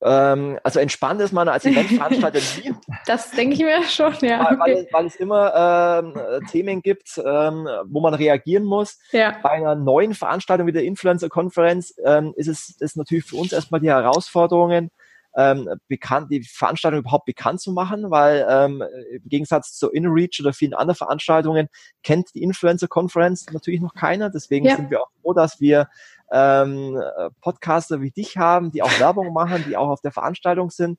Ähm, 0.01 0.59
also 0.62 0.78
entspannt 0.78 1.20
ist 1.20 1.32
man 1.32 1.49
als 1.49 1.64
Eventveranstalter 1.64 2.39
nie. 2.39 2.72
Das 3.07 3.32
denke 3.32 3.55
ich 3.55 3.61
mir 3.61 3.82
schon, 3.82 4.14
ja. 4.20 4.45
Weil, 4.45 4.59
weil, 4.59 4.72
es, 4.72 4.93
weil 4.93 5.07
es, 5.07 5.16
immer 5.16 6.03
ähm, 6.05 6.47
Themen 6.51 6.82
gibt, 6.82 7.18
ähm, 7.18 7.68
wo 7.86 8.01
man 8.01 8.14
reagieren 8.14 8.64
muss. 8.64 8.99
Ja. 9.11 9.36
Bei 9.43 9.51
einer 9.51 9.74
neuen 9.74 10.14
Veranstaltung 10.14 10.66
wie 10.66 10.73
der 10.73 10.85
Influencer-Konferenz 10.85 11.94
ähm, 12.05 12.32
ist 12.36 12.48
es 12.48 12.77
ist 12.78 12.97
natürlich 12.97 13.24
für 13.24 13.36
uns 13.36 13.52
erstmal 13.52 13.81
die 13.81 13.89
Herausforderungen, 13.89 14.90
ähm, 15.37 15.69
bekannt, 15.89 16.31
die 16.31 16.43
Veranstaltung 16.43 17.01
überhaupt 17.01 17.27
bekannt 17.27 17.61
zu 17.61 17.73
machen, 17.73 18.11
weil 18.11 18.47
ähm, 18.49 18.83
im 19.11 19.29
Gegensatz 19.29 19.73
zu 19.73 19.91
InReach 19.91 20.41
oder 20.41 20.53
vielen 20.53 20.75
anderen 20.75 20.97
Veranstaltungen 20.97 21.69
kennt 22.03 22.35
die 22.35 22.43
Influencer-Conference 22.43 23.47
natürlich 23.53 23.81
noch 23.81 23.95
keiner. 23.95 24.31
Deswegen 24.31 24.67
ja. 24.67 24.77
sind 24.77 24.91
wir 24.91 25.03
auch 25.03 25.11
froh, 25.23 25.35
dass 25.35 25.61
wir 25.61 25.89
ähm, 26.33 27.01
Podcaster 27.41 28.01
wie 28.01 28.11
dich 28.11 28.37
haben, 28.37 28.71
die 28.71 28.83
auch 28.83 29.01
Werbung 29.01 29.33
machen, 29.33 29.65
die 29.69 29.77
auch 29.77 29.89
auf 29.89 30.01
der 30.01 30.13
Veranstaltung 30.13 30.71
sind. 30.71 30.99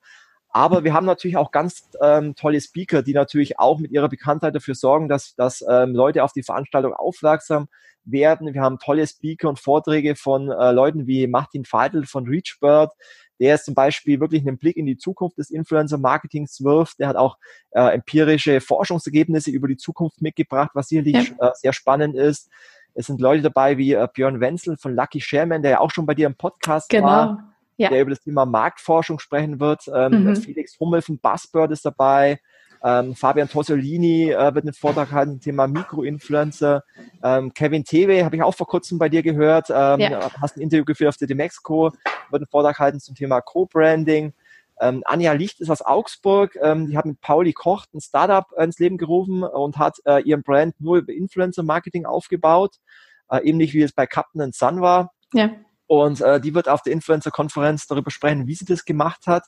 Aber 0.51 0.83
wir 0.83 0.93
haben 0.93 1.05
natürlich 1.05 1.37
auch 1.37 1.51
ganz 1.51 1.89
ähm, 2.01 2.35
tolle 2.35 2.59
Speaker, 2.59 3.03
die 3.03 3.13
natürlich 3.13 3.59
auch 3.59 3.77
mit 3.77 3.91
ihrer 3.91 4.09
Bekanntheit 4.09 4.55
dafür 4.55 4.73
sorgen, 4.73 5.07
dass, 5.07 5.35
dass 5.35 5.63
ähm, 5.67 5.93
Leute 5.93 6.23
auf 6.23 6.33
die 6.33 6.41
Veranstaltung 6.41 6.93
aufmerksam 6.93 7.67
werden. 8.03 8.53
Wir 8.53 8.61
haben 8.61 8.79
tolle 8.79 9.05
Speaker 9.05 9.49
und 9.49 9.59
Vorträge 9.59 10.15
von 10.15 10.49
äh, 10.49 10.71
Leuten 10.71 11.05
wie 11.05 11.27
Martin 11.27 11.65
Feidel 11.65 12.05
von 12.05 12.27
ReachBird, 12.27 12.91
der 13.39 13.55
ist 13.55 13.65
zum 13.65 13.73
Beispiel 13.73 14.19
wirklich 14.19 14.45
einen 14.45 14.57
Blick 14.57 14.77
in 14.77 14.85
die 14.85 14.97
Zukunft 14.97 15.37
des 15.37 15.49
Influencer-Marketings 15.49 16.63
wirft. 16.63 16.99
Der 16.99 17.07
hat 17.07 17.15
auch 17.15 17.37
äh, 17.71 17.93
empirische 17.93 18.61
Forschungsergebnisse 18.61 19.51
über 19.51 19.67
die 19.67 19.77
Zukunft 19.77 20.21
mitgebracht, 20.21 20.71
was 20.73 20.89
sicherlich 20.89 21.33
ja. 21.39 21.47
äh, 21.47 21.51
sehr 21.55 21.73
spannend 21.73 22.15
ist. 22.15 22.49
Es 22.93 23.07
sind 23.07 23.21
Leute 23.21 23.43
dabei 23.43 23.77
wie 23.77 23.93
äh, 23.93 24.07
Björn 24.13 24.41
Wenzel 24.41 24.77
von 24.77 24.95
Lucky 24.95 25.21
Sherman, 25.21 25.61
der 25.61 25.71
ja 25.71 25.79
auch 25.79 25.91
schon 25.91 26.05
bei 26.05 26.15
dir 26.15 26.27
im 26.27 26.35
Podcast 26.35 26.89
genau. 26.89 27.05
war, 27.05 27.53
ja. 27.77 27.89
der 27.89 28.01
über 28.01 28.11
das 28.11 28.21
Thema 28.21 28.45
Marktforschung 28.45 29.19
sprechen 29.19 29.59
wird. 29.59 29.89
Ähm, 29.93 30.25
mhm. 30.25 30.35
Felix 30.35 30.79
Hummel 30.79 31.01
von 31.01 31.17
Buzzbird 31.17 31.71
ist 31.71 31.85
dabei. 31.85 32.39
Ähm, 32.83 33.15
Fabian 33.15 33.49
Tossolini 33.49 34.31
äh, 34.31 34.55
wird 34.55 34.65
einen 34.65 34.73
Vortrag 34.73 35.11
halten 35.11 35.33
zum 35.33 35.41
Thema 35.41 35.67
Mikroinfluencer. 35.67 36.83
Ähm, 37.23 37.53
Kevin 37.53 37.83
Tewe 37.83 38.23
habe 38.23 38.35
ich 38.35 38.43
auch 38.43 38.55
vor 38.55 38.67
kurzem 38.67 38.97
bei 38.97 39.09
dir 39.09 39.21
gehört. 39.21 39.69
Ähm, 39.69 39.99
ja. 39.99 40.29
Hast 40.41 40.57
ein 40.57 40.61
Interview 40.61 40.85
geführt 40.85 41.09
auf 41.09 41.17
der 41.17 41.27
Demexco, 41.27 41.91
wird 42.29 42.41
einen 42.41 42.47
Vortrag 42.47 42.79
halten 42.79 42.99
zum 42.99 43.15
Thema 43.15 43.41
Co-Branding. 43.41 44.33
Ähm, 44.81 45.03
Anja 45.05 45.33
Licht 45.33 45.59
ist 45.59 45.69
aus 45.69 45.81
Augsburg. 45.81 46.57
Ähm, 46.61 46.87
die 46.87 46.97
hat 46.97 47.05
mit 47.05 47.19
Pauli 47.19 47.51
Koch 47.51 47.85
ein 47.93 47.99
Startup 47.99 48.45
ins 48.57 48.79
Leben 48.79 48.97
gerufen 48.97 49.43
und 49.43 49.77
hat 49.77 49.97
äh, 50.05 50.21
ihren 50.23 50.43
Brand 50.43 50.79
nur 50.79 50.97
über 50.97 51.11
Influencer-Marketing 51.11 52.05
aufgebaut. 52.05 52.77
Äh, 53.29 53.39
ähnlich 53.47 53.73
wie 53.73 53.81
es 53.81 53.91
bei 53.91 54.07
Captain 54.07 54.51
Sun 54.53 54.81
war. 54.81 55.11
Ja. 55.33 55.51
Und 55.89 56.21
äh, 56.21 56.39
die 56.39 56.53
wird 56.53 56.69
auf 56.69 56.83
der 56.83 56.93
Influencer-Konferenz 56.93 57.87
darüber 57.87 58.11
sprechen, 58.11 58.45
wie 58.45 58.53
sie 58.53 58.63
das 58.63 58.85
gemacht 58.85 59.25
hat. 59.25 59.45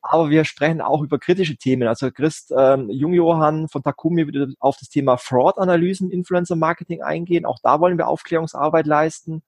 Aber 0.00 0.30
wir 0.30 0.46
sprechen 0.46 0.80
auch 0.80 1.02
über 1.02 1.18
kritische 1.18 1.58
Themen. 1.58 1.86
Also 1.86 2.10
Christ 2.10 2.50
ähm, 2.56 2.88
Jungjohann 2.88 3.68
von 3.68 3.82
Takumi 3.82 4.26
wird 4.26 4.56
auf 4.58 4.78
das 4.78 4.88
Thema 4.88 5.18
Fraud-Analysen, 5.18 6.10
Influencer-Marketing 6.10 7.02
eingehen. 7.02 7.44
Auch 7.44 7.58
da 7.62 7.78
wollen 7.78 7.98
wir 7.98 8.08
Aufklärungsarbeit 8.08 8.86
leisten. 8.86 9.42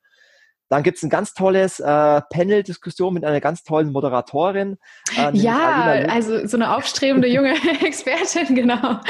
Dann 0.69 0.83
gibt 0.83 0.99
es 0.99 1.03
ein 1.03 1.09
ganz 1.09 1.33
tolles 1.33 1.81
äh, 1.81 2.21
Panel-Diskussion 2.31 3.15
mit 3.15 3.25
einer 3.25 3.41
ganz 3.41 3.65
tollen 3.65 3.91
Moderatorin. 3.91 4.77
Äh, 5.17 5.35
ja, 5.35 5.85
also 6.11 6.47
so 6.47 6.59
eine 6.59 6.77
aufstrebende 6.77 7.27
junge 7.27 7.55
Expertin, 7.83 8.55
genau. 8.55 8.77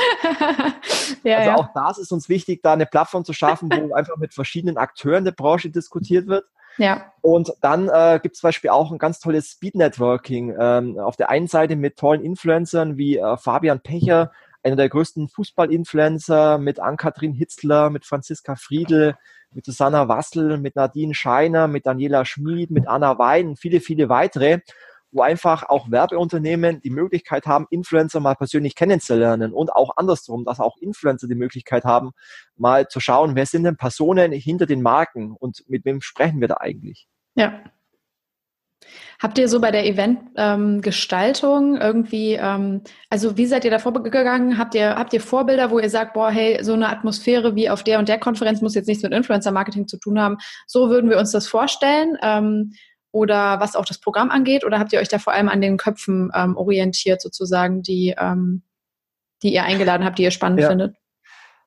ja, 1.24 1.38
also 1.38 1.50
ja. 1.50 1.56
auch 1.56 1.68
das 1.74 1.98
ist 1.98 2.12
uns 2.12 2.28
wichtig, 2.28 2.62
da 2.62 2.74
eine 2.74 2.86
Plattform 2.86 3.24
zu 3.24 3.32
schaffen, 3.32 3.70
wo 3.72 3.92
einfach 3.94 4.18
mit 4.18 4.34
verschiedenen 4.34 4.76
Akteuren 4.76 5.24
der 5.24 5.32
Branche 5.32 5.70
diskutiert 5.70 6.28
wird. 6.28 6.44
Ja. 6.76 7.12
Und 7.20 7.52
dann 7.60 7.88
äh, 7.88 8.18
gibt 8.22 8.34
es 8.34 8.40
zum 8.40 8.48
Beispiel 8.48 8.70
auch 8.70 8.90
ein 8.90 8.98
ganz 8.98 9.20
tolles 9.20 9.50
Speed-Networking. 9.50 10.54
Ähm, 10.58 10.98
auf 10.98 11.16
der 11.16 11.30
einen 11.30 11.46
Seite 11.46 11.76
mit 11.76 11.96
tollen 11.96 12.24
Influencern 12.24 12.96
wie 12.96 13.18
äh, 13.18 13.36
Fabian 13.36 13.80
Pecher, 13.80 14.32
einer 14.62 14.76
der 14.76 14.88
größten 14.88 15.28
Fußball-Influencer, 15.28 16.58
mit 16.58 16.80
Ann-Kathrin 16.80 17.32
Hitzler, 17.32 17.90
mit 17.90 18.04
Franziska 18.06 18.56
Friedl, 18.56 19.16
mit 19.52 19.64
Susanna 19.64 20.08
Wassel, 20.08 20.58
mit 20.58 20.76
Nadine 20.76 21.14
Scheiner, 21.14 21.68
mit 21.68 21.86
Daniela 21.86 22.24
Schmid, 22.24 22.70
mit 22.70 22.88
Anna 22.88 23.18
Wein, 23.18 23.56
viele, 23.56 23.80
viele 23.80 24.08
weitere 24.08 24.60
wo 25.14 25.22
einfach 25.22 25.62
auch 25.68 25.90
Werbeunternehmen 25.90 26.80
die 26.80 26.90
Möglichkeit 26.90 27.46
haben, 27.46 27.66
Influencer 27.70 28.20
mal 28.20 28.34
persönlich 28.34 28.74
kennenzulernen 28.74 29.52
und 29.52 29.72
auch 29.72 29.96
andersrum, 29.96 30.44
dass 30.44 30.60
auch 30.60 30.76
Influencer 30.78 31.28
die 31.28 31.36
Möglichkeit 31.36 31.84
haben, 31.84 32.10
mal 32.56 32.88
zu 32.88 33.00
schauen, 33.00 33.36
wer 33.36 33.46
sind 33.46 33.64
denn 33.64 33.76
Personen 33.76 34.32
hinter 34.32 34.66
den 34.66 34.82
Marken 34.82 35.36
und 35.38 35.64
mit 35.68 35.84
wem 35.84 36.00
sprechen 36.00 36.40
wir 36.40 36.48
da 36.48 36.56
eigentlich. 36.58 37.06
Ja. 37.36 37.62
Habt 39.20 39.38
ihr 39.38 39.48
so 39.48 39.60
bei 39.60 39.70
der 39.70 39.86
Eventgestaltung 39.86 41.76
ähm, 41.76 41.80
irgendwie, 41.80 42.34
ähm, 42.34 42.82
also 43.08 43.36
wie 43.36 43.46
seid 43.46 43.64
ihr 43.64 43.70
da 43.70 43.78
vorgegangen? 43.78 44.58
Habt 44.58 44.74
ihr, 44.74 44.96
habt 44.96 45.12
ihr 45.14 45.20
Vorbilder, 45.20 45.70
wo 45.70 45.78
ihr 45.78 45.88
sagt, 45.88 46.14
boah, 46.14 46.30
hey, 46.30 46.62
so 46.62 46.74
eine 46.74 46.88
Atmosphäre 46.88 47.54
wie 47.54 47.70
auf 47.70 47.82
der 47.84 47.98
und 47.98 48.08
der 48.08 48.18
Konferenz 48.18 48.60
muss 48.60 48.74
jetzt 48.74 48.88
nichts 48.88 49.02
mit 49.02 49.12
Influencer-Marketing 49.12 49.86
zu 49.88 49.98
tun 49.98 50.20
haben. 50.20 50.36
So 50.66 50.90
würden 50.90 51.08
wir 51.08 51.18
uns 51.18 51.30
das 51.30 51.46
vorstellen. 51.46 52.18
Ähm, 52.22 52.72
oder 53.14 53.60
was 53.60 53.76
auch 53.76 53.84
das 53.84 53.98
Programm 53.98 54.30
angeht? 54.30 54.64
Oder 54.64 54.80
habt 54.80 54.92
ihr 54.92 54.98
euch 54.98 55.08
da 55.08 55.20
vor 55.20 55.32
allem 55.32 55.48
an 55.48 55.60
den 55.60 55.76
Köpfen 55.76 56.32
ähm, 56.34 56.56
orientiert, 56.56 57.22
sozusagen, 57.22 57.80
die, 57.80 58.12
ähm, 58.18 58.62
die 59.44 59.54
ihr 59.54 59.62
eingeladen 59.62 60.04
habt, 60.04 60.18
die 60.18 60.24
ihr 60.24 60.32
spannend 60.32 60.60
ja. 60.60 60.68
findet? 60.68 60.96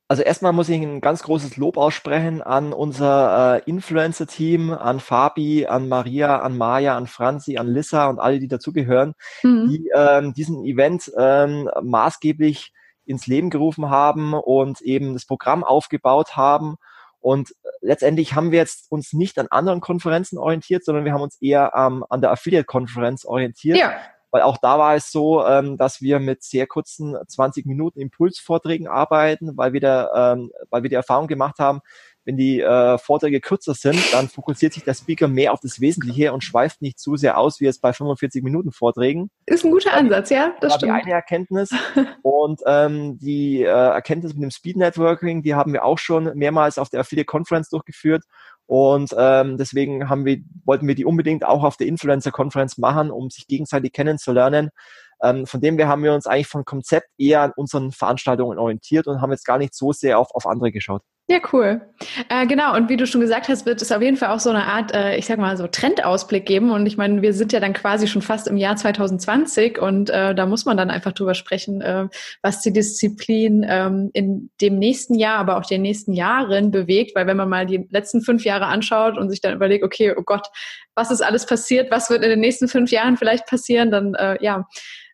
Also 0.10 0.24
erstmal 0.24 0.52
muss 0.52 0.68
ich 0.68 0.82
ein 0.82 1.00
ganz 1.00 1.24
großes 1.24 1.56
Lob 1.56 1.78
aussprechen 1.78 2.42
an 2.42 2.74
unser 2.74 3.56
äh, 3.58 3.70
Influencer-Team, 3.70 4.72
an 4.74 5.00
Fabi, 5.00 5.66
an 5.66 5.88
Maria, 5.88 6.40
an 6.40 6.58
Maja, 6.58 6.98
an 6.98 7.08
Franzi, 7.08 7.58
an 7.58 7.68
Lissa 7.68 8.08
und 8.08 8.20
alle, 8.20 8.40
die 8.40 8.50
dazugehören, 8.50 9.14
mhm. 9.42 9.70
die 9.70 9.90
ähm, 9.96 10.34
diesen 10.34 10.66
Event 10.66 11.10
ähm, 11.18 11.70
maßgeblich 11.82 12.74
ins 13.06 13.26
Leben 13.26 13.50
gerufen 13.50 13.90
haben 13.90 14.34
und 14.34 14.82
eben 14.82 15.14
das 15.14 15.26
Programm 15.26 15.64
aufgebaut 15.64 16.36
haben 16.36 16.76
und 17.28 17.52
äh, 17.52 17.70
letztendlich 17.82 18.36
haben 18.36 18.52
wir 18.52 18.60
jetzt 18.60 18.90
uns 18.90 19.12
nicht 19.12 19.38
an 19.38 19.48
anderen 19.48 19.82
Konferenzen 19.82 20.38
orientiert, 20.38 20.86
sondern 20.86 21.04
wir 21.04 21.12
haben 21.12 21.22
uns 21.22 21.38
eher 21.42 21.74
ähm, 21.76 22.06
an 22.10 22.22
der 22.22 22.32
Affiliate-Konferenz 22.32 23.26
orientiert. 23.26 23.78
Ja. 23.78 23.98
Weil 24.32 24.44
auch 24.44 24.58
da 24.58 24.80
war 24.80 24.96
es 24.96 25.12
so, 25.12 25.46
ähm, 25.46 25.76
dass 25.76 26.00
wir 26.00 26.22
mit 26.22 26.42
sehr 26.42 26.68
kurzen 26.68 27.18
20 27.28 27.66
Minuten 27.66 28.00
Impulsvorträgen 28.00 28.88
arbeiten, 28.88 29.58
weil 29.58 29.74
wir, 29.74 29.82
da, 29.82 30.34
ähm, 30.34 30.52
weil 30.70 30.84
wir 30.84 30.90
die 30.90 30.96
Erfahrung 30.96 31.28
gemacht 31.28 31.60
haben, 31.60 31.82
wenn 32.28 32.36
die 32.36 32.60
äh, 32.60 32.98
Vorträge 32.98 33.40
kürzer 33.40 33.74
sind, 33.74 33.98
dann 34.12 34.28
fokussiert 34.28 34.74
sich 34.74 34.84
der 34.84 34.94
Speaker 34.94 35.30
mehr 35.30 35.54
auf 35.54 35.62
das 35.62 35.80
Wesentliche 35.80 36.34
und 36.34 36.44
schweift 36.44 36.82
nicht 36.82 37.00
zu 37.00 37.16
sehr 37.16 37.38
aus, 37.38 37.62
wie 37.62 37.68
es 37.68 37.80
bei 37.80 37.94
45 37.94 38.44
Minuten 38.44 38.74
Vorträgen. 38.74 39.32
Ist 39.46 39.64
ein 39.64 39.72
guter 39.72 39.94
Ansatz, 39.94 40.30
ja, 40.30 40.50
das, 40.60 40.74
das 40.74 40.76
stimmt. 40.76 40.92
Die 40.92 41.04
eine 41.04 41.12
Erkenntnis 41.14 41.70
und 42.24 42.60
ähm, 42.66 43.18
die 43.18 43.62
äh, 43.62 43.68
Erkenntnis 43.68 44.34
mit 44.34 44.44
dem 44.44 44.52
Speed 44.52 44.76
Networking, 44.76 45.42
die 45.42 45.56
haben 45.56 45.72
wir 45.72 45.86
auch 45.86 46.00
schon 46.00 46.26
mehrmals 46.36 46.78
auf 46.78 46.90
der 46.90 47.00
Affiliate 47.00 47.26
Conference 47.26 47.70
durchgeführt 47.70 48.26
und 48.66 49.16
ähm, 49.18 49.56
deswegen 49.56 50.10
haben 50.10 50.26
wir, 50.26 50.40
wollten 50.66 50.86
wir 50.86 50.96
die 50.96 51.06
unbedingt 51.06 51.46
auch 51.46 51.64
auf 51.64 51.78
der 51.78 51.88
Influencer 51.88 52.32
Conference 52.32 52.78
machen, 52.78 53.10
um 53.10 53.30
sich 53.30 53.48
gegenseitig 53.48 53.94
kennenzulernen. 53.94 54.70
Ähm, 55.24 55.48
von 55.48 55.62
dem 55.62 55.78
wir 55.78 55.88
haben 55.88 56.04
wir 56.04 56.14
uns 56.14 56.28
eigentlich 56.28 56.48
vom 56.48 56.66
Konzept 56.66 57.08
eher 57.18 57.42
an 57.42 57.54
unseren 57.56 57.94
Veranstaltungen 57.94 58.60
orientiert 58.60 59.08
und 59.08 59.22
haben 59.22 59.32
jetzt 59.32 59.46
gar 59.46 59.58
nicht 59.58 59.74
so 59.74 59.94
sehr 59.94 60.20
auf, 60.20 60.28
auf 60.36 60.46
andere 60.46 60.74
geschaut. 60.74 61.02
Ja, 61.30 61.40
cool. 61.52 61.82
Äh, 62.30 62.48
genau, 62.48 62.74
und 62.74 62.88
wie 62.88 62.96
du 62.96 63.06
schon 63.06 63.20
gesagt 63.20 63.50
hast, 63.50 63.66
wird 63.66 63.82
es 63.82 63.92
auf 63.92 64.02
jeden 64.02 64.16
Fall 64.16 64.30
auch 64.30 64.40
so 64.40 64.50
eine 64.50 64.64
Art, 64.64 64.94
äh, 64.94 65.18
ich 65.18 65.26
sag 65.26 65.38
mal, 65.40 65.58
so 65.58 65.68
Trendausblick 65.68 66.46
geben. 66.46 66.72
Und 66.72 66.86
ich 66.86 66.96
meine, 66.96 67.22
wir 67.22 67.34
sind 67.34 67.52
ja 67.52 67.60
dann 67.60 67.74
quasi 67.74 68.08
schon 68.08 68.22
fast 68.22 68.48
im 68.48 68.56
Jahr 68.56 68.78
2020 68.78 69.78
und 69.78 70.10
äh, 70.10 70.34
da 70.34 70.46
muss 70.46 70.64
man 70.64 70.78
dann 70.78 70.90
einfach 70.90 71.12
drüber 71.12 71.34
sprechen, 71.34 71.82
äh, 71.82 72.08
was 72.42 72.62
die 72.62 72.72
Disziplin 72.72 73.66
ähm, 73.68 74.10
in 74.14 74.50
dem 74.62 74.80
nächsten 74.80 75.16
Jahr, 75.16 75.40
aber 75.40 75.58
auch 75.58 75.66
den 75.66 75.82
nächsten 75.82 76.14
Jahren 76.14 76.72
bewegt. 76.72 77.14
Weil 77.14 77.28
wenn 77.28 77.36
man 77.36 77.50
mal 77.50 77.66
die 77.66 77.86
letzten 77.90 78.22
fünf 78.22 78.46
Jahre 78.46 78.68
anschaut 78.68 79.18
und 79.18 79.30
sich 79.30 79.42
dann 79.42 79.54
überlegt, 79.54 79.84
okay, 79.84 80.14
oh 80.18 80.24
Gott, 80.24 80.48
was 80.96 81.12
ist 81.12 81.22
alles 81.22 81.46
passiert, 81.46 81.92
was 81.92 82.10
wird 82.10 82.24
in 82.24 82.30
den 82.30 82.40
nächsten 82.40 82.70
fünf 82.70 82.90
Jahren 82.90 83.18
vielleicht 83.18 83.48
passieren, 83.48 83.92
dann 83.92 84.14
äh, 84.14 84.38
ja, 84.42 84.66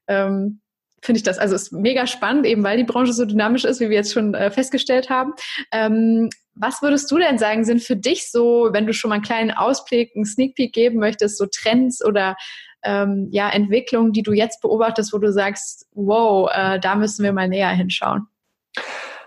ähm, 0.07 0.59
finde 1.03 1.17
ich 1.17 1.23
das. 1.23 1.37
Also 1.37 1.55
ist 1.55 1.71
mega 1.71 2.07
spannend, 2.07 2.45
eben 2.45 2.63
weil 2.63 2.77
die 2.77 2.83
Branche 2.83 3.13
so 3.13 3.25
dynamisch 3.25 3.65
ist, 3.65 3.79
wie 3.79 3.89
wir 3.89 3.97
jetzt 3.97 4.13
schon 4.13 4.33
äh, 4.33 4.49
festgestellt 4.49 5.09
haben. 5.09 5.33
Ähm, 5.71 6.29
was 6.55 6.81
würdest 6.81 7.09
du 7.11 7.17
denn 7.17 7.37
sagen, 7.37 7.65
sind 7.65 7.81
für 7.81 7.95
dich 7.95 8.31
so, 8.31 8.69
wenn 8.71 8.85
du 8.85 8.93
schon 8.93 9.09
mal 9.09 9.15
einen 9.15 9.23
kleinen 9.23 9.51
Ausblick, 9.51 10.11
einen 10.15 10.25
Sneak 10.25 10.55
Peek 10.55 10.73
geben 10.73 10.99
möchtest, 10.99 11.37
so 11.37 11.45
Trends 11.45 12.03
oder 12.03 12.35
ähm, 12.83 13.29
ja, 13.31 13.49
Entwicklungen, 13.49 14.11
die 14.11 14.23
du 14.23 14.33
jetzt 14.33 14.61
beobachtest, 14.61 15.13
wo 15.13 15.17
du 15.17 15.31
sagst, 15.31 15.87
wow, 15.93 16.49
äh, 16.53 16.79
da 16.79 16.95
müssen 16.95 17.23
wir 17.23 17.33
mal 17.33 17.47
näher 17.47 17.69
hinschauen? 17.69 18.27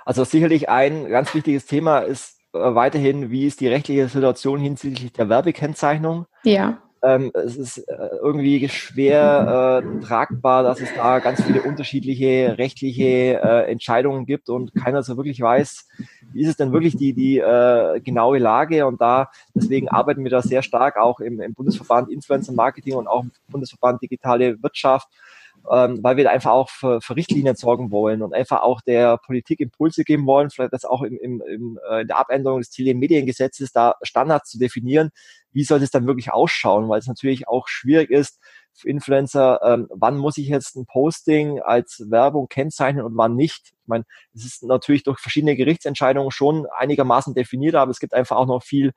Also 0.05 0.24
sicherlich 0.24 0.69
ein 0.69 1.09
ganz 1.09 1.35
wichtiges 1.35 1.66
Thema 1.66 2.01
ist 2.01 2.39
äh, 2.53 2.59
weiterhin, 2.59 3.31
wie 3.31 3.47
ist 3.47 3.61
die 3.61 3.69
rechtliche 3.69 4.09
Situation 4.09 4.61
hinsichtlich 4.61 5.12
der 5.12 5.28
Werbekennzeichnung? 5.28 6.27
Ja. 6.44 6.82
Ähm, 7.02 7.31
es 7.35 7.56
ist 7.56 7.78
äh, 7.78 7.94
irgendwie 8.23 8.68
schwer 8.68 9.82
äh, 9.82 10.01
tragbar, 10.05 10.62
dass 10.62 10.81
es 10.81 10.89
da 10.94 11.18
ganz 11.18 11.43
viele 11.43 11.62
unterschiedliche 11.62 12.56
rechtliche 12.59 13.40
äh, 13.43 13.70
Entscheidungen 13.70 14.27
gibt 14.27 14.48
und 14.48 14.74
keiner 14.74 15.02
so 15.02 15.16
wirklich 15.16 15.40
weiß, 15.40 15.89
wie 16.32 16.43
ist 16.43 16.48
es 16.48 16.56
denn 16.56 16.73
wirklich 16.73 16.97
die, 16.97 17.12
die 17.12 17.39
äh, 17.39 18.01
genaue 18.01 18.39
Lage. 18.39 18.86
Und 18.86 19.01
da 19.01 19.31
deswegen 19.55 19.89
arbeiten 19.89 20.24
wir 20.24 20.31
da 20.31 20.43
sehr 20.43 20.62
stark 20.62 20.97
auch 20.97 21.20
im, 21.20 21.40
im 21.40 21.55
Bundesverband 21.55 22.10
Influencer 22.10 22.52
Marketing 22.52 22.94
und 22.94 23.06
auch 23.06 23.23
im 23.23 23.31
Bundesverband 23.48 24.02
Digitale 24.02 24.62
Wirtschaft 24.62 25.09
ähm, 25.71 25.99
weil 26.03 26.17
wir 26.17 26.25
da 26.25 26.31
einfach 26.31 26.53
auch 26.53 26.71
für, 26.71 27.01
für 27.01 27.17
Richtlinien 27.17 27.57
sorgen 27.57 27.91
wollen 27.91 28.23
und 28.23 28.35
einfach 28.35 28.63
auch 28.63 28.81
der 28.81 29.19
Politik 29.19 29.61
Impulse 29.61 30.05
geben 30.05 30.27
wollen, 30.27 30.51
vielleicht 30.51 30.73
das 30.73 30.85
auch 30.85 31.03
im, 31.03 31.19
im, 31.19 31.43
im, 31.43 31.79
äh, 31.89 32.03
in 32.03 32.09
der 32.09 32.19
Abänderung 32.19 32.61
des 32.61 32.71
Telemediengesetzes 32.71 33.73
da 33.73 33.97
Standards 34.03 34.51
zu 34.51 34.59
definieren, 34.59 35.11
wie 35.53 35.65
soll 35.65 35.83
es 35.83 35.91
dann 35.91 36.07
wirklich 36.07 36.33
ausschauen, 36.33 36.89
weil 36.89 36.99
es 36.99 37.07
natürlich 37.07 37.49
auch 37.49 37.69
schwierig 37.69 38.11
ist 38.11 38.39
Influencer, 38.85 39.61
ähm, 39.62 39.89
wann 39.90 40.16
muss 40.16 40.39
ich 40.39 40.48
jetzt 40.48 40.77
ein 40.77 40.86
Posting 40.86 41.61
als 41.61 42.05
Werbung 42.09 42.48
kennzeichnen 42.48 43.05
und 43.05 43.16
wann 43.16 43.35
nicht. 43.35 43.73
Ich 43.82 43.89
meine, 43.89 44.05
es 44.35 44.44
ist 44.44 44.65
natürlich 44.65 45.05
durch 45.05 45.20
verschiedene 45.20 45.57
Gerichtsentscheidungen 45.57 46.31
schon 46.31 46.66
einigermaßen 46.77 47.35
definiert, 47.35 47.74
aber 47.77 47.90
es 47.90 48.01
gibt 48.01 48.15
einfach 48.15 48.36
auch 48.36 48.47
noch 48.47 48.62
viel 48.62 48.93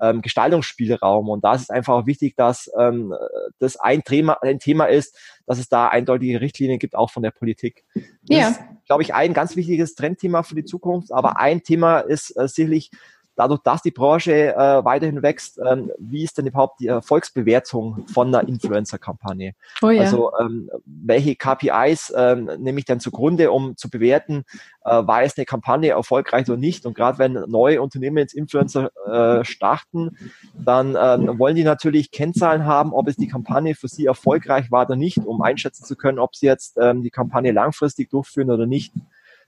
ähm, 0.00 0.20
Gestaltungsspielraum. 0.20 1.28
Und 1.28 1.44
da 1.44 1.54
ist 1.54 1.62
es 1.62 1.70
einfach 1.70 1.94
auch 1.94 2.06
wichtig, 2.06 2.34
dass 2.36 2.70
ähm, 2.78 3.14
das 3.58 3.76
ein 3.76 4.02
Thema, 4.02 4.38
ein 4.42 4.58
Thema 4.58 4.86
ist, 4.86 5.16
dass 5.46 5.58
es 5.58 5.68
da 5.68 5.88
eindeutige 5.88 6.40
Richtlinien 6.40 6.78
gibt, 6.78 6.94
auch 6.96 7.10
von 7.10 7.22
der 7.22 7.30
Politik. 7.30 7.84
Das 7.94 8.38
ja. 8.38 8.48
ist, 8.48 8.60
glaube 8.86 9.02
ich, 9.02 9.14
ein 9.14 9.32
ganz 9.32 9.56
wichtiges 9.56 9.94
Trendthema 9.94 10.42
für 10.42 10.56
die 10.56 10.64
Zukunft. 10.64 11.12
Aber 11.12 11.38
ein 11.38 11.62
Thema 11.62 12.00
ist 12.00 12.36
äh, 12.36 12.48
sicherlich 12.48 12.90
dadurch, 13.36 13.60
dass 13.60 13.82
die 13.82 13.90
Branche 13.90 14.54
äh, 14.54 14.84
weiterhin 14.84 15.22
wächst, 15.22 15.58
ähm, 15.64 15.90
wie 15.98 16.24
ist 16.24 16.38
denn 16.38 16.46
überhaupt 16.46 16.80
die 16.80 16.86
Erfolgsbewertung 16.86 18.06
von 18.12 18.28
einer 18.28 18.46
Influencer-Kampagne? 18.46 19.54
Oh 19.80 19.90
ja. 19.90 20.02
Also 20.02 20.32
ähm, 20.38 20.70
welche 20.84 21.36
KPIs 21.36 22.12
ähm, 22.16 22.50
nehme 22.58 22.78
ich 22.78 22.84
dann 22.84 23.00
zugrunde, 23.00 23.50
um 23.50 23.76
zu 23.76 23.88
bewerten, 23.88 24.44
äh, 24.84 24.90
war 24.90 25.22
es 25.22 25.36
eine 25.36 25.46
Kampagne 25.46 25.90
erfolgreich 25.90 26.48
oder 26.48 26.58
nicht? 26.58 26.84
Und 26.86 26.94
gerade 26.94 27.18
wenn 27.18 27.32
neue 27.32 27.80
Unternehmen 27.80 28.18
jetzt 28.18 28.34
Influencer 28.34 28.90
äh, 29.06 29.44
starten, 29.44 30.16
dann 30.54 30.96
ähm, 30.98 31.38
wollen 31.38 31.56
die 31.56 31.64
natürlich 31.64 32.10
Kennzahlen 32.10 32.66
haben, 32.66 32.92
ob 32.92 33.08
es 33.08 33.16
die 33.16 33.28
Kampagne 33.28 33.74
für 33.74 33.88
sie 33.88 34.06
erfolgreich 34.06 34.70
war 34.70 34.86
oder 34.86 34.96
nicht, 34.96 35.18
um 35.18 35.40
einschätzen 35.42 35.84
zu 35.84 35.96
können, 35.96 36.18
ob 36.18 36.36
sie 36.36 36.46
jetzt 36.46 36.76
ähm, 36.80 37.02
die 37.02 37.10
Kampagne 37.10 37.52
langfristig 37.52 38.10
durchführen 38.10 38.50
oder 38.50 38.66
nicht. 38.66 38.92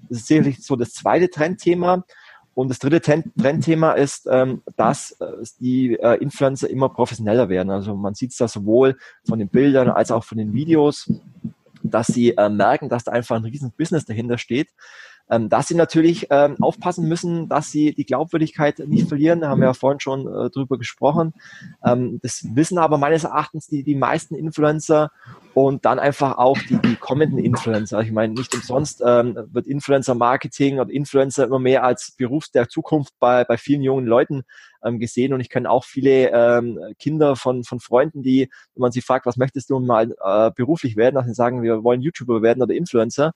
Das 0.08 0.18
ist 0.18 0.26
sicherlich 0.26 0.64
so 0.64 0.76
das 0.76 0.92
zweite 0.92 1.30
Trendthema. 1.30 2.04
Und 2.54 2.68
das 2.68 2.78
dritte 2.78 3.00
Trendthema 3.00 3.92
ist, 3.92 4.28
ähm, 4.30 4.62
dass 4.76 5.12
äh, 5.20 5.26
die 5.58 5.94
äh, 5.94 6.16
Influencer 6.22 6.70
immer 6.70 6.88
professioneller 6.88 7.48
werden. 7.48 7.70
Also 7.70 7.94
man 7.96 8.14
sieht 8.14 8.30
es 8.30 8.36
da 8.36 8.48
sowohl 8.48 8.96
von 9.26 9.38
den 9.38 9.48
Bildern 9.48 9.88
als 9.90 10.10
auch 10.10 10.24
von 10.24 10.38
den 10.38 10.52
Videos, 10.52 11.12
dass 11.82 12.06
sie 12.06 12.36
äh, 12.36 12.48
merken, 12.48 12.88
dass 12.88 13.04
da 13.04 13.12
einfach 13.12 13.36
ein 13.36 13.44
riesen 13.44 13.72
Business 13.76 14.04
dahinter 14.04 14.38
steht. 14.38 14.68
Ähm, 15.30 15.48
dass 15.48 15.68
sie 15.68 15.74
natürlich 15.74 16.26
ähm, 16.30 16.56
aufpassen 16.60 17.08
müssen, 17.08 17.48
dass 17.48 17.70
sie 17.70 17.94
die 17.94 18.04
Glaubwürdigkeit 18.04 18.78
nicht 18.80 19.08
verlieren. 19.08 19.40
Da 19.40 19.48
haben 19.48 19.60
wir 19.60 19.68
ja 19.68 19.74
vorhin 19.74 20.00
schon 20.00 20.24
drüber 20.50 20.76
gesprochen. 20.76 21.32
Das 21.80 22.44
wissen 22.54 22.76
aber 22.76 22.98
meines 22.98 23.24
Erachtens 23.24 23.66
die, 23.66 23.84
die 23.84 23.94
meisten 23.94 24.34
Influencer 24.34 25.10
und 25.54 25.84
dann 25.84 25.98
einfach 25.98 26.36
auch 26.36 26.58
die, 26.68 26.78
die 26.78 26.96
kommenden 26.96 27.38
Influencer. 27.38 28.00
Ich 28.00 28.12
meine, 28.12 28.34
nicht 28.34 28.54
umsonst 28.54 29.02
ähm, 29.06 29.36
wird 29.52 29.66
Influencer-Marketing 29.66 30.80
und 30.80 30.90
Influencer 30.90 31.44
immer 31.44 31.58
mehr 31.58 31.84
als 31.84 32.12
Beruf 32.16 32.48
der 32.48 32.68
Zukunft 32.68 33.14
bei, 33.20 33.44
bei 33.44 33.56
vielen 33.56 33.82
jungen 33.82 34.06
Leuten 34.06 34.42
ähm, 34.84 34.98
gesehen. 34.98 35.32
Und 35.32 35.40
ich 35.40 35.48
kenne 35.48 35.70
auch 35.70 35.84
viele 35.84 36.30
ähm, 36.30 36.78
Kinder 36.98 37.36
von, 37.36 37.64
von 37.64 37.80
Freunden, 37.80 38.22
die, 38.22 38.50
wenn 38.74 38.80
man 38.80 38.92
sie 38.92 39.00
fragt, 39.00 39.26
was 39.26 39.36
möchtest 39.36 39.70
du 39.70 39.78
mal 39.78 40.14
äh, 40.22 40.50
beruflich 40.54 40.96
werden, 40.96 41.14
dass 41.14 41.26
sie 41.26 41.34
sagen, 41.34 41.62
wir 41.62 41.84
wollen 41.84 42.02
YouTuber 42.02 42.42
werden 42.42 42.62
oder 42.62 42.74
Influencer, 42.74 43.32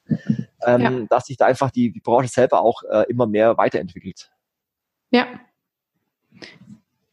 ähm, 0.67 0.81
ja. 0.81 0.91
dass 1.09 1.27
sich 1.27 1.37
da 1.37 1.47
einfach 1.47 1.71
die, 1.71 1.93
die 1.93 2.01
Branche 2.01 2.29
selber 2.29 2.63
auch 2.63 2.83
äh, 2.91 3.05
immer 3.09 3.27
mehr 3.27 3.57
weiterentwickelt. 3.57 4.31
Ja, 5.11 5.27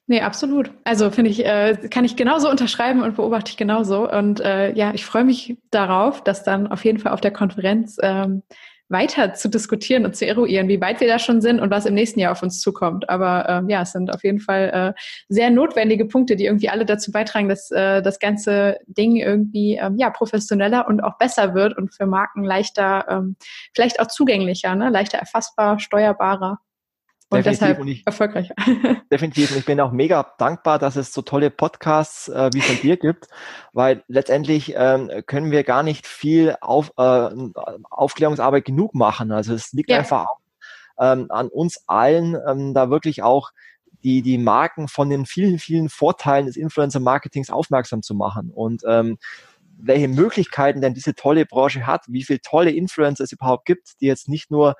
Nee, 0.08 0.22
absolut. 0.22 0.72
Also 0.84 1.10
finde 1.10 1.32
ich, 1.32 1.44
äh, 1.44 1.76
kann 1.90 2.06
ich 2.06 2.16
genauso 2.16 2.50
unterschreiben 2.50 3.02
und 3.02 3.16
beobachte 3.16 3.50
ich 3.50 3.58
genauso. 3.58 4.10
Und 4.10 4.40
äh, 4.40 4.72
ja, 4.74 4.94
ich 4.94 5.04
freue 5.04 5.24
mich 5.24 5.58
darauf, 5.72 6.24
dass 6.24 6.44
dann 6.44 6.68
auf 6.68 6.86
jeden 6.86 7.00
Fall 7.00 7.12
auf 7.12 7.22
der 7.22 7.32
Konferenz 7.32 7.98
ähm, 8.04 8.44
weiter 8.88 9.34
zu 9.34 9.50
diskutieren 9.50 10.06
und 10.06 10.16
zu 10.16 10.28
eruieren, 10.28 10.68
wie 10.68 10.80
weit 10.80 11.00
wir 11.00 11.08
da 11.08 11.18
schon 11.18 11.42
sind 11.42 11.60
und 11.60 11.72
was 11.72 11.88
im 11.88 11.96
nächsten 11.96 12.20
Jahr 12.20 12.34
auf 12.34 12.44
uns 12.44 12.62
zukommt. 12.62 13.10
Aber 13.10 13.50
ähm, 13.50 13.70
ja, 13.70 13.82
es 13.82 13.94
sind 13.94 14.14
auf 14.14 14.24
jeden 14.24 14.40
Fall 14.40 14.94
äh, 14.96 15.02
sehr 15.28 15.50
notwendige 15.50 16.06
Punkte, 16.06 16.36
die 16.36 16.46
irgendwie 16.46 16.70
alle 16.70 16.86
dazu 16.86 17.12
beitragen, 17.12 17.50
dass 17.50 17.72
äh, 17.72 18.04
das 18.04 18.20
ganze 18.20 18.78
Ding 18.86 19.16
irgendwie 19.16 19.78
ähm, 19.78 19.98
ja 19.98 20.12
professioneller 20.12 20.88
und 20.88 21.02
auch 21.02 21.18
besser 21.18 21.56
wird 21.56 21.76
und 21.76 21.96
für 21.96 22.06
Marken 22.06 22.44
leichter, 22.44 23.06
ähm, 23.10 23.38
vielleicht 23.74 24.00
auch 24.00 24.08
zugänglicher, 24.08 24.76
ne? 24.76 24.90
leichter 24.90 25.18
erfassbar, 25.18 25.80
steuerbarer. 25.80 26.60
Und 27.30 27.40
definitiv 27.40 27.60
deshalb 27.60 27.80
und 27.80 27.88
ich, 27.88 28.06
erfolgreich. 28.06 28.52
Definitiv. 29.12 29.52
Und 29.52 29.58
ich 29.58 29.66
bin 29.66 29.82
auch 29.82 29.92
mega 29.92 30.34
dankbar, 30.38 30.78
dass 30.78 30.96
es 30.96 31.12
so 31.12 31.24
tolle 31.24 31.50
Podcasts 31.50 32.30
äh, 32.30 32.52
wie 32.54 32.62
von 32.62 32.80
dir 32.82 32.98
gibt, 32.98 33.28
weil 33.74 34.04
letztendlich 34.08 34.74
ähm, 34.78 35.10
können 35.26 35.50
wir 35.50 35.64
gar 35.64 35.82
nicht 35.82 36.06
viel 36.06 36.56
auf, 36.62 36.92
äh, 36.98 37.30
Aufklärungsarbeit 37.90 38.64
genug 38.64 38.94
machen. 38.94 39.32
Also 39.32 39.56
es 39.56 39.74
liegt 39.74 39.90
ja. 39.90 39.98
einfach 39.98 40.28
ähm, 41.00 41.28
an 41.30 41.48
uns 41.48 41.84
allen, 41.88 42.38
ähm, 42.48 42.76
da 42.76 42.92
wirklich 42.92 43.24
auch 43.24 43.52
die, 44.04 44.22
die 44.22 44.38
Marken 44.38 44.88
von 44.88 45.10
den 45.10 45.26
vielen, 45.26 45.58
vielen 45.58 45.90
Vorteilen 45.90 46.46
des 46.46 46.58
Influencer-Marketings 46.58 47.50
aufmerksam 47.50 48.04
zu 48.04 48.14
machen. 48.14 48.52
Und 48.54 48.84
ähm, 48.88 49.18
welche 49.78 50.08
Möglichkeiten 50.08 50.82
denn 50.82 50.94
diese 50.94 51.16
tolle 51.16 51.46
Branche 51.46 51.86
hat, 51.86 52.06
wie 52.08 52.24
viele 52.24 52.42
tolle 52.42 52.72
Influencer 52.72 53.24
es 53.24 53.32
überhaupt 53.32 53.66
gibt, 53.66 54.00
die 54.00 54.06
jetzt 54.06 54.30
nicht 54.30 54.52
nur 54.52 54.76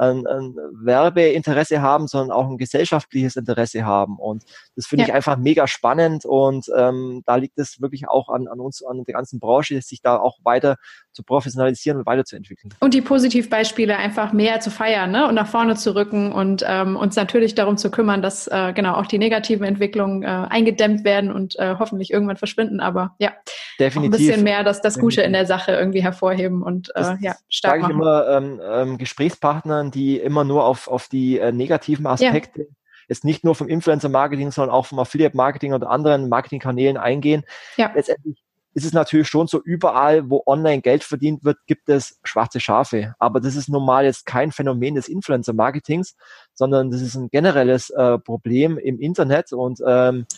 ein, 0.00 0.26
ein 0.26 0.56
Werbeinteresse 0.72 1.82
haben, 1.82 2.08
sondern 2.08 2.30
auch 2.30 2.48
ein 2.48 2.56
gesellschaftliches 2.56 3.36
Interesse 3.36 3.84
haben. 3.84 4.18
Und 4.18 4.44
das 4.74 4.86
finde 4.86 5.04
ja. 5.04 5.08
ich 5.08 5.14
einfach 5.14 5.36
mega 5.36 5.66
spannend 5.66 6.24
und 6.24 6.66
ähm, 6.76 7.22
da 7.26 7.36
liegt 7.36 7.58
es 7.58 7.80
wirklich 7.80 8.08
auch 8.08 8.28
an, 8.28 8.48
an 8.48 8.60
uns, 8.60 8.82
an 8.84 9.04
der 9.04 9.14
ganzen 9.14 9.40
Branche, 9.40 9.80
sich 9.82 10.00
da 10.00 10.18
auch 10.18 10.38
weiter 10.42 10.76
zu 11.12 11.22
professionalisieren 11.22 11.98
und 11.98 12.06
weiterzuentwickeln. 12.06 12.72
Und 12.80 12.94
die 12.94 13.02
Positivbeispiele 13.02 13.96
einfach 13.96 14.32
mehr 14.32 14.60
zu 14.60 14.70
feiern 14.70 15.10
ne? 15.10 15.28
und 15.28 15.34
nach 15.34 15.48
vorne 15.48 15.76
zu 15.76 15.94
rücken 15.94 16.32
und 16.32 16.64
ähm, 16.66 16.96
uns 16.96 17.16
natürlich 17.16 17.54
darum 17.54 17.76
zu 17.76 17.90
kümmern, 17.90 18.22
dass 18.22 18.46
äh, 18.46 18.72
genau 18.72 18.94
auch 18.94 19.06
die 19.06 19.18
negativen 19.18 19.66
Entwicklungen 19.66 20.22
äh, 20.22 20.26
eingedämmt 20.26 21.04
werden 21.04 21.30
und 21.30 21.58
äh, 21.58 21.76
hoffentlich 21.78 22.10
irgendwann 22.10 22.36
verschwinden. 22.36 22.80
Aber 22.80 23.14
ja, 23.18 23.32
Definitiv. 23.78 24.14
ein 24.14 24.18
bisschen 24.18 24.44
mehr 24.44 24.64
das, 24.64 24.80
das 24.80 24.98
Gute 24.98 25.22
in 25.22 25.32
der 25.32 25.46
Sache 25.46 25.72
irgendwie 25.72 26.02
hervorheben 26.02 26.62
und 26.62 26.90
äh, 26.94 27.16
ja, 27.20 27.34
stark 27.48 27.80
sage 27.80 27.84
ich 27.84 27.90
immer 27.90 28.28
ähm, 28.28 28.60
ähm, 28.64 28.98
Gesprächspartnern, 28.98 29.89
die 29.90 30.18
immer 30.18 30.44
nur 30.44 30.64
auf, 30.64 30.88
auf 30.88 31.08
die 31.08 31.38
äh, 31.38 31.52
negativen 31.52 32.06
Aspekte, 32.06 32.62
ja. 32.62 32.66
jetzt 33.08 33.24
nicht 33.24 33.44
nur 33.44 33.54
vom 33.54 33.68
Influencer-Marketing, 33.68 34.50
sondern 34.50 34.74
auch 34.74 34.86
vom 34.86 34.98
Affiliate-Marketing 34.98 35.72
oder 35.72 35.90
anderen 35.90 36.28
Marketingkanälen 36.28 36.96
eingehen. 36.96 37.44
Ja. 37.76 37.92
Letztendlich 37.94 38.42
ist 38.72 38.84
es 38.84 38.92
natürlich 38.92 39.28
schon 39.28 39.46
so, 39.46 39.60
überall, 39.60 40.30
wo 40.30 40.42
online 40.46 40.80
Geld 40.80 41.02
verdient 41.02 41.44
wird, 41.44 41.58
gibt 41.66 41.88
es 41.88 42.20
schwarze 42.22 42.60
Schafe. 42.60 43.14
Aber 43.18 43.40
das 43.40 43.56
ist 43.56 43.68
normal 43.68 44.04
jetzt 44.04 44.26
kein 44.26 44.52
Phänomen 44.52 44.94
des 44.94 45.08
Influencer-Marketings, 45.08 46.16
sondern 46.54 46.90
das 46.90 47.00
ist 47.00 47.16
ein 47.16 47.30
generelles 47.30 47.90
äh, 47.90 48.18
Problem 48.18 48.78
im 48.78 49.00
Internet 49.00 49.52
und 49.52 49.80
ähm, 49.86 50.26
äh, 50.30 50.34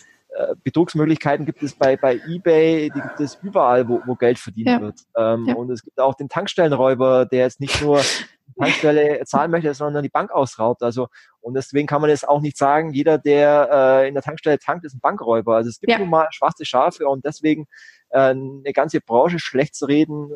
Betrugsmöglichkeiten 0.63 1.45
gibt 1.45 1.61
es 1.61 1.73
bei, 1.75 1.95
bei 1.95 2.19
eBay, 2.27 2.89
die 2.89 3.01
gibt 3.01 3.19
es 3.19 3.37
überall, 3.41 3.87
wo, 3.87 4.01
wo 4.05 4.15
Geld 4.15 4.39
verdient 4.39 4.69
ja. 4.69 4.81
wird. 4.81 4.99
Ähm, 5.15 5.45
ja. 5.47 5.55
Und 5.55 5.69
es 5.69 5.83
gibt 5.83 5.99
auch 5.99 6.15
den 6.15 6.29
Tankstellenräuber, 6.29 7.25
der 7.25 7.41
jetzt 7.41 7.59
nicht 7.59 7.81
nur 7.81 8.01
Tankstelle 8.59 9.23
zahlen 9.25 9.51
möchte, 9.51 9.73
sondern 9.73 10.03
die 10.03 10.09
Bank 10.09 10.31
ausraubt. 10.31 10.83
Also 10.83 11.07
und 11.41 11.55
deswegen 11.55 11.87
kann 11.87 12.01
man 12.01 12.09
jetzt 12.09 12.27
auch 12.27 12.41
nicht 12.41 12.57
sagen, 12.57 12.93
jeder, 12.93 13.17
der 13.17 13.69
äh, 13.71 14.07
in 14.07 14.13
der 14.13 14.23
Tankstelle 14.23 14.59
tankt, 14.59 14.85
ist 14.85 14.95
ein 14.95 15.01
Bankräuber. 15.01 15.55
Also 15.55 15.69
es 15.69 15.79
gibt 15.79 15.91
ja. 15.91 15.99
nun 15.99 16.09
mal 16.09 16.27
schwarze 16.31 16.65
Schafe 16.65 17.07
und 17.07 17.25
deswegen 17.25 17.67
äh, 18.09 18.19
eine 18.29 18.73
ganze 18.73 19.01
Branche 19.01 19.39
schlecht 19.39 19.75
zu 19.75 19.85
reden, 19.85 20.31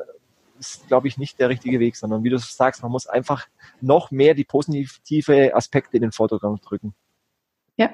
ist, 0.60 0.88
glaube 0.88 1.08
ich, 1.08 1.18
nicht 1.18 1.40
der 1.40 1.50
richtige 1.50 1.80
Weg, 1.80 1.96
sondern 1.96 2.24
wie 2.24 2.30
du 2.30 2.38
sagst, 2.38 2.82
man 2.82 2.92
muss 2.92 3.08
einfach 3.08 3.48
noch 3.80 4.12
mehr 4.12 4.34
die 4.34 4.44
positive 4.44 5.56
Aspekte 5.56 5.98
in 5.98 6.02
den 6.02 6.12
Vordergrund 6.12 6.62
drücken. 6.68 6.94
Ja, 7.78 7.92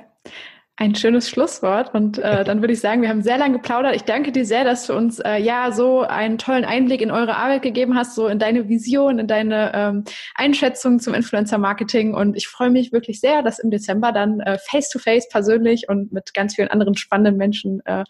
ein 0.76 0.96
schönes 0.96 1.30
Schlusswort. 1.30 1.94
Und 1.94 2.18
äh, 2.18 2.44
dann 2.46 2.62
würde 2.62 2.74
ich 2.74 2.80
sagen, 2.80 3.02
wir 3.02 3.10
haben 3.10 3.22
sehr 3.22 3.38
lange 3.38 3.58
geplaudert. 3.58 3.96
Ich 3.96 4.04
danke 4.04 4.32
dir 4.32 4.46
sehr, 4.46 4.64
dass 4.64 4.88
du 4.88 4.94
uns 4.94 5.20
äh, 5.20 5.38
ja 5.38 5.72
so 5.72 6.02
einen 6.02 6.38
tollen 6.38 6.66
Einblick 6.66 7.02
in 7.02 7.12
eure 7.12 7.36
Arbeit 7.36 7.62
gegeben 7.62 7.96
hast, 7.96 8.16
so 8.16 8.28
in 8.28 8.40
deine 8.40 8.70
Vision, 8.70 9.20
in 9.20 9.28
deine 9.28 9.72
ähm, 9.74 10.04
Einschätzung 10.36 11.00
zum 11.00 11.14
Influencer-Marketing. 11.14 12.14
Und 12.14 12.36
ich 12.36 12.48
freue 12.48 12.72
mich 12.72 12.92
wirklich 12.92 13.20
sehr, 13.20 13.44
das 13.44 13.60
im 13.60 13.72
Dezember 13.72 14.12
dann 14.12 14.40
äh, 14.40 14.58
face-to-face 14.58 15.30
persönlich 15.30 15.90
und 15.90 16.12
mit 16.12 16.34
ganz 16.34 16.56
vielen 16.56 16.70
anderen 16.70 16.96
spannenden 16.96 17.38
Menschen 17.38 17.82
äh, 17.86 18.04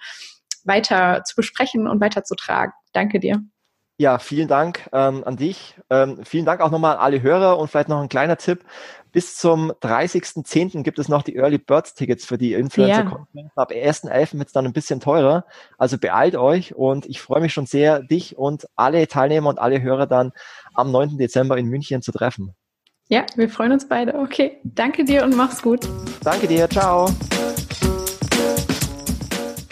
weiter 0.64 1.23
zu 1.26 1.35
besprechen 1.35 1.88
und 1.88 1.99
weiterzutragen. 1.99 2.73
Danke 2.94 3.19
dir. 3.19 3.44
Ja, 4.03 4.19
vielen 4.19 4.49
Dank 4.49 4.89
ähm, 4.91 5.23
an 5.23 5.38
dich. 5.38 5.75
Ähm, 5.89 6.25
vielen 6.25 6.43
Dank 6.43 6.59
auch 6.59 6.71
nochmal 6.71 6.97
an 6.97 7.01
alle 7.01 7.21
Hörer 7.21 7.57
und 7.57 7.69
vielleicht 7.69 7.88
noch 7.88 8.01
ein 8.01 8.09
kleiner 8.09 8.35
Tipp. 8.35 8.59
Bis 9.13 9.38
zum 9.38 9.71
30.10. 9.71 10.84
gibt 10.84 10.99
es 10.99 11.07
noch 11.07 11.21
die 11.21 11.38
Early 11.38 11.57
Birds 11.57 11.93
Tickets 11.93 12.25
für 12.25 12.38
die 12.38 12.51
Influencer 12.51 13.05
Conference. 13.05 13.51
Ja. 13.55 13.63
Ab 13.63 13.71
1.11. 13.71 14.39
wird 14.39 14.47
es 14.47 14.51
dann 14.51 14.65
ein 14.65 14.73
bisschen 14.73 14.99
teurer. 14.99 15.45
Also 15.77 15.97
beeilt 15.97 16.35
euch 16.35 16.75
und 16.75 17.05
ich 17.05 17.21
freue 17.21 17.39
mich 17.39 17.53
schon 17.53 17.65
sehr, 17.65 18.01
dich 18.01 18.38
und 18.38 18.67
alle 18.75 19.07
Teilnehmer 19.07 19.47
und 19.47 19.59
alle 19.59 19.81
Hörer 19.81 20.05
dann 20.05 20.34
am 20.73 20.91
9. 20.91 21.17
Dezember 21.17 21.57
in 21.57 21.67
München 21.67 22.01
zu 22.01 22.11
treffen. 22.11 22.53
Ja, 23.07 23.25
wir 23.38 23.47
freuen 23.47 23.71
uns 23.71 23.88
beide. 23.88 24.15
Okay, 24.15 24.57
danke 24.65 25.05
dir 25.05 25.23
und 25.23 25.38
mach's 25.38 25.61
gut. 25.61 25.88
Danke 26.25 26.45
dir, 26.45 26.69
ciao. 26.69 27.07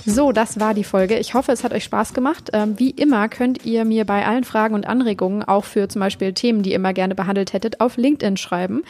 So, 0.06 0.32
das 0.32 0.60
war 0.60 0.74
die 0.74 0.84
Folge. 0.84 1.18
Ich 1.18 1.34
hoffe, 1.34 1.52
es 1.52 1.64
hat 1.64 1.74
euch 1.74 1.84
Spaß 1.84 2.14
gemacht. 2.14 2.50
Ähm, 2.54 2.80
wie 2.80 2.90
immer 2.90 3.30
könnt 3.30 3.66
ihr 3.66 3.86
mir 3.86 4.06
bei 4.06 4.26
allen 4.26 4.44
Fragen 4.44 4.74
und 4.74 4.88
Anregungen, 4.88 5.44
auch 5.44 5.66
für 5.66 5.88
zum 5.88 6.00
Beispiel 6.00 6.34
Themen, 6.34 6.64
die 6.64 6.72
ihr 6.72 6.76
immer 6.78 6.94
gerne 6.94 7.16
behandelt 7.16 7.54
hättet, 7.54 7.82
auf 7.82 7.98
LinkedIn 7.98 8.38
schreiben. 8.38 8.84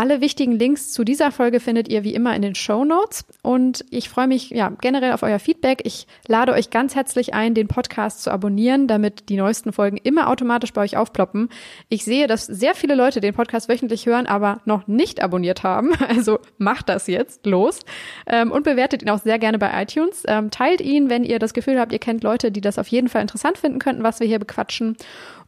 Alle 0.00 0.22
wichtigen 0.22 0.52
Links 0.52 0.92
zu 0.92 1.04
dieser 1.04 1.30
Folge 1.30 1.60
findet 1.60 1.86
ihr 1.86 2.04
wie 2.04 2.14
immer 2.14 2.34
in 2.34 2.40
den 2.40 2.54
Show 2.54 2.86
Notes 2.86 3.26
und 3.42 3.84
ich 3.90 4.08
freue 4.08 4.28
mich 4.28 4.48
ja 4.48 4.72
generell 4.80 5.12
auf 5.12 5.22
euer 5.22 5.38
Feedback. 5.38 5.82
Ich 5.84 6.06
lade 6.26 6.52
euch 6.52 6.70
ganz 6.70 6.94
herzlich 6.94 7.34
ein, 7.34 7.52
den 7.52 7.68
Podcast 7.68 8.22
zu 8.22 8.30
abonnieren, 8.30 8.86
damit 8.86 9.28
die 9.28 9.36
neuesten 9.36 9.74
Folgen 9.74 9.98
immer 9.98 10.30
automatisch 10.30 10.72
bei 10.72 10.80
euch 10.80 10.96
aufploppen. 10.96 11.50
Ich 11.90 12.02
sehe, 12.02 12.28
dass 12.28 12.46
sehr 12.46 12.74
viele 12.74 12.94
Leute 12.94 13.20
den 13.20 13.34
Podcast 13.34 13.68
wöchentlich 13.68 14.06
hören, 14.06 14.26
aber 14.26 14.62
noch 14.64 14.86
nicht 14.86 15.22
abonniert 15.22 15.64
haben. 15.64 15.92
Also 16.10 16.38
macht 16.58 16.88
das 16.88 17.06
jetzt 17.06 17.46
los 17.46 17.80
ähm, 18.26 18.50
und 18.50 18.64
bewertet 18.64 19.02
ihn 19.02 19.10
auch 19.10 19.20
sehr 19.20 19.38
gerne 19.38 19.58
bei 19.58 19.82
iTunes. 19.82 20.24
Ähm, 20.26 20.50
teilt 20.50 20.80
ihn, 20.80 21.08
wenn 21.10 21.24
ihr 21.24 21.38
das 21.38 21.52
Gefühl 21.52 21.78
habt, 21.78 21.92
ihr 21.92 21.98
kennt 21.98 22.24
Leute, 22.24 22.50
die 22.50 22.60
das 22.60 22.78
auf 22.78 22.88
jeden 22.88 23.08
Fall 23.08 23.22
interessant 23.22 23.58
finden 23.58 23.78
könnten, 23.78 24.02
was 24.02 24.18
wir 24.18 24.26
hier 24.26 24.38
bequatschen. 24.38 24.96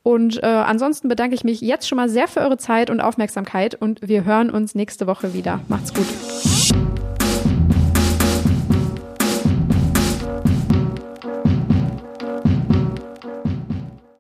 Und 0.02 0.42
äh, 0.42 0.46
ansonsten 0.46 1.08
bedanke 1.08 1.34
ich 1.34 1.44
mich 1.44 1.60
jetzt 1.60 1.88
schon 1.88 1.96
mal 1.96 2.08
sehr 2.08 2.28
für 2.28 2.40
eure 2.40 2.58
Zeit 2.58 2.90
und 2.90 3.00
Aufmerksamkeit 3.00 3.74
und 3.74 4.06
wir 4.06 4.24
hören 4.24 4.50
uns 4.50 4.74
nächste 4.74 5.06
Woche 5.06 5.32
wieder. 5.34 5.60
Macht's 5.68 5.94
gut. 5.94 7.01